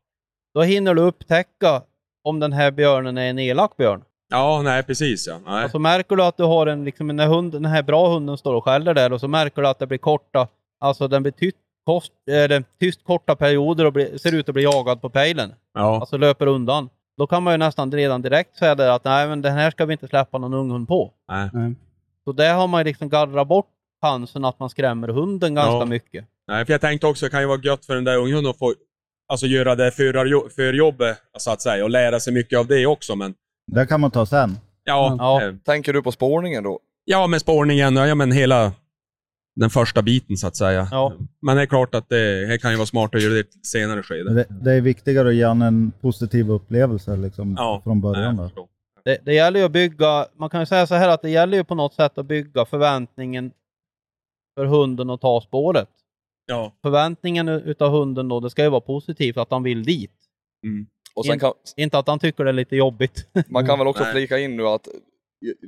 då 0.55 0.63
hinner 0.63 0.95
du 0.95 1.03
upptäcka 1.03 1.83
om 2.25 2.41
den 2.41 2.53
här 2.53 2.71
björnen 2.71 3.19
är 3.19 3.31
en 3.31 3.39
elak 3.39 3.77
björn. 3.77 4.03
Ja, 4.31 4.63
nej 4.63 4.83
precis 4.83 5.27
ja. 5.27 5.41
Nej. 5.47 5.63
Alltså 5.63 5.79
märker 5.79 6.17
du 6.17 6.23
att 6.23 6.37
du 6.37 6.43
har 6.45 6.67
en, 6.67 6.85
liksom, 6.85 7.07
den, 7.09 7.19
här 7.19 7.27
hund, 7.27 7.53
den 7.53 7.65
här 7.65 7.83
bra 7.83 8.09
hunden 8.09 8.39
står 8.39 8.55
och 8.55 8.65
skäller 8.65 8.95
där 8.95 9.13
och 9.13 9.21
så 9.21 9.29
märker 9.29 9.63
du 9.63 9.69
att 9.69 9.79
det 9.79 9.87
blir 9.87 9.99
korta, 9.99 10.49
alltså 10.81 11.09
den 11.09 11.23
blir 11.23 11.33
tyst, 11.33 11.57
kost, 11.87 12.13
äh, 12.51 12.63
tyst 12.81 13.05
korta 13.05 13.37
perioder 13.37 13.85
och 13.85 13.93
blir, 13.93 14.19
ser 14.19 14.35
ut 14.35 14.49
att 14.49 14.53
bli 14.55 14.63
jagad 14.63 15.01
på 15.01 15.11
pejlen. 15.11 15.55
ja. 15.75 16.01
Alltså 16.01 16.17
löper 16.17 16.47
undan. 16.47 16.89
Då 17.19 17.27
kan 17.27 17.43
man 17.43 17.55
ju 17.55 17.59
nästan 17.59 17.93
redan 17.93 18.23
direkt 18.23 18.57
säga 18.57 18.75
där 18.75 18.91
att 18.91 19.05
nej 19.05 19.29
men 19.29 19.43
den 19.43 19.53
här 19.53 19.71
ska 19.71 19.87
vi 19.87 19.93
inte 19.93 20.09
släppa 20.09 20.39
någon 20.39 20.55
unghund 20.55 20.89
på. 20.89 21.13
Nej. 21.29 21.75
Så 22.25 22.33
där 22.33 22.55
har 22.55 22.67
man 22.67 22.81
ju 22.81 22.85
liksom 22.85 23.09
gallrat 23.09 23.49
bort 23.49 23.67
chansen 24.03 24.45
att 24.45 24.59
man 24.61 24.71
skrämmer 24.71 25.09
hunden 25.09 25.55
ganska 25.55 25.73
Ja. 25.73 25.85
mycket. 25.85 26.25
Nej, 26.49 26.67
för 26.67 26.73
jag 26.73 26.81
tänkte 26.81 27.07
också, 27.07 27.27
det 27.27 27.31
kan 27.31 27.41
ju 27.41 27.47
vara 27.47 27.61
gött 27.65 27.85
för 27.87 27.95
den 27.95 28.05
där 28.05 28.17
unghunden 28.17 28.51
att 28.51 28.59
få 28.59 28.75
alltså, 29.29 29.47
göra 29.47 29.75
det 29.75 29.91
förjobbet, 30.57 31.19
så 31.39 31.51
att 31.51 31.63
säga, 31.63 31.85
och 31.85 31.91
lära 31.91 32.21
sig 32.21 32.33
mycket 32.33 32.59
av 32.59 32.67
det 32.67 32.87
också, 32.87 33.17
men 33.17 33.35
Det 33.69 33.87
kan 33.87 34.01
man 34.01 34.11
ta 34.11 34.27
sen. 34.27 34.59
ja, 34.85 35.17
Ja. 35.19 35.53
Tänker 35.65 35.93
du 35.93 36.03
på 36.03 36.13
spårningen 36.13 36.65
då? 36.65 36.81
ja 37.05 37.27
med 37.27 37.41
spårningen, 37.41 37.97
ja 37.97 38.15
men 38.15 38.33
hela 38.33 38.73
den 39.57 39.71
första 39.71 40.03
biten 40.03 40.37
så 40.37 40.47
att 40.47 40.57
säga. 40.57 40.89
Ja. 40.91 41.13
Men 41.43 41.57
det 41.57 41.63
är 41.63 41.67
klart 41.67 41.95
att 41.95 42.09
det, 42.09 42.47
det 42.47 42.59
kan 42.59 42.71
ju 42.71 42.77
vara 42.77 42.87
smart 42.87 43.15
att 43.15 43.23
göra 43.23 43.33
det 43.33 43.39
i 43.39 43.41
ett 43.41 43.67
senare 43.67 44.03
skede. 44.03 44.35
Det, 44.35 44.47
det 44.49 44.73
är 44.73 44.81
viktigare 44.81 45.29
att 45.29 45.35
ge 45.35 45.45
han 45.45 45.63
en 45.63 45.93
positiv 46.01 46.51
upplevelse 46.51 47.17
liksom, 47.17 47.55
Ja. 47.59 47.81
från 47.85 47.97
Nej, 47.97 48.03
början. 48.03 48.37
förstår. 48.37 48.69
Det, 49.05 49.19
det 49.25 49.35
gäller 49.35 49.61
ju 49.61 49.67
att 49.67 49.73
bygga, 49.73 50.27
man 50.37 50.51
kan 50.51 50.61
ju 50.61 50.67
säga 50.67 50.87
så 50.87 50.95
här 50.95 51.09
att 51.09 51.23
det 51.23 51.31
gäller 51.31 51.57
ju 51.59 51.65
på 51.65 51.75
något 51.75 51.95
sätt 51.95 52.19
att 52.19 52.27
bygga 52.27 52.65
förväntningen 52.65 53.53
för 54.57 54.65
hunden 54.65 55.11
att 55.11 55.21
ta 55.21 55.41
spåret. 55.41 55.89
Ja. 56.47 56.73
Förväntningen 56.83 57.49
utav 57.49 57.91
hunden 57.91 58.29
då, 58.29 58.41
det 58.41 58.51
ska 58.51 58.63
ju 58.63 58.69
vara 58.71 58.81
positivt, 58.81 59.37
att 59.37 59.51
han 59.51 59.63
vill 59.63 59.83
dit. 59.85 60.13
Mm. 60.65 60.87
Och 61.19 61.25
sen 61.27 61.35
In- 61.35 61.41
kan, 61.41 61.53
Inte 61.77 61.99
att 61.99 62.07
han 62.09 62.19
tycker 62.19 62.45
det 62.45 62.51
är 62.51 62.53
lite 62.53 62.77
jobbigt. 62.77 63.27
man 63.49 63.67
kan 63.67 63.79
väl 63.79 63.89
också 63.89 64.03
Nej. 64.03 64.13
flika 64.13 64.39
in 64.39 64.57
nu 64.57 64.67
att 64.67 64.89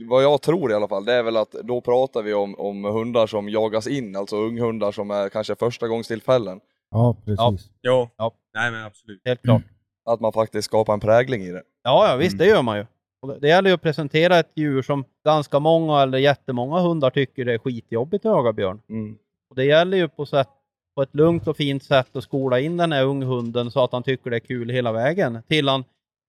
vad 0.08 0.22
jag 0.24 0.42
tror 0.42 0.70
i 0.70 0.74
alla 0.74 0.88
fall, 0.88 1.04
det 1.04 1.12
är 1.12 1.22
väl 1.22 1.36
att 1.36 1.50
då 1.52 1.80
pratar 1.80 2.22
vi 2.22 2.34
om, 2.34 2.54
om 2.58 2.84
hundar 2.84 3.26
som 3.26 3.48
jagas 3.48 3.86
in, 3.86 4.16
alltså 4.16 4.36
unghundar 4.36 4.92
som 4.92 5.10
är 5.10 5.28
kanske 5.28 5.54
första 5.54 5.88
gångstillfällen. 5.88 6.60
Ja, 6.90 7.16
precis. 7.24 7.70
Jo. 7.82 8.08
Ja. 8.16 8.32
Nej 8.54 8.70
men 8.70 8.84
absolut. 8.84 9.20
Helt 9.24 9.42
klart. 9.42 9.62
Att 10.10 10.20
man 10.20 10.32
faktiskt 10.32 10.64
skapar 10.66 10.92
en 10.94 11.00
prägling 11.00 11.42
i 11.42 11.50
det. 11.52 11.62
Ja, 11.82 12.08
ja 12.10 12.16
visst, 12.16 12.34
Mm. 12.34 12.38
det 12.46 12.46
gör 12.54 12.62
man 12.62 12.78
ju. 12.78 12.86
Och 13.22 13.28
det- 13.28 13.38
Det 13.38 13.48
gäller 13.48 13.70
ju 13.70 13.74
att 13.74 13.82
presentera 13.82 14.38
ett 14.38 14.50
djur 14.54 14.82
som 14.82 15.04
ganska 15.24 15.58
många 15.58 16.02
eller 16.02 16.18
jättemånga 16.18 16.80
hundar 16.80 17.10
tycker 17.10 17.46
är 17.48 17.58
skitjobbigt 17.58 18.26
att 18.26 18.30
jaga 18.32 18.52
björn. 18.52 18.82
Mm. 18.88 19.16
Och 19.50 19.56
det 19.56 19.64
gäller 19.64 19.96
ju 19.96 20.08
på, 20.08 20.26
sätt, 20.26 20.48
på 20.94 21.02
ett 21.02 21.14
lugnt 21.14 21.48
och 21.48 21.56
fint 21.56 21.84
sätt 21.84 22.16
att 22.16 22.24
skola 22.24 22.60
in 22.60 22.76
den 22.76 22.92
här 22.92 23.04
unghunden 23.04 23.70
så 23.70 23.84
att 23.84 23.92
han 23.92 24.02
tycker 24.02 24.30
det 24.30 24.36
är 24.36 24.40
kul 24.40 24.70
hela 24.70 24.92
vägen. 24.92 25.38
Till 25.48 25.68
han 25.68 25.84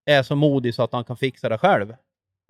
är 0.06 0.24
så 0.24 0.36
modig 0.36 0.76
så 0.76 0.84
att 0.84 0.94
han 0.94 1.04
kan 1.04 1.18
fixa 1.18 1.50
det 1.50 1.58
själv. 1.58 1.94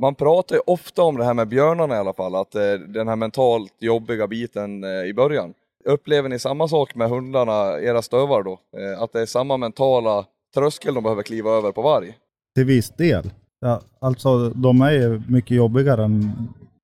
Man 0.02 0.16
pratar 0.16 0.56
ju 0.56 0.62
ofta 0.68 1.02
om 1.04 1.18
det 1.18 1.26
här 1.26 1.34
med 1.34 1.48
björnarna 1.48 1.96
i 1.96 1.98
alla 1.98 2.14
fall, 2.14 2.36
att 2.36 2.56
eh, 2.56 2.74
den 2.74 3.08
här 3.08 3.16
mentalt 3.16 3.74
jobbiga 3.80 4.28
biten 4.28 4.84
eh, 4.84 4.90
i 4.90 5.14
början. 5.14 5.54
Upplever 5.86 6.30
ni 6.30 6.40
samma 6.40 6.68
sak 6.68 6.96
med 6.96 7.10
hundarna, 7.10 7.80
era 7.80 8.02
stövar 8.02 8.44
då? 8.44 8.60
Eh, 8.78 9.02
att 9.02 9.14
det 9.14 9.22
är 9.22 9.26
samma 9.26 9.58
mentala 9.58 10.26
tröskel 10.56 10.94
de 10.94 11.04
behöver 11.04 11.24
kliva 11.24 11.52
över 11.52 11.72
på 11.72 11.82
varg? 11.82 12.18
Till 12.56 12.66
viss 12.66 12.90
del. 12.90 13.32
Ja, 13.60 13.82
alltså 14.00 14.50
de 14.50 14.82
är 14.82 14.92
ju 14.92 15.22
mycket 15.28 15.58
jobbigare 15.58 16.04
än, 16.04 16.32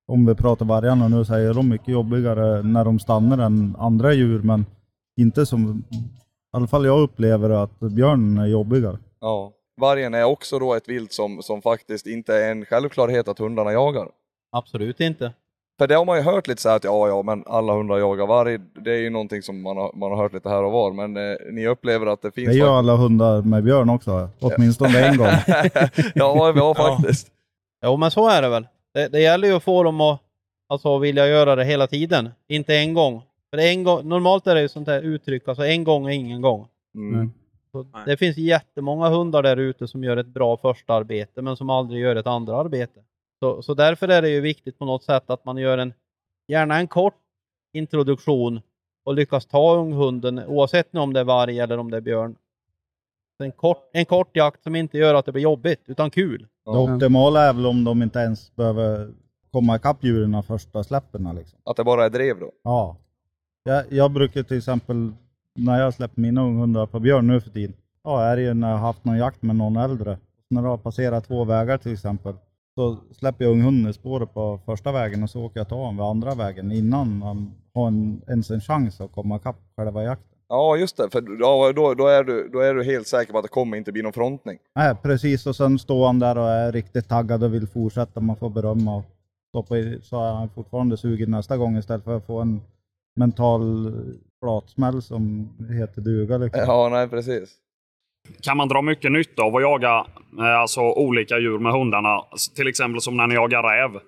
om 0.07 0.25
vi 0.25 0.35
pratar 0.35 0.65
vargarna 0.65 1.07
nu, 1.07 1.25
så 1.25 1.33
är 1.33 1.53
de 1.53 1.69
mycket 1.69 1.87
jobbigare 1.87 2.63
när 2.63 2.85
de 2.85 2.99
stannar 2.99 3.37
än 3.37 3.75
andra 3.79 4.13
djur, 4.13 4.41
men 4.41 4.65
inte 5.17 5.45
som, 5.45 5.83
i 5.91 6.57
alla 6.57 6.67
fall 6.67 6.85
jag 6.85 6.99
upplever 6.99 7.49
att 7.49 7.79
björnen 7.79 8.37
är 8.37 8.45
jobbigare. 8.45 8.97
Ja. 9.21 9.53
Vargen 9.81 10.13
är 10.13 10.23
också 10.23 10.59
då 10.59 10.73
ett 10.73 10.89
vilt 10.89 11.13
som, 11.13 11.41
som 11.41 11.61
faktiskt 11.61 12.07
inte 12.07 12.35
är 12.35 12.51
en 12.51 12.65
självklarhet 12.65 13.27
att 13.27 13.39
hundarna 13.39 13.71
jagar. 13.71 14.09
Absolut 14.51 14.99
inte. 14.99 15.33
För 15.77 15.87
det 15.87 15.95
har 15.95 16.05
man 16.05 16.17
ju 16.17 16.23
hört 16.23 16.47
lite 16.47 16.61
så 16.61 16.69
här 16.69 16.75
att 16.75 16.83
ja, 16.83 17.07
ja, 17.07 17.23
men 17.23 17.43
alla 17.47 17.73
hundar 17.73 17.97
jagar 17.97 18.27
varg. 18.27 18.59
Det 18.85 18.91
är 18.91 18.99
ju 18.99 19.09
någonting 19.09 19.41
som 19.41 19.61
man 19.61 19.77
har, 19.77 19.91
man 19.95 20.11
har 20.11 20.17
hört 20.17 20.33
lite 20.33 20.49
här 20.49 20.63
och 20.63 20.71
var, 20.71 20.93
men 20.93 21.17
eh, 21.17 21.37
ni 21.51 21.67
upplever 21.67 22.05
att 22.05 22.21
det 22.21 22.31
finns... 22.31 22.47
Det 22.47 22.55
gör 22.55 22.77
alla 22.77 22.95
hundar 22.95 23.41
med 23.41 23.63
björn 23.63 23.89
också, 23.89 24.29
åtminstone 24.39 25.07
en 25.07 25.17
gång. 25.17 25.27
ja, 26.15 26.53
ja, 26.55 26.75
faktiskt. 26.75 27.27
Jo, 27.85 27.97
men 27.97 28.11
så 28.11 28.29
är 28.29 28.41
det 28.41 28.49
väl. 28.49 28.67
Det, 28.93 29.07
det 29.07 29.19
gäller 29.19 29.47
ju 29.47 29.53
att 29.53 29.63
få 29.63 29.83
dem 29.83 30.01
att 30.01 30.21
alltså, 30.69 30.97
vilja 30.97 31.27
göra 31.27 31.55
det 31.55 31.65
hela 31.65 31.87
tiden. 31.87 32.29
Inte 32.47 32.75
en 32.75 32.93
gång. 32.93 33.21
För 33.49 33.57
en 33.57 33.83
gång 33.83 34.09
normalt 34.09 34.47
är 34.47 34.55
det 34.55 34.61
ju 34.61 34.69
sånt 34.69 34.87
här 34.87 35.01
uttryck, 35.01 35.47
alltså 35.47 35.65
en 35.65 35.83
gång 35.83 36.07
är 36.07 36.11
ingen 36.11 36.41
gång. 36.41 36.67
Mm. 36.95 37.31
Det 38.05 38.17
finns 38.17 38.37
jättemånga 38.37 39.09
hundar 39.09 39.43
där 39.43 39.57
ute 39.57 39.87
som 39.87 40.03
gör 40.03 40.17
ett 40.17 40.27
bra 40.27 40.57
första 40.57 40.93
arbete 40.93 41.41
men 41.41 41.57
som 41.57 41.69
aldrig 41.69 42.01
gör 42.01 42.15
ett 42.15 42.27
andra 42.27 42.57
arbete. 42.57 43.03
Så, 43.39 43.61
så 43.61 43.73
därför 43.73 44.07
är 44.07 44.21
det 44.21 44.29
ju 44.29 44.41
viktigt 44.41 44.79
på 44.79 44.85
något 44.85 45.03
sätt 45.03 45.29
att 45.29 45.45
man 45.45 45.57
gör 45.57 45.77
en, 45.77 45.93
gärna 46.47 46.77
en 46.77 46.87
kort 46.87 47.21
introduktion 47.73 48.61
och 49.05 49.13
lyckas 49.13 49.45
ta 49.45 49.75
unghunden 49.75 50.39
oavsett 50.39 50.93
nu 50.93 50.99
om 50.99 51.13
det 51.13 51.19
är 51.19 51.23
varg 51.23 51.59
eller 51.59 51.77
om 51.77 51.91
det 51.91 51.97
är 51.97 52.01
björn. 52.01 52.35
En 53.43 53.51
kort, 53.51 53.89
en 53.93 54.05
kort 54.05 54.35
jakt 54.35 54.63
som 54.63 54.75
inte 54.75 54.97
gör 54.97 55.15
att 55.15 55.25
det 55.25 55.31
blir 55.31 55.43
jobbigt 55.43 55.83
utan 55.85 56.09
kul. 56.09 56.47
Det 56.65 56.71
optimala 56.71 57.41
är 57.41 57.53
väl 57.53 57.65
om 57.65 57.83
de 57.83 58.03
inte 58.03 58.19
ens 58.19 58.55
behöver 58.55 59.13
komma 59.51 59.75
ikapp 59.75 60.03
djuren 60.03 60.43
första 60.43 60.83
släppen. 60.83 61.35
Liksom. 61.35 61.59
Att 61.63 61.77
det 61.77 61.83
bara 61.83 62.05
är 62.05 62.09
drev 62.09 62.39
då. 62.39 62.51
Ja, 62.63 62.97
Jag, 63.67 63.85
jag 63.89 64.11
brukar 64.11 64.43
till 64.43 64.57
exempel, 64.57 65.11
när 65.55 65.79
jag 65.79 65.93
släpper 65.93 66.21
mina 66.21 66.41
unghundar 66.41 66.85
på 66.85 66.99
björn 66.99 67.27
nu 67.27 67.41
för 67.41 67.49
tiden, 67.49 67.75
ja 68.03 68.23
är 68.23 68.35
det 68.35 68.41
ju 68.41 68.53
när 68.53 68.69
jag 68.69 68.77
har 68.77 68.87
haft 68.87 69.05
någon 69.05 69.17
jakt 69.17 69.41
med 69.41 69.55
någon 69.55 69.77
äldre. 69.77 70.17
När 70.49 70.61
det 70.61 70.67
har 70.67 70.77
passerat 70.77 71.27
två 71.27 71.43
vägar 71.43 71.77
till 71.77 71.93
exempel, 71.93 72.33
så 72.75 72.97
släpper 73.11 73.45
jag 73.45 73.51
unghunden 73.51 73.91
i 73.91 73.93
spåret 73.93 74.33
på 74.33 74.59
första 74.65 74.91
vägen 74.91 75.23
och 75.23 75.29
så 75.29 75.41
åker 75.41 75.59
jag 75.59 75.69
ta 75.69 75.75
honom 75.75 75.97
vid 75.97 76.05
andra 76.05 76.35
vägen 76.35 76.71
innan 76.71 77.17
man 77.17 77.51
har 77.73 77.87
en, 77.87 78.21
ens 78.27 78.51
en 78.51 78.61
chans 78.61 79.01
att 79.01 79.11
komma 79.11 79.35
ikapp 79.35 79.57
själva 79.77 80.03
jakten. 80.03 80.37
Ja, 80.49 80.77
just 80.77 80.97
det. 80.97 81.09
För 81.11 81.21
då, 81.21 81.71
då, 81.71 81.93
då, 81.93 82.07
är 82.07 82.23
du, 82.23 82.49
då 82.53 82.59
är 82.59 82.73
du 82.73 82.83
helt 82.83 83.07
säker 83.07 83.31
på 83.31 83.37
att 83.37 83.43
det 83.43 83.49
kommer 83.49 83.77
inte 83.77 83.91
bli 83.91 84.01
någon 84.01 84.13
frontning. 84.13 84.57
Nej, 84.75 84.95
precis. 85.01 85.47
Och 85.47 85.55
sen 85.55 85.79
står 85.79 86.05
han 86.05 86.19
där 86.19 86.37
och 86.37 86.49
är 86.49 86.71
riktigt 86.71 87.09
taggad 87.09 87.43
och 87.43 87.53
vill 87.53 87.67
fortsätta. 87.67 88.19
Man 88.19 88.35
får 88.35 88.49
berömma 88.49 88.95
och 88.95 89.03
stoppa 89.49 89.77
i, 89.77 89.99
så 90.03 90.23
är 90.23 90.33
han 90.33 90.49
fortfarande 90.49 90.97
sugen 90.97 91.31
nästa 91.31 91.57
gång 91.57 91.77
istället 91.77 92.03
för 92.03 92.17
att 92.17 92.25
få 92.25 92.41
en 92.41 92.61
mental 93.17 93.91
flatsmäll 94.39 95.01
som 95.01 95.49
heter 95.79 96.01
duga. 96.01 96.37
Liksom. 96.37 96.61
Ja, 96.67 96.89
nej 96.91 97.07
precis. 97.07 97.55
Kan 98.41 98.57
man 98.57 98.67
dra 98.67 98.81
mycket 98.81 99.11
nytta 99.11 99.43
av 99.43 99.55
att 99.55 99.61
jaga 99.61 100.05
eh, 100.39 100.59
alltså, 100.59 100.81
olika 100.81 101.39
djur 101.39 101.59
med 101.59 101.71
hundarna? 101.71 102.21
Till 102.55 102.67
exempel 102.67 103.01
som 103.01 103.17
när 103.17 103.27
ni 103.27 103.35
jagar 103.35 103.63
räv. 103.63 103.99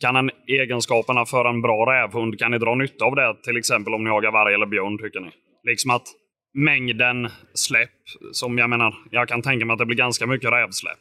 Kan 0.00 0.16
en, 0.16 0.30
egenskaperna 0.46 1.24
för 1.24 1.44
en 1.44 1.62
bra 1.62 1.92
rävhund, 1.92 2.38
kan 2.38 2.50
ni 2.50 2.58
dra 2.58 2.74
nytta 2.74 3.04
av 3.04 3.14
det? 3.14 3.36
Till 3.44 3.56
exempel 3.56 3.94
om 3.94 4.04
ni 4.04 4.10
jagar 4.10 4.32
varg 4.32 4.54
eller 4.54 4.66
björn, 4.66 4.98
tycker 4.98 5.20
ni? 5.20 5.30
Liksom 5.64 5.90
att 5.90 6.06
mängden 6.54 7.28
släpp, 7.54 7.90
som 8.32 8.58
jag 8.58 8.70
menar, 8.70 8.94
jag 9.10 9.28
kan 9.28 9.42
tänka 9.42 9.66
mig 9.66 9.72
att 9.74 9.78
det 9.78 9.86
blir 9.86 9.96
ganska 9.96 10.26
mycket 10.26 10.52
rävsläpp. 10.52 10.98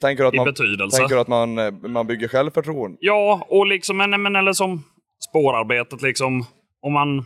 Tänker 0.00 0.22
du 0.22 0.28
att 0.28 0.34
I 0.34 0.36
man, 0.36 0.44
betydelse. 0.44 0.98
tänker 0.98 1.14
du 1.14 1.20
att 1.20 1.28
man, 1.28 1.58
eh, 1.58 1.72
man 1.72 2.06
bygger 2.06 2.28
självförtroende? 2.28 2.98
Ja, 3.00 3.46
och 3.48 3.66
liksom, 3.66 3.96
men, 3.96 4.22
men 4.22 4.36
eller 4.36 4.52
som 4.52 4.82
spårarbetet 5.30 6.02
liksom. 6.02 6.44
Om 6.86 6.92
man 6.92 7.24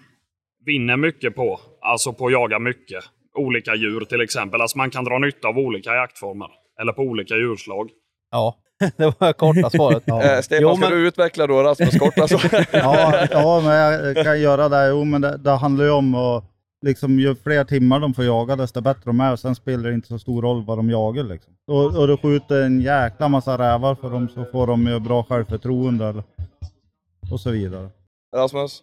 vinner 0.67 0.97
mycket 0.97 1.35
på, 1.35 1.61
alltså 1.81 2.13
på 2.13 2.27
att 2.27 2.33
jaga 2.33 2.59
mycket. 2.59 3.05
Olika 3.35 3.75
djur 3.75 4.01
till 4.01 4.21
exempel. 4.21 4.61
Alltså 4.61 4.79
man 4.79 4.91
kan 4.91 5.05
dra 5.05 5.19
nytta 5.19 5.49
av 5.49 5.59
olika 5.59 5.95
jaktformer. 5.95 6.49
Eller 6.81 6.93
på 6.93 7.03
olika 7.03 7.35
djurslag. 7.35 7.91
Ja, 8.31 8.57
det 8.97 9.15
var 9.21 9.33
korta 9.33 9.71
svaret. 9.71 10.09
Eh, 10.09 10.41
Stefan, 10.41 10.63
Jo, 10.63 10.77
ska 10.77 10.81
men- 10.89 10.91
du 10.99 11.09
utveckla 11.09 11.47
då 11.47 11.63
Rasmus 11.63 11.99
kort 11.99 12.19
alltså? 12.19 12.39
Ja, 12.73 13.27
ja, 13.31 13.61
men 13.65 13.73
jag 14.15 14.25
kan 14.25 14.41
göra 14.41 14.69
det. 14.69 14.89
Jo, 14.89 15.05
men 15.05 15.21
det, 15.21 15.37
det 15.37 15.51
handlar 15.51 15.85
ju 15.85 15.91
om 15.91 16.15
att 16.15 16.45
liksom, 16.87 17.19
ju 17.21 17.35
fler 17.35 17.65
timmar 17.65 18.01
de 18.01 18.15
får 18.15 18.25
jaga, 18.25 18.57
desto 18.57 18.81
bättre 18.81 19.03
de 19.05 19.21
är. 19.21 19.37
Sen 19.37 19.55
spelar 19.55 19.89
det 19.89 19.95
inte 19.95 20.09
så 20.09 20.19
stor 20.19 20.43
roll 20.43 20.65
vad 20.65 20.79
de 20.79 20.91
jagar. 20.91 21.25
Liksom. 21.25 21.53
Och, 21.67 21.97
och 21.99 22.07
du 22.07 22.17
skjuter 22.17 22.63
en 22.63 22.81
jäkla 22.81 23.29
massa 23.29 23.59
rävar 23.59 23.95
för 23.95 24.11
dem 24.11 24.29
så 24.35 24.45
får 24.45 24.67
de 24.67 24.87
ju 24.87 24.99
bra 25.01 25.23
självförtroende 25.25 26.07
eller- 26.07 26.25
och 27.33 27.41
så 27.41 27.51
vidare. 27.51 27.89
Rasmus? 28.37 28.83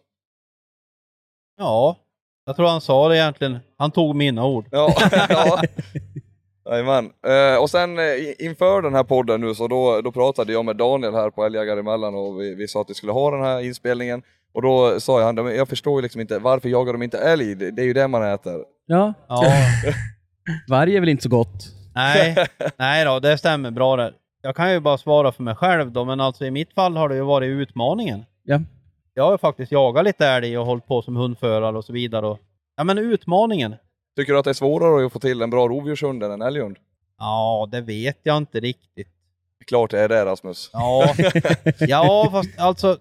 Ja, 1.57 1.97
jag 2.45 2.55
tror 2.55 2.67
han 2.67 2.81
sa 2.81 3.09
det 3.09 3.17
egentligen. 3.17 3.59
Han 3.77 3.91
tog 3.91 4.15
mina 4.15 4.45
ord. 4.45 4.65
Ja. 4.71 4.93
ja. 5.29 5.61
Jajamän. 6.69 7.05
Eh, 7.05 7.61
och 7.61 7.69
sen 7.69 7.99
eh, 7.99 8.05
inför 8.45 8.81
den 8.81 8.93
här 8.95 9.03
podden 9.03 9.41
nu 9.41 9.55
så 9.55 9.67
då, 9.67 10.01
då 10.01 10.11
pratade 10.11 10.53
jag 10.53 10.65
med 10.65 10.75
Daniel 10.75 11.13
här 11.13 11.29
på 11.29 11.45
Älgjägare 11.45 11.79
emellan 11.79 12.15
och 12.15 12.41
vi, 12.41 12.55
vi 12.55 12.67
sa 12.67 12.81
att 12.81 12.89
vi 12.89 12.93
skulle 12.93 13.11
ha 13.11 13.31
den 13.31 13.41
här 13.43 13.59
inspelningen. 13.61 14.21
Och 14.53 14.61
då 14.61 14.99
sa 14.99 15.21
jag, 15.21 15.35
"Men 15.35 15.55
jag 15.55 15.69
förstår 15.69 15.95
ju 15.99 16.01
liksom 16.01 16.21
inte, 16.21 16.39
varför 16.39 16.69
jagar 16.69 16.93
de 16.93 17.03
inte 17.03 17.17
älg? 17.17 17.55
Det, 17.55 17.71
det 17.71 17.81
är 17.81 17.85
ju 17.85 17.93
det 17.93 18.07
man 18.07 18.23
äter. 18.33 18.63
Ja, 18.85 19.13
Ja, 19.29 19.43
varg 20.69 20.95
är 20.95 20.99
väl 20.99 21.09
inte 21.09 21.23
så 21.23 21.29
gott? 21.29 21.63
nej, 21.95 22.35
nej 22.77 23.05
då, 23.05 23.19
det 23.19 23.37
stämmer 23.37 23.71
bra 23.71 23.95
där. 23.95 24.13
Jag 24.41 24.55
kan 24.55 24.71
ju 24.71 24.79
bara 24.79 24.97
svara 24.97 25.31
för 25.31 25.43
mig 25.43 25.55
själv 25.55 25.91
då, 25.91 26.05
men 26.05 26.19
alltså 26.21 26.45
i 26.45 26.51
mitt 26.51 26.73
fall 26.73 26.97
har 26.97 27.09
det 27.09 27.15
ju 27.15 27.21
varit 27.21 27.47
utmaningen. 27.47 28.25
Ja. 28.43 28.59
Jag 29.17 29.23
har 29.23 29.31
ju 29.31 29.37
faktiskt 29.37 29.71
jagat 29.71 30.05
lite 30.05 30.27
älg 30.27 30.57
och 30.57 30.65
hållit 30.65 30.87
på 30.87 31.01
som 31.01 31.15
hundförare 31.15 31.77
och 31.77 31.85
så 31.85 31.93
vidare. 31.93 32.27
Och, 32.27 32.39
ja 32.75 32.83
men 32.83 32.97
utmaningen. 32.97 33.75
Tycker 34.15 34.33
du 34.33 34.39
att 34.39 34.45
det 34.45 34.51
är 34.51 34.53
svårare 34.53 35.05
att 35.05 35.13
få 35.13 35.19
till 35.19 35.41
en 35.41 35.49
bra 35.49 35.67
rovdjurshund 35.67 36.23
än 36.23 36.31
en 36.31 36.41
älghund? 36.41 36.77
Ja, 37.19 37.67
det 37.71 37.81
vet 37.81 38.19
jag 38.23 38.37
inte 38.37 38.59
riktigt. 38.59 39.07
Klart 39.67 39.91
det 39.91 39.99
är 39.99 40.09
det 40.09 40.25
Rasmus. 40.25 40.69
Ja, 40.73 41.13
ja 41.79 42.29
fast 42.31 42.59
alltså 42.59 42.97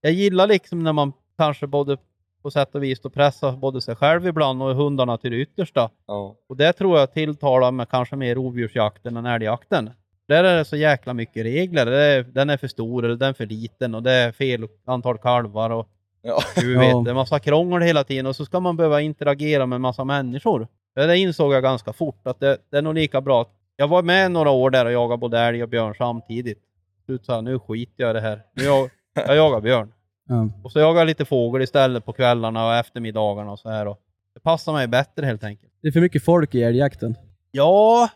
jag 0.00 0.12
gillar 0.12 0.46
liksom 0.46 0.82
när 0.82 0.92
man 0.92 1.12
kanske 1.38 1.66
både 1.66 1.96
på 2.42 2.50
sätt 2.50 2.74
och 2.74 2.82
vis 2.82 3.00
då 3.00 3.10
pressar 3.10 3.52
både 3.52 3.80
sig 3.80 3.96
själv 3.96 4.26
ibland 4.26 4.62
och 4.62 4.74
hundarna 4.74 5.18
till 5.18 5.30
det 5.30 5.36
yttersta. 5.36 5.90
Ja. 6.06 6.36
Och 6.48 6.56
det 6.56 6.72
tror 6.72 6.98
jag 6.98 7.12
tilltalar 7.12 7.72
med 7.72 7.88
kanske 7.88 8.16
mer 8.16 8.34
rovdjursjakten 8.34 9.16
än 9.16 9.26
älgjakten. 9.26 9.90
Där 10.30 10.44
är 10.44 10.56
det 10.58 10.64
så 10.64 10.76
jäkla 10.76 11.14
mycket 11.14 11.44
regler. 11.44 11.86
Det 11.86 11.96
är, 12.02 12.22
den 12.22 12.50
är 12.50 12.56
för 12.56 12.68
stor 12.68 13.04
eller 13.04 13.16
den 13.16 13.28
är 13.28 13.32
för 13.32 13.46
liten 13.46 13.94
och 13.94 14.02
det 14.02 14.12
är 14.12 14.32
fel 14.32 14.68
antal 14.86 15.18
kalvar 15.18 15.70
och 15.70 15.88
Ja. 16.22 16.38
du 16.56 16.72
Ja. 16.74 16.80
vet, 16.80 17.04
det 17.04 17.10
är 17.10 17.14
massa 17.14 17.38
krångel 17.38 17.82
hela 17.82 18.04
tiden 18.04 18.26
och 18.26 18.36
så 18.36 18.44
ska 18.44 18.60
man 18.60 18.76
behöva 18.76 19.00
interagera 19.00 19.66
med 19.66 19.80
massa 19.80 20.04
människor. 20.04 20.68
Det 20.94 21.18
insåg 21.18 21.52
jag 21.54 21.62
ganska 21.62 21.92
fort 21.92 22.26
att 22.26 22.40
det, 22.40 22.58
det 22.70 22.78
är 22.78 22.82
nog 22.82 22.94
lika 22.94 23.20
bra. 23.20 23.42
att- 23.42 23.50
Jag 23.76 23.88
var 23.88 24.02
med 24.02 24.30
några 24.30 24.50
år 24.50 24.70
där 24.70 24.84
och 24.84 24.92
jagade 24.92 25.18
både 25.18 25.38
älg 25.40 25.62
och 25.62 25.68
björn 25.68 25.94
samtidigt. 25.98 26.58
Slut 27.06 27.24
sa 27.26 27.40
nu 27.40 27.58
skiter 27.58 28.02
jag 28.04 28.10
i 28.10 28.12
det 28.14 28.20
här. 28.20 28.40
Nu 28.54 28.64
jag, 28.64 28.90
jag 29.14 29.36
jagar 29.36 29.60
björn. 29.60 29.92
Ja. 30.28 30.48
Och 30.64 30.72
så 30.72 30.78
jagar 30.80 31.00
jag 31.00 31.06
lite 31.06 31.24
fågel 31.24 31.62
istället 31.62 32.04
på 32.04 32.12
kvällarna 32.12 32.66
och 32.66 32.74
eftermiddagarna 32.74 33.52
och 33.52 33.58
så 33.58 33.68
här. 33.70 33.86
Och 33.88 33.98
det 34.34 34.40
passar 34.40 34.72
mig 34.72 34.86
bättre 34.88 35.26
helt 35.26 35.44
enkelt. 35.44 35.72
Det 35.82 35.88
är 35.88 35.92
för 35.92 36.00
mycket 36.00 36.24
folk 36.24 36.54
i 36.54 36.62
älgjakten. 36.62 37.16
Ja, 37.50 38.08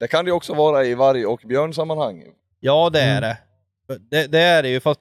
Det 0.00 0.08
kan 0.08 0.24
det 0.24 0.28
ju 0.28 0.32
också 0.34 0.54
vara 0.54 0.84
i 0.84 0.94
varg 0.94 1.26
och 1.26 1.40
björnsammanhang. 1.44 2.24
ja 2.60 2.90
det 2.92 3.00
är 3.00 3.18
Mm. 3.22 3.36
det. 3.88 3.98
det. 4.10 4.26
Det 4.26 4.38
är 4.40 4.62
det 4.62 4.68
ju 4.68 4.80
fast... 4.80 5.00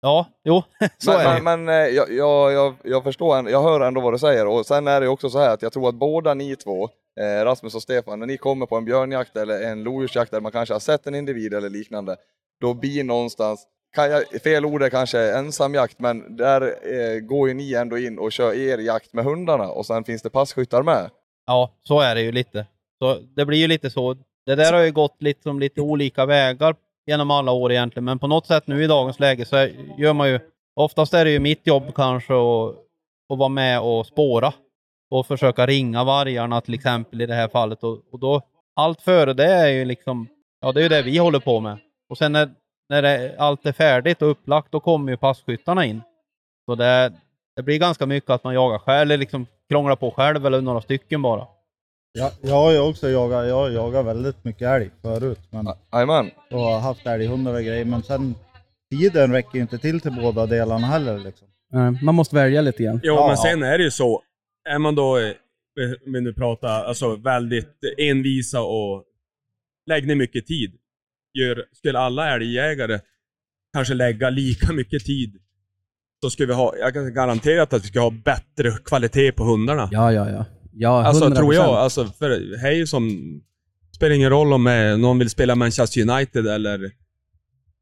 Ja, 0.00 0.26
jo, 0.44 0.62
så 0.98 1.10
men, 1.10 1.20
är 1.20 1.34
det. 1.34 1.42
men, 1.42 1.64
men 1.64 1.82
eh, 1.86 1.88
jag, 1.94 2.12
jag, 2.12 2.52
jag, 2.52 2.74
jag 2.84 3.04
förstår, 3.04 3.50
jag 3.50 3.62
hör 3.62 3.80
ändå 3.80 4.00
vad 4.00 4.14
du 4.14 4.18
säger 4.18 4.46
och 4.46 4.66
sen 4.66 4.86
är 4.88 5.00
det 5.00 5.04
ju 5.04 5.10
också 5.10 5.30
så 5.30 5.38
här 5.38 5.50
att 5.54 5.62
jag 5.62 5.72
tror 5.72 5.88
att 5.88 5.94
båda 5.94 6.34
ni 6.34 6.56
två, 6.56 6.88
eh, 7.20 7.44
Rasmus 7.44 7.74
och 7.74 7.82
Stefan, 7.82 8.18
när 8.20 8.26
ni 8.26 8.36
kommer 8.36 8.66
på 8.66 8.76
en 8.76 8.84
björnjakt 8.84 9.36
eller 9.36 9.62
en 9.62 9.82
lodjursjakt 9.82 10.30
där 10.30 10.40
man 10.40 10.52
kanske 10.52 10.74
har 10.74 10.80
sett 10.80 11.06
en 11.06 11.14
individ 11.14 11.54
eller 11.54 11.70
liknande, 11.70 12.16
då 12.60 12.74
blir 12.74 13.04
någonstans, 13.04 13.66
kan 13.94 14.10
jag, 14.10 14.24
fel 14.42 14.64
ord 14.64 14.82
är 14.82 14.90
kanske 14.90 15.32
ensamjakt, 15.36 15.98
men 15.98 16.36
där 16.36 16.62
eh, 16.62 17.20
går 17.20 17.48
ju 17.48 17.54
ni 17.54 17.74
ändå 17.74 17.98
in 17.98 18.18
och 18.18 18.32
kör 18.32 18.54
er 18.54 18.78
jakt 18.78 19.12
med 19.12 19.24
hundarna 19.24 19.68
och 19.68 19.86
sen 19.86 20.04
finns 20.04 20.22
det 20.22 20.30
passkyttar 20.30 20.82
med. 20.82 21.10
Ja, 21.46 21.70
så 21.82 22.00
är 22.00 22.14
det 22.14 22.20
ju 22.22 22.32
lite. 22.32 22.66
Så 23.04 23.18
det 23.36 23.44
blir 23.44 23.58
ju 23.58 23.66
lite 23.66 23.90
så. 23.90 24.16
Det 24.46 24.54
där 24.54 24.72
har 24.72 24.80
ju 24.80 24.92
gått 24.92 25.22
lite 25.22 25.42
som 25.42 25.60
lite 25.60 25.80
olika 25.80 26.26
vägar 26.26 26.76
genom 27.06 27.30
alla 27.30 27.52
år 27.52 27.72
egentligen, 27.72 28.04
men 28.04 28.18
på 28.18 28.26
något 28.26 28.46
sätt 28.46 28.66
nu 28.66 28.84
i 28.84 28.86
dagens 28.86 29.20
läge 29.20 29.44
så 29.44 29.68
gör 29.98 30.12
man 30.12 30.28
ju... 30.28 30.40
Oftast 30.76 31.14
är 31.14 31.24
det 31.24 31.30
ju 31.30 31.38
mitt 31.38 31.66
jobb 31.66 31.94
kanske 31.94 32.34
att, 32.34 32.74
att 33.32 33.38
vara 33.38 33.48
med 33.48 33.80
och 33.80 34.06
spåra 34.06 34.52
och 35.10 35.26
försöka 35.26 35.66
ringa 35.66 36.04
vargarna 36.04 36.60
till 36.60 36.74
exempel 36.74 37.20
i 37.20 37.26
det 37.26 37.34
här 37.34 37.48
fallet. 37.48 37.84
Och, 37.84 37.98
och 38.12 38.18
då, 38.18 38.42
allt 38.76 39.00
före 39.00 39.32
det 39.32 39.52
är 39.52 39.68
ju 39.68 39.84
liksom, 39.84 40.28
ja 40.60 40.72
det 40.72 40.80
är 40.80 40.82
ju 40.82 40.88
det 40.88 41.02
vi 41.02 41.18
håller 41.18 41.40
på 41.40 41.60
med. 41.60 41.78
Och 42.08 42.18
sen 42.18 42.32
när, 42.32 42.50
när 42.88 43.02
det, 43.02 43.34
allt 43.38 43.66
är 43.66 43.72
färdigt 43.72 44.22
och 44.22 44.30
upplagt, 44.30 44.72
då 44.72 44.80
kommer 44.80 45.12
ju 45.12 45.16
passkyttarna 45.16 45.84
in. 45.84 46.02
Så 46.66 46.74
det, 46.74 47.12
det 47.56 47.62
blir 47.62 47.78
ganska 47.78 48.06
mycket 48.06 48.30
att 48.30 48.44
man 48.44 48.54
jagar 48.54 48.78
själv, 48.78 49.00
eller 49.02 49.16
liksom 49.16 49.46
krånglar 49.68 49.96
på 49.96 50.10
själv 50.10 50.46
eller 50.46 50.60
några 50.60 50.80
stycken 50.80 51.22
bara. 51.22 51.46
Jag, 52.18 52.30
jag 52.42 52.54
har 52.54 52.72
ju 52.72 52.78
också 52.78 53.08
jagat, 53.10 53.46
jag 53.48 53.54
har 53.54 53.70
jagat 53.70 54.06
väldigt 54.06 54.44
mycket 54.44 54.62
älg 54.68 54.90
förut. 55.02 55.40
Men, 55.50 55.66
Jajamän. 55.92 56.30
och 56.50 56.60
har 56.60 56.80
haft 56.80 57.06
älghundar 57.06 57.54
och 57.54 57.60
grejer. 57.62 57.84
Men 57.84 58.02
sen, 58.02 58.34
tiden 58.90 59.32
räcker 59.32 59.54
ju 59.54 59.60
inte 59.60 59.78
till 59.78 60.00
till 60.00 60.12
båda 60.12 60.46
delarna 60.46 60.86
heller. 60.86 61.18
Liksom. 61.18 61.48
Ja, 61.70 61.90
Man 62.02 62.14
måste 62.14 62.36
välja 62.36 62.60
lite 62.60 62.82
grann. 62.82 63.00
Jo, 63.02 63.14
Ja. 63.14 63.26
men 63.28 63.36
sen 63.36 63.62
är 63.62 63.78
det 63.78 63.84
ju 63.84 63.90
så. 63.90 64.22
Är 64.68 64.78
man 64.78 64.94
då, 64.94 65.18
eh, 65.18 65.32
vi 66.06 66.20
nu 66.20 66.32
pratar, 66.34 66.84
alltså 66.84 67.16
väldigt 67.16 67.78
envisa 67.98 68.60
och 68.62 69.04
lägger 69.86 70.06
ner 70.06 70.14
mycket 70.14 70.46
tid. 70.46 70.72
Gör, 71.38 71.64
skulle 71.72 71.98
alla 71.98 72.34
älgjägare 72.34 73.00
kanske 73.76 73.94
lägga 73.94 74.30
lika 74.30 74.72
mycket 74.72 75.04
tid, 75.04 75.38
så 76.24 76.30
skulle 76.30 76.46
vi 76.48 76.54
ha, 76.54 76.76
jag 76.76 76.92
kan 76.94 77.14
garantera 77.14 77.62
att 77.62 77.72
vi 77.72 77.80
skulle 77.80 78.02
ha 78.02 78.10
bättre 78.10 78.70
kvalitet 78.84 79.32
på 79.32 79.44
hundarna. 79.44 79.88
Ja, 79.92 80.12
ja, 80.12 80.30
ja. 80.30 80.44
Ja, 80.76 81.04
Alltså 81.04 81.24
100%. 81.28 81.34
tror 81.36 81.54
jag, 81.54 81.64
alltså 81.64 82.06
för 82.18 82.28
det 82.30 82.68
är 82.68 82.72
ju 82.72 82.86
som... 82.86 83.10
Spelar 83.96 84.14
ingen 84.14 84.30
roll 84.30 84.52
om 84.52 84.66
eh, 84.66 84.96
någon 84.96 85.18
vill 85.18 85.30
spela 85.30 85.54
Manchester 85.54 86.00
United 86.10 86.46
eller 86.46 86.90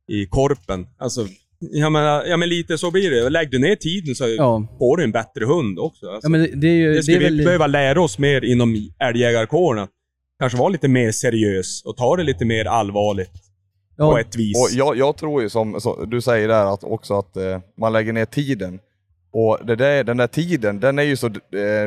i 0.08 0.26
Korpen. 0.26 0.86
Alltså, 0.98 1.26
jag 1.58 1.92
menar, 1.92 2.24
ja 2.24 2.36
men 2.36 2.48
lite 2.48 2.78
så 2.78 2.90
blir 2.90 3.10
det. 3.10 3.30
Lägg 3.30 3.50
du 3.50 3.58
ner 3.58 3.76
tiden 3.76 4.14
så 4.14 4.28
Ja. 4.28 4.66
får 4.78 4.96
du 4.96 5.04
en 5.04 5.12
bättre 5.12 5.44
hund 5.44 5.78
också. 5.78 6.06
Alltså, 6.06 6.26
Ja, 6.26 6.28
men 6.30 6.40
det, 6.40 6.46
det 6.56 6.66
är 6.68 6.74
ju... 6.74 6.88
det 6.90 6.94
Det 6.96 7.02
skulle 7.02 7.16
är 7.18 7.22
väl... 7.22 7.38
vi 7.38 7.44
behöva 7.44 7.66
lära 7.66 8.02
oss 8.02 8.18
mer 8.18 8.44
inom 8.44 8.88
älgjägarkåren. 9.00 9.88
Kanske 10.38 10.58
vara 10.58 10.68
lite 10.68 10.88
mer 10.88 11.12
seriös 11.12 11.82
och 11.84 11.96
ta 11.96 12.16
det 12.16 12.22
lite 12.22 12.44
mer 12.44 12.64
allvarligt 12.64 13.32
på 13.32 14.04
ja, 14.04 14.20
ett 14.20 14.36
vis. 14.36 14.56
Och 14.56 14.68
jag, 14.78 14.96
jag 14.96 15.16
tror 15.16 15.42
ju 15.42 15.48
som, 15.48 15.80
som 15.80 16.10
du 16.10 16.20
säger 16.20 16.48
där 16.48 16.74
att 16.74 16.84
också 16.84 17.18
att 17.18 17.36
eh, 17.36 17.60
man 17.78 17.92
lägger 17.92 18.12
ner 18.12 18.24
tiden. 18.24 18.78
Och 19.32 19.58
det 19.64 19.76
där, 19.76 20.04
den 20.04 20.16
där 20.16 20.26
tiden, 20.26 20.80
den 20.80 20.98
är 20.98 21.02
ju 21.02 21.16
så, 21.16 21.26
eh, 21.26 21.32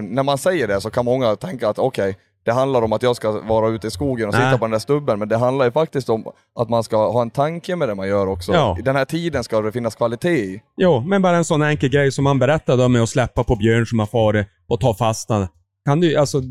när 0.02 0.24
man 0.24 0.38
säger 0.38 0.68
det 0.68 0.82
så 0.82 0.90
kan 0.90 1.06
många 1.06 1.36
tänka 1.36 1.70
att 1.70 1.80
okej, 1.80 2.18
det 2.46 2.52
handlar 2.52 2.82
om 2.82 2.94
att 2.94 3.04
jag 3.04 3.16
ska 3.16 3.42
vara 3.42 3.70
ute 3.70 3.88
i 3.88 3.92
skogen 3.92 4.28
och 4.28 4.34
Nej. 4.34 4.44
sitta 4.44 4.58
på 4.58 4.66
den 4.66 4.72
där 4.72 4.80
stubben, 4.80 5.20
men 5.20 5.30
det 5.30 5.38
handlar 5.38 5.66
ju 5.66 5.72
faktiskt 5.72 6.10
om 6.10 6.26
att 6.60 6.70
man 6.70 6.84
ska 6.84 7.12
ha 7.12 7.22
en 7.22 7.30
tanke 7.30 7.76
med 7.76 7.90
det 7.90 7.96
man 7.96 8.08
gör 8.08 8.28
också. 8.28 8.54
Ja. 8.54 8.78
Den 8.84 8.96
här 8.96 9.06
tiden 9.06 9.44
ska 9.44 9.62
det 9.62 9.72
finnas 9.72 9.96
kvalitet 9.96 10.30
i. 10.30 10.62
Jo, 10.78 11.04
men 11.08 11.22
bara 11.22 11.38
en 11.38 11.46
sån 11.46 11.62
enkel 11.62 11.90
grej 11.90 12.12
som 12.12 12.24
man 12.24 12.40
berättade 12.40 12.86
om 12.86 12.92
med 12.92 13.04
att 13.04 13.10
släppa 13.10 13.44
på 13.44 13.56
björn 13.56 13.86
som 13.86 14.00
har 14.00 14.06
farit 14.06 14.48
och 14.68 14.80
ta 14.80 14.94
fast 14.94 15.28
den. 15.28 15.48
Kan 15.86 16.00
du, 16.00 16.16
alltså, 16.16 16.42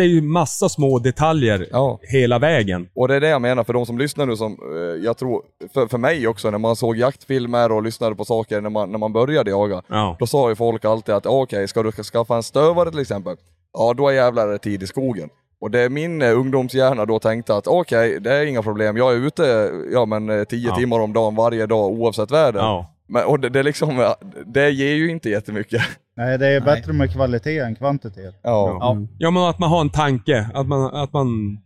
det 0.00 0.04
är 0.04 0.08
ju 0.08 0.22
massa 0.22 0.68
små 0.68 0.98
detaljer 0.98 1.66
Ja. 1.70 1.98
hela 2.02 2.38
vägen. 2.38 2.88
Och 2.94 3.08
det 3.08 3.14
är 3.16 3.20
det 3.20 3.28
jag 3.28 3.42
menar 3.42 3.64
för 3.64 3.72
de 3.72 3.86
som 3.86 3.98
lyssnar 3.98 4.26
nu 4.26 4.36
som, 4.36 4.52
eh, 4.52 5.04
jag 5.04 5.16
tror, 5.18 5.42
för, 5.74 5.86
för 5.86 5.98
mig 5.98 6.28
också 6.28 6.50
när 6.50 6.58
man 6.58 6.76
såg 6.76 6.96
jaktfilmer 6.96 7.72
och 7.72 7.82
lyssnade 7.82 8.14
på 8.16 8.24
saker 8.24 8.60
när 8.60 8.70
man, 8.70 8.90
när 8.92 8.98
man 8.98 9.12
började 9.12 9.50
jaga. 9.50 9.82
Ja. 9.88 10.16
Då 10.18 10.26
sa 10.26 10.48
ju 10.48 10.54
folk 10.56 10.84
alltid 10.84 11.14
att 11.14 11.26
okej, 11.26 11.68
ska 11.68 11.82
du 11.82 11.92
skaffa 11.92 12.36
en 12.36 12.42
stövare 12.42 12.90
till 12.90 13.00
exempel? 13.00 13.36
Ja, 13.72 13.94
då 13.96 14.08
är 14.08 14.12
jävlar 14.12 14.48
det 14.48 14.58
tid 14.58 14.82
i 14.82 14.86
skogen. 14.86 15.28
Och 15.60 15.70
det 15.70 15.80
är 15.80 15.88
min 15.88 16.22
eh, 16.22 16.38
ungdomshjärna 16.38 17.04
då 17.06 17.18
tänkte 17.18 17.56
att 17.56 17.66
okej, 17.66 18.20
det 18.20 18.32
är 18.32 18.46
inga 18.46 18.62
problem. 18.62 18.96
Jag 18.96 19.12
är 19.12 19.16
ute 19.26 19.70
ja, 19.92 20.06
men, 20.06 20.30
eh, 20.30 20.44
tio 20.44 20.68
Ja. 20.68 20.76
timmar 20.76 21.00
om 21.00 21.12
dagen 21.12 21.34
varje 21.36 21.66
dag 21.66 21.90
oavsett 21.90 22.30
väder. 22.30 22.60
Ja. 23.10 23.20
Men, 23.20 23.24
och 23.24 23.40
det, 23.40 23.48
det, 23.48 23.58
är 23.58 23.62
liksom, 23.62 24.14
det 24.46 24.70
ger 24.70 24.94
ju 24.94 25.10
inte 25.10 25.30
jättemycket. 25.30 25.82
Nej, 26.16 26.38
det 26.38 26.46
är 26.46 26.60
Nej. 26.60 26.74
bättre 26.74 26.92
med 26.92 27.12
kvalitet 27.12 27.58
än 27.58 27.74
kvantitet. 27.74 28.34
Ja. 28.42 28.76
Ja. 28.80 28.96
ja, 29.18 29.30
men 29.30 29.42
att 29.42 29.58
man 29.58 29.70
har 29.70 29.80
en 29.80 29.90
tanke. 29.90 30.50
Att 30.54 30.66
man, 30.66 30.94
att 30.94 31.12
man 31.12 31.58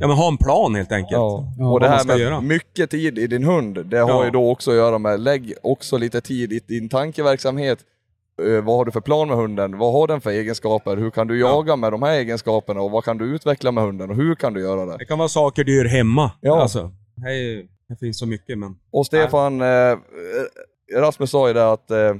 ja, 0.00 0.06
men 0.06 0.16
har 0.16 0.28
en 0.28 0.36
plan 0.36 0.74
helt 0.74 0.92
enkelt. 0.92 1.12
Ja. 1.12 1.52
Ja, 1.58 1.68
och 1.70 1.80
det 1.80 1.88
här 1.88 2.04
med 2.06 2.18
göra. 2.18 2.40
mycket 2.40 2.90
tid 2.90 3.18
i 3.18 3.26
din 3.26 3.44
hund, 3.44 3.86
det 3.86 3.98
har 3.98 4.08
Ja. 4.10 4.24
ju 4.24 4.30
då 4.30 4.50
också 4.50 4.70
att 4.70 4.76
göra 4.76 4.98
med, 4.98 5.20
lägg 5.20 5.54
också 5.62 5.98
lite 5.98 6.20
tid 6.20 6.52
i 6.52 6.60
din 6.66 6.88
tankeverksamhet. 6.88 7.78
Eh, 8.42 8.64
vad 8.64 8.76
har 8.76 8.84
du 8.84 8.92
för 8.92 9.00
plan 9.00 9.28
med 9.28 9.36
hunden? 9.36 9.78
Vad 9.78 9.92
har 9.92 10.06
den 10.06 10.20
för 10.20 10.30
egenskaper? 10.30 10.96
Hur 10.96 11.10
kan 11.10 11.26
du 11.26 11.40
jaga 11.40 11.76
med 11.76 11.92
de 11.92 12.02
här 12.02 12.12
egenskaperna? 12.12 12.80
Och 12.80 12.90
vad 12.90 13.04
kan 13.04 13.18
du 13.18 13.24
utveckla 13.24 13.72
med 13.72 13.84
hunden? 13.84 14.10
Och 14.10 14.16
hur 14.16 14.34
kan 14.34 14.52
du 14.52 14.60
göra 14.60 14.86
det? 14.86 14.96
Det 14.98 15.04
kan 15.04 15.18
vara 15.18 15.28
saker 15.28 15.64
du 15.64 15.76
gör 15.76 15.84
hemma. 15.84 16.30
Ja. 16.40 16.62
Alltså, 16.62 16.90
det, 17.14 17.28
är, 17.30 17.66
det 17.88 17.96
finns 17.96 18.18
så 18.18 18.26
mycket, 18.26 18.58
men... 18.58 18.78
Och 18.90 19.06
Stefan, 19.06 19.60
eh, 19.60 19.98
Rasmus 20.96 21.30
sa 21.30 21.48
ju 21.48 21.54
det 21.54 21.70
att 21.72 21.90
eh, 21.90 22.14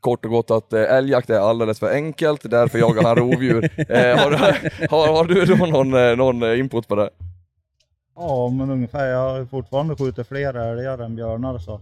kort 0.00 0.24
och 0.24 0.30
gott 0.30 0.50
att 0.50 0.72
eh, 0.72 0.82
älgjakt 0.82 1.30
är 1.30 1.38
alldeles 1.38 1.78
för 1.78 1.90
enkelt, 1.92 2.50
därför 2.50 2.78
jagar 2.78 3.02
han 3.02 3.16
rovdjur. 3.16 3.64
eh, 3.90 4.18
har, 4.18 4.30
du, 4.30 4.36
har, 4.90 5.08
har 5.08 5.24
du 5.24 5.44
då 5.44 5.66
någon, 5.66 5.94
eh, 5.94 6.16
någon 6.16 6.42
eh, 6.42 6.58
input 6.58 6.88
på 6.88 6.94
det? 6.94 7.10
Ja, 8.16 8.48
men 8.48 8.70
ungefär. 8.70 9.06
Jag 9.06 9.30
har 9.30 9.38
ju 9.38 9.46
fortfarande 9.46 9.96
skjutit 9.96 10.28
fler 10.28 10.54
älgar 10.54 10.98
än 10.98 11.16
björnar 11.16 11.58
så. 11.58 11.80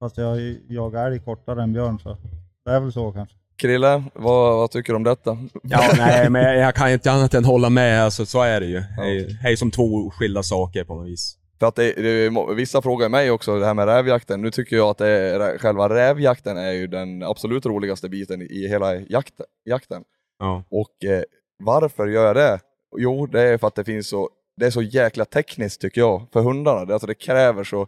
Fast 0.00 0.18
jag 0.18 0.56
jagar 0.68 1.06
älg 1.06 1.20
kortare 1.20 1.62
än 1.62 1.72
björn 1.72 1.98
så. 1.98 2.16
Det 2.64 2.70
är 2.70 2.80
väl 2.80 2.92
så 2.92 3.12
kanske. 3.12 3.34
Krille, 3.56 4.04
vad, 4.14 4.56
vad 4.56 4.70
tycker 4.70 4.92
du 4.92 4.96
om 4.96 5.04
detta? 5.04 5.38
Ja, 5.62 5.80
nej, 5.96 6.30
men 6.30 6.42
jag, 6.42 6.56
jag 6.56 6.74
kan 6.74 6.90
inte 6.90 7.12
annat 7.12 7.34
än 7.34 7.44
hålla 7.44 7.70
med. 7.70 8.04
Alltså, 8.04 8.26
så 8.26 8.42
är 8.42 8.60
det 8.60 8.66
ju. 8.66 8.82
Det 8.96 9.02
är, 9.02 9.42
det 9.42 9.52
är 9.52 9.56
som 9.56 9.70
två 9.70 10.10
skilda 10.10 10.42
saker 10.42 10.84
på 10.84 10.94
något 10.94 11.06
vis. 11.06 11.38
För 11.58 11.66
att 11.66 11.74
det, 11.74 11.92
det, 11.92 12.30
vissa 12.54 12.82
frågar 12.82 13.08
mig 13.08 13.30
också 13.30 13.58
det 13.58 13.66
här 13.66 13.74
med 13.74 13.86
rävjakten. 13.86 14.42
Nu 14.42 14.50
tycker 14.50 14.76
jag 14.76 14.88
att 14.88 15.00
är, 15.00 15.58
själva 15.58 15.88
rävjakten 15.88 16.56
är 16.56 16.72
ju 16.72 16.86
den 16.86 17.22
absolut 17.22 17.66
roligaste 17.66 18.08
biten 18.08 18.42
i 18.42 18.68
hela 18.68 18.94
jakt, 18.94 19.34
jakten. 19.64 20.02
Ja. 20.38 20.64
Och 20.70 21.04
eh, 21.10 21.22
varför 21.64 22.06
gör 22.06 22.26
jag 22.26 22.36
det? 22.36 22.60
Jo, 22.96 23.26
det 23.26 23.42
är 23.42 23.58
för 23.58 23.66
att 23.66 23.74
det 23.74 23.84
finns 23.84 24.08
så, 24.08 24.28
det 24.56 24.66
är 24.66 24.70
så 24.70 24.82
jäkla 24.82 25.24
tekniskt 25.24 25.80
tycker 25.80 26.00
jag, 26.00 26.26
för 26.32 26.40
hundarna. 26.40 26.84
Det, 26.84 26.92
alltså 26.92 27.06
det 27.06 27.14
kräver 27.14 27.64
så... 27.64 27.86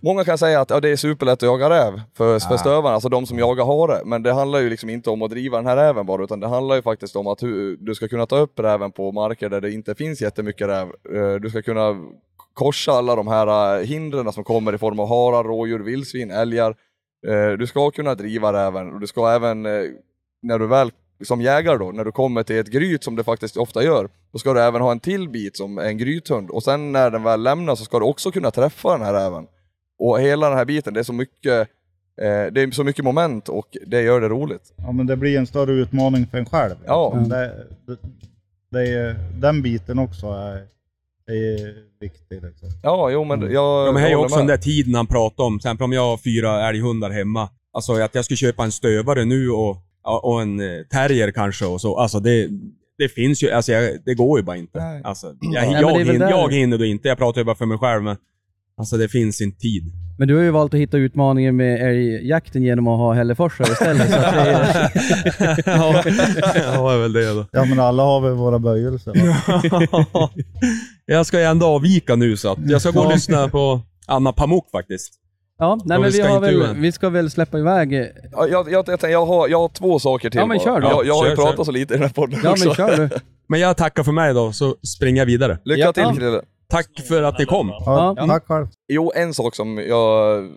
Många 0.00 0.24
kan 0.24 0.38
säga 0.38 0.60
att 0.60 0.70
ja, 0.70 0.80
det 0.80 0.88
är 0.88 0.96
superlätt 0.96 1.32
att 1.32 1.42
jaga 1.42 1.70
räv 1.70 2.00
för, 2.16 2.38
för 2.38 2.56
stövarna, 2.56 2.94
alltså 2.94 3.08
de 3.08 3.26
som 3.26 3.38
jagar 3.38 3.64
hare. 3.64 4.02
Men 4.04 4.22
det 4.22 4.32
handlar 4.32 4.58
ju 4.58 4.70
liksom 4.70 4.90
inte 4.90 5.10
om 5.10 5.22
att 5.22 5.30
driva 5.30 5.56
den 5.56 5.66
här 5.66 5.76
räven 5.76 6.06
bara, 6.06 6.24
utan 6.24 6.40
det 6.40 6.48
handlar 6.48 6.76
ju 6.76 6.82
faktiskt 6.82 7.16
om 7.16 7.26
att 7.26 7.42
hur, 7.42 7.76
du 7.76 7.94
ska 7.94 8.08
kunna 8.08 8.26
ta 8.26 8.38
upp 8.38 8.58
räven 8.58 8.92
på 8.92 9.12
marker 9.12 9.48
där 9.48 9.60
det 9.60 9.72
inte 9.72 9.94
finns 9.94 10.22
jättemycket 10.22 10.68
räv. 10.68 10.88
Eh, 11.14 11.34
Du 11.34 11.50
ska 11.50 11.62
kunna 11.62 11.96
korsa 12.54 12.92
alla 12.92 13.16
de 13.16 13.28
här 13.28 13.78
eh, 13.78 13.84
hindren 13.86 14.32
som 14.32 14.44
kommer 14.44 14.74
i 14.74 14.78
form 14.78 15.00
av 15.00 15.08
harar, 15.08 15.44
rådjur, 15.44 15.78
vildsvin, 15.78 16.30
älgar. 16.30 16.76
Eh, 17.26 17.58
Du 17.58 17.66
ska 17.66 17.90
kunna 17.90 18.14
driva 18.14 18.52
räven 18.52 18.92
och 18.94 19.00
du 19.00 19.06
ska 19.06 19.30
även, 19.30 19.66
eh, 19.66 19.82
när 20.42 20.58
du 20.58 20.66
väl 20.66 20.90
som 21.24 21.40
jägare 21.40 21.78
då, 21.78 21.92
när 21.92 22.04
du 22.04 22.12
kommer 22.12 22.42
till 22.42 22.58
ett 22.58 22.70
gryt 22.70 23.04
som 23.04 23.16
det 23.16 23.24
faktiskt 23.24 23.56
ofta 23.56 23.84
gör, 23.84 24.08
då 24.32 24.38
ska 24.38 24.52
du 24.54 24.60
även 24.60 24.82
ha 24.82 24.92
en 24.92 25.00
till 25.00 25.28
bit 25.28 25.56
som 25.56 25.78
en 25.78 25.98
grythund. 25.98 26.50
Och 26.50 26.62
sen 26.62 26.92
när 26.92 27.10
den 27.10 27.22
väl 27.22 27.42
lämnar 27.42 27.74
så 27.74 27.84
ska 27.84 27.98
du 27.98 28.04
också 28.04 28.30
kunna 28.30 28.50
träffa 28.50 28.92
den 28.92 29.06
här 29.06 29.12
räven. 29.12 29.46
Och 29.98 30.20
hela 30.20 30.48
den 30.48 30.58
här 30.58 30.64
biten, 30.64 30.94
det 30.94 31.00
är 31.00 31.04
så 31.04 31.12
mycket, 31.12 31.68
eh, 32.22 32.52
det 32.52 32.60
är 32.62 32.70
så 32.70 32.84
mycket 32.84 33.04
moment 33.04 33.48
och 33.48 33.76
det 33.86 34.02
gör 34.02 34.20
det 34.20 34.28
roligt. 34.28 34.72
Ja, 34.76 34.92
men 34.92 35.06
det 35.06 35.16
blir 35.16 35.38
en 35.38 35.46
större 35.46 35.72
utmaning 35.72 36.26
för 36.26 36.38
en 36.38 36.46
själv. 36.46 36.74
Ja. 36.86 37.18
Det, 37.28 37.66
det, 37.86 37.96
det 38.70 38.88
är, 38.88 39.16
den 39.40 39.62
biten 39.62 39.98
också 39.98 40.26
är, 40.26 40.66
är 41.26 41.74
viktig. 42.00 42.42
Liksom. 42.42 42.68
Ja, 42.82 43.10
jo 43.10 43.24
men 43.24 43.40
jag 43.40 43.88
Ja, 43.88 43.92
men 43.92 44.02
här 44.02 44.10
är 44.10 44.14
också 44.14 44.36
den 44.36 44.46
med. 44.46 44.58
där 44.58 44.62
tiden 44.62 44.94
han 44.94 45.06
pratade 45.06 45.46
om. 45.46 45.58
Till 45.58 45.66
exempel 45.66 45.84
om 45.84 45.92
jag 45.92 46.02
har 46.02 46.16
fyra 46.16 46.68
älghundar 46.68 47.10
hemma. 47.10 47.48
Alltså 47.72 47.92
att 47.92 48.14
jag 48.14 48.24
skulle 48.24 48.36
köpa 48.36 48.64
en 48.64 48.72
stövare 48.72 49.24
nu 49.24 49.50
och, 49.50 49.76
och 50.22 50.42
en 50.42 50.60
eh, 50.60 50.82
terrier 50.90 51.30
kanske 51.30 51.66
och 51.66 51.80
så. 51.80 51.98
Alltså 51.98 52.20
det, 52.20 52.48
det 52.98 53.08
finns 53.08 53.42
ju, 53.42 53.50
alltså 53.50 53.72
jag, 53.72 53.98
det 54.04 54.14
går 54.14 54.38
ju 54.38 54.44
bara 54.44 54.56
inte. 54.56 54.78
Nej. 54.78 55.00
Alltså, 55.04 55.34
jag, 55.40 55.72
jag, 55.72 55.98
det 55.98 56.04
väl 56.04 56.12
hinner, 56.12 56.30
jag 56.30 56.52
hinner 56.52 56.78
då 56.78 56.84
inte. 56.84 57.08
Jag 57.08 57.18
pratar 57.18 57.40
ju 57.40 57.44
bara 57.44 57.56
för 57.56 57.66
mig 57.66 57.78
själv 57.78 58.02
men 58.02 58.16
Alltså 58.76 58.96
det 58.96 59.08
finns 59.08 59.40
inte 59.40 59.58
tid. 59.60 59.92
Men 60.22 60.28
du 60.28 60.36
har 60.36 60.42
ju 60.42 60.50
valt 60.50 60.74
att 60.74 60.80
hitta 60.80 60.96
utmaningen 60.96 61.56
med 61.56 61.88
älgjakten 61.90 62.62
genom 62.62 62.88
att 62.88 62.98
ha 62.98 63.12
hälleforsar 63.12 63.64
istället. 63.72 64.10
Så 64.10 64.16
att 64.18 64.34
det 64.34 64.40
är, 64.40 64.90
ja, 65.66 66.02
det 66.88 66.94
är 66.94 66.98
väl 66.98 67.12
det 67.12 67.34
då. 67.34 67.46
Ja 67.52 67.64
men 67.64 67.80
alla 67.80 68.02
har 68.02 68.20
väl 68.20 68.32
våra 68.32 68.58
böjelser. 68.58 69.12
va? 70.12 70.30
jag 71.06 71.26
ska 71.26 71.38
ju 71.38 71.44
ändå 71.44 71.66
avvika 71.66 72.16
nu 72.16 72.36
så 72.36 72.52
att 72.52 72.58
jag 72.66 72.80
ska 72.80 72.90
gå 72.90 73.00
och 73.00 73.12
lyssna 73.12 73.48
på 73.48 73.80
Anna 74.06 74.32
Pamuk 74.32 74.64
faktiskt. 74.72 75.12
ja, 75.58 75.74
nej, 75.84 75.98
men 75.98 76.02
vi 76.10 76.16
vi, 76.16 76.22
ska 76.22 76.32
har 76.32 76.40
väl, 76.40 76.74
vi 76.76 76.92
ska 76.92 77.08
väl 77.08 77.30
släppa 77.30 77.58
iväg... 77.58 77.92
Ja, 78.32 78.46
jag, 78.48 78.72
jag, 78.72 78.88
jag, 78.88 79.10
jag, 79.10 79.26
har, 79.26 79.48
jag 79.48 79.58
har 79.58 79.68
två 79.68 79.98
saker 79.98 80.30
till 80.30 80.38
Ja, 80.40 80.46
men 80.46 80.58
bara. 80.58 80.64
kör 80.64 80.80
då. 80.80 80.88
Jag, 80.88 81.06
jag 81.06 81.14
har 81.14 81.28
ju 81.28 81.36
pratat 81.36 81.56
kör. 81.56 81.64
så 81.64 81.72
lite 81.72 81.94
i 81.94 81.96
den 81.96 82.06
här 82.06 82.14
podden 82.14 82.40
Ja 82.44 82.50
också. 82.50 82.66
men 82.66 82.74
kör 82.74 82.96
du. 82.96 83.08
Men 83.48 83.60
jag 83.60 83.76
tackar 83.76 84.02
för 84.02 84.12
mig 84.12 84.34
då, 84.34 84.52
så 84.52 84.76
springer 84.96 85.20
jag 85.20 85.26
vidare. 85.26 85.58
Lycka 85.64 85.80
Ja. 85.80 85.92
till 85.92 86.18
Krille. 86.20 86.42
Tack 86.72 87.00
för 87.08 87.22
att 87.22 87.38
ni 87.38 87.46
kom. 87.46 87.68
Ja. 87.68 88.16
Tack 88.28 88.46
själv. 88.46 88.66
Jo, 88.88 89.12
en 89.14 89.34
sak 89.34 89.54
som 89.54 89.78
jag 89.78 90.48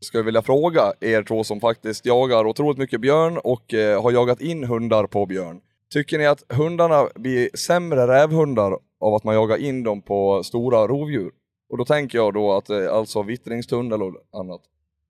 skulle 0.00 0.22
vilja 0.22 0.42
fråga 0.42 0.92
er 1.00 1.22
två 1.22 1.44
som 1.44 1.60
faktiskt 1.60 2.06
jagar 2.06 2.46
otroligt 2.46 2.78
mycket 2.78 3.00
björn 3.00 3.38
och 3.38 3.74
eh, 3.74 4.02
har 4.02 4.12
jagat 4.12 4.40
in 4.40 4.64
hundar 4.64 5.06
på 5.06 5.26
björn. 5.26 5.60
Tycker 5.92 6.18
ni 6.18 6.26
att 6.26 6.44
hundarna 6.48 7.08
blir 7.14 7.48
sämre 7.56 8.06
rävhundar 8.06 8.78
av 9.00 9.14
att 9.14 9.24
man 9.24 9.34
jagar 9.34 9.56
in 9.56 9.82
dem 9.82 10.02
på 10.02 10.42
stora 10.44 10.86
rovdjur? 10.86 11.30
Och 11.70 11.78
då 11.78 11.84
tänker 11.84 12.18
jag 12.18 12.34
då 12.34 12.52
att 12.52 12.70
eh, 12.70 12.92
alltså 12.92 13.22
vittringstunnel 13.22 14.02
och 14.02 14.14
annat. 14.32 14.60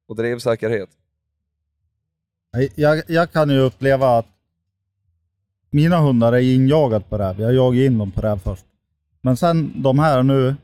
Och 0.09 0.17
drevsäkerhet. 0.17 0.89
Jag, 2.75 3.03
jag 3.07 3.33
kan 3.33 3.51
ju 3.51 3.59
uppleva 3.59 4.19
att 4.19 4.27
mina 5.71 5.99
hundar 5.99 6.33
är 6.33 6.55
injagat 6.55 7.11
på 7.11 7.19
räv. 7.19 7.41
Jag 7.41 7.55
jagar 7.55 7.83
in 7.83 7.99
dem 7.99 8.11
på 8.11 8.21
räv 8.21 8.39
först. 8.39 8.65
Men 9.23 9.37
sen 9.37 9.73
de 9.83 9.99
här 9.99 10.23
nu, 10.23 10.55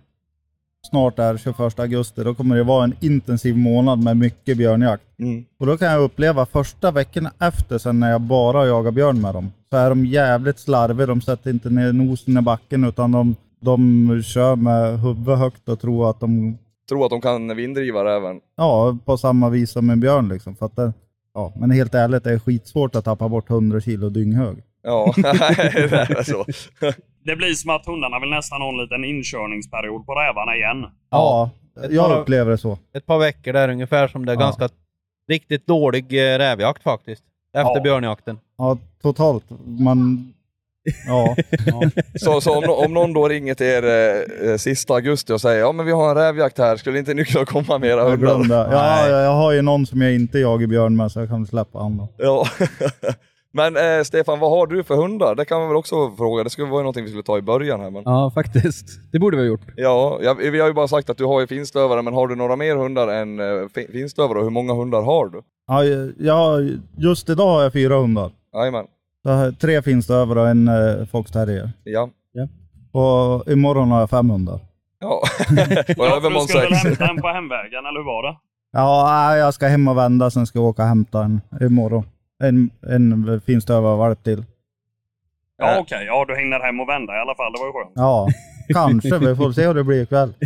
snart 0.91 1.19
är 1.19 1.37
21 1.37 1.79
augusti, 1.79 2.25
då 2.25 2.35
kommer 2.35 2.57
det 2.57 2.63
vara 2.63 2.85
en 2.85 2.95
intensiv 3.01 3.57
månad 3.57 3.99
med 4.05 4.17
mycket 4.17 4.59
björnjakt. 4.59 5.19
Mm. 5.19 5.45
Och 5.59 5.67
då 5.67 5.77
kan 5.79 5.89
jag 5.93 6.03
uppleva 6.03 6.47
första 6.47 6.91
veckorna 6.91 7.33
efter 7.39 7.79
sen 7.79 8.01
när 8.01 8.11
jag 8.11 8.21
bara 8.21 8.67
jagar 8.67 8.91
björn 8.91 9.21
med 9.21 9.35
dem, 9.35 9.53
så 9.71 9.77
är 9.77 9.89
de 9.89 10.07
jävligt 10.07 10.59
slarviga. 10.59 11.07
De 11.07 11.21
sätter 11.21 11.51
inte 11.51 11.71
ner 11.71 11.93
nosen 11.93 12.39
i 12.39 12.41
backen 12.41 12.85
utan 12.85 13.13
de, 13.13 13.37
de 13.61 14.23
kör 14.25 14.57
med 14.57 15.01
huvudet 15.01 15.39
högt 15.39 15.69
och 15.69 15.81
tror 15.81 16.11
att 16.11 16.21
de, 16.21 16.59
Tror 16.89 17.05
att 17.05 17.11
de 17.11 17.21
kan 17.21 17.57
vinddriva 17.57 18.05
räven. 18.05 18.41
ja, 18.57 18.99
på 19.05 19.17
samma 19.17 19.49
vis 19.51 19.71
som 19.71 19.91
en 19.91 20.01
björn 20.01 20.29
liksom. 20.29 20.57
För 20.57 20.67
att 20.67 20.77
det, 20.77 20.93
ja, 21.35 21.53
men 21.57 21.71
helt 21.71 21.95
ärligt, 21.95 22.25
det 22.25 22.33
är 22.33 22.39
skitsvårt 22.39 22.95
att 22.97 23.05
tappa 23.05 23.29
bort 23.29 23.51
100 23.51 23.81
kilo 23.81 24.09
dynghög. 24.09 24.57
Ja, 24.87 25.12
det 25.16 25.28
är 25.28 26.22
så. 26.22 26.45
Det 27.24 27.37
blir 27.37 27.55
som 27.55 27.70
att 27.70 27.87
hundarna 27.87 28.20
vill 28.20 28.30
nästan 28.30 28.61
ha 28.62 28.68
en 28.68 28.76
liten 28.76 29.05
inkörningsperiod 29.05 30.07
på 30.07 30.12
rävarna 30.14 30.57
igen. 30.57 30.87
Ja, 31.11 31.51
jag 31.91 32.09
par- 32.09 32.20
upplever 32.20 32.51
det 32.51 32.59
så. 32.59 32.78
Ett 32.97 33.07
par 33.07 33.18
veckor 33.18 33.53
där 33.53 33.68
ungefär 33.68 34.09
som 34.09 34.26
det 34.26 34.32
är 34.32 34.37
Ja. 34.37 34.41
ganska 34.41 34.68
riktigt 35.30 35.66
dålig 35.66 36.05
eh, 36.12 36.39
rävjakt 36.39 36.82
faktiskt. 36.82 37.22
Efter 37.57 37.74
Ja. 37.74 37.80
björnjakten. 37.82 38.39
Ja, 38.59 38.78
totalt. 39.03 39.45
Man... 39.66 40.32
Ja. 41.07 41.37
Så, 42.20 42.41
så 42.41 42.59
om, 42.59 42.84
om 42.84 42.95
någon 42.95 43.12
då 43.12 43.28
ringer 43.28 43.55
till 43.55 43.66
er 43.66 43.82
eh, 43.84 44.51
eh, 44.51 44.57
sista 44.57 44.95
augusti 44.95 45.32
och 45.32 45.41
säger 45.41 45.61
ja 45.61 45.72
men 45.72 45.87
vi 45.87 45.93
har 45.93 46.09
en 46.11 46.14
rävjakt 46.16 46.59
här, 46.59 46.76
skulle 46.76 46.99
inte 46.99 47.14
ni 47.14 47.24
kunna 47.24 47.45
komma 47.45 47.78
med 47.78 47.91
era 47.91 48.01
Jag 48.11 48.16
hundar? 48.16 48.72
Ja, 48.72 49.09
jag, 49.09 49.24
jag 49.24 49.32
har 49.32 49.53
ju 49.53 49.62
någon 49.62 49.87
som 49.87 50.03
jag 50.03 50.14
inte 50.14 50.39
jagar 50.39 50.66
björn 50.66 50.97
med 50.97 51.12
så 51.12 51.20
jag 51.20 51.28
kan 51.28 51.47
släppa 51.47 51.78
då. 51.78 52.09
Ja. 52.18 52.47
men 53.57 53.77
eh, 53.99 54.03
Stefan, 54.05 54.39
vad 54.39 54.51
har 54.51 54.67
du 54.67 54.85
för 54.85 54.95
hundar? 54.97 55.35
Det 55.35 55.45
kan 55.45 55.59
man 55.61 55.69
väl 55.69 55.77
också 55.77 56.11
fråga. 56.17 56.45
Det 56.45 56.51
skulle 56.51 56.69
vara 56.71 56.81
någonting 56.83 57.05
vi 57.05 57.11
skulle 57.11 57.23
ta 57.23 57.39
i 57.39 57.43
början 57.43 57.81
här. 57.81 57.91
Men... 57.91 58.03
Ja, 58.05 58.31
faktiskt. 58.35 58.87
Det 59.13 59.19
borde 59.19 59.37
vi 59.37 59.43
ha 59.43 59.47
gjort. 59.49 59.67
Ja, 59.77 60.19
jag, 60.23 60.35
vi 60.35 60.61
har 60.61 60.69
ju 60.69 60.75
bara 60.75 60.89
sagt 60.89 61.11
att 61.11 61.19
du 61.19 61.25
har 61.25 61.41
ju 61.41 61.47
finstövare, 61.47 62.03
men 62.03 62.15
har 62.15 62.29
du 62.29 62.37
några 62.37 62.57
mer 62.57 62.77
hundar 62.77 63.09
än 63.09 63.41
eh, 63.41 63.69
fi- 63.75 63.93
finstövare 63.93 64.39
och 64.39 64.45
hur 64.45 64.51
många 64.51 64.75
hundar 64.75 65.03
har 65.03 65.27
du? 65.29 65.43
Ja, 65.69 65.85
jag, 66.19 66.71
just 66.99 67.29
idag 67.29 67.49
har 67.55 67.63
jag 67.63 67.73
fyra 67.73 67.97
hundar. 67.97 68.31
Jajamän. 68.55 68.87
Tre 69.61 69.83
finstövare 69.83 70.41
och 70.41 70.49
en 70.49 70.69
uh, 70.69 71.07
fox 71.07 71.31
terrier. 71.31 71.71
Ja. 71.85 72.09
Ja. 72.33 72.49
Och 73.01 73.49
imorgon 73.53 73.91
har 73.91 74.01
jag 74.01 74.11
500. 74.11 74.61
Ja, 75.01 75.09
och 75.99 76.07
Ja, 76.07 76.21
för 76.21 76.31
du 76.31 76.41
skulle 76.41 76.61
väl 76.61 76.75
6. 76.75 76.83
hämta 76.85 77.09
en 77.11 77.17
på 77.23 77.29
hemvägen, 77.29 77.87
eller 77.89 78.01
hur 78.01 78.07
var 78.07 78.23
det? 78.23 78.37
Ja, 78.73 79.37
jag 79.37 79.55
ska 79.55 79.67
hem 79.67 79.89
och 79.89 79.97
vända, 79.97 80.31
sen 80.31 80.47
ska 80.47 80.59
jag 80.59 80.67
åka 80.67 80.83
och 80.83 80.89
hämta 80.89 81.23
en 81.25 81.41
imorgon. 81.61 82.05
En, 82.45 82.70
en 82.89 83.41
finstövare 83.47 84.14
till. 84.14 84.45
Ja, 85.59 85.72
Ja. 85.74 85.80
okej. 85.80 86.05
Ja, 86.07 86.24
du 86.28 86.37
hinner 86.37 86.61
hem 86.61 86.80
och 86.80 86.89
vända 86.89 87.16
i 87.16 87.20
alla 87.20 87.34
fall. 87.34 87.53
Det 87.53 87.59
var 87.59 87.66
ju 87.66 87.72
skönt. 87.72 87.93
Ja, 87.95 88.28
kanske. 88.68 89.18
Vi 89.18 89.37
får 89.37 89.53
se 89.53 89.66
hur 89.66 89.74
det 89.74 89.84
blir 89.84 90.03
ikväll. 90.03 90.34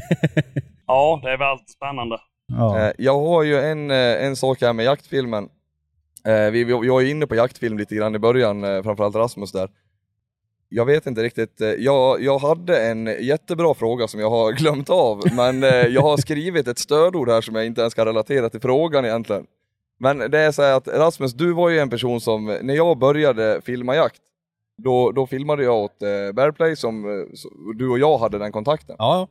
Ja, 0.86 1.20
det 1.22 1.30
är 1.30 1.38
väl 1.38 1.48
alltid 1.48 1.68
spännande. 1.68 2.18
Ja. 2.46 2.78
Eh, 2.80 2.92
Jag 2.98 3.20
har 3.20 3.42
ju 3.42 3.58
en, 3.60 3.90
eh, 3.90 4.24
en 4.24 4.36
sak 4.36 4.60
här 4.62 4.72
med 4.72 4.84
jaktfilmen. 4.84 5.48
Eh, 6.26 6.50
Vi, 6.50 6.64
vi, 6.64 6.72
jag 6.72 7.00
är 7.00 7.00
ju 7.00 7.10
inne 7.10 7.26
på 7.26 7.34
jaktfilm 7.34 7.78
lite 7.78 7.94
grann 7.94 8.14
i 8.14 8.18
början, 8.18 8.64
eh, 8.64 8.82
framförallt 8.82 9.16
Rasmus 9.16 9.52
där. 9.52 9.68
Jag 10.68 10.84
vet 10.84 11.06
inte 11.06 11.22
riktigt, 11.22 11.60
eh, 11.60 11.68
jag, 11.68 12.22
jag 12.22 12.38
hade 12.38 12.86
en 12.90 13.06
jättebra 13.06 13.74
fråga 13.74 14.08
som 14.08 14.20
jag 14.20 14.30
har 14.30 14.52
glömt 14.62 14.90
av, 14.90 15.20
men 15.36 15.62
eh, 15.62 15.70
jag 15.70 16.02
har 16.02 16.16
skrivit 16.16 16.68
ett 16.68 16.78
stödord 16.78 17.28
här 17.28 17.40
som 17.40 17.54
jag 17.54 17.66
inte 17.66 17.80
ens 17.80 17.94
kan 17.94 18.06
relatera 18.06 18.48
till 18.50 18.60
frågan 18.60 19.04
egentligen. 19.04 19.46
Men 20.02 20.18
det 20.18 20.38
är 20.38 20.52
så 20.52 20.62
här 20.62 20.76
att 20.76 20.88
Rasmus, 20.88 21.32
du 21.32 21.52
var 21.52 21.68
ju 21.68 21.78
en 21.78 21.90
person 21.90 22.20
som, 22.20 22.44
när 22.62 22.74
jag 22.74 22.98
började 22.98 23.60
filma 23.64 23.96
jakt, 23.96 24.22
då, 24.76 25.10
då 25.12 25.26
filmade 25.26 25.64
jag 25.64 25.76
åt 25.78 26.02
eh, 26.02 26.32
Bearplay 26.34 26.76
som, 26.76 27.04
eh, 27.04 27.26
så- 27.34 27.72
du 27.78 27.88
och 27.88 27.98
jag 27.98 28.18
hade 28.18 28.38
den 28.38 28.52
kontakten 28.52 28.96
Ja, 28.98 29.28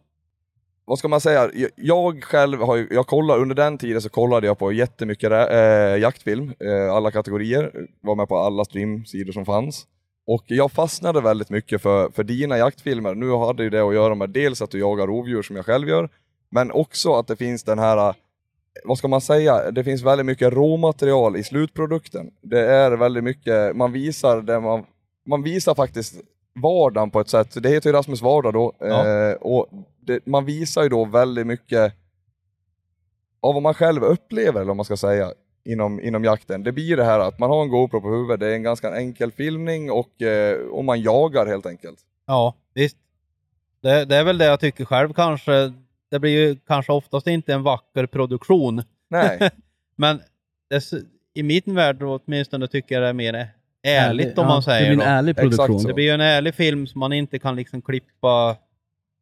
vad 0.85 0.99
ska 0.99 1.07
man 1.07 1.21
säga, 1.21 1.49
Jag- 1.53 1.69
jag 1.75 2.23
själv 2.23 2.61
har 2.61 2.75
ju, 2.75 2.87
jag 2.91 3.07
kollar, 3.07 3.37
under 3.39 3.55
den 3.55 3.77
tiden 3.77 4.01
så 4.01 4.09
kollade 4.09 4.47
jag 4.47 4.57
på 4.57 4.71
jättemycket 4.71 5.31
eh, 5.31 5.97
jaktfilm, 6.01 6.53
eh, 6.59 6.93
alla 6.95 7.11
kategorier, 7.11 7.87
var 8.01 8.15
med 8.15 8.27
på 8.27 8.37
alla 8.37 8.65
streamsidor 8.65 9.31
som 9.33 9.45
fanns. 9.45 9.87
Och 10.27 10.43
jag 10.47 10.71
fastnade 10.71 11.21
väldigt 11.21 11.49
mycket 11.49 11.81
för, 11.81 12.09
för 12.11 12.23
dina 12.23 12.57
jaktfilmer. 12.57 13.15
Nu 13.15 13.31
hade 13.35 13.63
ju 13.63 13.69
det 13.69 13.87
att 13.87 13.93
göra 13.93 14.15
med 14.15 14.29
dels 14.29 14.61
att 14.61 14.71
du 14.71 14.79
jagar 14.79 15.07
rovdjur 15.07 15.41
som 15.41 15.55
jag 15.55 15.65
själv 15.65 15.87
gör, 15.89 16.09
men 16.51 16.71
också 16.71 17.13
att 17.13 17.27
det 17.27 17.35
finns 17.35 17.63
den 17.63 17.79
här, 17.79 18.15
vad 18.83 18.97
ska 18.97 19.07
man 19.07 19.21
säga, 19.21 19.71
det 19.71 19.83
finns 19.83 20.01
väldigt 20.01 20.25
mycket 20.25 20.53
råmaterial 20.53 21.37
i 21.37 21.43
slutprodukten. 21.43 22.31
Det 22.41 22.59
är 22.59 22.91
väldigt 22.91 23.23
mycket, 23.23 23.75
man 23.75 23.91
visar 23.91 24.41
det 24.41 24.59
man, 24.59 24.85
man 25.25 25.43
visar 25.43 25.75
faktiskt 25.75 26.15
vardagen 26.55 27.11
på 27.11 27.19
ett 27.19 27.29
sätt, 27.29 27.63
det 27.63 27.69
heter 27.69 27.89
ju 27.89 27.95
Rasmus 27.95 28.21
vardag 28.21 28.53
då, 28.53 28.73
Ja. 28.79 29.07
eh, 29.07 29.33
och 29.33 29.67
det, 30.01 30.25
man 30.25 30.45
visar 30.45 30.83
ju 30.83 30.89
då 30.89 31.05
väldigt 31.05 31.47
mycket 31.47 31.93
av 33.41 33.53
vad 33.53 33.63
man 33.63 33.73
själv 33.73 34.03
upplever, 34.03 34.59
eller 34.59 34.67
vad 34.67 34.75
man 34.75 34.85
ska 34.85 34.97
säga, 34.97 35.31
inom, 35.65 35.99
inom 35.99 36.23
jakten. 36.23 36.63
Det 36.63 36.71
blir 36.71 36.97
det 36.97 37.03
här 37.03 37.19
att 37.19 37.39
man 37.39 37.49
har 37.49 37.61
en 37.63 37.69
GoPro 37.69 38.01
på 38.01 38.09
huvudet, 38.09 38.39
det 38.39 38.47
är 38.47 38.53
en 38.55 38.63
ganska 38.63 38.95
enkel 38.97 39.31
filmning 39.31 39.91
och, 39.91 40.21
eh, 40.21 40.57
och 40.59 40.85
man 40.85 41.01
jagar 41.01 41.45
helt 41.45 41.65
enkelt. 41.65 41.99
ja 42.27 42.55
visst. 42.73 42.97
Det, 43.81 44.05
det 44.05 44.15
är 44.15 44.23
väl 44.23 44.37
det 44.37 44.45
jag 44.45 44.59
tycker 44.59 44.85
själv 44.85 45.13
kanske. 45.13 45.73
Det 46.11 46.19
blir 46.19 46.31
ju 46.31 46.55
kanske 46.67 46.91
oftast 46.91 47.27
inte 47.27 47.53
en 47.53 47.63
vacker 47.63 48.05
produktion. 48.05 48.83
Nej, 49.09 49.49
Men 49.95 50.21
det, 50.69 50.93
i 51.33 51.43
min 51.43 51.75
värld 51.75 52.03
åtminstone 52.03 52.67
tycker 52.67 52.95
jag 52.95 53.03
det 53.03 53.07
är 53.07 53.13
mer 53.13 53.47
ärligt 53.83 54.37
om 54.37 54.43
Ja, 54.43 54.47
man 54.47 54.63
säger 54.63 54.89
Det 54.89 54.95
blir 54.95 55.05
en 55.05 55.11
ärlig 55.11 55.35
produktion. 55.35 55.83
Det 55.83 55.93
blir 55.93 56.05
ju 56.05 56.11
en 56.11 56.21
ärlig 56.21 56.55
film 56.55 56.87
som 56.87 56.99
man 56.99 57.13
inte 57.13 57.39
kan 57.39 57.55
liksom 57.55 57.81
klippa. 57.81 58.55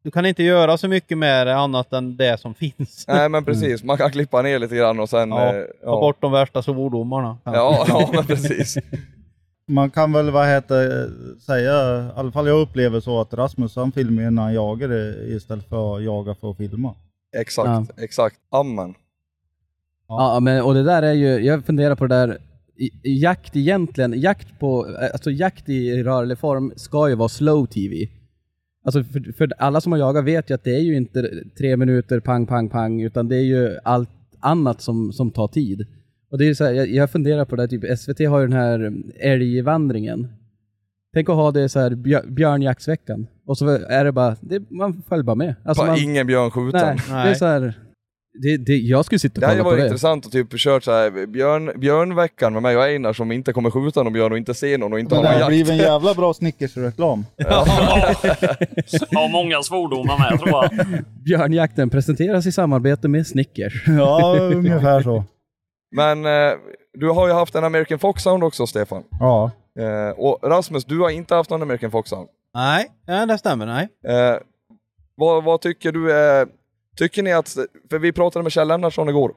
Du 0.04 0.12
kan 0.12 0.26
inte 0.26 0.44
göra 0.44 0.78
så 0.78 0.88
mycket 0.88 1.18
med 1.18 1.48
det 1.48 1.56
annat 1.56 1.94
än 1.94 2.18
det 2.18 2.40
som 2.40 2.56
finns. 2.56 3.06
nej 3.08 3.30
men 3.30 3.46
precis, 3.46 3.84
man 3.84 3.98
kan 3.98 4.12
klippa 4.12 4.42
ner 4.42 4.60
lite 4.60 4.76
grann 4.76 5.00
och 5.00 5.10
sen... 5.10 5.30
Ja, 5.30 5.56
eh, 5.56 5.64
Ta 5.84 6.00
bort 6.00 6.22
de 6.22 6.32
värsta 6.32 6.62
svordomarna. 6.62 7.38
Ja, 7.44 7.86
ja 7.88 8.10
men 8.14 8.26
precis. 8.26 8.78
Man 9.70 9.90
kan 9.90 10.12
väl 10.12 10.32
vad 10.32 10.48
heter, 10.48 11.10
säga, 11.40 12.06
i 12.06 12.10
alla 12.16 12.32
fall 12.32 12.48
jag 12.48 12.62
upplever 12.62 13.00
så 13.00 13.22
att 13.22 13.34
Rasmus 13.34 13.76
han 13.76 13.92
filmar 13.92 14.32
när 14.32 14.42
han 14.42 14.54
jagar 14.54 14.92
istället 15.32 15.70
för 15.70 15.98
att 15.98 16.04
jaga 16.04 16.36
för 16.36 16.52
att 16.52 16.58
filma. 16.58 16.96
Exakt, 17.38 18.00
exakt. 18.00 18.36
Amen. 18.50 18.94
Ja, 20.08 20.40
men 20.40 20.64
och 20.64 20.74
det 20.74 20.84
där 20.84 21.02
är 21.02 21.14
ju, 21.14 21.28
jag 21.28 21.66
funderar 21.66 21.96
på 21.96 22.08
det 22.08 22.16
där, 22.16 22.38
jakt 23.04 23.56
egentligen, 23.56 24.22
jakt 24.22 24.60
på, 24.60 24.98
alltså 25.14 25.32
jakt 25.32 25.70
i 25.70 26.04
rörlig 26.04 26.40
form 26.40 26.74
ska 26.76 27.10
ju 27.10 27.16
vara 27.16 27.30
slow 27.30 27.66
TV. 27.66 28.10
Alltså 28.86 29.04
för, 29.04 29.34
för 29.38 29.54
alla 29.58 29.82
som 29.82 29.92
har 29.92 30.00
jagat 30.00 30.26
vet 30.26 30.50
ju 30.50 30.54
att 30.54 30.64
det 30.64 30.76
är 30.76 30.82
ju 30.82 30.98
inte 30.98 31.44
tre 31.58 31.78
minuter 31.78 32.20
pang, 32.20 32.48
pang, 32.48 32.70
pang, 32.70 33.02
utan 33.02 33.28
det 33.28 33.36
är 33.36 33.44
ju 33.44 33.78
allt 33.84 34.10
annat 34.40 34.82
som, 34.82 35.14
som 35.14 35.32
tar 35.32 35.48
tid. 35.48 35.88
Och 36.32 36.38
det 36.38 36.48
är 36.48 36.54
så 36.54 36.64
här, 36.66 36.72
jag, 36.74 36.88
jag 36.90 37.12
funderar 37.12 37.46
på 37.46 37.56
det, 37.56 37.62
här, 37.62 37.68
typ 37.68 38.00
SVT 38.00 38.20
har 38.30 38.40
ju 38.40 38.48
den 38.48 38.58
här 38.58 38.94
älgvandringen. 39.20 40.28
Tänk 41.14 41.30
att 41.30 41.36
ha 41.36 41.52
det 41.52 41.70
så 41.70 41.80
här 41.80 41.96
björ, 41.96 42.24
björnjaktsveckan. 42.28 43.28
Och 43.46 43.58
så 43.58 43.68
är 43.90 44.04
det 44.06 44.12
bara, 44.12 44.36
det, 44.42 44.72
man 44.72 45.04
följer 45.10 45.24
bara 45.24 45.36
med. 45.36 45.56
Alltså 45.66 45.84
Bara 45.84 45.92
man, 45.92 46.00
ingen 46.04 46.28
björn 46.28 46.52
skjuten. 46.52 46.82
nej, 46.82 46.98
det 47.08 47.14
är 47.14 47.24
Nej. 47.26 47.36
så 47.36 47.46
här, 47.46 47.74
det, 48.42 48.58
det, 48.58 48.76
jag 48.78 49.06
skulle 49.06 49.20
sitta 49.20 49.36
och 49.36 49.42
Det 49.42 49.48
hade 49.48 49.58
kolla 49.60 49.64
på 49.64 49.70
varit 49.70 49.82
det. 49.82 49.88
intressant 49.88 50.26
att 50.26 50.32
typ 50.32 50.54
kört 50.58 50.84
så 50.84 50.92
här 50.92 51.26
björn, 51.28 51.72
björnveckan 51.80 52.54
med 52.54 52.62
mig 52.62 52.78
och 52.78 52.84
Einar 52.84 53.14
som 53.14 53.32
inte 53.32 53.54
kommer 53.54 53.70
skjuta 53.72 54.04
någon 54.04 54.14
björn 54.14 54.32
och 54.32 54.38
inte 54.38 54.54
se 54.54 54.78
någon 54.78 54.94
och 54.94 55.00
inte 55.00 55.16
Men 55.16 55.26
har 55.26 55.34
det 55.34 55.40
någon 55.40 55.44
har 55.44 55.52
jakt. 55.52 55.66
blivit 55.66 55.70
en 55.72 55.78
jävla 55.94 56.14
bra 56.14 56.34
Snickers-reklam. 56.34 57.26
Har 59.16 59.32
många 59.32 59.62
svordomar 59.64 60.18
med, 60.32 60.40
tror 60.40 60.50
jag. 60.50 60.70
Björnjakten 61.26 61.90
presenteras 61.90 62.46
i 62.46 62.52
samarbete 62.52 63.08
med 63.08 63.28
Snickers. 63.28 63.84
Ja, 63.88 64.38
ungefär 64.54 65.02
så. 65.02 65.24
Men 65.92 66.26
eh, 66.26 66.54
du 66.94 67.10
har 67.10 67.28
ju 67.28 67.34
haft 67.34 67.56
en 67.56 67.64
American 67.64 68.00
Foxhound 68.00 68.44
också 68.44 68.68
Stefan. 68.68 69.04
Ja. 69.20 69.52
Eh, 69.80 70.20
och 70.20 70.40
Rasmus, 70.44 70.86
du 70.86 71.00
har 71.00 71.10
inte 71.10 71.36
haft 71.36 71.50
någon 71.50 71.62
American 71.62 71.92
Foxhound. 71.92 72.30
Nej, 72.54 72.92
ja, 73.06 73.26
det 73.26 73.38
stämmer. 73.38 73.66
Nej. 73.66 73.88
Eh, 74.08 74.38
vad, 75.16 75.44
vad 75.44 75.62
tycker 75.62 75.92
du 75.92 76.12
är... 76.12 76.48
Tycker 76.98 77.24
ni 77.24 77.34
att... 77.34 77.58
För 77.90 78.00
vi 78.00 78.12
pratade 78.12 78.44
med 78.44 78.52
Kjell 78.52 78.68
Lennartsson 78.68 79.10
igår. 79.10 79.32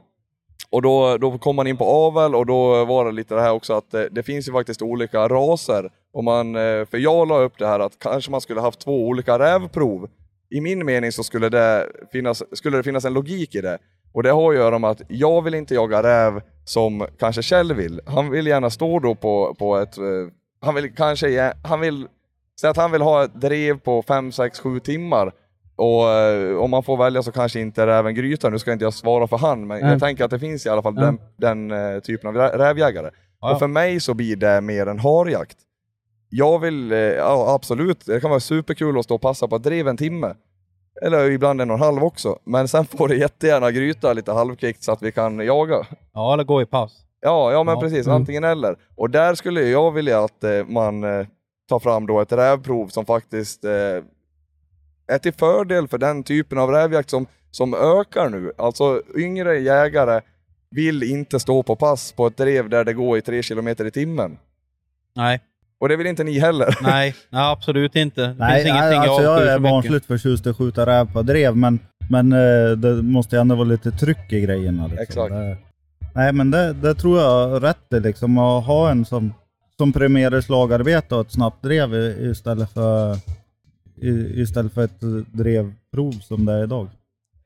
Och 0.71 0.83
då, 0.83 1.17
då 1.17 1.39
kom 1.39 1.57
man 1.57 1.67
in 1.67 1.77
på 1.77 1.85
avel 1.85 2.35
och 2.35 2.47
då 2.47 2.85
var 2.85 3.05
det 3.05 3.13
lite 3.13 3.35
det 3.35 3.41
här 3.41 3.53
också 3.53 3.75
att 3.75 3.91
det, 3.91 4.09
det 4.09 4.23
finns 4.23 4.49
ju 4.49 4.53
faktiskt 4.53 4.83
olika 4.83 5.29
raser. 5.29 5.91
Och 6.13 6.25
man, 6.25 6.57
eh, 6.57 6.85
för 6.87 6.99
jag 6.99 7.29
la 7.29 7.39
upp 7.39 7.59
det 7.59 7.67
här 7.67 7.81
att 7.81 7.99
kanske 7.99 8.31
man 8.31 8.41
skulle 8.41 8.61
haft 8.61 8.81
två 8.81 9.09
olika 9.09 9.39
rävprov. 9.39 10.09
I 10.51 10.61
min 10.61 10.85
mening 10.85 11.13
så 11.13 11.23
skulle 11.23 11.49
det 11.49 11.87
finnas, 12.13 12.43
skulle 12.53 12.77
det 12.77 12.83
finnas 12.83 13.05
en 13.05 13.15
logik 13.15 13.55
i 13.55 13.61
det. 13.61 13.79
Och 14.13 14.23
det 14.23 14.31
har 14.31 14.51
att 14.53 14.57
göra 14.59 14.79
med 14.79 14.91
att 14.91 15.03
jag 15.09 15.43
vill 15.43 15.55
inte 15.55 15.75
jaga 15.75 16.03
räv 16.03 16.41
som 16.65 17.07
kanske 17.19 17.43
Kjell 17.43 17.73
vill. 17.75 18.01
Han 18.07 18.31
vill 18.31 18.47
gärna 18.47 18.71
stå 18.71 18.99
då 18.99 19.15
på, 19.15 19.55
på 19.59 19.77
ett... 19.77 19.99
eh, 19.99 20.05
Han 20.61 20.75
vill 20.75 20.95
kanske... 20.95 21.53
Han 21.65 21.81
vill... 21.81 22.07
Säg 22.61 22.71
att 22.71 22.77
han 22.77 22.93
vill 22.93 23.03
ha 23.03 23.25
ett 23.25 23.35
drev 23.41 23.79
på 23.79 24.03
5, 24.03 24.33
6, 24.33 24.61
7 24.61 24.81
timmar. 24.81 25.33
Och 25.77 26.09
eh, 26.11 26.57
om 26.57 26.71
man 26.71 26.83
får 26.83 26.97
välja 26.97 27.23
så 27.23 27.33
kanske 27.33 27.61
inte 27.61 27.87
räven 27.87 28.15
gryta. 28.15 28.51
Nu 28.51 28.59
ska 28.59 28.73
inte 28.73 28.85
jag 28.85 28.95
svara 28.95 29.27
för 29.27 29.37
han, 29.37 29.67
men 29.67 29.81
Nej. 29.81 29.91
jag 29.91 30.01
tänker 30.01 30.25
att 30.25 30.31
det 30.31 30.39
finns 30.39 30.67
i 30.67 30.69
alla 30.69 30.83
fall 30.83 30.95
den, 30.95 31.21
den 31.37 31.71
eh, 31.71 32.01
typen 32.01 32.29
av 32.29 32.35
rä- 32.37 32.59
rävjägare. 32.59 33.11
Ja. 33.41 33.53
Och 33.53 33.59
för 33.59 33.67
mig 33.67 34.01
så 34.01 34.15
blir 34.15 34.37
det 34.37 34.61
mer 34.61 34.87
en 34.87 34.99
harjakt. 34.99 35.57
Jag 36.31 36.59
vill, 36.59 36.91
ja 37.17 37.55
absolut, 37.55 38.07
det 38.07 38.21
kan 38.21 38.31
vara 38.31 38.41
superkul 38.41 38.99
att 38.99 39.05
stå 39.05 39.15
och 39.15 39.21
passa 39.21 39.49
på 39.49 39.57
ett 39.57 39.63
drev 39.63 39.89
en 39.89 39.97
timme. 39.97 40.35
Eller 41.03 41.31
ibland 41.31 41.61
en 41.61 41.71
och 41.71 41.77
en 41.77 41.83
halv 41.83 42.05
också. 42.05 42.39
Men 42.45 42.69
sen 42.69 42.85
får 42.85 43.09
det 43.09 43.17
jättegärna 43.17 43.71
gryta 43.71 44.13
lite 44.13 44.33
halvkvickt 44.33 44.83
så 44.83 44.93
att 44.93 45.03
vi 45.03 45.13
kan 45.13 45.39
jaga. 45.47 45.87
Ja, 46.13 46.33
eller 46.35 46.45
gå 46.45 46.63
i 46.63 46.67
paus. 46.67 47.05
Ja, 47.21 47.53
ja 47.53 47.65
men 47.65 47.75
Ja. 47.75 47.81
precis, 47.81 48.07
Mm. 48.07 48.17
antingen 48.17 48.45
eller. 48.45 48.77
Och 48.97 49.11
där 49.11 49.35
skulle 49.35 49.63
jag 49.63 49.91
vilja 49.93 50.25
att 50.25 50.45
eh, 50.45 50.65
man 50.67 51.05
eh, 51.05 51.27
tar 51.69 51.79
fram 51.79 52.07
då 52.07 52.21
ett 52.21 52.33
rävprov 52.33 52.89
som 52.89 53.07
faktiskt 53.07 53.65
eh, 53.65 53.71
är 55.07 55.19
till 55.19 55.33
fördel 55.33 55.89
för 55.89 55.99
den 55.99 56.23
typen 56.23 56.59
av 56.59 56.71
rävjakt 56.71 57.11
som, 57.11 57.27
som 57.51 57.75
ökar 57.75 58.29
nu. 58.29 58.53
Alltså 58.59 59.03
yngre 59.17 59.59
jägare 59.59 60.21
vill 60.71 61.03
inte 61.03 61.41
stå 61.41 61.63
på 61.63 61.77
pass 61.77 62.13
på 62.13 62.27
ett 62.27 62.37
drev 62.37 62.69
där 62.69 62.85
det 62.85 62.93
går 62.93 63.19
i 63.19 63.23
3 63.23 63.43
km 63.43 63.69
i 63.69 63.75
timmen. 63.91 64.39
Nej, 65.17 65.41
Och 65.81 65.89
det 65.89 65.97
vill 65.97 66.07
inte 66.07 66.25
ni 66.25 66.39
heller. 66.39 66.79
nej, 66.83 67.15
nej 67.31 67.53
absolut 67.53 67.97
inte. 67.97 68.21
Det 68.21 68.35
Nej, 68.39 68.65
finns 68.65 68.75
nej 68.75 68.97
alltså 68.97 69.23
jag 69.23 69.47
är 69.47 69.59
barnsligt 69.59 70.07
förtjust 70.07 70.47
i 70.47 70.51
att 70.51 70.57
skjuta 70.57 70.87
räv 70.87 71.13
på 71.13 71.23
drev, 71.23 71.57
men, 71.57 71.79
men 72.11 72.33
eh, 72.33 72.71
det 72.77 73.03
måste 73.03 73.37
ju 73.37 73.41
ändå 73.41 73.55
vara 73.55 73.65
lite 73.65 73.91
tryck 73.91 74.33
i 74.33 74.41
grejerna. 74.41 74.87
Liksom. 74.87 75.03
Exakt. 75.03 75.31
Det, 75.31 75.57
nej, 76.15 76.33
men 76.33 76.51
det, 76.51 76.73
det 76.73 76.95
tror 76.95 77.19
jag 77.21 77.57
är 77.57 77.61
rätt 77.61 77.93
i, 77.93 78.01
liksom, 78.01 78.39
att 78.39 78.67
ha 78.67 78.91
en 78.91 79.05
som, 79.05 79.35
som 79.77 79.93
premierar 79.93 80.41
slagarbete 80.41 81.15
och 81.15 81.21
ett 81.21 81.33
snabbt 81.33 81.63
drev 81.63 81.95
istället 82.31 82.73
för, 82.73 83.17
istället 84.41 84.75
för 84.75 84.85
ett 84.85 85.01
drevprov 85.33 86.13
som 86.13 86.45
det 86.47 86.53
är 86.53 86.65
idag. 86.65 86.89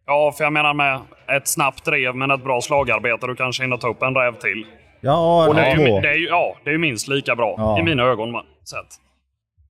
Ja, 0.07 0.35
för 0.37 0.45
jag 0.45 0.53
menar 0.53 0.75
med 0.75 1.01
ett 1.37 1.49
snabbt 1.49 1.85
drev 1.85 2.15
men 2.15 2.31
ett 2.31 2.45
bra 2.45 2.61
slagarbete, 2.61 3.27
du 3.27 3.37
kanske 3.37 3.63
hinner 3.63 3.77
ta 3.77 3.89
upp 3.89 4.03
en 4.03 4.15
räv 4.15 4.33
till. 4.33 4.67
Ja, 5.05 5.49
Och 5.49 5.55
det 5.55 5.61
är, 5.61 5.77
ju, 5.79 6.01
det 6.01 6.09
är 6.11 6.15
ju, 6.19 6.27
ja, 6.27 6.57
det 6.65 6.71
är 6.71 6.73
ju 6.73 6.79
minst 6.79 7.09
lika 7.09 7.37
bra 7.37 7.55
Ja. 7.59 7.79
i 7.79 7.83
mina 7.83 8.03
ögon 8.03 8.31
man- 8.33 8.45
sett. 8.65 9.01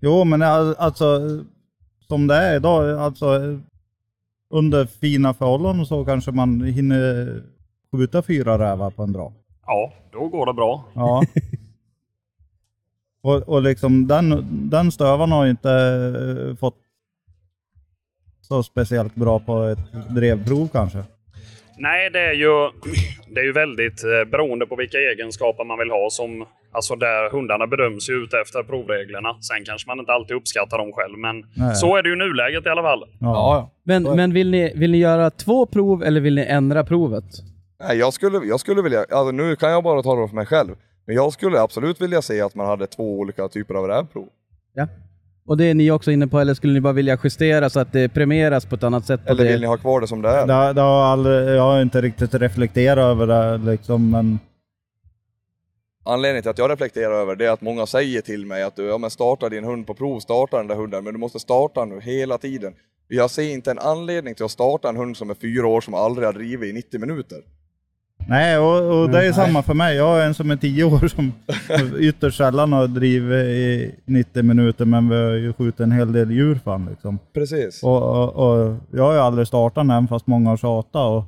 Jo, 0.01 0.25
men 0.25 0.43
al- 0.43 0.75
alltså 0.79 1.21
som 2.09 2.27
det 2.27 2.35
är 2.35 2.57
idag, 2.57 2.99
alltså 2.99 3.41
under 4.51 4.87
fina 4.87 5.35
förhållanden 5.35 5.87
så 5.87 6.05
kanske 6.05 6.31
man 6.33 6.63
hinner 6.63 7.43
skjuta 7.93 8.23
fyra 8.23 8.59
rävar 8.59 8.91
på 8.91 9.03
en 9.03 9.13
dag. 9.13 9.33
Ja, 9.67 9.93
då 10.13 10.29
går 10.29 10.47
det 10.47 10.53
bra. 10.53 10.85
Ja. 10.95 11.23
Och, 13.23 13.49
och 13.49 13.63
liksom 13.63 14.07
den, 14.07 14.47
den 14.71 14.93
stövaren 14.93 15.33
har 15.33 15.45
ju 15.45 15.51
inte 15.51 15.71
eh, 16.51 16.57
fått 16.57 16.77
så 18.41 18.63
speciellt 18.63 19.15
bra 19.15 19.39
på 19.41 19.63
ett 19.63 20.15
drevprov 20.15 20.69
kanske. 20.73 21.05
Nej, 21.79 22.11
det 22.11 22.21
är 22.21 22.33
ju, 22.33 22.71
det 23.35 23.41
är 23.41 23.45
ju 23.45 23.53
väldigt 23.53 24.05
eh, 24.05 24.31
beroende 24.31 24.67
på 24.67 24.77
vilka 24.77 24.99
egenskaper 24.99 25.65
man 25.65 25.79
vill 25.79 25.91
ha. 25.91 26.11
Som, 26.11 26.47
alltså 26.73 26.97
där 26.97 27.31
hundarna 27.31 27.67
bedöms 27.67 28.11
ju 28.11 28.15
ut 28.15 28.35
efter 28.35 28.63
provreglerna. 28.63 29.37
Sen 29.41 29.65
kanske 29.65 29.89
man 29.91 29.99
inte 29.99 30.13
alltid 30.13 30.37
uppskattar 30.37 30.79
dem 30.79 30.93
själv, 30.93 31.19
men 31.19 31.37
Nej. 31.57 31.75
så 31.75 31.97
är 31.97 32.03
det 32.03 32.09
ju 32.09 32.17
nuläget 32.17 32.67
i 32.67 32.69
alla 32.69 32.83
fall. 32.83 33.05
Ja. 33.21 33.71
Men, 33.85 34.03
men 34.03 34.33
vill, 34.33 34.51
ni, 34.51 34.73
vill 34.75 34.91
ni 34.91 34.99
göra 34.99 35.31
två 35.31 35.67
prov 35.67 36.03
eller 36.03 36.21
vill 36.21 36.35
ni 36.35 36.43
ändra 36.43 36.85
provet? 36.85 37.25
Nej, 37.81 37.99
jag 37.99 38.13
skulle, 38.13 38.39
jag 38.39 38.61
skulle 38.61 38.83
vilja, 38.83 38.99
alltså 39.01 39.31
nu 39.31 39.57
kan 39.57 39.71
jag 39.71 39.85
bara 39.85 40.03
ta 40.03 40.21
det 40.21 40.29
för 40.29 40.35
mig 40.37 40.47
själv, 40.47 40.75
men 41.07 41.17
jag 41.17 41.33
skulle 41.33 41.61
absolut 41.61 42.01
vilja 42.01 42.23
se 42.23 42.41
att 42.41 42.55
man 42.55 42.67
hade 42.67 42.87
två 42.87 43.19
olika 43.19 43.49
typer 43.49 43.75
av 43.75 43.89
rävprov. 43.89 44.29
Ja. 44.75 44.87
Och 45.47 45.57
det 45.57 45.65
är 45.65 45.75
ni 45.75 45.91
också 45.91 46.11
inne 46.11 46.27
på, 46.27 46.41
eller 46.41 46.55
skulle 46.55 46.73
ni 46.73 46.81
bara 46.81 46.93
vilja 46.93 47.19
justera 47.25 47.71
så 47.71 47.81
att 47.81 47.93
det 47.93 48.09
premieras 48.09 48.67
på 48.67 48.75
ett 48.75 48.83
annat 48.83 49.07
sätt? 49.07 49.21
Eller 49.27 49.45
det? 49.45 49.51
vill 49.51 49.61
ni 49.61 49.67
ha 49.67 49.77
kvar 49.77 50.01
det 50.01 50.07
som 50.07 50.23
det 50.23 50.29
är? 50.29 50.47
Det, 50.47 50.73
det 50.73 50.81
har 50.81 51.05
aldrig, 51.05 51.49
jag 51.49 51.63
har 51.63 51.83
inte 51.83 52.01
riktigt 52.01 52.35
reflekterat 52.35 52.99
över 52.99 53.27
det 53.27 53.71
liksom, 53.71 54.11
men 54.11 54.39
Anledningen 56.07 56.43
till 56.43 56.51
att 56.51 56.59
jag 56.59 56.71
reflekterar 56.71 57.13
över 57.13 57.37
det 57.37 57.47
är 57.47 57.51
att 57.51 57.61
många 57.61 57.87
säger 57.87 58.21
till 58.21 58.47
mig 58.47 58.63
att 58.63 58.77
du, 58.77 58.85
ja 58.85 58.99
men 58.99 59.11
starta 59.11 59.49
din 59.49 59.65
hund 59.65 59.87
på 59.87 59.95
prov, 59.95 60.21
starta 60.21 60.57
den 60.57 60.67
där 60.67 60.75
hunden, 60.75 61.05
men 61.05 61.13
du 61.13 61.19
måste 61.19 61.39
starta 61.39 61.85
nu 61.85 62.01
hela 62.01 62.39
tiden. 62.39 62.75
Jag 63.09 63.31
ser 63.31 63.53
inte 63.53 63.71
en 63.71 63.79
anledning 63.79 64.35
till 64.35 64.45
att 64.45 64.51
starta 64.51 64.89
en 64.89 64.97
hund 64.97 65.17
som 65.17 65.31
är 65.31 65.35
fyra 65.35 65.67
år 65.67 65.81
som 65.81 65.95
aldrig 65.95 66.29
har 66.29 66.33
drivit 66.33 66.71
i 66.71 66.73
90 66.73 67.01
minuter. 67.01 67.39
Nej, 68.29 68.59
och, 68.59 69.01
och 69.03 69.11
det 69.11 69.27
är 69.27 69.33
samma 69.33 69.63
för 69.63 69.75
mig. 69.75 69.97
Jag 69.97 70.07
har 70.07 70.21
en 70.21 70.35
som 70.35 70.51
är 70.51 70.57
tio 70.57 70.85
år 70.85 71.09
som 71.09 71.33
ytterst 71.99 72.37
sällan 72.39 72.73
har 72.73 72.87
drivit 72.87 73.45
i 73.47 73.95
90 74.05 74.43
minuter, 74.43 74.85
men 74.85 75.09
vi 75.09 75.17
har 75.17 75.31
ju 75.31 75.53
skjutit 75.53 75.81
en 75.81 75.93
hel 75.93 76.13
del 76.13 76.31
djur 76.31 76.61
för 76.65 76.71
han, 76.71 76.87
liksom. 76.91 77.19
Precis. 77.35 77.83
och, 77.83 78.03
och, 78.03 78.35
och 78.69 78.77
Jag 78.93 79.05
har 79.05 79.13
ju 79.13 79.19
aldrig 79.19 79.47
startat 79.47 79.89
den 79.89 80.09
fast 80.09 80.27
många 80.27 80.51
har 80.51 80.57
tjatat. 80.57 81.07
Och 81.11 81.25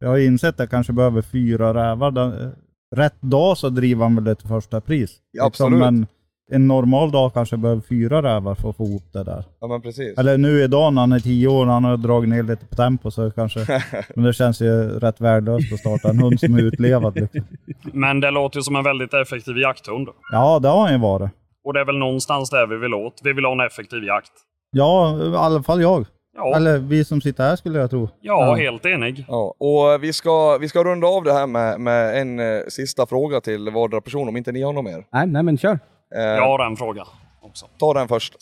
jag 0.00 0.08
har 0.08 0.18
insett 0.18 0.54
att 0.54 0.58
jag 0.58 0.70
kanske 0.70 0.92
behöver 0.92 1.22
fyra 1.22 1.74
rävar. 1.74 2.10
Den- 2.10 2.52
Rätt 2.96 3.22
dag 3.22 3.58
så 3.58 3.68
driver 3.68 4.02
han 4.02 4.14
väl 4.14 4.24
det 4.24 4.34
till 4.34 4.48
första 4.48 4.80
pris. 4.80 5.00
Liksom, 5.00 5.20
Ja, 5.32 5.44
absolut. 5.46 5.78
men 5.78 6.06
en 6.52 6.68
normal 6.68 7.10
dag 7.10 7.34
kanske 7.34 7.56
behöver 7.56 7.82
fyra 7.88 8.22
rävar 8.22 8.54
för 8.54 8.70
att 8.70 8.76
få 8.76 8.84
ihop 8.84 9.12
det 9.12 9.24
där. 9.24 9.44
Ja 9.60 9.66
men 9.66 9.82
precis. 9.82 10.18
Eller 10.18 10.38
nu 10.38 10.62
idag 10.62 10.92
när 10.92 11.00
han 11.00 11.12
är 11.12 11.20
tio 11.20 11.48
år, 11.48 11.66
han 11.66 11.84
har 11.84 11.96
dragit 11.96 12.30
ner 12.30 12.42
lite 12.42 12.66
på 12.66 12.74
tempo 12.74 13.10
så 13.10 13.30
kanske... 13.30 13.60
men 14.14 14.24
det 14.24 14.32
känns 14.32 14.60
ju 14.60 14.98
rätt 14.98 15.20
värdelöst 15.20 15.72
att 15.72 15.78
starta 15.78 16.08
en 16.08 16.18
hund 16.18 16.40
som 16.40 16.54
är 16.54 16.62
utlevad. 16.62 17.14
Liksom. 17.14 17.40
Men 17.92 18.20
det 18.20 18.30
låter 18.30 18.58
ju 18.58 18.62
som 18.62 18.76
en 18.76 18.84
väldigt 18.84 19.14
effektiv 19.14 19.58
jakthund. 19.58 20.08
Ja, 20.32 20.58
det 20.58 20.68
har 20.68 20.80
han 20.82 20.92
ju 20.92 20.98
varit. 20.98 21.30
Och 21.64 21.72
det 21.72 21.80
är 21.80 21.84
väl 21.84 21.98
någonstans 21.98 22.50
där 22.50 22.66
vi 22.66 22.76
vill 22.76 22.94
åt. 22.94 23.20
Vi 23.24 23.32
vill 23.32 23.44
ha 23.44 23.52
en 23.52 23.60
effektiv 23.60 24.04
jakt. 24.04 24.32
Ja, 24.70 25.18
i 25.22 25.36
alla 25.36 25.62
fall 25.62 25.80
jag. 25.82 26.04
Ja, 26.36 26.56
Eller 26.56 26.78
vi 26.78 27.04
som 27.04 27.20
sitter 27.20 27.44
här 27.44 27.56
skulle 27.56 27.78
jag 27.78 27.90
tro. 27.90 28.08
ja, 28.20 28.54
helt 28.54 28.86
enig. 28.86 29.24
Ja, 29.28 29.54
och 29.58 30.04
vi 30.04 30.12
ska, 30.12 30.58
vi 30.58 30.68
ska 30.68 30.84
runda 30.84 31.06
av 31.06 31.24
det 31.24 31.32
här 31.32 31.46
med, 31.46 31.80
med 31.80 32.20
en 32.20 32.38
eh, 32.40 32.60
sista 32.68 33.06
fråga 33.06 33.40
till 33.40 33.70
vardera 33.70 34.00
person, 34.00 34.28
om 34.28 34.36
inte 34.36 34.52
ni 34.52 34.62
har 34.62 34.72
något 34.72 34.84
mer. 34.84 35.04
Nej, 35.12 35.26
nej 35.26 35.42
men 35.42 35.58
kör. 35.58 35.78
Eh, 36.14 36.20
Jag 36.22 36.46
har 36.46 36.66
en 36.66 36.76
fråga 36.76 37.04
också. 37.40 37.66
Ta 37.78 37.94
den 37.94 38.08
först. 38.08 38.34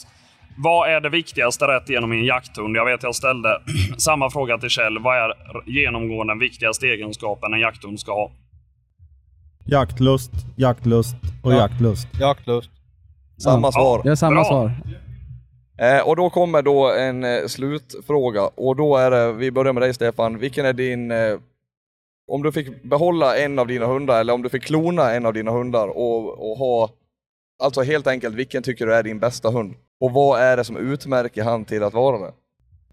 Vad 0.56 0.88
är 0.90 1.00
det 1.00 1.08
viktigaste 1.08 1.64
rätt 1.68 1.88
genom 1.88 2.12
en 2.12 2.24
jakthund? 2.24 2.76
Jag 2.76 2.84
vet 2.84 3.02
jag 3.02 3.14
ställde 3.14 3.60
samma 3.98 4.30
fråga 4.30 4.58
till 4.58 4.68
Kjell. 4.68 4.98
Vad 4.98 5.16
är 5.16 5.32
genomgående 5.66 6.30
den 6.32 6.38
viktigaste 6.38 6.86
egenskapen 6.86 7.54
en 7.54 7.60
jakthund 7.60 8.00
ska 8.00 8.12
ha? 8.12 8.30
Jaktlust, 9.66 10.30
jaktlust 10.56 11.14
och 11.44 11.52
Ja. 11.52 11.56
jaktlust. 11.56 12.08
Jaktlust. 12.20 12.70
Samma 13.38 13.72
svar. 13.72 14.00
Jag 14.04 14.10
har 14.10 14.16
samma 14.16 14.34
Bra. 14.34 14.44
svar. 14.44 14.72
Eh, 15.78 16.08
och 16.08 16.16
då 16.16 16.30
kommer 16.30 16.62
då 16.62 16.92
en 16.92 17.24
eh, 17.24 17.46
slutfråga. 17.46 18.42
Och 18.54 18.76
då 18.76 18.96
är 18.96 19.10
det, 19.10 19.32
vi 19.32 19.50
börjar 19.50 19.72
med 19.72 19.82
dig 19.82 19.94
Stefan. 19.94 20.38
Vilken 20.38 20.66
är 20.66 20.72
din... 20.72 21.10
Eh, 21.10 21.38
om 22.28 22.42
du 22.42 22.52
fick 22.52 22.82
behålla 22.82 23.36
en 23.36 23.58
av 23.58 23.66
dina 23.66 23.86
hundar, 23.86 24.20
eller 24.20 24.32
om 24.32 24.42
du 24.42 24.48
fick 24.48 24.62
klona 24.64 25.12
en 25.14 25.26
av 25.26 25.32
dina 25.32 25.50
hundar 25.50 25.88
och, 25.88 26.50
och 26.50 26.58
ha... 26.58 26.90
Alltså 27.62 27.82
helt 27.82 28.06
enkelt, 28.06 28.34
vilken 28.34 28.62
tycker 28.62 28.86
du 28.86 28.94
är 28.94 29.02
din 29.02 29.18
bästa 29.18 29.50
hund? 29.50 29.74
Och 30.00 30.12
vad 30.12 30.40
är 30.40 30.56
det 30.56 30.64
som 30.64 30.76
utmärker 30.76 31.44
han 31.44 31.64
till 31.64 31.82
att 31.82 31.94
vara 31.94 32.18
det? 32.18 32.32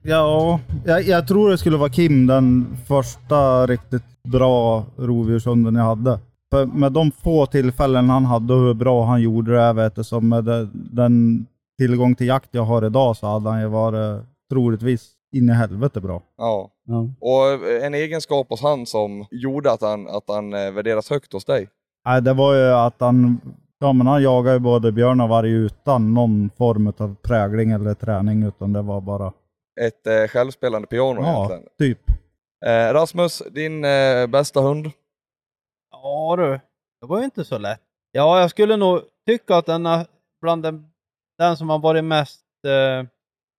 Ja, 0.03 0.59
jag, 0.86 1.01
jag 1.03 1.28
tror 1.28 1.49
det 1.49 1.57
skulle 1.57 1.78
vara 1.78 1.89
Kim, 1.89 2.28
den 2.28 2.78
första 2.88 3.68
riktigt 3.68 4.24
bra 4.24 4.86
rovdjurshunden 4.97 5.76
jag 5.76 5.84
hade. 5.84 6.20
För 6.51 6.66
med 6.66 6.91
de 6.91 7.12
få 7.12 7.45
tillfällen 7.45 8.09
han 8.09 8.26
hade 8.26 8.53
och 8.53 8.59
hur 8.59 8.74
bra 8.74 9.05
han 9.05 9.22
gjorde 9.22 9.55
det, 9.55 9.74
vet 9.74 9.95
du, 9.95 10.03
som 10.03 10.30
med 10.30 10.43
det, 10.43 10.70
den 10.74 11.45
tillgång 11.78 12.16
till 12.16 12.28
jakt 12.28 12.49
jag 12.51 12.64
har 12.64 12.86
idag 12.86 13.18
så 13.18 13.28
hade 13.28 13.49
han 13.49 13.62
ju 13.62 13.68
varit 13.68 14.26
troligtvis 14.49 15.09
in 15.36 15.49
i 15.49 15.53
helvete 15.53 16.01
bra. 16.01 16.22
Ja. 16.38 16.70
Ja. 16.88 17.09
Och 17.20 17.72
en 17.84 17.93
egenskap 17.93 18.47
hos 18.49 18.62
han 18.62 18.86
som 18.86 19.26
gjorde 19.32 19.72
att 19.72 19.82
han, 19.82 20.07
att 20.07 20.24
han 20.28 20.53
eh, 20.53 20.72
värderas 20.72 21.09
högt 21.09 21.34
hos 21.34 21.45
dig? 21.45 21.70
Nej, 22.05 22.22
det 22.22 22.34
var 22.34 22.55
ju 22.55 22.74
att 22.74 22.95
han, 22.99 23.41
ja 23.82 23.93
men 23.93 24.07
han 24.07 24.23
jagade 24.23 24.55
ju 24.55 24.59
både 24.59 24.91
björn 24.91 25.21
och 25.21 25.29
varg 25.29 25.51
utan 25.51 26.13
någon 26.13 26.49
form 26.57 26.93
av 26.97 27.15
prägling 27.15 27.71
eller 27.71 27.93
träning, 27.93 28.43
utan 28.43 28.73
det 28.73 28.82
var 28.82 29.01
bara, 29.01 29.34
Ett 29.82 30.07
eh, 30.07 30.27
självspelande 30.27 30.88
piano 30.88 31.21
ja, 31.21 31.36
egentligen. 31.36 31.63
typ. 31.77 31.99
Eh, 32.65 32.93
Rasmus, 32.93 33.43
din 33.51 33.86
eh, 33.86 34.27
bästa 34.27 34.61
hund? 34.61 34.91
Ja 35.91 36.36
du, 36.38 36.59
det 37.01 37.07
var 37.07 37.17
ju 37.19 37.25
inte 37.25 37.43
så 37.45 37.57
lätt. 37.57 37.82
Ja, 38.11 38.39
jag 38.41 38.49
skulle 38.49 38.77
nog 38.77 39.01
tycka 39.27 39.55
att 39.57 39.65
den 39.65 39.86
är 39.86 40.05
bland 40.41 40.63
den, 40.63 40.86
den 41.38 41.57
som 41.57 41.69
har 41.69 41.79
varit 41.79 42.03
mest... 42.03 42.45
Eh, 42.67 43.07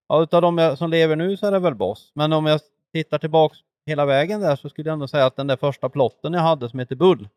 ja, 0.08 0.24
utav 0.24 0.42
de 0.42 0.58
jag, 0.58 0.78
som 0.78 0.90
lever 0.90 1.16
nu 1.16 1.38
så 1.38 1.48
är 1.48 1.52
det 1.52 1.60
väl 1.60 1.76
Boss. 1.76 2.12
Men 2.16 2.34
om 2.34 2.46
jag 2.46 2.62
tittar 2.94 3.18
tillbaks 3.18 3.58
hela 3.86 4.06
vägen 4.06 4.42
där 4.42 4.56
så 4.56 4.70
skulle 4.70 4.90
jag 4.90 4.94
ändå 4.94 5.08
säga 5.08 5.26
att 5.26 5.36
den 5.36 5.48
där 5.48 5.56
första 5.58 5.90
plotten 5.90 6.34
jag 6.34 6.42
hade 6.42 6.70
som 6.70 6.80
heter 6.80 6.96
Bull. 6.96 7.30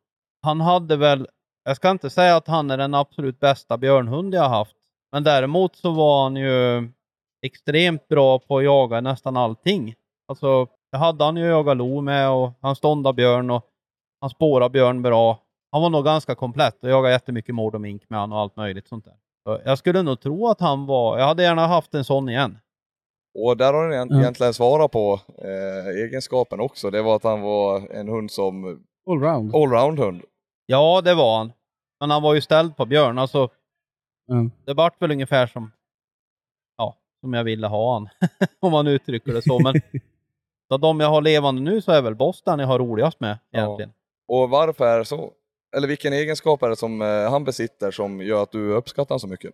Han 0.43 0.61
hade 0.61 0.97
väl... 0.97 1.29
Jag 1.65 1.77
ska 1.77 1.91
inte 1.91 2.11
säga 2.11 2.37
att 2.37 2.49
han 2.49 2.71
är 2.71 2.77
den 2.79 2.95
absolut 2.95 3.41
bästa 3.41 3.79
björnhund 3.79 4.35
jag 4.35 4.43
har 4.43 4.49
haft. 4.49 4.77
Men 5.13 5.25
däremot 5.25 5.77
så 5.77 5.91
var 5.91 6.23
han 6.23 6.37
ju 6.37 6.89
extremt 7.47 8.09
bra 8.09 8.39
på 8.39 8.59
att 8.59 8.65
jaga 8.65 9.01
nästan 9.01 9.37
allting. 9.37 9.95
Alltså, 10.29 10.67
jag 10.91 10.99
hade 10.99 11.25
han 11.25 11.37
ju 11.37 11.45
jagat 11.47 11.77
lo 11.77 12.01
med 12.01 12.31
och 12.31 12.51
han 12.61 12.77
ståndade 12.77 13.15
björn 13.17 13.51
och 13.51 13.63
han 14.21 14.31
spårade 14.31 14.71
björn 14.73 15.03
bra. 15.03 15.39
Han 15.73 15.83
var 15.83 15.91
nog 15.91 16.05
ganska 16.05 16.35
komplett 16.35 16.83
och 16.85 16.91
jagade 16.91 17.13
jättemycket 17.15 17.55
mord 17.55 17.75
och 17.75 17.81
mink 17.81 18.03
med 18.11 18.21
han 18.21 18.33
och 18.33 18.39
allt 18.39 18.57
möjligt 18.57 18.89
sånt 18.89 19.05
där. 19.05 19.15
Så 19.49 19.61
jag 19.65 19.79
skulle 19.79 20.03
nog 20.03 20.21
tro 20.21 20.47
att 20.49 20.61
han 20.61 20.87
var... 20.87 21.19
Jag 21.19 21.27
hade 21.27 21.43
gärna 21.43 21.67
haft 21.67 21.95
en 21.95 22.05
sån 22.05 22.29
igen. 22.29 22.59
Och 23.39 23.57
där 23.57 23.73
har 23.73 23.91
Ja. 23.91 24.05
egentligen 24.21 24.55
svarat 24.55 24.91
på 24.91 25.21
eh, 25.39 26.03
egenskapen 26.05 26.61
också. 26.61 26.91
Det 26.91 27.03
var 27.03 27.17
att 27.17 27.25
han 27.25 27.41
var 27.41 27.89
en 27.95 28.09
hund 28.09 28.31
som 28.31 28.85
Allround. 29.11 29.55
allround-hund. 29.55 30.23
Ja, 30.67 31.01
det 31.05 31.15
var 31.15 31.39
han. 31.39 31.53
Men 32.01 32.11
han 32.11 32.23
var 32.23 32.35
ju 32.35 32.41
ställd 32.41 32.77
på 32.77 32.87
björn. 32.87 33.19
Alltså, 33.19 33.49
Ja. 34.27 34.35
det 34.67 34.75
vart 34.75 35.03
väl 35.03 35.11
ungefär 35.11 35.47
som... 35.47 35.73
Ja, 36.77 36.97
som 37.21 37.35
jag 37.35 37.45
ville 37.45 37.67
ha 37.67 37.93
han. 37.95 38.09
Om 38.61 38.73
man 38.73 38.87
uttrycker 38.87 39.33
det 39.33 39.43
så. 39.43 39.59
Men 39.59 39.75
av 40.75 40.81
de 40.81 41.01
jag 41.01 41.09
har 41.09 41.23
levande 41.23 41.63
nu 41.63 41.81
så 41.83 41.93
är 41.93 42.03
väl 42.03 42.15
Boss 42.15 42.43
den 42.43 42.59
jag 42.59 42.67
har 42.67 42.79
roligast 42.79 43.21
med 43.21 43.39
Ja. 43.51 43.59
egentligen. 43.65 43.93
Och 44.29 44.51
varför 44.51 44.87
är 44.87 44.99
det 44.99 45.05
så? 45.05 45.33
Eller 45.77 45.89
vilken 45.89 46.13
egenskap 46.13 46.63
är 46.63 46.69
det 46.69 46.77
som 46.77 47.03
eh, 47.03 47.31
han 47.31 47.45
besitter 47.45 47.91
som 47.91 48.21
gör 48.21 48.43
att 48.43 48.53
du 48.53 48.73
uppskattar 48.73 49.09
honom 49.15 49.21
så 49.21 49.29
mycket? 49.29 49.51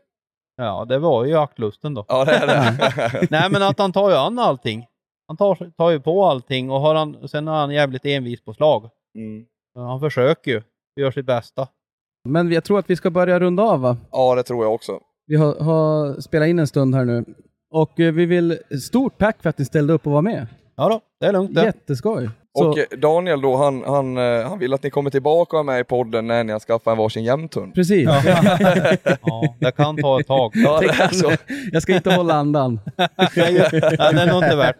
Ja, 0.57 0.85
det 0.85 0.99
var 0.99 1.25
ju 1.25 1.31
jaktlusten 1.31 1.95
då. 1.95 2.05
Ja, 2.09 2.25
det 2.25 2.33
är 2.33 2.47
det. 2.47 3.27
Nej, 3.31 3.51
men 3.51 3.63
att 3.63 3.79
han 3.79 3.93
tar 3.93 4.11
ju 4.11 4.17
an 4.17 4.39
allting. 4.39 4.87
Han 5.27 5.37
tar, 5.37 5.71
tar 5.77 5.91
ju 5.91 6.01
på 6.01 6.25
allting 6.27 6.71
och 6.71 6.81
har 6.81 6.95
han, 6.95 7.29
sen 7.29 7.49
är 7.49 7.53
han 7.53 7.71
jävligt 7.71 8.05
envis 8.05 8.45
på 8.45 8.55
slag. 8.55 8.91
mm. 9.15 9.47
Han 9.75 10.01
försöker 10.01 10.51
ju. 10.51 10.63
Gör 11.01 11.11
sitt 11.11 11.27
bästa. 11.27 11.69
Men 12.29 12.53
jag 12.53 12.65
tror 12.65 12.79
att 12.79 12.91
vi 12.91 12.97
ska 12.97 13.11
börja 13.11 13.41
runda 13.41 13.63
av 13.63 13.81
va? 13.81 13.97
Ja, 14.13 14.35
det 14.35 14.43
tror 14.43 14.65
jag 14.65 14.75
också. 14.75 14.93
Vi 15.27 15.37
har, 15.37 15.55
har 15.55 16.21
spelat 16.21 16.49
in 16.49 16.59
en 16.59 16.67
stund 16.67 16.95
här 16.95 17.05
nu. 17.05 17.25
Och 17.71 18.01
eh, 18.01 18.13
vi 18.13 18.27
vill, 18.27 18.59
stort 18.83 19.19
tack 19.19 19.43
för 19.43 19.51
att 19.51 19.59
ni 19.59 19.65
ställde 19.65 19.93
upp 19.93 20.07
och 20.07 20.13
var 20.13 20.23
med. 20.23 20.47
Ja 20.77 20.89
då, 20.89 21.01
det 21.21 21.27
är 21.27 21.33
lugnt 21.33 21.55
det. 21.55 21.65
Jätteskoj. 21.65 22.31
Så, 22.59 22.69
Och 22.69 22.79
eh, 22.79 22.85
Daniel 22.99 23.41
då, 23.41 23.57
han, 23.57 23.83
han, 23.87 24.17
eh, 24.17 24.49
han 24.49 24.59
vill 24.59 24.75
att 24.75 24.83
ni 24.83 24.91
kommer 24.91 25.11
tillbaka 25.11 25.57
och 25.57 25.61
är 25.61 25.65
med 25.65 25.81
i 25.81 25.85
podden 25.85 26.27
när 26.27 26.45
ni 26.45 26.53
har 26.53 26.61
skaffat 26.61 26.93
en 26.93 26.99
varsin 26.99 27.25
jämthund. 27.25 27.75
precis. 27.75 28.09
Ja, 29.23 29.55
det 29.59 29.77
kan 29.77 29.97
ta 29.97 30.21
ett 30.21 30.27
tag. 30.27 30.53
Ja, 30.55 30.81
det 30.81 30.87
är 30.89 31.09
så. 31.09 31.33
Jag 31.73 31.83
ska 31.83 31.95
inte 31.97 32.15
hålla 32.15 32.35
andan. 32.35 32.81
Nej, 32.97 33.53
det 33.71 34.21
är 34.21 34.27
nog 34.27 34.45
inte 34.45 34.57
värt. 34.57 34.77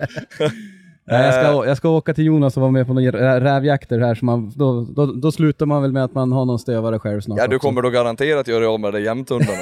Nej, 1.05 1.25
jag, 1.27 1.35
ska, 1.35 1.67
jag 1.67 1.77
ska 1.77 1.89
åka 1.89 2.15
till 2.15 2.25
Jonas 2.25 2.57
och 2.57 2.61
vara 2.61 2.71
med 2.73 2.87
på 2.87 2.95
några 2.95 3.11
rä- 3.11 3.41
rävjakter 3.41 3.99
här, 4.01 4.15
så 4.15 4.25
man, 4.25 4.53
då, 4.57 4.87
då, 4.97 5.07
då 5.07 5.33
slutar 5.33 5.67
man 5.67 5.83
väl 5.83 5.93
med 5.93 6.05
att 6.05 6.15
man 6.15 6.33
har 6.33 6.45
någon 6.45 6.59
stövare 6.59 6.99
själv 6.99 7.21
snart 7.21 7.39
Ja, 7.39 7.47
du 7.47 7.57
också. 7.57 7.69
kommer 7.69 7.83
då 7.83 7.91
garanterat 7.91 8.49
göra 8.49 8.59
dig 8.61 8.69
av 8.69 8.81
med 8.81 8.93
de 8.93 9.01
jämthundarna. 9.01 9.59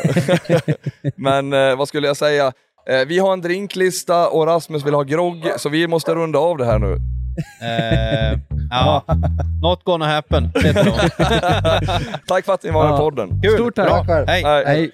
Men 1.16 1.52
eh, 1.52 1.76
vad 1.76 1.88
skulle 1.88 2.06
jag 2.06 2.16
säga? 2.16 2.46
Eh, 2.90 3.06
vi 3.08 3.18
har 3.18 3.32
en 3.32 3.40
drinklista 3.40 4.28
och 4.28 4.46
Rasmus 4.46 4.86
vill 4.86 4.94
ha 4.94 5.02
grogg, 5.02 5.36
så 5.56 5.68
vi 5.68 5.86
måste 5.88 6.14
runda 6.14 6.38
av 6.38 6.56
det 6.58 6.64
här 6.64 6.78
nu. 6.78 6.92
Eh, 7.62 8.38
Ja. 8.70 9.02
Not 9.62 9.84
gonna 9.84 10.06
happen. 10.06 10.50
Tack 12.26 12.44
för 12.44 12.52
att 12.54 12.62
ni 12.62 12.70
var 12.70 12.82
med 12.84 12.90
i 12.90 12.92
Ja. 12.92 12.98
podden. 12.98 13.40
Kul! 13.42 13.54
Stort 13.54 13.74
tack. 13.76 14.06
Bra. 14.06 14.24
Hej! 14.26 14.42
Nej. 14.42 14.64
Hej. 14.66 14.90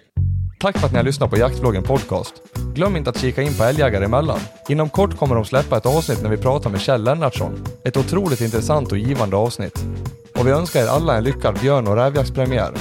Tack 0.61 0.79
för 0.79 0.87
att 0.87 0.93
ni 0.93 0.99
har 0.99 1.05
lyssnat 1.05 1.31
på 1.31 1.37
Jaktvloggen 1.39 1.83
Podcast. 1.83 2.35
Glöm 2.75 2.97
inte 2.97 3.11
att 3.11 3.19
kika 3.19 3.43
in 3.43 3.55
på 3.55 3.65
Älgjägare 3.65 4.05
emellan. 4.05 4.41
Inom 4.69 4.89
kort 4.89 5.17
kommer 5.17 5.35
de 5.35 5.45
släppa 5.45 5.77
ett 5.77 5.87
avsnitt 5.87 6.23
när 6.23 6.31
vi 6.31 6.37
pratar 6.37 6.71
med 6.71 6.81
Kjell 6.81 7.05
Lennartsson. 7.05 7.65
Ett 7.85 7.97
otroligt 7.97 8.41
intressant 8.41 8.93
och 8.93 8.99
givande 8.99 9.37
avsnitt. 9.37 9.85
Och 10.35 10.47
vi 10.47 10.51
önskar 10.51 10.81
er 10.83 10.87
alla 10.87 11.17
en 11.17 11.25
lyckad 11.25 11.59
björn 11.61 11.87
och 11.87 11.97
rävjaktspremiär. 11.97 12.73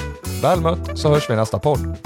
Väl 0.41 0.61
mött 0.61 0.99
så 0.99 1.09
hörs 1.09 1.29
vi 1.29 1.33
i 1.33 1.37
nästa 1.37 1.59
podd. 1.59 1.97